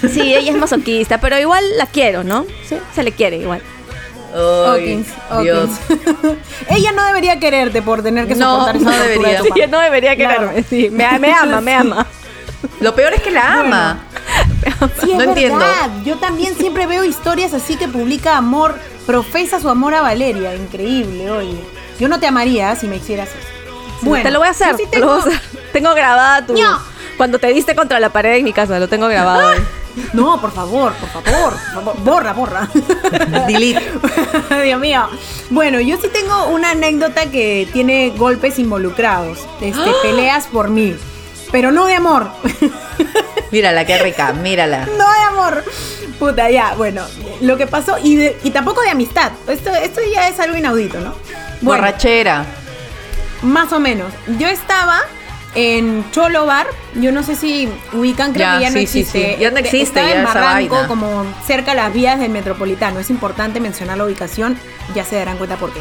Sí, 0.00 0.34
ella 0.34 0.50
es 0.52 0.56
masoquista, 0.58 1.18
pero 1.20 1.38
igual 1.38 1.64
la 1.76 1.86
quiero, 1.86 2.22
¿no? 2.24 2.44
Sí, 2.68 2.76
se 2.94 3.02
le 3.02 3.12
quiere 3.12 3.36
igual. 3.38 3.62
Ay, 4.34 4.66
Hawkins, 4.66 5.06
Dios. 5.42 5.70
Hawkins. 5.88 6.36
ella 6.68 6.92
no 6.92 7.04
debería 7.06 7.38
quererte 7.40 7.80
por 7.80 8.02
tener 8.02 8.26
que 8.28 8.34
No, 8.34 8.66
soportar 8.66 8.76
esa 8.76 8.84
no 8.84 8.90
tortura 8.90 9.02
de 9.04 9.08
debería. 9.18 9.38
tu 9.38 9.44
Sí, 9.44 9.48
parte. 9.50 9.66
no 9.68 9.78
debería 9.80 10.16
Claro. 10.16 10.40
quererme. 10.50 10.62
Sí, 10.68 10.90
me, 10.90 11.18
me 11.18 11.32
ama, 11.32 11.60
me 11.60 11.74
ama. 11.74 12.06
Lo 12.80 12.94
peor 12.94 13.14
es 13.14 13.22
que 13.22 13.30
la 13.30 13.60
ama. 13.60 13.98
Sí, 15.00 15.12
es 15.12 15.16
No 15.16 15.22
entiendo. 15.24 15.58
verdad. 15.58 15.90
Yo 16.04 16.16
también 16.18 16.54
siempre 16.56 16.86
veo 16.86 17.04
historias 17.04 17.54
así 17.54 17.76
que 17.76 17.88
publica 17.88 18.36
amor, 18.36 18.78
profesa 19.06 19.60
su 19.60 19.68
amor 19.70 19.94
a 19.94 20.02
Valeria. 20.02 20.54
Increíble, 20.54 21.30
oye. 21.30 21.58
Yo 21.98 22.08
no 22.08 22.20
te 22.20 22.26
amaría 22.26 22.74
si 22.76 22.88
me 22.88 22.96
hicieras 22.96 23.28
eso. 23.30 24.12
te 24.22 24.30
lo 24.30 24.38
voy 24.40 24.48
a 24.48 24.50
hacer. 24.50 24.72
yo 24.72 24.76
sí 24.76 24.84
te 24.90 24.98
lo 24.98 25.06
voy 25.06 25.18
a 25.18 25.22
tengo- 25.22 25.36
hacer. 25.36 25.48
Tengo 25.72 25.94
grabada 25.94 26.44
tu. 26.44 26.54
No. 26.54 26.78
Cuando 27.16 27.38
te 27.38 27.46
diste 27.48 27.74
contra 27.74 28.00
la 28.00 28.10
pared 28.10 28.34
en 28.34 28.44
mi 28.44 28.52
casa, 28.52 28.78
lo 28.78 28.88
tengo 28.88 29.08
grabado. 29.08 29.48
ahí. 29.48 29.58
No, 30.12 30.40
por 30.40 30.52
favor, 30.52 30.92
por 30.94 31.08
favor, 31.08 31.52
por 31.52 31.84
favor. 31.84 31.96
Borra, 32.04 32.32
borra. 32.32 32.68
Delete. 33.46 33.90
Dios 34.64 34.80
mío. 34.80 35.08
Bueno, 35.50 35.80
yo 35.80 35.96
sí 36.00 36.08
tengo 36.12 36.46
una 36.48 36.70
anécdota 36.72 37.30
que 37.30 37.68
tiene 37.72 38.10
golpes 38.16 38.58
involucrados. 38.58 39.38
Este, 39.60 39.90
peleas 40.02 40.46
por 40.46 40.68
mí. 40.68 40.94
Pero 41.52 41.70
no 41.72 41.86
de 41.86 41.94
amor. 41.94 42.28
Mírala, 43.52 43.84
qué 43.86 43.98
rica, 43.98 44.32
mírala. 44.32 44.86
no 44.98 45.12
de 45.12 45.18
amor. 45.28 45.64
Puta, 46.18 46.50
ya, 46.50 46.74
bueno. 46.76 47.02
Lo 47.40 47.56
que 47.56 47.66
pasó, 47.66 47.96
y, 48.02 48.16
de- 48.16 48.36
y 48.42 48.50
tampoco 48.50 48.80
de 48.82 48.90
amistad. 48.90 49.32
Esto, 49.48 49.70
esto 49.70 50.00
ya 50.12 50.28
es 50.28 50.40
algo 50.40 50.56
inaudito, 50.56 50.98
¿no? 51.00 51.14
Bueno, 51.60 51.82
Borrachera. 51.82 52.44
más 53.42 53.72
o 53.72 53.78
menos. 53.78 54.12
Yo 54.38 54.48
estaba 54.48 55.00
en 55.56 56.08
Cholo 56.12 56.46
Bar. 56.46 56.66
Yo 56.94 57.10
no 57.10 57.22
sé 57.24 57.34
si 57.34 57.68
ubican, 57.92 58.32
creo 58.32 58.46
Ya, 58.46 58.58
que 58.58 58.62
ya 58.64 58.70
no 58.70 58.76
sí, 58.76 58.82
existe. 58.82 59.34
sí. 59.36 59.40
Ya 59.42 59.50
no 59.50 59.56
existe, 59.56 59.82
Estaba 60.00 60.08
ya 60.08 60.14
en 60.18 60.24
Barranco, 60.24 60.74
vaina. 60.74 60.88
como 60.88 61.24
cerca 61.46 61.72
a 61.72 61.74
las 61.74 61.92
vías 61.92 62.20
del 62.20 62.30
metropolitano. 62.30 63.00
Es 63.00 63.10
importante 63.10 63.58
mencionar 63.58 63.98
la 63.98 64.04
ubicación. 64.04 64.56
Ya 64.94 65.04
se 65.04 65.16
darán 65.16 65.38
cuenta 65.38 65.56
por 65.56 65.72
qué. 65.72 65.80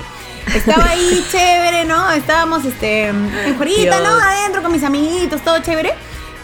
Estaba 0.56 0.86
ahí 0.90 1.24
chévere, 1.32 1.86
¿no? 1.86 2.12
Estábamos 2.12 2.66
este, 2.66 3.08
en 3.10 3.56
Juerita, 3.58 4.00
¿no? 4.00 4.10
Adentro 4.18 4.64
con 4.64 4.72
mis 4.72 4.84
amiguitos, 4.84 5.42
todo 5.42 5.60
chévere. 5.60 5.94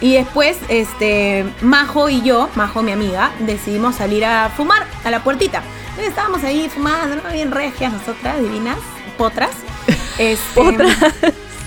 Y 0.01 0.15
después, 0.15 0.57
este, 0.67 1.45
Majo 1.61 2.09
y 2.09 2.21
yo, 2.23 2.49
Majo, 2.55 2.82
mi 2.82 2.91
amiga, 2.91 3.32
decidimos 3.39 3.95
salir 3.95 4.25
a 4.25 4.49
fumar 4.49 4.86
a 5.03 5.11
la 5.11 5.23
puertita. 5.23 5.61
Entonces 5.89 6.07
estábamos 6.09 6.43
ahí 6.43 6.69
fumando, 6.73 7.17
¿no? 7.17 7.32
bien 7.32 7.51
regias 7.51 7.93
nosotras, 7.93 8.39
divinas, 8.41 8.77
potras. 9.17 9.51
Este, 10.17 10.61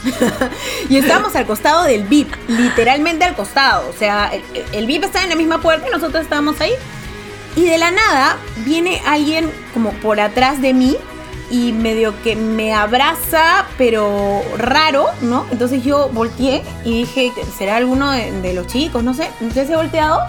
y 0.89 0.97
estábamos 0.97 1.35
al 1.37 1.47
costado 1.47 1.85
del 1.85 2.05
VIP, 2.05 2.33
literalmente 2.49 3.25
al 3.25 3.35
costado. 3.35 3.89
O 3.89 3.93
sea, 3.93 4.31
el, 4.33 4.43
el 4.73 4.87
VIP 4.87 5.05
estaba 5.05 5.25
en 5.25 5.31
la 5.31 5.37
misma 5.37 5.61
puerta 5.61 5.89
y 5.89 5.91
nosotros 5.91 6.23
estábamos 6.23 6.61
ahí. 6.61 6.73
Y 7.57 7.67
de 7.67 7.79
la 7.79 7.91
nada 7.91 8.37
viene 8.59 9.01
alguien 9.07 9.51
como 9.73 9.93
por 9.93 10.21
atrás 10.21 10.61
de 10.61 10.75
mí 10.75 10.97
y 11.51 11.73
medio 11.73 12.15
que 12.23 12.35
me 12.35 12.75
abraza, 12.75 13.67
pero 13.79 14.43
raro, 14.57 15.07
¿no? 15.21 15.47
Entonces 15.53 15.85
yo 15.85 16.09
volteé 16.09 16.65
y 16.85 17.03
dije, 17.03 17.33
¿será 17.57 17.77
alguno 17.77 18.11
de, 18.11 18.33
de 18.33 18.55
los 18.55 18.67
chicos? 18.67 19.05
No 19.05 19.15
sé. 19.15 19.29
Entonces 19.41 19.71
he 19.71 19.77
volteado 19.77 20.23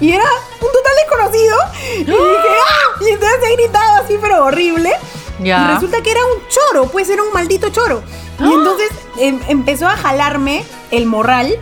y 0.00 0.12
era 0.12 0.24
un 0.60 0.68
total 0.72 0.92
desconocido. 0.96 1.56
Y 1.98 2.04
dije, 2.04 2.14
¡ah! 2.16 2.98
Y 3.00 3.08
entonces 3.10 3.38
he 3.44 3.56
gritado 3.56 4.02
así, 4.02 4.18
pero 4.20 4.44
horrible. 4.44 4.92
Ya. 5.40 5.64
Y 5.70 5.74
resulta 5.74 6.00
que 6.02 6.10
era 6.10 6.20
un 6.24 6.42
choro, 6.48 6.90
pues 6.90 7.08
era 7.08 7.22
un 7.22 7.32
maldito 7.32 7.68
choro. 7.70 8.02
Y 8.40 8.44
entonces 8.52 8.88
em, 9.18 9.38
empezó 9.48 9.86
a 9.88 9.96
jalarme 9.96 10.64
el 10.90 11.06
morral. 11.06 11.54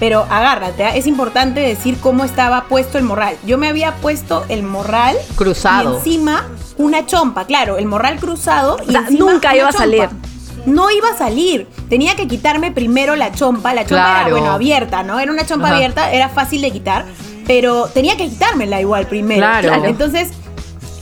Pero 0.00 0.26
agárrate, 0.28 0.84
¿ah? 0.84 0.96
es 0.96 1.06
importante 1.06 1.60
decir 1.60 1.98
cómo 2.00 2.24
estaba 2.24 2.64
puesto 2.64 2.98
el 2.98 3.04
morral. 3.04 3.36
Yo 3.46 3.58
me 3.58 3.68
había 3.68 3.94
puesto 3.96 4.44
el 4.48 4.64
morral 4.64 5.16
Cruzado. 5.36 5.92
y 5.92 5.96
encima 5.96 6.48
una 6.76 7.06
chompa, 7.06 7.44
claro, 7.46 7.78
el 7.78 7.86
morral 7.86 8.16
cruzado. 8.18 8.76
Y 8.88 8.90
sea, 8.90 9.02
encima 9.02 9.32
nunca 9.32 9.54
iba 9.56 9.68
a 9.68 9.70
chompa. 9.70 9.78
salir. 9.78 10.08
No 10.66 10.90
iba 10.90 11.10
a 11.10 11.16
salir. 11.16 11.68
Tenía 11.88 12.16
que 12.16 12.26
quitarme 12.26 12.72
primero 12.72 13.14
la 13.14 13.30
chompa. 13.32 13.72
La 13.72 13.82
chompa 13.82 13.94
Claro. 13.94 14.26
era, 14.26 14.36
bueno, 14.36 14.50
abierta, 14.52 15.02
¿no? 15.04 15.20
Era 15.20 15.30
una 15.30 15.46
chompa 15.46 15.66
Ajá. 15.68 15.76
abierta, 15.76 16.10
era 16.12 16.28
fácil 16.28 16.60
de 16.62 16.72
quitar. 16.72 17.04
Pero 17.46 17.86
tenía 17.86 18.16
que 18.16 18.28
quitármela 18.28 18.80
igual 18.80 19.06
primero. 19.06 19.40
Claro. 19.40 19.84
Entonces, 19.84 20.30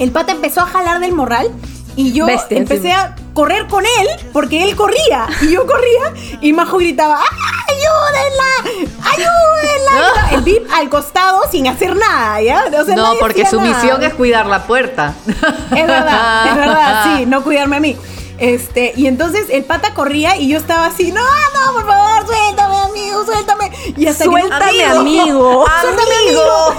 el 0.00 0.10
pata 0.10 0.32
empezó 0.32 0.60
a 0.60 0.66
jalar 0.66 1.00
del 1.00 1.12
morral. 1.14 1.50
Y 1.96 2.12
yo 2.12 2.26
Bestia, 2.26 2.58
empecé 2.58 2.92
a 2.92 3.14
correr 3.34 3.66
con 3.66 3.84
él 3.84 4.08
porque 4.32 4.62
él 4.64 4.76
corría 4.76 5.26
y 5.42 5.52
yo 5.52 5.66
corría 5.66 6.12
y 6.40 6.52
Majo 6.52 6.78
gritaba 6.78 7.18
¡Ah, 7.20 7.62
¡Ayúdenla! 7.68 8.90
¡Ayúdenla! 9.10 10.30
El 10.32 10.42
VIP 10.42 10.70
al 10.72 10.88
costado 10.88 11.42
sin 11.50 11.66
hacer 11.68 11.96
nada, 11.96 12.40
¿ya? 12.40 12.64
O 12.80 12.84
sea, 12.84 12.94
no, 12.96 13.14
porque 13.20 13.46
su 13.46 13.60
nada. 13.60 13.68
misión 13.74 14.02
es 14.02 14.14
cuidar 14.14 14.46
la 14.46 14.66
puerta. 14.66 15.14
Es 15.26 15.86
verdad, 15.86 16.46
es 16.46 16.56
verdad, 16.56 17.04
sí, 17.04 17.26
no 17.26 17.42
cuidarme 17.42 17.76
a 17.76 17.80
mí. 17.80 17.96
Este, 18.42 18.92
y 18.96 19.06
entonces 19.06 19.46
el 19.50 19.62
pata 19.62 19.94
corría 19.94 20.36
y 20.36 20.48
yo 20.48 20.58
estaba 20.58 20.86
así, 20.86 21.12
no, 21.12 21.22
no, 21.22 21.74
por 21.74 21.86
favor, 21.86 22.26
suéltame, 22.26 22.76
amigo, 22.76 23.24
suéltame. 23.24 23.70
Y 23.96 24.08
hasta 24.08 24.24
que 24.24 24.30
Suéltame, 24.30 24.84
amigo. 24.84 25.64
Suéltame, 25.80 26.14
amigo. 26.26 26.74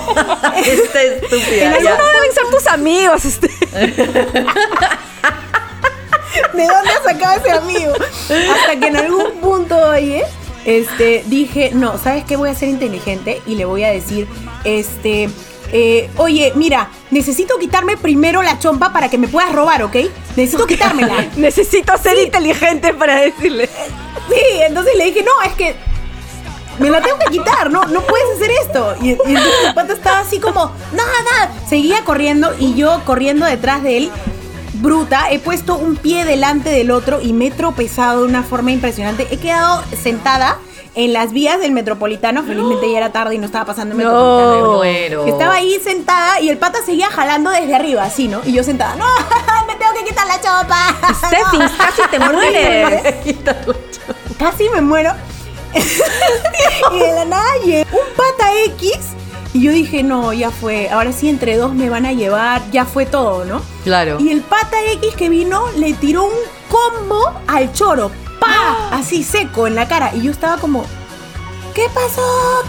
Esta 0.58 1.02
estúpida. 1.04 1.70
Algunos 1.70 1.84
ya. 1.84 2.12
deben 2.12 2.34
ser 2.34 2.44
tus 2.52 2.68
amigos. 2.68 3.24
Este. 3.24 3.48
¿De 6.54 6.68
dónde 6.68 6.92
sacaba 7.06 7.36
ese 7.36 7.52
amigo? 7.52 7.94
Hasta 7.94 8.78
que 8.78 8.88
en 8.88 8.98
algún 8.98 9.32
punto, 9.40 9.78
oye, 9.78 10.26
este, 10.66 11.24
dije, 11.28 11.72
no, 11.74 11.98
¿sabes 11.98 12.26
qué? 12.26 12.36
Voy 12.36 12.50
a 12.50 12.56
ser 12.56 12.68
inteligente 12.68 13.42
y 13.46 13.56
le 13.56 13.64
voy 13.64 13.86
a 13.86 13.90
decir, 13.90 14.28
este, 14.66 15.30
eh, 15.76 16.08
oye, 16.18 16.54
mira, 16.56 16.88
necesito 17.10 17.58
quitarme 17.58 17.98
primero 17.98 18.44
la 18.44 18.60
chompa 18.60 18.94
para 18.94 19.10
que 19.10 19.18
me 19.18 19.28
puedas 19.28 19.52
robar, 19.54 19.82
¿ok? 19.82 19.96
Necesito 20.36 20.68
quitármela. 20.68 21.30
Necesito 21.36 21.98
ser 21.98 22.20
inteligente 22.20 22.94
para 22.94 23.16
decirle. 23.16 23.68
Sí, 24.30 24.62
entonces 24.68 24.96
le 24.96 25.06
dije, 25.06 25.24
no, 25.24 25.32
es 25.42 25.54
que 25.56 25.76
me 26.78 26.92
la 26.92 27.02
tengo 27.02 27.18
que 27.18 27.32
quitar, 27.32 27.72
no, 27.72 27.86
no 27.86 28.02
puedes 28.02 28.36
hacer 28.36 28.52
esto. 28.62 28.96
Y, 29.02 29.08
y 29.08 29.12
entonces 29.14 29.66
el 29.66 29.74
pata 29.74 29.94
estaba 29.94 30.20
así 30.20 30.40
como, 30.40 30.72
nada, 30.92 31.12
nada. 31.32 31.68
Seguía 31.68 32.04
corriendo 32.04 32.54
y 32.60 32.76
yo 32.76 33.02
corriendo 33.04 33.48
detrás 33.48 33.82
de 33.82 33.98
él, 33.98 34.12
bruta, 34.76 35.32
he 35.32 35.40
puesto 35.40 35.76
un 35.76 35.96
pie 35.96 36.24
delante 36.24 36.70
del 36.70 36.92
otro 36.92 37.20
y 37.20 37.34
me 37.34 37.48
he 37.48 37.52
tropezado 37.52 38.22
de 38.22 38.28
una 38.28 38.44
forma 38.44 38.72
impresionante. 38.72 39.28
He 39.32 39.38
quedado 39.38 39.84
sentada 40.00 40.60
en 40.96 41.14
las 41.14 41.32
vías 41.32 41.60
del 41.60 41.72
metropolitano, 41.72 42.44
felizmente 42.44 42.92
ya 42.92 42.98
era 42.98 43.12
tarde 43.12 43.36
y 43.36 43.38
no 43.40 43.46
estaba 43.46 43.66
pasando 43.66 43.96
el 43.96 44.02
No. 44.04 44.10
metropolitano. 44.10 44.72
Me 44.72 44.78
muero. 44.78 45.26
Estaba 45.26 45.56
ahí 45.56 45.80
sentada 45.84 46.40
y 46.40 46.50
el 46.50 46.58
pata 46.58 46.80
seguía 46.86 47.10
jalando 47.10 47.50
desde 47.50 47.74
arriba, 47.76 48.04
así, 48.04 48.28
¿no? 48.28 48.42
Y 48.46 48.54
yo 48.54 48.64
sentada, 48.64 48.96
no, 48.96 49.06
me 49.68 49.76
tengo 49.76 49.92
que 49.94 50.06
quitar 50.06 50.28
la 50.28 50.40
chopa. 50.40 50.96
Steffi, 51.28 51.58
casi 51.78 52.02
te 52.12 52.20
mueres. 52.20 53.16
Casi 54.38 54.70
me 54.70 54.82
muero. 54.82 55.14
y 55.74 57.00
de 57.00 57.12
la 57.14 57.26
nada 57.26 57.44
un 57.66 58.16
pata 58.16 58.54
X. 58.66 58.92
Y 59.54 59.62
yo 59.64 59.72
dije, 59.72 60.02
no, 60.04 60.34
ya 60.34 60.50
fue. 60.50 60.90
Ahora 60.90 61.12
sí, 61.12 61.30
entre 61.30 61.58
dos 61.58 61.74
me 61.74 61.90
van 61.90 62.06
a 62.06 62.12
llevar. 62.12 62.62
Ya 62.72 62.86
fue 62.86 63.06
todo, 63.06 63.46
¿no? 63.46 63.62
Claro. 63.84 64.18
Y 64.20 64.32
el 64.32 64.42
pata 64.42 64.78
X 64.94 65.16
que 65.16 65.30
vino 65.30 65.64
le 65.78 65.94
tiró 65.94 66.24
un 66.26 66.34
combo 66.70 67.32
al 67.48 67.72
choro. 67.72 68.12
¡Pa! 68.46 68.98
Así 68.98 69.24
seco 69.24 69.68
en 69.68 69.76
la 69.76 69.88
cara. 69.88 70.12
Y 70.16 70.22
yo 70.22 70.32
estaba 70.32 70.58
como, 70.58 70.86
¿qué 71.74 71.86
pasó? 71.94 72.22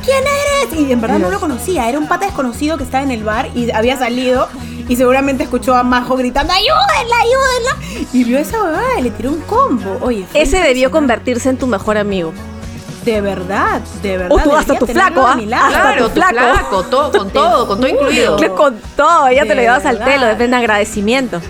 ¿Quién 0.04 0.22
eres? 0.24 0.78
Y 0.80 0.92
en 0.92 1.00
verdad 1.00 1.18
no 1.18 1.30
lo 1.30 1.40
conocía. 1.40 1.88
Era 1.88 1.98
un 1.98 2.08
pata 2.08 2.26
desconocido 2.26 2.76
que 2.78 2.84
estaba 2.84 3.02
en 3.02 3.10
el 3.10 3.24
bar 3.24 3.48
y 3.54 3.70
había 3.70 3.96
salido. 3.96 4.48
Y 4.88 4.96
seguramente 4.96 5.44
escuchó 5.44 5.74
a 5.74 5.82
Majo 5.82 6.14
gritando, 6.16 6.52
¡ayúdenla, 6.52 7.16
ayúdenla! 7.20 8.06
Y 8.12 8.24
vio 8.24 8.36
a 8.36 8.40
esa 8.42 8.62
bebé 8.62 8.84
y 8.98 9.02
le 9.02 9.10
tiró 9.10 9.30
un 9.30 9.40
combo. 9.42 9.98
Oye, 10.02 10.26
Ese 10.34 10.58
debió 10.60 10.90
convertirse 10.90 11.48
en 11.48 11.56
tu 11.56 11.66
mejor 11.66 11.96
amigo. 11.96 12.34
De 13.04 13.20
verdad, 13.20 13.80
de 14.02 14.16
verdad. 14.16 14.36
O 14.38 14.40
tú 14.42 14.56
hasta 14.56 14.78
tu 14.78 14.86
flaco, 14.86 15.26
¿ah? 15.26 15.36
Hasta 15.38 15.46
Claro, 15.46 16.06
tu 16.06 16.10
flaco. 16.14 16.32
flaco, 16.34 16.82
todo, 16.90 17.12
con 17.12 17.30
todo, 17.30 17.66
con 17.68 17.78
todo 17.80 17.88
incluido. 17.88 18.36
Con 18.56 18.78
todo, 18.96 19.30
ya 19.30 19.42
te 19.42 19.48
De 19.48 19.54
lo 19.56 19.60
llevas 19.62 19.84
al 19.86 20.02
telo, 20.04 20.26
es 20.26 20.40
en 20.40 20.54
agradecimiento. 20.54 21.40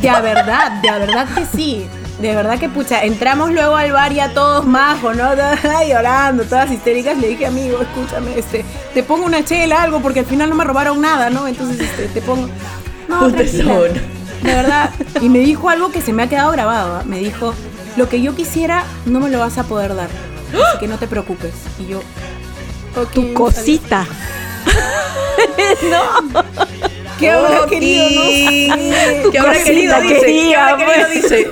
De 0.00 0.10
verdad, 0.10 0.72
de 0.82 0.90
verdad 0.90 1.26
que 1.34 1.46
sí. 1.46 1.88
De 2.20 2.34
verdad 2.34 2.58
que 2.58 2.70
pucha, 2.70 3.04
entramos 3.04 3.52
luego 3.52 3.76
al 3.76 3.92
bar 3.92 4.12
ya 4.12 4.32
todos 4.32 4.64
majos, 4.66 5.14
¿no? 5.16 5.34
Llorando, 5.88 6.44
todas 6.44 6.70
histéricas. 6.70 7.18
Le 7.18 7.28
dije, 7.28 7.46
amigo, 7.46 7.78
escúchame, 7.80 8.38
este, 8.38 8.64
te 8.94 9.02
pongo 9.02 9.26
una 9.26 9.44
chela, 9.44 9.82
algo, 9.82 10.00
porque 10.00 10.20
al 10.20 10.26
final 10.26 10.48
no 10.48 10.56
me 10.56 10.64
robaron 10.64 11.00
nada, 11.00 11.28
¿no? 11.28 11.46
Entonces, 11.46 11.80
este, 11.80 12.08
te 12.08 12.22
pongo. 12.22 12.48
No. 13.08 13.28
De 13.30 14.52
verdad. 14.52 14.90
Y 15.20 15.28
me 15.28 15.38
dijo 15.38 15.70
algo 15.70 15.92
que 15.92 16.00
se 16.00 16.12
me 16.12 16.24
ha 16.24 16.28
quedado 16.28 16.50
grabado. 16.50 16.96
¿ah? 16.96 17.02
Me 17.06 17.20
dijo, 17.20 17.54
lo 17.96 18.08
que 18.08 18.20
yo 18.20 18.34
quisiera 18.34 18.84
no 19.04 19.20
me 19.20 19.30
lo 19.30 19.38
vas 19.38 19.58
a 19.58 19.64
poder 19.64 19.94
dar. 19.94 20.08
Así 20.52 20.78
que 20.80 20.88
no 20.88 20.98
te 20.98 21.06
preocupes. 21.06 21.54
Y 21.78 21.86
yo, 21.86 22.00
Tu 23.14 23.32
cosita. 23.32 24.06
no. 25.90 26.42
¿Qué 27.18 27.30
habrá 27.30 27.62
Oh, 27.62 27.66
querido? 27.66 28.04
No. 29.24 29.30
¿Qué 29.30 29.38
habrá 29.38 29.52
cosita 29.52 29.64
querido? 29.64 30.00
Dice. 30.00 30.14
¿Qué 30.14 30.20
quería, 30.26 30.66
habrá 30.68 30.86
querido? 30.86 31.08
Dice. 31.28 31.50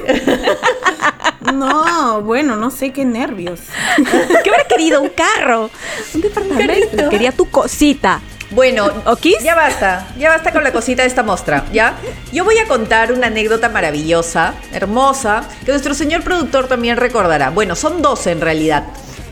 No, 1.52 2.22
bueno, 2.22 2.56
no 2.56 2.70
sé 2.70 2.92
qué 2.92 3.04
nervios. 3.04 3.60
¿Qué 3.96 4.02
hubiera 4.50 4.64
querido? 4.68 5.00
Un 5.02 5.10
carro. 5.10 5.70
Un 6.14 6.20
departamento. 6.20 7.08
Quería 7.10 7.32
tu 7.32 7.48
cosita. 7.50 8.20
Bueno, 8.50 8.88
¿Okis? 9.06 9.38
ya 9.42 9.54
basta, 9.54 10.06
ya 10.16 10.28
basta 10.28 10.52
con 10.52 10.62
la 10.62 10.72
cosita 10.72 11.02
de 11.02 11.08
esta 11.08 11.22
mostra, 11.24 11.64
¿ya? 11.72 11.94
Yo 12.32 12.44
voy 12.44 12.56
a 12.58 12.66
contar 12.68 13.12
una 13.12 13.26
anécdota 13.26 13.68
maravillosa, 13.68 14.54
hermosa, 14.72 15.44
que 15.64 15.72
nuestro 15.72 15.92
señor 15.94 16.22
productor 16.22 16.68
también 16.68 16.96
recordará. 16.96 17.50
Bueno, 17.50 17.74
son 17.74 18.00
dos 18.00 18.26
en 18.28 18.40
realidad. 18.40 18.84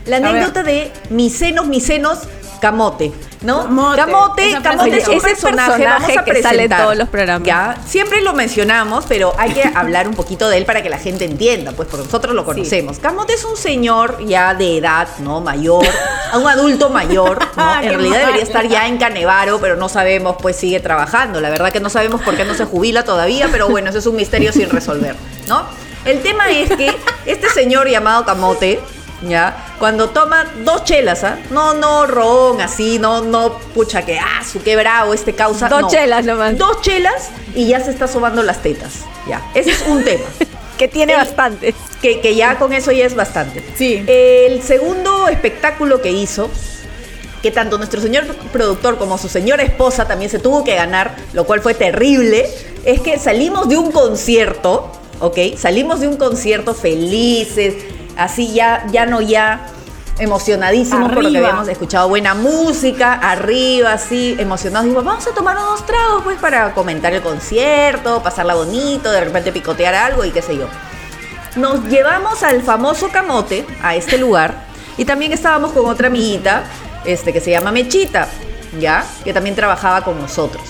La 0.07 0.17
anécdota 0.17 0.63
de 0.63 0.91
mis 1.09 1.33
senos, 1.37 1.67
mis 1.67 1.85
senos, 1.85 2.19
camote, 2.59 3.13
¿no? 3.43 3.95
Camote, 3.95 4.57
Camote, 4.61 4.97
es 4.97 5.07
un 5.07 5.19
personaje, 5.19 5.83
personaje 5.83 5.85
vamos 5.85 6.17
a 6.17 6.23
que 6.23 6.41
sale 6.41 6.63
en 6.63 6.69
todos 6.69 6.97
los 6.97 7.09
programas. 7.09 7.47
Ya, 7.47 7.77
siempre 7.85 8.21
lo 8.21 8.33
mencionamos, 8.33 9.05
pero 9.07 9.33
hay 9.37 9.51
que 9.51 9.63
hablar 9.75 10.07
un 10.07 10.15
poquito 10.15 10.49
de 10.49 10.57
él 10.57 10.65
para 10.65 10.81
que 10.81 10.89
la 10.89 10.97
gente 10.97 11.25
entienda, 11.25 11.71
pues 11.73 11.87
porque 11.89 12.05
nosotros 12.05 12.33
lo 12.33 12.45
conocemos. 12.45 12.99
Camote 12.99 13.33
es 13.33 13.43
un 13.43 13.57
señor 13.57 14.25
ya 14.25 14.53
de 14.53 14.77
edad, 14.77 15.07
¿no? 15.19 15.41
Mayor, 15.41 15.85
un 16.33 16.47
adulto 16.47 16.89
mayor, 16.89 17.39
¿no? 17.57 17.63
Ah, 17.63 17.81
En 17.83 17.89
realidad 17.89 18.19
debería 18.19 18.43
estar 18.43 18.67
ya 18.67 18.87
en 18.87 18.97
Canevaro, 18.97 19.59
pero 19.59 19.75
no 19.75 19.89
sabemos, 19.89 20.37
pues 20.41 20.55
sigue 20.55 20.79
trabajando. 20.79 21.41
La 21.41 21.49
verdad 21.49 21.71
que 21.71 21.79
no 21.79 21.89
sabemos 21.89 22.21
por 22.21 22.35
qué 22.35 22.45
no 22.45 22.53
se 22.53 22.65
jubila 22.65 23.03
todavía, 23.03 23.49
pero 23.51 23.69
bueno, 23.69 23.89
eso 23.89 23.99
es 23.99 24.05
un 24.05 24.15
misterio 24.15 24.51
sin 24.53 24.69
resolver, 24.69 25.15
¿no? 25.47 25.63
El 26.05 26.21
tema 26.21 26.49
es 26.49 26.69
que 26.69 26.93
este 27.25 27.49
señor 27.49 27.87
llamado 27.87 28.25
Camote, 28.25 28.81
¿ya? 29.27 29.75
Cuando 29.79 30.09
toma 30.09 30.45
dos 30.63 30.83
chelas, 30.83 31.23
¿ah? 31.23 31.39
No, 31.49 31.73
no, 31.73 32.05
ron, 32.05 32.61
así, 32.61 32.99
no, 32.99 33.21
no, 33.21 33.57
pucha, 33.73 34.05
que, 34.05 34.19
ah, 34.19 34.43
su 34.43 34.61
qué 34.61 34.75
bravo, 34.75 35.13
este 35.13 35.33
causa. 35.33 35.69
Dos 35.69 35.81
no. 35.81 35.89
chelas 35.89 36.25
nomás. 36.25 36.57
Dos 36.57 36.81
chelas 36.81 37.29
y 37.55 37.67
ya 37.67 37.79
se 37.79 37.91
está 37.91 38.07
sobando 38.07 38.43
las 38.43 38.61
tetas, 38.61 39.01
ya. 39.27 39.41
Ese 39.53 39.71
es 39.71 39.83
un 39.87 40.03
tema. 40.03 40.25
Que 40.77 40.87
tiene 40.87 41.15
bastante. 41.15 41.75
Que, 42.01 42.19
que 42.19 42.35
ya 42.35 42.57
con 42.57 42.73
eso 42.73 42.91
ya 42.91 43.05
es 43.05 43.13
bastante. 43.13 43.63
Sí. 43.77 44.03
El 44.07 44.63
segundo 44.63 45.27
espectáculo 45.27 46.01
que 46.01 46.09
hizo, 46.09 46.49
que 47.43 47.51
tanto 47.51 47.77
nuestro 47.77 48.01
señor 48.01 48.25
productor 48.51 48.97
como 48.97 49.17
su 49.17 49.29
señora 49.29 49.63
esposa 49.63 50.07
también 50.07 50.31
se 50.31 50.39
tuvo 50.39 50.63
que 50.63 50.75
ganar, 50.75 51.15
lo 51.33 51.45
cual 51.45 51.61
fue 51.61 51.75
terrible, 51.75 52.49
es 52.85 53.01
que 53.01 53.19
salimos 53.19 53.69
de 53.69 53.77
un 53.77 53.91
concierto, 53.91 54.89
¿ok? 55.19 55.37
Salimos 55.57 55.99
de 55.99 56.07
un 56.07 56.17
concierto 56.17 56.73
felices, 56.73 57.75
así 58.17 58.53
ya, 58.53 58.85
ya 58.91 59.05
no 59.05 59.21
ya 59.21 59.67
emocionadísimos 60.19 61.11
por 61.11 61.23
lo 61.23 61.31
que 61.31 61.37
habíamos 61.37 61.67
escuchado 61.67 62.07
buena 62.07 62.33
música, 62.33 63.13
arriba, 63.13 63.93
así, 63.93 64.35
emocionados. 64.37 64.87
Digo, 64.87 65.01
vamos 65.01 65.25
a 65.27 65.31
tomar 65.31 65.57
unos 65.57 65.85
tragos, 65.85 66.23
pues, 66.23 66.37
para 66.39 66.73
comentar 66.73 67.13
el 67.13 67.21
concierto, 67.21 68.21
pasarla 68.21 68.53
bonito, 68.53 69.11
de 69.11 69.21
repente 69.21 69.51
picotear 69.51 69.95
algo 69.95 70.23
y 70.23 70.31
qué 70.31 70.41
sé 70.41 70.57
yo. 70.57 70.67
Nos 71.55 71.85
llevamos 71.85 72.43
al 72.43 72.61
famoso 72.61 73.09
camote, 73.09 73.65
a 73.81 73.95
este 73.95 74.17
lugar, 74.17 74.55
y 74.97 75.05
también 75.05 75.31
estábamos 75.31 75.71
con 75.71 75.85
otra 75.87 76.07
amiguita, 76.07 76.63
este, 77.05 77.33
que 77.33 77.41
se 77.41 77.51
llama 77.51 77.71
Mechita, 77.71 78.27
¿ya? 78.79 79.05
Que 79.23 79.33
también 79.33 79.55
trabajaba 79.55 80.01
con 80.01 80.19
nosotros. 80.19 80.63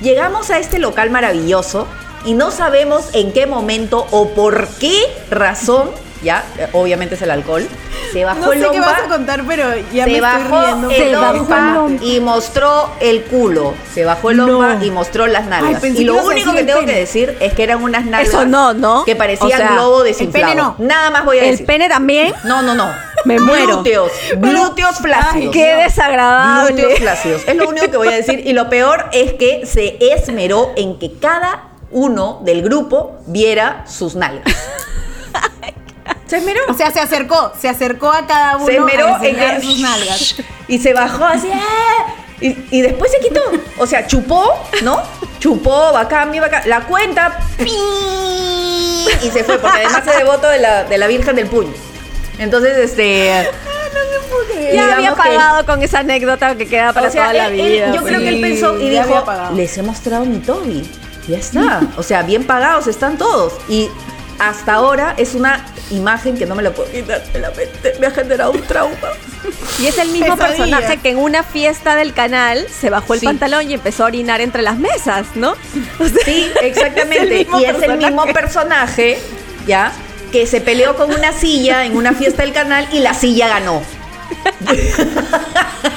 Llegamos 0.00 0.50
a 0.50 0.58
este 0.58 0.78
local 0.78 1.10
maravilloso 1.10 1.86
y 2.24 2.34
no 2.34 2.50
sabemos 2.50 3.10
en 3.14 3.32
qué 3.32 3.46
momento 3.46 4.06
o 4.12 4.28
por 4.30 4.68
qué 4.80 5.02
razón, 5.30 5.90
ya, 6.22 6.44
eh, 6.58 6.68
obviamente 6.72 7.14
es 7.14 7.22
el 7.22 7.30
alcohol, 7.30 7.66
se 8.12 8.24
bajó 8.24 8.40
No 8.46 8.52
el 8.52 8.60
sé 8.62 8.68
qué 8.72 8.80
vas 8.80 8.88
a 8.94 9.00
lompa, 9.02 9.14
contar, 9.16 9.44
pero 9.46 9.64
ya 9.92 10.06
me 10.06 10.12
se 10.12 10.16
estoy 10.16 10.20
bajó 10.20 10.60
riendo. 10.66 10.90
el 10.90 10.96
Se 10.96 11.06
el 11.06 11.12
lompa 11.12 11.86
y 12.00 12.20
mostró 12.20 12.90
el 13.00 13.22
culo. 13.24 13.74
Se 13.94 14.04
bajó 14.04 14.30
el 14.30 14.38
lompa 14.38 14.74
No. 14.74 14.84
y 14.84 14.90
mostró 14.90 15.26
las 15.26 15.46
nalgas. 15.46 15.82
Ay, 15.82 15.94
y 15.96 16.04
lo 16.04 16.14
único 16.24 16.52
que 16.52 16.60
el 16.60 16.66
tengo 16.66 16.80
pene. 16.80 16.92
que 16.92 16.98
decir 17.00 17.36
es 17.40 17.52
que 17.54 17.62
eran 17.62 17.82
unas 17.82 18.04
nalgas 18.04 18.28
Eso 18.28 18.44
no, 18.46 18.72
¿no? 18.74 19.04
que 19.04 19.14
parecían 19.16 19.52
O 19.52 19.56
sea, 19.56 19.72
globo 19.72 20.02
desinflado. 20.02 20.48
pene 20.48 20.60
no. 20.60 20.74
Nada 20.78 21.10
más 21.10 21.24
voy 21.24 21.38
a 21.38 21.44
El 21.44 21.50
decir. 21.52 21.66
pene 21.66 21.88
también. 21.88 22.32
No, 22.44 22.62
no, 22.62 22.74
no. 22.74 22.90
Me 23.24 23.38
muero. 23.40 23.74
Glúteos, 23.82 24.12
glúteos 24.36 24.96
flácidos. 24.98 25.52
Qué 25.52 25.74
desagradable. 25.74 26.72
Glúteos 26.72 26.98
flácidos. 27.00 27.42
Es 27.46 27.56
lo 27.56 27.68
único 27.68 27.90
que 27.90 27.96
voy 27.96 28.08
a 28.08 28.12
decir. 28.16 28.42
Y 28.46 28.52
lo 28.52 28.68
peor 28.70 29.06
es 29.12 29.34
que 29.34 29.66
se 29.66 29.98
esmeró 30.14 30.72
en 30.76 30.98
que 30.98 31.12
cada 31.20 31.64
uno 31.90 32.40
del 32.44 32.62
grupo 32.62 33.18
viera 33.26 33.84
sus 33.86 34.14
nalgas. 34.14 34.44
Se 36.28 36.36
esmeró. 36.36 36.60
O 36.68 36.74
sea, 36.74 36.90
se 36.90 37.00
acercó, 37.00 37.52
se 37.58 37.68
acercó 37.68 38.12
a 38.12 38.26
cada 38.26 38.56
uno 38.56 38.66
se 38.66 38.76
esmeró 38.76 39.06
a 39.16 39.26
en 39.26 39.62
sus 39.62 39.78
nalgas. 39.80 40.34
Y 40.68 40.78
se 40.78 40.92
bajó 40.94 41.24
así. 41.24 41.48
¡ah! 41.52 42.14
Y, 42.40 42.56
y 42.70 42.82
después 42.82 43.10
se 43.10 43.18
quitó. 43.18 43.40
O 43.78 43.86
sea, 43.86 44.06
chupó, 44.06 44.44
¿no? 44.82 45.02
Chupó, 45.40 45.92
bacán, 45.92 46.30
mi 46.30 46.38
bacán. 46.38 46.62
La 46.68 46.82
cuenta. 46.82 47.38
¡pi! 47.56 47.72
Y 49.24 49.30
se 49.30 49.42
fue, 49.44 49.58
porque 49.58 49.78
además 49.78 50.02
es 50.06 50.18
devoto 50.18 50.48
de 50.48 50.58
la, 50.58 50.84
de 50.84 50.98
la 50.98 51.06
Virgen 51.06 51.34
del 51.36 51.46
Puño. 51.46 51.72
Entonces, 52.38 52.76
este. 52.76 53.48
Ya 54.50 54.70
digamos 54.70 54.94
había 54.94 55.10
que- 55.10 55.16
pagado 55.16 55.66
con 55.66 55.82
esa 55.82 56.00
anécdota 56.00 56.54
que 56.56 56.68
queda 56.68 56.92
para 56.92 57.08
o 57.08 57.10
sea, 57.10 57.22
toda 57.22 57.32
la 57.34 57.46
él- 57.48 57.54
vida. 57.54 57.92
yo 57.94 58.02
creo 58.04 58.20
que 58.20 58.28
él 58.28 58.40
pensó 58.40 58.78
y 58.78 58.90
ya 58.92 59.04
dijo, 59.06 59.24
les 59.54 59.78
he 59.78 59.82
mostrado 59.82 60.24
mi 60.24 60.38
Toby. 60.38 60.88
Ya 61.26 61.38
está. 61.38 61.80
O 61.96 62.02
sea, 62.02 62.22
bien 62.22 62.44
pagados 62.44 62.86
están 62.86 63.16
todos. 63.18 63.54
Y 63.68 63.88
hasta 64.38 64.74
ahora 64.74 65.14
es 65.16 65.34
una 65.34 65.64
imagen 65.90 66.36
que 66.38 66.46
no 66.46 66.54
me 66.54 66.62
la 66.62 66.70
puedo 66.70 66.90
quitar 66.90 67.22
de 67.32 67.38
la 67.40 67.50
mente. 67.50 67.94
Me 68.00 68.06
ha 68.06 68.10
generado 68.10 68.52
un 68.52 68.62
trauma. 68.62 68.96
Y 69.80 69.86
es 69.86 69.98
el 69.98 70.08
mismo 70.10 70.36
personaje 70.36 70.98
que 70.98 71.10
en 71.10 71.18
una 71.18 71.42
fiesta 71.42 71.96
del 71.96 72.12
canal 72.12 72.66
se 72.68 72.90
bajó 72.90 73.14
el 73.14 73.20
Sí. 73.20 73.26
pantalón 73.26 73.70
y 73.70 73.74
empezó 73.74 74.04
a 74.04 74.06
orinar 74.06 74.40
entre 74.40 74.62
las 74.62 74.78
mesas, 74.78 75.26
¿no? 75.34 75.52
O 75.98 76.04
sea, 76.08 76.24
Sí, 76.24 76.50
exactamente. 76.62 77.46
y 77.58 77.64
es 77.64 77.82
el 77.82 77.96
mismo 77.98 78.24
personaje, 78.26 79.18
¿ya? 79.66 79.92
Que 80.32 80.46
se 80.46 80.60
peleó 80.60 80.96
con 80.96 81.12
una 81.12 81.32
silla 81.32 81.84
en 81.84 81.96
una 81.96 82.12
fiesta 82.12 82.42
del 82.42 82.52
canal 82.52 82.86
y 82.92 83.00
la 83.00 83.14
silla 83.14 83.48
ganó. 83.48 83.82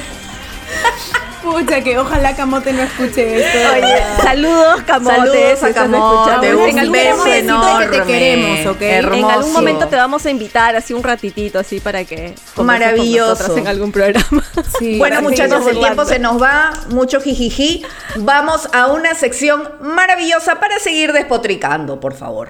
Pucha, 1.44 1.82
que 1.82 1.98
ojalá 1.98 2.36
Camote 2.36 2.72
no 2.74 2.84
escuche 2.84 3.42
esto. 3.44 3.74
Oye, 3.74 4.04
saludos, 4.22 4.82
Camote. 4.86 5.16
Saludos 5.16 5.64
a 5.64 5.74
Camote, 5.74 6.56
un 6.56 6.70
En 6.70 6.80
algún 6.80 6.92
beso 6.94 7.18
momento- 7.18 7.36
enorme. 7.54 7.90
que 7.90 7.98
te 8.00 8.04
queremos, 8.06 8.66
¿ok? 8.76 8.82
En 8.82 9.06
algún 9.06 9.20
Hermoso. 9.30 9.48
momento 9.50 9.88
te 9.88 9.96
vamos 9.96 10.26
a 10.26 10.30
invitar 10.30 10.76
así 10.76 10.94
un 10.94 11.02
ratitito, 11.04 11.58
así 11.60 11.80
para 11.80 12.04
que 12.06 12.36
con 12.56 12.66
Maravilloso. 12.68 13.30
nosotras 13.32 13.58
en 13.58 13.68
algún 13.68 13.92
programa. 13.92 14.44
Sí, 14.80 14.98
Bueno, 15.00 15.22
muchachos, 15.22 15.66
el 15.68 15.80
tiempo 15.80 16.06
se 16.06 16.20
nos 16.20 16.42
va, 16.42 16.72
mucho 16.90 17.20
jijiji. 17.22 17.84
Vamos 18.18 18.68
a 18.74 18.88
una 18.88 19.14
sección 19.16 19.64
maravillosa 19.82 20.60
para 20.60 20.80
seguir 20.80 21.12
despotricando, 21.14 22.00
por 22.00 22.14
favor. 22.14 22.50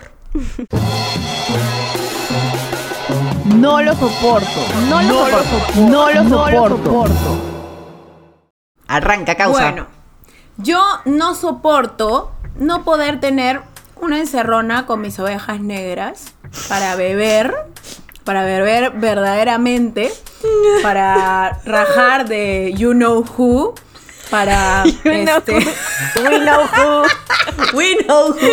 No 3.45 3.81
lo 3.81 3.93
soporto. 3.95 4.47
No 4.89 5.01
lo 5.01 5.25
soporto. 5.29 5.81
No 5.81 6.09
lo 6.11 6.29
soporto. 6.29 7.50
Arranca, 8.91 9.35
causa. 9.35 9.71
Bueno, 9.71 9.87
yo 10.57 10.83
no 11.05 11.33
soporto 11.33 12.31
no 12.55 12.83
poder 12.83 13.21
tener 13.21 13.61
una 14.01 14.19
encerrona 14.19 14.85
con 14.85 14.99
mis 14.99 15.17
ovejas 15.17 15.61
negras 15.61 16.33
para 16.67 16.95
beber, 16.95 17.55
para 18.25 18.43
beber 18.43 18.91
verdaderamente, 18.91 20.11
para 20.83 21.61
rajar 21.63 22.27
de 22.27 22.73
you 22.75 22.91
know 22.91 23.23
who, 23.37 23.73
para 24.29 24.83
know 25.03 25.37
este, 25.37 25.53
We 26.23 26.39
know 26.39 26.65
who. 26.65 27.77
We 27.77 27.95
know 28.05 28.33
who. 28.33 28.49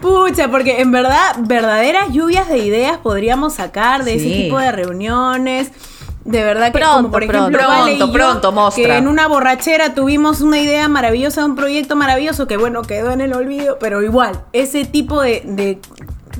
pucha, 0.00 0.48
porque 0.48 0.80
en 0.80 0.90
verdad 0.90 1.36
verdaderas 1.40 2.12
lluvias 2.12 2.48
de 2.48 2.58
ideas 2.58 2.96
podríamos 2.96 3.54
sacar 3.54 4.04
de 4.04 4.14
ese 4.14 4.30
tipo 4.30 4.58
de 4.58 4.72
reuniones. 4.72 5.70
De 6.30 6.44
verdad 6.44 6.66
que 6.72 6.78
Pronto, 6.78 6.96
como 6.96 7.10
por 7.10 7.22
ejemplo 7.24 7.58
pronto. 7.58 7.68
Vale 7.68 7.92
y 7.94 7.96
Pronto, 7.96 8.06
yo, 8.06 8.12
pronto, 8.24 8.52
mostra. 8.52 8.84
que 8.84 8.96
en 8.96 9.08
una 9.08 9.26
borrachera 9.28 9.94
tuvimos 9.94 10.40
una 10.42 10.60
idea 10.60 10.86
maravillosa 10.88 11.44
un 11.44 11.56
proyecto 11.56 11.96
maravilloso 11.96 12.46
que 12.46 12.56
bueno 12.58 12.82
quedó 12.82 13.12
en 13.12 13.20
el 13.22 13.32
olvido, 13.32 13.78
pero 13.78 14.02
igual 14.02 14.40
ese 14.52 14.84
tipo 14.84 15.22
de, 15.22 15.42
de 15.44 15.78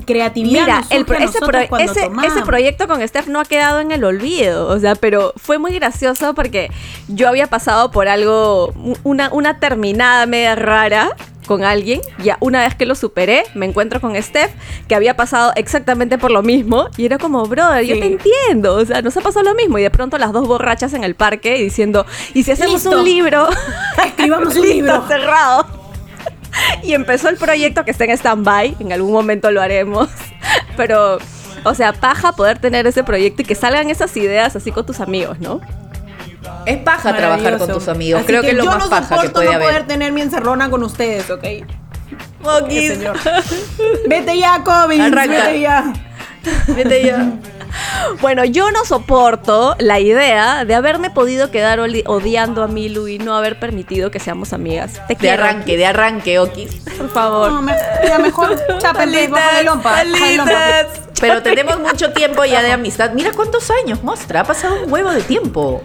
creatividad 0.05 0.61
Mira, 0.61 0.83
el 0.91 1.01
ese, 1.01 1.39
pro- 1.39 2.19
ese 2.23 2.41
proyecto 2.45 2.87
con 2.87 3.05
Steph 3.07 3.27
no 3.27 3.39
ha 3.39 3.45
quedado 3.45 3.79
en 3.79 3.91
el 3.91 4.03
olvido, 4.03 4.67
o 4.67 4.79
sea, 4.79 4.95
pero 4.95 5.33
fue 5.37 5.57
muy 5.57 5.73
gracioso 5.73 6.33
porque 6.33 6.71
yo 7.07 7.27
había 7.27 7.47
pasado 7.47 7.91
por 7.91 8.07
algo, 8.07 8.73
una, 9.03 9.29
una 9.33 9.59
terminada 9.59 10.25
media 10.25 10.55
rara 10.55 11.15
con 11.49 11.63
alguien, 11.63 11.99
ya 12.23 12.37
una 12.41 12.61
vez 12.61 12.75
que 12.75 12.85
lo 12.85 12.93
superé, 12.93 13.43
me 13.55 13.65
encuentro 13.65 13.99
con 13.99 14.15
Steph, 14.21 14.51
que 14.87 14.93
había 14.93 15.17
pasado 15.17 15.51
exactamente 15.55 16.19
por 16.19 16.29
lo 16.29 16.43
mismo, 16.43 16.89
y 16.95 17.07
era 17.07 17.17
como, 17.17 17.43
brother, 17.47 17.83
yo 17.83 17.99
te 17.99 18.05
entiendo, 18.05 18.75
o 18.75 18.85
sea, 18.85 19.01
nos 19.01 19.17
ha 19.17 19.21
pasado 19.21 19.45
lo 19.45 19.55
mismo, 19.55 19.79
y 19.79 19.81
de 19.81 19.89
pronto 19.89 20.19
las 20.19 20.31
dos 20.31 20.47
borrachas 20.47 20.93
en 20.93 21.03
el 21.03 21.15
parque 21.15 21.55
diciendo, 21.55 22.05
¿y 22.35 22.43
si 22.43 22.51
hacemos 22.51 22.83
Listo. 22.83 22.99
un 22.99 23.03
libro? 23.03 23.47
Escribamos 24.05 24.55
un 24.57 24.61
libro. 24.69 25.07
cerrado. 25.07 25.65
Y 26.83 26.93
empezó 26.93 27.29
el 27.29 27.37
proyecto 27.37 27.83
que 27.83 27.89
está 27.89 28.03
en 28.03 28.11
stand-by, 28.11 28.77
en 28.79 28.93
algún 28.93 29.11
momento 29.11 29.49
lo 29.49 29.59
haremos, 29.59 30.07
pero, 30.77 31.17
o 31.63 31.73
sea, 31.73 31.93
paja 31.93 32.33
poder 32.33 32.59
tener 32.59 32.85
ese 32.85 33.03
proyecto 33.03 33.41
y 33.41 33.45
que 33.45 33.55
salgan 33.55 33.89
esas 33.89 34.15
ideas 34.17 34.55
así 34.55 34.71
con 34.71 34.85
tus 34.85 34.99
amigos, 34.99 35.39
¿no? 35.39 35.61
Es 36.65 36.77
paja 36.77 37.15
trabajar 37.15 37.57
con 37.57 37.67
tus 37.71 37.87
amigos. 37.87 38.19
Así 38.21 38.27
Creo 38.27 38.41
que, 38.41 38.51
es 38.51 38.53
lo 38.55 38.63
yo 38.63 38.71
más 38.71 38.83
no 38.83 38.89
paja 38.89 39.01
que 39.09 39.15
soporto 39.15 39.33
puede 39.33 39.47
no 39.47 39.53
haber. 39.55 39.67
poder 39.67 39.87
tener 39.87 40.11
mi 40.11 40.21
encerrona 40.21 40.69
con 40.69 40.83
ustedes, 40.83 41.29
¿ok? 41.29 41.43
Vete 44.07 44.37
ya, 44.37 44.63
Kobe. 44.63 45.01
Arranca. 45.01 45.45
Vete 45.45 45.59
ya. 45.59 45.93
Vete 46.67 47.05
ya. 47.05 47.27
Bueno, 48.21 48.45
yo 48.45 48.71
no 48.71 48.83
soporto 48.85 49.75
la 49.79 49.99
idea 49.99 50.65
de 50.65 50.73
haberme 50.73 51.11
podido 51.11 51.51
quedar 51.51 51.79
odiando 51.79 52.63
a 52.63 52.67
Milu 52.67 53.07
y 53.07 53.19
no 53.19 53.35
haber 53.35 53.59
permitido 53.59 54.09
que 54.09 54.19
seamos 54.19 54.53
amigas. 54.53 54.93
Te 55.07 55.13
De 55.13 55.15
quiero, 55.17 55.43
arranque, 55.43 55.77
de 55.77 55.85
arranque, 55.85 56.39
Okis. 56.39 56.81
por 56.97 57.09
favor. 57.11 57.51
No, 57.51 57.61
me, 57.61 57.75
ya 58.07 58.17
mejor 58.17 58.55
de 58.55 59.63
lompa. 59.63 60.01
Pero 61.19 61.43
tenemos 61.43 61.79
mucho 61.79 62.11
tiempo 62.13 62.45
ya 62.45 62.61
de 62.63 62.71
amistad. 62.71 63.11
Mira 63.11 63.31
cuántos 63.33 63.69
años, 63.83 64.03
mostra. 64.03 64.41
Ha 64.41 64.43
pasado 64.45 64.83
un 64.83 64.91
huevo 64.91 65.11
de 65.11 65.21
tiempo. 65.21 65.83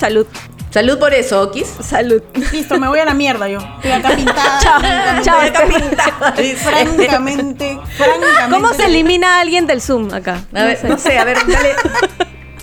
Salud, 0.00 0.26
Salud 0.70 0.98
por 0.98 1.14
eso, 1.14 1.40
Okis. 1.42 1.68
salud. 1.80 2.20
Listo, 2.52 2.78
me 2.80 2.88
voy 2.88 2.98
a 2.98 3.04
la 3.04 3.14
mierda 3.14 3.48
yo. 3.48 3.58
Estoy 3.76 3.92
acá 3.92 4.08
pintada. 4.16 4.58
Chao, 5.22 5.38
francamente, 5.40 5.96
chao, 5.96 6.16
Acá 6.16 6.34
pintada. 6.34 6.56
Francamente, 6.56 7.78
francamente. 7.96 8.50
¿Cómo 8.50 8.74
se 8.74 8.86
elimina 8.86 9.36
a 9.36 9.40
alguien 9.40 9.66
del 9.68 9.80
Zoom 9.80 10.12
acá? 10.12 10.40
A 10.52 10.64
ver, 10.64 10.84
no 10.84 10.98
sé, 10.98 11.16
a 11.18 11.24
ver, 11.24 11.36
dale. 11.46 11.74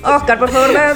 Oscar, 0.03 0.39
por 0.39 0.49
favor, 0.49 0.73
da- 0.73 0.93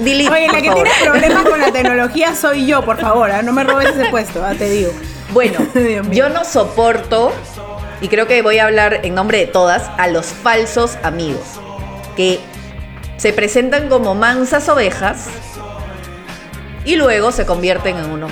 delete. 0.00 0.30
Oye, 0.30 0.48
la 0.48 0.60
que 0.60 0.68
favor. 0.68 0.84
tiene 0.84 1.04
problemas 1.10 1.44
con 1.44 1.60
la 1.60 1.72
tecnología 1.72 2.34
soy 2.34 2.66
yo, 2.66 2.84
por 2.84 2.98
favor. 2.98 3.30
¿ah? 3.30 3.40
No 3.42 3.52
me 3.52 3.64
robes 3.64 3.88
ese 3.96 4.06
puesto, 4.10 4.44
ah, 4.44 4.52
te 4.54 4.68
digo. 4.68 4.90
Bueno, 5.32 5.58
yo 6.10 6.28
no 6.28 6.44
soporto, 6.44 7.32
y 8.02 8.08
creo 8.08 8.26
que 8.26 8.42
voy 8.42 8.58
a 8.58 8.64
hablar 8.64 9.00
en 9.04 9.14
nombre 9.14 9.38
de 9.38 9.46
todas, 9.46 9.84
a 9.96 10.06
los 10.08 10.26
falsos 10.26 10.98
amigos. 11.02 11.40
Que 12.16 12.40
se 13.16 13.32
presentan 13.32 13.88
como 13.88 14.14
mansas 14.14 14.68
ovejas 14.68 15.26
y 16.92 16.96
luego 16.96 17.32
se 17.32 17.44
convierten 17.46 17.96
en 17.98 18.10
unos, 18.10 18.30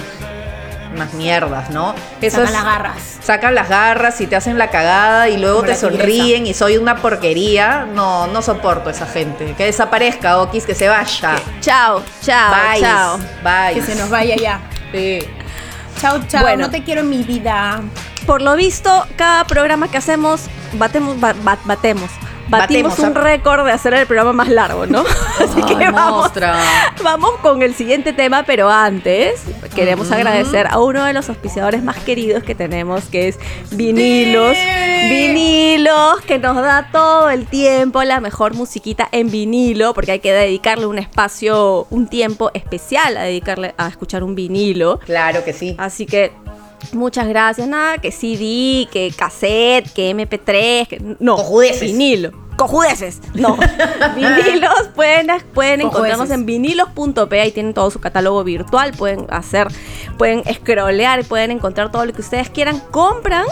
unas 0.94 1.12
mierdas, 1.14 1.70
¿no? 1.70 1.94
Eso 2.20 2.36
Saca 2.38 2.44
es- 2.48 2.52
las 2.52 2.64
garras. 2.64 2.96
Sacan 3.20 3.54
las 3.54 3.68
garras 3.68 4.20
y 4.20 4.26
te 4.26 4.36
hacen 4.36 4.56
la 4.56 4.70
cagada 4.70 5.28
y 5.28 5.36
luego 5.36 5.56
Como 5.58 5.66
te 5.68 5.74
tigresa. 5.74 5.98
sonríen 5.98 6.46
y 6.46 6.54
soy 6.54 6.76
una 6.78 6.96
porquería. 6.96 7.86
No, 7.92 8.26
no 8.28 8.40
soporto 8.40 8.88
a 8.88 8.92
esa 8.92 9.06
gente. 9.06 9.52
Que 9.58 9.64
desaparezca, 9.64 10.38
Okis, 10.40 10.64
que 10.64 10.74
se 10.74 10.88
vaya. 10.88 11.34
Chao, 11.60 12.02
chao, 12.22 12.54
Bye. 12.72 12.80
chao. 12.80 13.18
Bye. 13.42 13.74
Que 13.74 13.82
se 13.82 13.94
nos 13.96 14.08
vaya 14.10 14.36
ya. 14.36 14.60
Sí. 14.92 15.18
Chao, 16.00 16.20
chao. 16.28 16.42
Bueno. 16.42 16.64
No 16.66 16.70
te 16.70 16.84
quiero 16.84 17.00
en 17.00 17.10
mi 17.10 17.22
vida. 17.24 17.80
Por 18.26 18.42
lo 18.42 18.54
visto, 18.56 19.06
cada 19.16 19.44
programa 19.44 19.88
que 19.90 19.98
hacemos, 19.98 20.42
batemos, 20.74 21.18
ba- 21.20 21.34
ba- 21.42 21.58
batemos. 21.64 22.10
Batimos 22.48 22.92
Batemos, 22.92 22.98
un 22.98 23.14
récord 23.14 23.64
de 23.64 23.72
hacer 23.72 23.94
el 23.94 24.06
programa 24.06 24.32
más 24.32 24.48
largo, 24.48 24.86
¿no? 24.86 25.04
Así 25.40 25.62
que 25.62 25.84
Ay, 25.84 25.92
vamos, 25.92 26.30
vamos 27.02 27.30
con 27.42 27.62
el 27.62 27.74
siguiente 27.74 28.12
tema, 28.12 28.44
pero 28.44 28.70
antes 28.70 29.42
queremos 29.74 30.10
agradecer 30.12 30.66
a 30.70 30.78
uno 30.80 31.04
de 31.04 31.12
los 31.12 31.28
auspiciadores 31.28 31.82
más 31.82 31.96
queridos 31.98 32.42
que 32.42 32.54
tenemos, 32.54 33.04
que 33.04 33.28
es 33.28 33.38
Vinilos. 33.72 34.56
Vinilos, 35.08 36.20
que 36.22 36.38
nos 36.38 36.56
da 36.56 36.88
todo 36.90 37.30
el 37.30 37.46
tiempo 37.46 38.02
la 38.02 38.20
mejor 38.20 38.54
musiquita 38.54 39.08
en 39.12 39.30
vinilo, 39.30 39.94
porque 39.94 40.12
hay 40.12 40.20
que 40.20 40.32
dedicarle 40.32 40.86
un 40.86 40.98
espacio, 40.98 41.86
un 41.90 42.08
tiempo 42.08 42.50
especial 42.54 43.16
a 43.16 43.22
dedicarle 43.22 43.74
a 43.76 43.88
escuchar 43.88 44.22
un 44.22 44.34
vinilo. 44.34 44.98
Claro 45.00 45.44
que 45.44 45.52
sí. 45.52 45.74
Así 45.78 46.06
que 46.06 46.32
muchas 46.92 47.28
gracias. 47.28 47.66
Nada, 47.68 47.98
que 47.98 48.12
CD, 48.12 48.88
que 48.90 49.12
cassette, 49.16 49.92
que 49.92 50.14
MP3, 50.14 50.86
que 50.86 51.16
no, 51.20 51.36
Cojudeces. 51.36 51.80
vinilo. 51.80 52.32
cojudeces. 52.56 53.20
No. 53.34 53.56
vinilos 54.16 54.88
pueden, 54.94 55.28
pueden 55.52 55.82
encontrarnos 55.82 56.30
en 56.30 56.46
vinilos.p, 56.46 57.40
ahí 57.40 57.52
tienen 57.52 57.74
todo 57.74 57.90
su 57.90 58.00
catálogo 58.00 58.42
virtual, 58.44 58.92
pueden 58.92 59.26
hacer, 59.28 59.68
pueden 60.16 60.42
scrollear, 60.52 61.24
pueden 61.24 61.50
encontrar 61.50 61.90
todo 61.90 62.04
lo 62.06 62.12
que 62.12 62.22
ustedes 62.22 62.50
quieran, 62.50 62.80
compran 62.90 63.46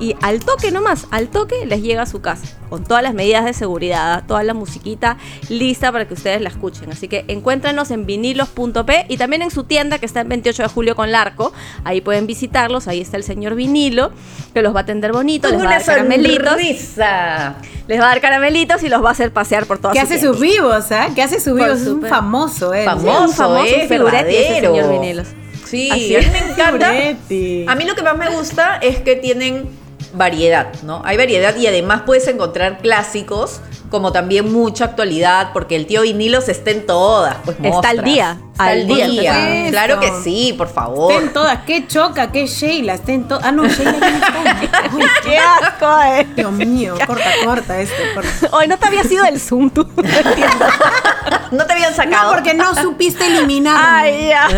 y 0.00 0.14
al 0.22 0.40
toque 0.40 0.70
nomás, 0.70 1.06
al 1.10 1.28
toque 1.28 1.66
les 1.66 1.82
llega 1.82 2.02
a 2.02 2.06
su 2.06 2.20
casa, 2.20 2.46
con 2.68 2.84
todas 2.84 3.02
las 3.02 3.14
medidas 3.14 3.44
de 3.44 3.52
seguridad, 3.52 4.24
toda 4.26 4.42
la 4.42 4.54
musiquita 4.54 5.16
lista 5.48 5.92
para 5.92 6.06
que 6.08 6.14
ustedes 6.14 6.40
la 6.40 6.48
escuchen. 6.48 6.90
Así 6.90 7.06
que 7.08 7.24
encuéntrenos 7.28 7.90
en 7.90 8.04
vinilos.p 8.06 9.06
y 9.08 9.16
también 9.16 9.42
en 9.42 9.50
su 9.50 9.64
tienda 9.64 9.98
que 9.98 10.06
está 10.06 10.20
en 10.20 10.28
28 10.28 10.62
de 10.64 10.68
julio 10.68 10.96
con 10.96 11.12
Larco. 11.12 11.52
Ahí 11.84 12.00
pueden 12.00 12.26
visitarlos, 12.26 12.88
ahí 12.88 13.00
está 13.00 13.16
el 13.16 13.24
señor 13.24 13.54
Vinilo, 13.54 14.10
que 14.52 14.62
los 14.62 14.74
va 14.74 14.80
a 14.80 14.82
atender 14.82 15.12
bonito, 15.12 15.48
les 15.48 15.60
va 15.60 15.64
a 15.66 15.70
dar 15.70 15.84
caramelitos. 15.84 16.48
sonrisa. 16.48 17.56
Les 17.86 18.00
va 18.00 18.04
a 18.06 18.08
dar 18.08 18.20
caramelitos 18.20 18.82
y 18.82 18.88
los 18.88 19.04
va 19.04 19.10
a 19.10 19.12
hacer 19.12 19.32
pasear 19.32 19.66
por 19.66 19.78
toda 19.78 19.92
Que 19.92 20.00
su 20.00 20.06
hace 20.06 20.18
tienda. 20.18 20.32
sus 20.32 20.40
vivos, 20.40 20.92
¿ah? 20.92 21.08
Que 21.14 21.22
hace 21.22 21.38
sus 21.40 21.54
vivos. 21.54 21.80
Es 21.82 21.86
un 21.86 22.02
famoso, 22.02 22.72
¿eh? 22.74 22.84
Famoso, 22.84 23.22
un 23.24 23.32
famoso 23.32 23.64
eh, 23.66 23.86
figurete 23.88 24.40
ese 24.54 24.60
verdadero. 24.62 24.74
señor 24.74 24.90
Vinilos. 25.00 25.28
Sí, 25.66 25.90
a 25.90 26.18
mí 26.20 26.26
me 26.32 26.52
encanta. 26.52 26.88
A 26.90 27.74
mí 27.74 27.84
lo 27.84 27.94
que 27.94 28.02
más 28.02 28.16
me 28.16 28.30
gusta 28.30 28.76
es 28.76 28.98
que 28.98 29.16
tienen 29.16 29.68
variedad, 30.14 30.72
¿no? 30.82 31.02
Hay 31.04 31.16
variedad 31.16 31.54
y 31.56 31.66
además 31.66 32.02
puedes 32.06 32.26
encontrar 32.28 32.78
clásicos 32.78 33.60
como 33.90 34.10
también 34.10 34.52
mucha 34.52 34.86
actualidad, 34.86 35.50
porque 35.52 35.76
el 35.76 35.86
tío 35.86 36.02
Vinilos 36.02 36.48
está 36.48 36.72
en 36.72 36.84
todas, 36.84 37.36
pues 37.44 37.56
Está 37.62 37.90
al 37.90 38.02
día, 38.02 38.38
Está 38.50 38.64
al 38.66 38.86
día. 38.88 39.66
Claro 39.70 40.00
que 40.00 40.10
sí, 40.24 40.52
por 40.58 40.68
favor. 40.68 41.12
Está 41.12 41.24
en 41.24 41.32
todas. 41.32 41.58
Qué 41.64 41.86
choca, 41.86 42.32
qué 42.32 42.46
Sheila. 42.48 42.94
Está 42.94 43.12
en 43.12 43.28
todas. 43.28 43.44
Ah, 43.44 43.52
no, 43.52 43.68
Sheila 43.68 43.92
no 43.92 44.06
está. 44.06 44.32
Ay, 44.44 44.68
¡Qué 45.22 45.38
asco, 45.38 45.86
eh! 46.06 46.26
Dios 46.34 46.50
mío, 46.52 46.94
corta, 47.06 47.24
corta 47.44 47.80
esto. 47.80 47.94
corta. 48.14 48.56
Hoy 48.56 48.66
no 48.66 48.76
te 48.78 48.86
había 48.86 49.04
sido 49.04 49.24
el 49.26 49.38
Zoom 49.38 49.70
tú. 49.70 49.86
No 49.96 50.02
entiendo. 50.02 50.66
No 51.52 51.66
te 51.66 51.72
habían 51.74 51.90
No, 51.90 51.96
sacado. 51.96 52.32
porque 52.34 52.54
no 52.54 52.74
supiste 52.74 53.26
eliminar. 53.28 53.76
Ay, 53.78 54.28
ya. 54.30 54.48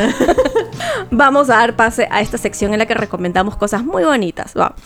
Vamos 1.11 1.51
a 1.51 1.57
dar 1.57 1.77
pase 1.77 2.09
a 2.11 2.23
esta 2.23 2.39
sección 2.39 2.73
en 2.73 2.78
la 2.78 2.87
que 2.87 2.95
recomendamos 2.95 3.57
cosas 3.57 3.85
muy 3.85 4.03
bonitas. 4.05 4.55
Vamos. 4.55 4.81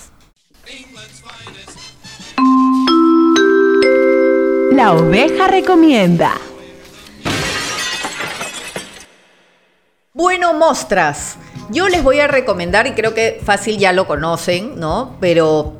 La 4.71 4.93
oveja 4.93 5.49
recomienda. 5.49 6.33
Bueno, 10.15 10.55
mostras. 10.55 11.37
Yo 11.71 11.89
les 11.89 12.03
voy 12.03 12.21
a 12.21 12.29
recomendar, 12.29 12.87
y 12.87 12.93
creo 12.93 13.13
que 13.13 13.41
fácil 13.45 13.79
ya 13.79 13.93
lo 13.93 14.07
conocen, 14.07 14.79
¿no? 14.79 15.17
Pero 15.21 15.75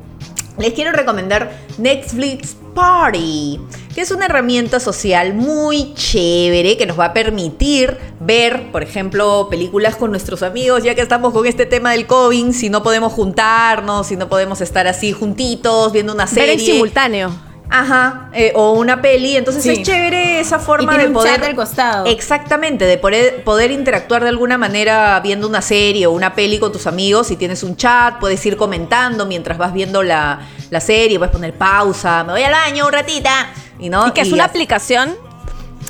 les 0.57 0.73
quiero 0.73 0.91
recomendar 0.91 1.51
Netflix 1.77 2.55
Party, 2.75 3.59
que 3.95 4.01
es 4.01 4.11
una 4.11 4.25
herramienta 4.25 4.79
social 4.79 5.33
muy 5.33 5.93
chévere 5.93 6.77
que 6.77 6.85
nos 6.85 6.99
va 6.99 7.05
a 7.05 7.13
permitir 7.13 7.97
ver, 8.19 8.71
por 8.71 8.83
ejemplo, 8.83 9.47
películas 9.49 9.95
con 9.95 10.11
nuestros 10.11 10.43
amigos, 10.43 10.83
ya 10.83 10.95
que 10.95 11.01
estamos 11.01 11.33
con 11.33 11.45
este 11.45 11.65
tema 11.65 11.91
del 11.91 12.07
COVID, 12.07 12.51
si 12.51 12.69
no 12.69 12.83
podemos 12.83 13.13
juntarnos, 13.13 14.07
si 14.07 14.15
no 14.15 14.27
podemos 14.29 14.61
estar 14.61 14.87
así 14.87 15.11
juntitos 15.13 15.91
viendo 15.93 16.13
una 16.13 16.25
Ver 16.25 16.33
serie. 16.33 16.53
en 16.53 16.59
simultáneo. 16.59 17.50
Ajá, 17.73 18.27
eh, 18.33 18.51
o 18.53 18.73
una 18.73 19.01
peli, 19.01 19.37
entonces 19.37 19.63
Sí. 19.63 19.69
es 19.69 19.81
chévere 19.83 20.41
esa 20.41 20.59
forma 20.59 20.83
Y 20.83 20.87
tiene 20.87 21.03
de 21.03 21.07
un 21.07 21.13
poder 21.13 21.35
chat 21.39 21.45
al 21.49 21.55
costado. 21.55 22.05
Exactamente, 22.05 22.83
de 22.85 22.97
poder, 22.97 23.45
poder 23.45 23.71
interactuar 23.71 24.23
de 24.23 24.29
alguna 24.29 24.57
manera 24.57 25.17
viendo 25.21 25.47
una 25.47 25.61
serie 25.61 26.05
o 26.05 26.11
una 26.11 26.35
peli 26.35 26.59
con 26.59 26.73
tus 26.73 26.85
amigos. 26.85 27.27
Si 27.27 27.37
tienes 27.37 27.63
un 27.63 27.77
chat, 27.77 28.19
puedes 28.19 28.45
ir 28.45 28.57
comentando 28.57 29.25
mientras 29.25 29.57
vas 29.57 29.71
viendo 29.71 30.03
la, 30.03 30.41
la 30.69 30.81
serie, 30.81 31.17
puedes 31.17 31.31
poner 31.31 31.53
pausa, 31.53 32.25
me 32.25 32.33
voy 32.33 32.43
al 32.43 32.51
baño 32.51 32.85
un 32.87 32.91
ratita. 32.91 33.47
Y, 33.79 33.89
no, 33.89 34.07
Y 34.07 34.11
que 34.11 34.21
es 34.21 34.31
una 34.33 34.43
aplicación. 34.43 35.15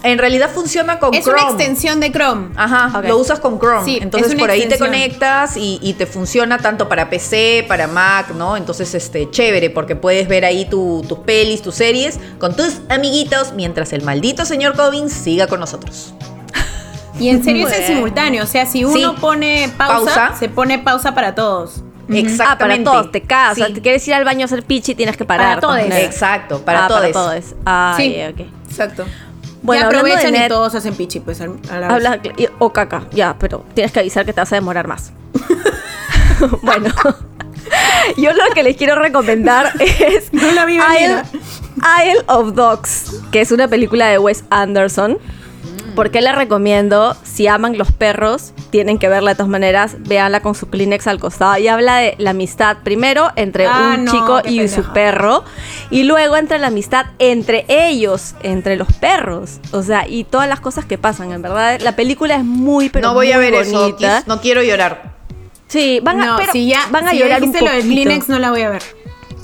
En 0.04 0.18
realidad 0.18 0.50
funciona 0.52 0.98
con 0.98 1.14
Es 1.14 1.24
Chrome. 1.24 1.42
una 1.44 1.50
extensión 1.52 2.00
de 2.00 2.12
Chrome. 2.12 2.50
Ajá, 2.56 3.02
lo 3.04 3.18
usas 3.18 3.40
con 3.40 3.60
Chrome. 3.60 3.86
Sí, 3.86 4.00
Entonces 4.02 4.30
es 4.30 4.34
una 4.36 4.42
por 4.42 4.50
ahí 4.50 4.62
extensión. 4.62 4.90
te 4.92 4.98
conectas 4.98 5.58
y, 5.58 5.80
y 5.82 5.94
te 5.94 6.08
funciona 6.08 6.58
tanto 6.58 6.90
para 6.90 7.10
PC, 7.10 7.66
para 7.68 7.86
Mac, 7.88 8.32
¿no? 8.32 8.58
Entonces, 8.58 8.96
este, 8.96 9.30
chévere, 9.30 9.70
porque 9.70 9.96
puedes 9.96 10.28
ver 10.28 10.44
ahí 10.44 10.66
tu- 10.66 11.06
tus 11.08 11.20
pelis, 11.20 11.62
tus 11.62 11.76
series 11.76 12.20
con 12.40 12.56
tus 12.56 12.80
amiguitos 12.90 13.54
mientras 13.54 13.94
el 13.94 14.02
maldito 14.04 14.44
señor 14.46 14.76
Cobbins 14.76 15.14
siga 15.14 15.46
con 15.48 15.60
nosotros. 15.60 16.14
Y 17.20 17.30
en 17.30 17.44
serio 17.44 17.68
es 17.68 17.78
en 17.82 17.86
simultáneo. 17.88 18.44
O 18.44 18.48
sea, 18.48 18.66
si 18.66 18.84
uno 18.84 19.12
Sí. 19.14 19.18
pone 19.22 19.70
pausa, 19.78 20.16
Pausa. 20.16 20.36
se 20.40 20.50
pone 20.50 20.80
pausa 20.80 21.14
para 21.14 21.36
todos. 21.36 21.84
Exactamente. 22.10 22.42
Ah, 22.44 22.58
para 22.58 22.84
todos, 23.04 23.12
te 23.12 23.22
casas. 23.22 23.56
Sí. 23.58 23.62
O 23.62 23.66
sea, 23.68 23.76
te 23.76 23.82
quieres 23.82 24.08
ir 24.08 24.16
al 24.16 24.26
baño 24.26 24.42
a 24.42 24.46
hacer 24.46 24.64
pichi, 24.64 24.96
tienes 24.96 25.16
que 25.16 25.26
parar. 25.26 25.60
Para 25.60 25.62
todos. 25.84 25.96
Exacto, 26.02 26.60
para 26.66 26.86
Ah, 26.86 26.88
todos. 26.88 27.02
Para 27.02 27.14
todos. 27.14 27.44
Ah, 27.66 27.94
Sí. 27.98 28.16
ya, 28.18 28.30
ok. 28.30 28.40
Exacto. 28.68 29.06
Bueno, 29.64 29.84
y 29.84 29.86
aprovechan 29.86 30.36
y 30.36 30.48
todos 30.48 30.74
hacen 30.76 30.96
pichi, 30.96 31.20
pues 31.20 31.40
al- 31.42 31.60
a 31.70 31.80
la 31.80 31.88
vez. 31.88 31.96
Habla, 32.08 32.20
y- 32.38 32.48
o 32.60 32.74
caca, 32.74 33.04
ya, 33.12 33.36
pero 33.38 33.64
tienes 33.76 33.92
que 33.92 34.00
avisar 34.00 34.26
que 34.26 34.34
te 34.34 34.42
vas 34.42 34.52
a 34.52 34.56
demorar 34.56 34.88
más. 34.88 35.12
bueno, 36.64 36.90
yo 38.18 38.32
lo 38.34 38.44
que 38.54 38.64
les 38.64 38.76
quiero 38.76 38.96
recomendar 38.96 39.72
es 39.80 40.34
No 40.34 40.52
la 40.52 40.66
vi. 40.66 40.76
Isle, 40.78 41.22
Isle 42.04 42.24
of 42.28 42.54
Dogs, 42.54 43.22
que 43.32 43.42
es 43.42 43.52
una 43.52 43.68
película 43.68 44.08
de 44.08 44.18
Wes 44.18 44.44
Anderson. 44.50 45.18
¿Por 45.96 46.12
qué 46.12 46.22
la 46.22 46.32
recomiendo? 46.32 47.16
Si 47.24 47.48
aman 47.48 47.78
los 47.78 47.92
perros, 47.92 48.54
tienen 48.70 48.98
que 49.00 49.08
verla 49.10 49.32
de 49.32 49.36
todas 49.36 49.50
maneras. 49.50 49.96
Véanla 50.00 50.42
con 50.42 50.56
su 50.56 50.70
Kleenex 50.70 51.08
al 51.08 51.20
costado. 51.20 51.58
Y 51.58 51.68
habla 51.68 51.98
de 51.98 52.16
la 52.18 52.32
amistad 52.32 52.78
primero 52.84 53.30
entre 53.36 53.66
Ah, 53.68 53.96
un 53.98 54.06
no, 54.06 54.12
chico 54.12 54.42
y 54.48 54.68
su 54.68 54.84
perro. 54.94 55.44
Y 55.90 56.04
luego 56.04 56.38
entre 56.38 56.60
la 56.60 56.68
amistad 56.68 57.08
entre 57.20 57.66
ellos, 57.68 58.36
entre 58.44 58.76
los 58.76 58.92
perros. 58.94 59.60
O 59.72 59.84
sea, 59.84 60.08
y 60.08 60.24
todas 60.24 60.48
las 60.50 60.60
cosas 60.60 60.86
que 60.86 60.98
pasan, 60.98 61.32
en 61.32 61.42
verdad. 61.42 61.80
La 61.82 61.96
película 61.96 62.36
es 62.36 62.44
muy, 62.44 62.90
pero 62.90 63.08
no 63.10 63.14
voy 63.14 63.32
a 63.32 63.38
ver 63.38 63.54
eso, 63.54 63.80
bonita. 63.82 64.24
No 64.28 64.42
quiero 64.42 64.64
llorar. 64.64 65.12
Sí, 65.68 66.00
van 66.04 66.22
a, 66.22 66.36
pero 66.38 66.52
si 66.52 66.68
ya, 66.68 66.82
van 66.92 67.08
a 67.08 67.12
si 67.12 67.18
ya 67.20 67.26
llorar 67.26 67.44
un 67.44 67.54
lo 67.54 67.72
del. 67.72 67.82
Kleenex, 67.84 68.28
no 68.30 68.40
la 68.40 68.50
voy 68.52 68.62
a 68.62 68.70
ver. 68.70 68.84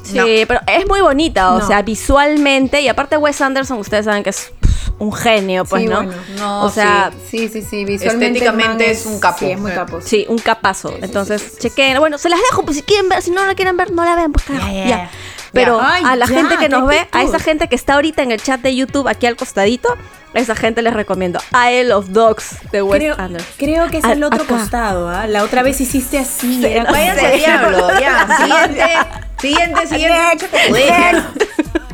Sí, 0.04 0.16
No. 0.18 0.24
pero 0.48 0.62
es 0.68 0.88
muy 0.88 1.02
bonita, 1.02 1.54
o 1.54 1.62
sea, 1.68 1.82
visualmente. 1.82 2.82
Y 2.82 2.88
aparte 2.88 3.18
Wes 3.18 3.42
Anderson, 3.42 3.78
ustedes 3.80 4.06
saben 4.06 4.24
que 4.24 4.30
es 4.30 4.52
un 5.00 5.14
genio, 5.14 5.66
pues, 5.66 5.84
Sí, 5.84 5.88
¿no? 5.90 5.98
bueno. 5.98 6.14
No, 6.38 6.64
o 6.64 6.70
sea, 6.70 7.12
Sí, 7.30 7.50
sí, 7.50 7.62
sí. 7.62 7.86
Visualmente 7.86 8.28
Estéticamente 8.40 8.92
es 8.92 9.06
un 9.06 9.20
capo. 9.20 9.40
Sí, 9.40 9.52
es 9.52 9.60
muy 9.60 9.72
capo. 9.72 10.00
sí, 10.02 10.26
un 10.30 10.38
capazo. 10.40 10.94
Entonces, 11.02 11.58
chequen. 11.60 12.00
Bueno, 12.00 12.18
se 12.18 12.30
las 12.30 12.40
dejo, 12.50 12.64
pues 12.64 12.78
si 12.78 12.84
quieren 12.84 13.10
ver, 13.10 13.22
si 13.22 13.32
no 13.32 13.46
la 13.46 13.56
quieren 13.56 13.78
ver, 13.78 13.92
no 13.92 14.04
la 14.06 14.16
vean, 14.16 14.32
pues 14.32 14.46
carajo, 14.46 14.68
Ya. 14.72 15.10
Pero 15.54 15.80
Ay, 15.82 16.04
a 16.06 16.16
la 16.16 16.28
gente 16.28 16.58
que 16.58 16.70
nos 16.70 16.86
ve, 16.88 17.08
a 17.12 17.24
esa 17.24 17.40
gente 17.40 17.68
que 17.68 17.76
está 17.76 17.96
ahorita 17.96 18.22
en 18.22 18.32
el 18.32 18.42
chat 18.42 18.62
de 18.62 18.76
YouTube, 18.76 19.08
aquí 19.08 19.26
al 19.26 19.36
costadito, 19.36 19.90
a 20.36 20.40
esa 20.40 20.56
gente 20.56 20.82
les 20.84 20.94
recomiendo 20.94 21.40
Isle 21.52 21.94
of 21.94 22.10
Dogs 22.10 22.58
de 22.72 22.82
Wes 22.84 23.00
Creo, 23.00 23.16
Anderson. 23.18 23.50
creo 23.58 23.88
que 23.90 23.98
es 24.00 24.04
el 24.04 24.24
otro 24.24 24.44
acá. 24.44 24.56
costado, 24.58 25.10
¿ah? 25.10 25.26
La 25.26 25.44
otra 25.44 25.64
vez 25.64 25.80
hiciste 25.82 26.20
así. 26.20 26.64
era 26.64 26.82
como- 26.86 26.92
Váyanse 26.98 27.26
al 27.26 27.38
diablo, 27.40 28.00
ya. 28.00 28.28
Siguiente, 29.40 29.88
siguiente, 29.88 29.88
siguiente. 29.88 30.50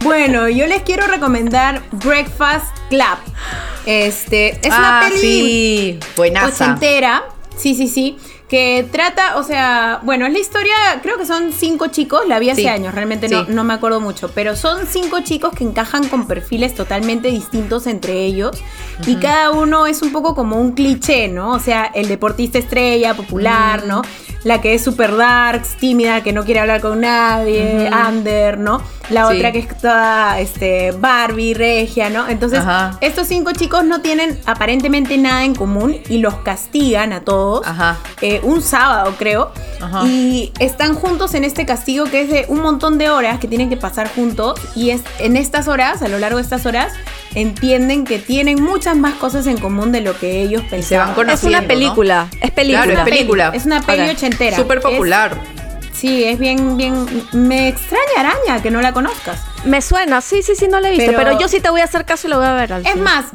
Bueno. 0.00 0.48
Yo 0.48 0.66
les 0.66 0.82
quiero 0.82 1.06
recomendar 1.06 1.82
Breakfast 1.92 2.66
Club. 2.88 3.18
Este, 3.86 4.58
es 4.66 4.66
una 4.66 5.00
ah, 5.00 5.08
peli 5.08 5.20
sí, 5.20 5.98
buenaza. 6.16 6.64
ochentera. 6.64 7.24
Sí, 7.56 7.74
sí, 7.74 7.88
sí. 7.88 8.16
Que 8.48 8.86
trata, 8.90 9.36
o 9.36 9.42
sea, 9.42 10.00
bueno, 10.04 10.24
es 10.24 10.32
la 10.32 10.38
historia, 10.38 10.74
creo 11.02 11.18
que 11.18 11.26
son 11.26 11.52
cinco 11.52 11.88
chicos, 11.88 12.22
la 12.26 12.38
vi 12.38 12.48
hace 12.48 12.62
Sí, 12.62 12.66
años, 12.68 12.94
realmente 12.94 13.28
no, 13.28 13.44
sí. 13.44 13.52
no 13.52 13.62
me 13.62 13.74
acuerdo 13.74 14.00
mucho, 14.00 14.30
pero 14.34 14.56
son 14.56 14.86
cinco 14.86 15.20
chicos 15.20 15.52
que 15.54 15.64
encajan 15.64 16.08
con 16.08 16.26
perfiles 16.26 16.74
totalmente 16.74 17.28
distintos 17.28 17.86
entre 17.86 18.24
ellos 18.24 18.56
y 19.06 19.16
cada 19.16 19.50
uno 19.50 19.86
es 19.86 20.00
un 20.00 20.12
poco 20.12 20.34
como 20.34 20.58
un 20.58 20.72
cliché, 20.72 21.28
¿no? 21.28 21.52
O 21.52 21.58
sea, 21.58 21.84
el 21.94 22.08
deportista 22.08 22.56
estrella, 22.58 23.12
popular, 23.12 23.84
¿no? 23.84 24.00
La 24.44 24.60
que 24.60 24.74
es 24.74 24.84
super 24.84 25.16
darks, 25.16 25.76
tímida, 25.76 26.22
que 26.22 26.32
no 26.32 26.44
quiere 26.44 26.60
hablar 26.60 26.80
con 26.80 27.00
nadie, 27.00 27.90
under, 28.08 28.56
¿no? 28.58 28.80
La 29.10 29.26
Sí. 29.28 29.36
otra 29.36 29.52
que 29.52 29.58
es 29.60 29.68
toda 29.78 30.38
este, 30.38 30.92
Barbie, 30.92 31.54
regia, 31.54 32.08
¿no? 32.10 32.28
Entonces, 32.28 32.60
Ajá. 32.60 32.98
estos 33.00 33.26
cinco 33.26 33.52
chicos 33.52 33.84
no 33.84 34.00
tienen 34.00 34.38
aparentemente 34.46 35.16
nada 35.18 35.44
en 35.44 35.54
común 35.54 35.96
y 36.08 36.18
los 36.18 36.34
castigan 36.36 37.12
a 37.12 37.20
todos 37.22 37.66
Ajá. 37.66 37.98
eh, 38.20 38.40
un 38.44 38.62
sábado, 38.62 39.14
creo. 39.18 39.50
Ajá. 39.80 40.06
Y 40.06 40.52
están 40.60 40.94
juntos 40.94 41.34
en 41.34 41.42
este 41.44 41.66
castigo 41.66 42.04
que 42.04 42.22
es 42.22 42.28
de 42.30 42.44
un 42.48 42.60
montón 42.60 42.96
de 42.98 43.10
horas 43.10 43.38
que 43.40 43.48
tienen 43.48 43.68
que 43.70 43.76
pasar 43.76 44.08
juntos. 44.14 44.60
Y 44.76 44.90
es 44.90 45.00
en 45.18 45.36
estas 45.36 45.68
horas, 45.68 46.02
a 46.02 46.08
lo 46.08 46.18
largo 46.18 46.36
de 46.36 46.42
estas 46.44 46.64
horas, 46.66 46.92
entienden 47.34 48.04
que 48.04 48.18
tienen 48.18 48.62
muchas 48.62 48.96
más 48.96 49.14
cosas 49.14 49.46
en 49.46 49.58
común 49.58 49.92
de 49.92 50.00
lo 50.00 50.18
que 50.18 50.42
ellos 50.42 50.62
pensaban. 50.70 51.14
se 51.14 51.20
van 51.24 51.30
Es 51.30 51.44
una 51.44 51.62
película, 51.62 52.28
es 52.40 52.50
película. 52.50 52.84
Claro, 52.84 52.98
es 53.00 53.04
película. 53.04 53.50
Es 53.54 53.66
una 53.66 53.82
peli 53.82 54.08
Ok. 54.10 54.16
ochentera. 54.16 54.56
Súper 54.56 54.78
Es- 54.78 54.84
popular. 54.84 55.38
sí, 55.92 56.24
es 56.24 56.38
bien, 56.38 56.76
bien. 56.76 57.06
Me 57.32 57.68
extraña 57.68 58.04
araña 58.18 58.62
que 58.62 58.70
no 58.70 58.80
la 58.80 58.92
conozcas. 58.92 59.40
Me 59.64 59.82
suena, 59.82 60.20
sí, 60.20 60.42
sí, 60.42 60.54
sí, 60.54 60.68
no 60.68 60.80
la 60.80 60.88
he 60.88 60.92
visto, 60.92 61.06
Pero- 61.06 61.18
pero, 61.18 61.38
yo 61.40 61.48
sí 61.48 61.60
te 61.60 61.70
voy 61.70 61.80
a 61.80 61.84
hacer 61.84 62.04
caso 62.04 62.26
y 62.28 62.30
lo 62.30 62.38
voy 62.38 62.46
a 62.46 62.54
ver. 62.54 62.72
al 62.72 62.86
Es 62.86 62.92
fin. 62.92 63.02
más, 63.02 63.26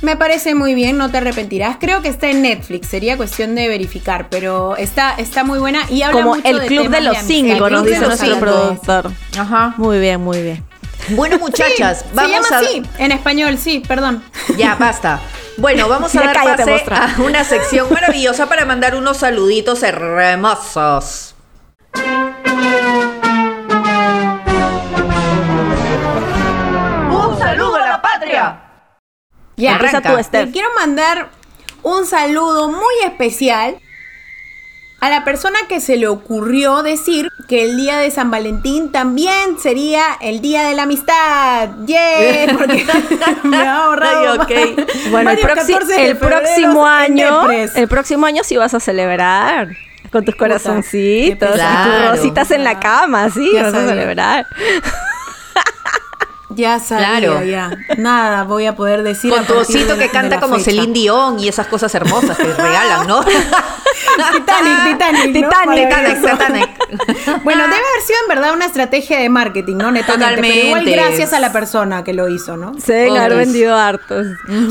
me 0.00 0.16
parece 0.16 0.54
muy 0.54 0.74
bien, 0.74 0.96
no 0.96 1.10
te 1.10 1.18
arrepentirás. 1.18 1.76
Creo 1.80 2.00
que 2.02 2.08
está 2.08 2.28
en 2.30 2.42
Netflix, 2.42 2.88
sería 2.88 3.16
cuestión 3.16 3.54
de 3.54 3.68
verificar, 3.68 4.28
pero 4.30 4.76
está, 4.76 5.14
está 5.14 5.44
muy 5.44 5.58
buena 5.58 5.80
y 5.90 6.02
habla 6.02 6.22
como 6.22 6.34
mucho 6.36 6.48
el 6.48 6.60
de 6.60 6.66
club 6.66 6.88
de 6.88 7.00
los 7.02 7.16
amistad. 7.18 7.26
cinco, 7.34 7.66
El 7.66 7.72
nos 7.72 7.82
Club 7.82 7.84
de 7.84 7.90
dice 7.90 8.00
los 8.00 8.08
nuestro 8.20 8.38
productor. 8.40 9.12
Ajá. 9.38 9.74
Muy 9.76 9.98
bien, 10.00 10.20
muy 10.20 10.42
bien. 10.42 10.64
Bueno, 11.10 11.38
muchachas, 11.38 12.00
Sí, 12.00 12.06
vamos 12.14 12.46
se 12.46 12.54
llama 12.54 12.56
a. 12.66 12.68
así, 12.68 12.82
en 12.98 13.12
español, 13.12 13.58
sí, 13.58 13.80
perdón. 13.86 14.22
Ya, 14.56 14.74
basta. 14.76 15.20
Bueno, 15.58 15.88
vamos 15.88 16.14
a 16.14 16.18
Ya 16.20 16.26
dar 16.26 16.36
cállate, 16.36 16.58
pase 16.64 16.70
mostra. 16.72 17.14
a 17.16 17.22
una 17.22 17.44
sección 17.44 17.92
maravillosa 17.92 18.46
para 18.48 18.64
mandar 18.64 18.94
unos 18.94 19.18
saluditos 19.18 19.82
hermosos. 19.82 21.34
¡Un 27.10 27.38
saludo 27.38 27.76
a 27.76 27.86
la 27.88 28.02
patria! 28.02 28.60
Ya, 29.56 29.74
Arranca. 29.76 29.96
Empieza 29.98 30.16
tú, 30.16 30.24
Steph. 30.24 30.46
Le 30.46 30.52
quiero 30.52 30.68
mandar 30.74 31.28
un 31.82 32.06
saludo 32.06 32.68
muy 32.68 32.94
especial 33.04 33.76
a 35.02 35.10
la 35.10 35.24
persona 35.24 35.58
que 35.68 35.80
se 35.80 35.96
le 35.96 36.06
ocurrió 36.06 36.84
decir 36.84 37.28
que 37.48 37.64
el 37.64 37.76
día 37.76 37.98
de 37.98 38.08
San 38.12 38.30
Valentín 38.30 38.92
también 38.92 39.58
sería 39.60 40.04
el 40.20 40.40
día 40.40 40.62
de 40.62 40.76
la 40.76 40.84
amistad. 40.84 41.70
¡Yeah! 41.86 42.52
Porque 42.56 42.86
me 43.42 43.56
ha 43.56 43.78
ahorrado 43.78 44.40
Ay, 44.46 44.72
ok. 44.76 45.10
Bueno, 45.10 45.30
el, 45.32 45.38
varios 45.42 45.58
proxi- 45.58 45.72
14 45.72 45.92
de 45.92 46.06
el 46.06 46.16
próximo 46.16 46.86
año, 46.86 47.50
el 47.50 47.88
próximo 47.88 48.26
año 48.26 48.44
sí 48.44 48.56
vas 48.56 48.74
a 48.74 48.80
celebrar 48.80 49.70
con 50.12 50.24
tus 50.24 50.36
corazoncitos, 50.36 51.50
y 51.56 51.58
tus 51.58 52.08
rositas 52.10 52.50
en 52.52 52.62
la 52.62 52.78
cama, 52.78 53.28
sí, 53.30 53.50
vas 53.54 53.74
a 53.74 53.88
celebrar. 53.88 54.46
Ya 56.56 56.78
sabía, 56.78 57.18
Claro. 57.18 57.44
ya. 57.44 57.70
Nada 57.98 58.44
voy 58.44 58.66
a 58.66 58.74
poder 58.76 59.02
decir. 59.02 59.30
Con 59.32 59.44
tu 59.46 59.54
osito 59.54 59.96
que 59.98 60.08
canta 60.08 60.40
como 60.40 60.54
fecha. 60.56 60.64
Celine 60.70 60.92
Dion 60.92 61.38
y 61.40 61.48
esas 61.48 61.66
cosas 61.66 61.94
hermosas 61.94 62.36
que 62.36 62.44
regalan, 62.52 63.06
¿no? 63.06 63.24
Titanic, 64.32 64.92
Titanic. 64.92 65.26
¿no? 65.26 65.32
Titanic, 65.48 65.90
Maravilloso. 65.90 66.28
Titanic, 66.36 66.68
Bueno, 67.44 67.62
debe 67.64 67.74
haber 67.76 68.02
sido 68.04 68.18
en 68.22 68.28
verdad 68.28 68.52
una 68.54 68.66
estrategia 68.66 69.18
de 69.18 69.28
marketing, 69.28 69.76
¿no? 69.76 69.90
Netamente. 69.90 70.34
Pero 70.40 70.54
igual 70.54 70.84
Totalmente. 70.84 70.92
gracias 70.92 71.32
a 71.32 71.40
la 71.40 71.52
persona 71.52 72.04
que 72.04 72.12
lo 72.12 72.28
hizo, 72.28 72.56
¿no? 72.56 72.72
Se 72.78 72.92
deben 72.92 73.16
haber 73.16 73.38
vendido 73.38 73.76
hartos. 73.76 74.26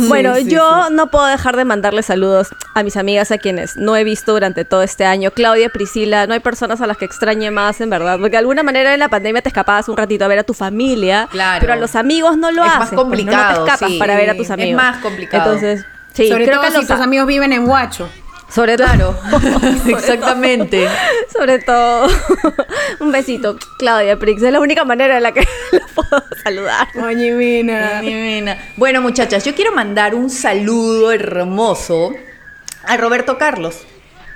Bueno, 0.07 0.35
sí, 0.35 0.47
yo 0.49 0.89
no 0.91 1.07
puedo 1.07 1.25
dejar 1.25 1.55
de 1.55 1.65
mandarle 1.65 2.03
saludos 2.03 2.49
a 2.73 2.83
mis 2.83 2.97
amigas 2.97 3.31
a 3.31 3.37
quienes 3.37 3.77
no 3.77 3.95
he 3.95 4.03
visto 4.03 4.33
durante 4.33 4.65
todo 4.65 4.83
este 4.83 5.05
año. 5.05 5.31
Claudia, 5.31 5.69
Priscila, 5.69 6.27
no 6.27 6.33
hay 6.33 6.39
personas 6.39 6.81
a 6.81 6.87
las 6.87 6.97
que 6.97 7.05
extrañe 7.05 7.51
más, 7.51 7.81
en 7.81 7.89
verdad. 7.89 8.17
Porque 8.19 8.31
de 8.31 8.37
alguna 8.39 8.63
manera 8.63 8.93
en 8.93 8.99
la 8.99 9.09
pandemia 9.09 9.41
te 9.41 9.49
escapabas 9.49 9.87
un 9.89 9.97
ratito 9.97 10.25
a 10.25 10.27
ver 10.27 10.39
a 10.39 10.43
tu 10.43 10.53
familia. 10.53 11.27
Claro. 11.31 11.61
Pero 11.61 11.70
a 11.73 11.75
los 11.77 11.95
amigos 11.95 12.37
no 12.37 12.51
lo 12.51 12.63
Es 12.63 12.67
más 12.67 12.77
haces. 12.77 12.89
pues, 12.89 13.01
complicado, 13.01 13.37
No, 13.53 13.59
no 13.59 13.65
te 13.65 13.71
escapas 13.71 13.91
sí. 13.91 13.97
para 13.99 14.15
ver 14.15 14.29
a 14.29 14.33
tus 14.35 14.45
Es 14.45 14.51
amigos. 14.51 14.81
más 14.81 14.97
complicado. 14.97 15.53
Entonces, 15.53 15.85
sí, 16.13 16.27
Sobre 16.29 16.45
creo 16.45 16.57
todo 16.57 16.65
que 16.65 16.71
si 16.71 16.77
los 16.77 16.87
tus 16.87 16.99
amigos 16.99 17.27
viven 17.27 17.53
en 17.53 17.67
Huacho. 17.67 18.09
Sobre 18.49 18.75
todo. 18.75 18.85
Claro, 18.87 19.15
exactamente. 19.87 20.85
Sobre 21.33 21.59
todo, 21.59 22.07
un 22.99 23.11
besito, 23.11 23.57
Claudia 23.79 24.19
Prix. 24.19 24.43
Es 24.43 24.51
la 24.51 24.59
única 24.59 24.83
manera 24.83 25.15
en 25.17 25.23
la 25.23 25.31
que 25.31 25.47
la 25.71 25.85
puedo 25.95 26.23
saludar. 26.43 26.87
Mira. 26.95 28.01
Divina. 28.01 28.57
Bueno, 28.75 29.01
muchachas, 29.01 29.45
yo 29.45 29.55
quiero 29.55 29.71
mandar 29.71 30.15
un 30.15 30.29
saludo 30.29 31.11
hermoso 31.13 32.13
a 32.85 32.97
Roberto 32.97 33.37
Carlos. 33.37 33.85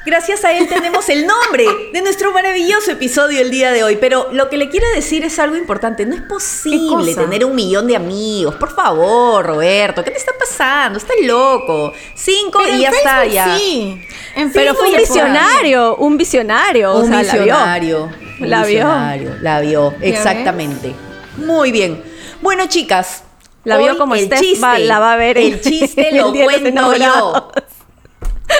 Gracias 0.06 0.45
a 0.45 0.53
él 0.56 0.68
tenemos 0.69 1.10
el 1.10 1.26
nombre 1.26 1.65
de 1.91 2.02
nuestro 2.02 2.32
maravilloso 2.32 2.91
episodio 2.91 3.41
el 3.41 3.49
día 3.49 3.72
de 3.72 3.84
hoy. 3.84 3.98
Pero 3.99 4.27
lo 4.32 4.49
que 4.49 4.57
le 4.57 4.69
quiero 4.69 4.86
decir 4.94 5.23
es 5.26 5.40
algo 5.40 5.56
importante. 5.56 6.06
No 6.06 6.15
es 6.15 6.22
posible 6.22 7.15
tener 7.15 7.44
un 7.44 7.56
millón 7.56 7.88
de 7.88 7.95
amigos. 7.95 8.56
Por 8.56 8.73
favor, 8.76 9.45
Roberto, 9.45 10.03
¿qué 10.03 10.11
te 10.11 10.18
está 10.18 10.32
pasando? 10.40 10.99
Estás 10.99 11.15
loco. 11.23 11.91
Cinco 12.15 12.60
Pero 12.64 12.77
y 12.77 12.82
ya 12.82 12.90
está, 12.90 13.26
ya. 13.26 13.57
Sí. 13.57 13.99
En 14.36 14.52
Pero 14.52 14.76
fue 14.76 14.90
un 14.91 14.98
visionario, 14.98 15.95
un 15.95 16.18
visionario. 16.18 16.91
o 16.94 16.99
Un 16.99 17.10
sea, 17.10 17.19
visionario. 17.22 18.11
un 18.40 18.49
La 18.49 18.60
vio. 18.65 18.68
visionario, 18.68 19.36
La 19.41 19.60
vio, 19.61 19.94
exactamente. 20.02 20.94
Muy 21.38 21.72
bien. 21.72 22.02
Bueno, 22.41 22.68
chicas. 22.68 23.23
La 23.64 23.77
vio 23.80 23.98
como 23.98 24.14
el 24.14 24.26
Steph 24.27 24.40
chiste, 24.41 24.61
va- 24.64 24.77
la 24.77 24.99
va 24.99 25.14
a 25.14 25.15
ver 25.15 25.40
El 25.40 25.60
chiste 25.60 26.11
lo 26.14 26.32
cuento 26.32 26.94
yo. 26.98 27.52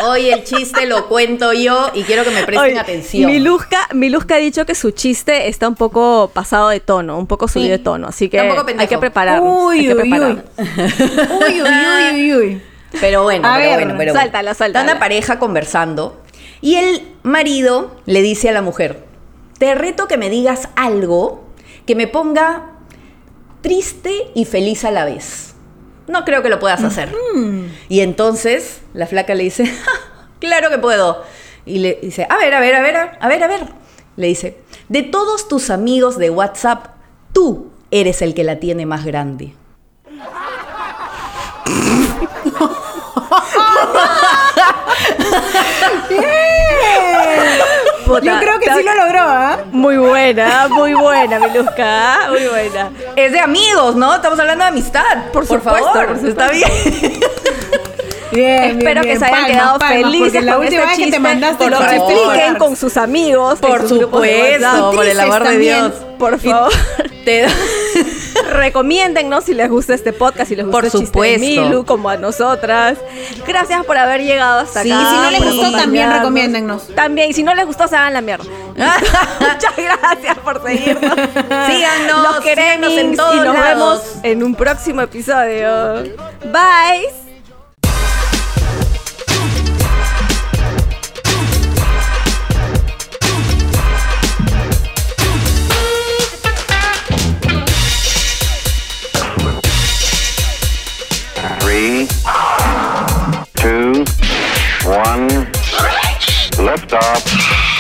Hoy 0.04 0.30
el 0.30 0.44
chiste 0.44 0.86
lo 0.86 1.08
cuento 1.08 1.54
yo 1.54 1.90
y 1.94 2.04
quiero 2.04 2.24
que 2.24 2.32
me 2.32 2.44
presten 2.44 2.72
Oye, 2.72 2.80
atención. 2.80 3.32
Miluska, 3.32 3.88
Miluska 3.94 4.36
ha 4.36 4.40
dicho 4.40 4.66
que 4.66 4.76
su 4.76 4.92
chiste 4.92 5.48
está 5.48 5.68
un 5.68 5.76
poco 5.76 6.30
pasado 6.34 6.70
de 6.70 6.80
tono, 6.80 7.18
un 7.18 7.28
poco 7.28 7.48
subido 7.48 7.68
Sí. 7.68 7.72
de 7.72 7.80
tono. 7.80 8.08
Así 8.08 8.30
que 8.30 8.40
hay 8.40 8.88
que 8.88 8.98
prepararnos. 8.98 9.72
hay 9.72 9.80
Uy, 9.80 9.88
que 9.88 9.94
uy, 9.94 10.02
uy. 10.02 10.10
prepararnos. 10.10 10.44
Uy, 10.58 11.62
uy, 11.62 11.70
uy, 11.70 12.14
uy, 12.22 12.34
uy. 12.36 12.62
Pero 13.00 13.24
bueno, 13.24 13.48
A 13.48 13.56
pero 13.58 13.68
ver, 13.70 13.76
bueno, 13.80 13.94
pero 13.98 14.14
bueno. 14.14 14.14
suéltala, 14.22 14.54
suéltala. 14.54 14.84
Está 14.86 14.94
una 14.94 15.00
pareja 15.00 15.40
conversando 15.40 16.22
y 16.62 16.76
el 16.76 17.02
marido 17.24 17.96
le 18.06 18.22
dice 18.22 18.50
a 18.50 18.52
la 18.54 18.62
mujer, 18.62 19.04
te 19.58 19.76
reto 19.76 20.08
que 20.08 20.18
me 20.18 20.30
digas 20.30 20.70
algo 20.76 21.44
que 21.86 21.96
me 21.96 22.08
ponga 22.08 22.72
triste 23.62 24.14
y 24.34 24.46
feliz 24.46 24.86
a 24.86 24.92
la 24.92 25.06
vez. 25.06 25.55
No 26.08 26.26
creo 26.26 26.44
que 26.44 26.50
lo 26.50 26.60
puedas 26.60 26.84
hacer. 26.84 27.14
Y 27.90 28.02
entonces 28.02 28.82
la 28.94 29.08
flaca 29.08 29.34
le 29.34 29.44
dice, 29.44 29.66
"Ja, 29.86 29.92
claro 30.40 30.70
que 30.70 30.78
puedo. 30.78 31.24
Y 31.66 31.80
le 31.80 32.00
dice, 32.02 32.28
a 32.30 32.38
ver, 32.38 32.54
a 32.54 32.60
ver, 32.60 32.76
a 32.76 32.82
ver, 32.82 32.96
a 33.20 33.28
ver, 33.28 33.44
a 33.44 33.48
ver. 33.48 33.62
Le 34.18 34.28
dice, 34.28 34.58
de 34.88 35.04
todos 35.04 35.48
tus 35.48 35.70
amigos 35.70 36.18
de 36.18 36.30
WhatsApp, 36.30 36.88
tú 37.34 37.72
eres 37.92 38.22
el 38.22 38.34
que 38.34 38.44
la 38.44 38.60
tiene 38.60 38.86
más 38.86 39.06
grande. 39.06 39.54
Puta, 48.06 48.22
Yo 48.22 48.40
creo 48.40 48.60
que 48.60 48.66
sí 48.72 48.84
lo 48.84 48.94
logró, 48.94 49.22
¿ah? 49.22 49.58
Muy 49.72 49.98
buena, 49.98 50.68
muy 50.70 50.94
buena, 50.94 51.40
Miluska. 51.40 52.20
Muy 52.30 52.46
buena. 52.48 52.92
Es 53.16 53.32
de 53.32 53.40
amigos, 53.40 53.96
¿no? 53.96 54.14
Estamos 54.16 54.40
hablando 54.40 54.64
de 54.64 54.70
amistad. 54.70 55.32
Por, 55.34 55.46
supuesto, 55.48 55.92
favor, 55.94 56.20
por 56.20 56.30
está 56.30 56.50
bien. 56.52 56.70
Bien, 58.32 58.64
Espero 58.80 59.02
bien, 59.02 59.14
que 59.14 59.20
se 59.20 59.26
bien. 59.26 59.34
hayan 59.34 59.34
Palmas, 59.34 59.52
quedado 59.52 59.80
palmas, 59.80 60.12
felices 60.12 60.44
la 60.44 60.58
última 60.58 60.84
este 60.84 60.98
vez 60.98 61.06
que 61.06 61.12
te 61.12 61.20
mandaste 61.20 61.70
lo 61.70 61.78
por 61.78 61.94
expliquen 61.94 62.56
con 62.56 62.76
sus 62.76 62.98
amigos. 62.98 63.60
Por 63.60 63.88
sus 63.88 64.02
supuesto, 64.02 64.92
por 64.94 65.06
el 65.06 65.20
amor 65.20 65.44
de. 65.44 65.58
Dios. 65.58 65.92
Por 66.20 66.40
favor. 66.40 66.72
Te 67.24 67.48
Recomiéndennos 68.54 69.44
si 69.46 69.54
les 69.54 69.70
gusta 69.70 69.94
este 69.94 70.14
podcast, 70.14 70.50
si 70.50 70.56
les 70.56 70.66
gusta 70.66 70.78
Por 70.78 70.86
el 70.86 70.92
chiste 70.92 71.04
de 71.04 71.08
supuesto. 71.08 71.40
Milu, 71.40 71.86
como 71.86 72.10
a 72.10 72.18
nosotras. 72.18 72.98
Gracias 73.48 73.86
por 73.86 73.98
haber 73.98 74.22
llegado 74.22 74.60
hasta 74.62 74.84
Sí, 74.84 74.92
acá. 74.92 75.10
si 75.10 75.16
no 75.18 75.32
les 75.32 75.44
gustó, 75.56 75.72
también 75.78 76.12
recomiéndennos. 76.12 76.88
También, 76.96 77.30
y 77.30 77.34
si 77.34 77.44
no 77.44 77.54
les 77.56 77.66
gustó, 77.66 77.88
se 77.88 77.96
hagan 77.96 78.14
la 78.14 78.22
mierda. 78.22 78.46
Muchas 78.76 79.76
gracias 79.78 80.38
por 80.40 80.62
seguirnos. 80.64 81.14
Síganos, 81.68 82.24
Los 82.24 82.40
queremos 82.42 82.92
en 82.94 83.16
todos 83.16 83.36
y 83.36 83.38
nos 83.40 83.54
lados. 83.56 84.02
vemos 84.04 84.24
en 84.24 84.44
un 84.44 84.56
próximo 84.56 85.02
episodio. 85.02 86.04
Bye. 86.52 87.25
One, 104.86 105.28
lift 106.64 106.94
off. 106.94 107.24
Ovejas 107.26 107.44
negras. 107.44 107.75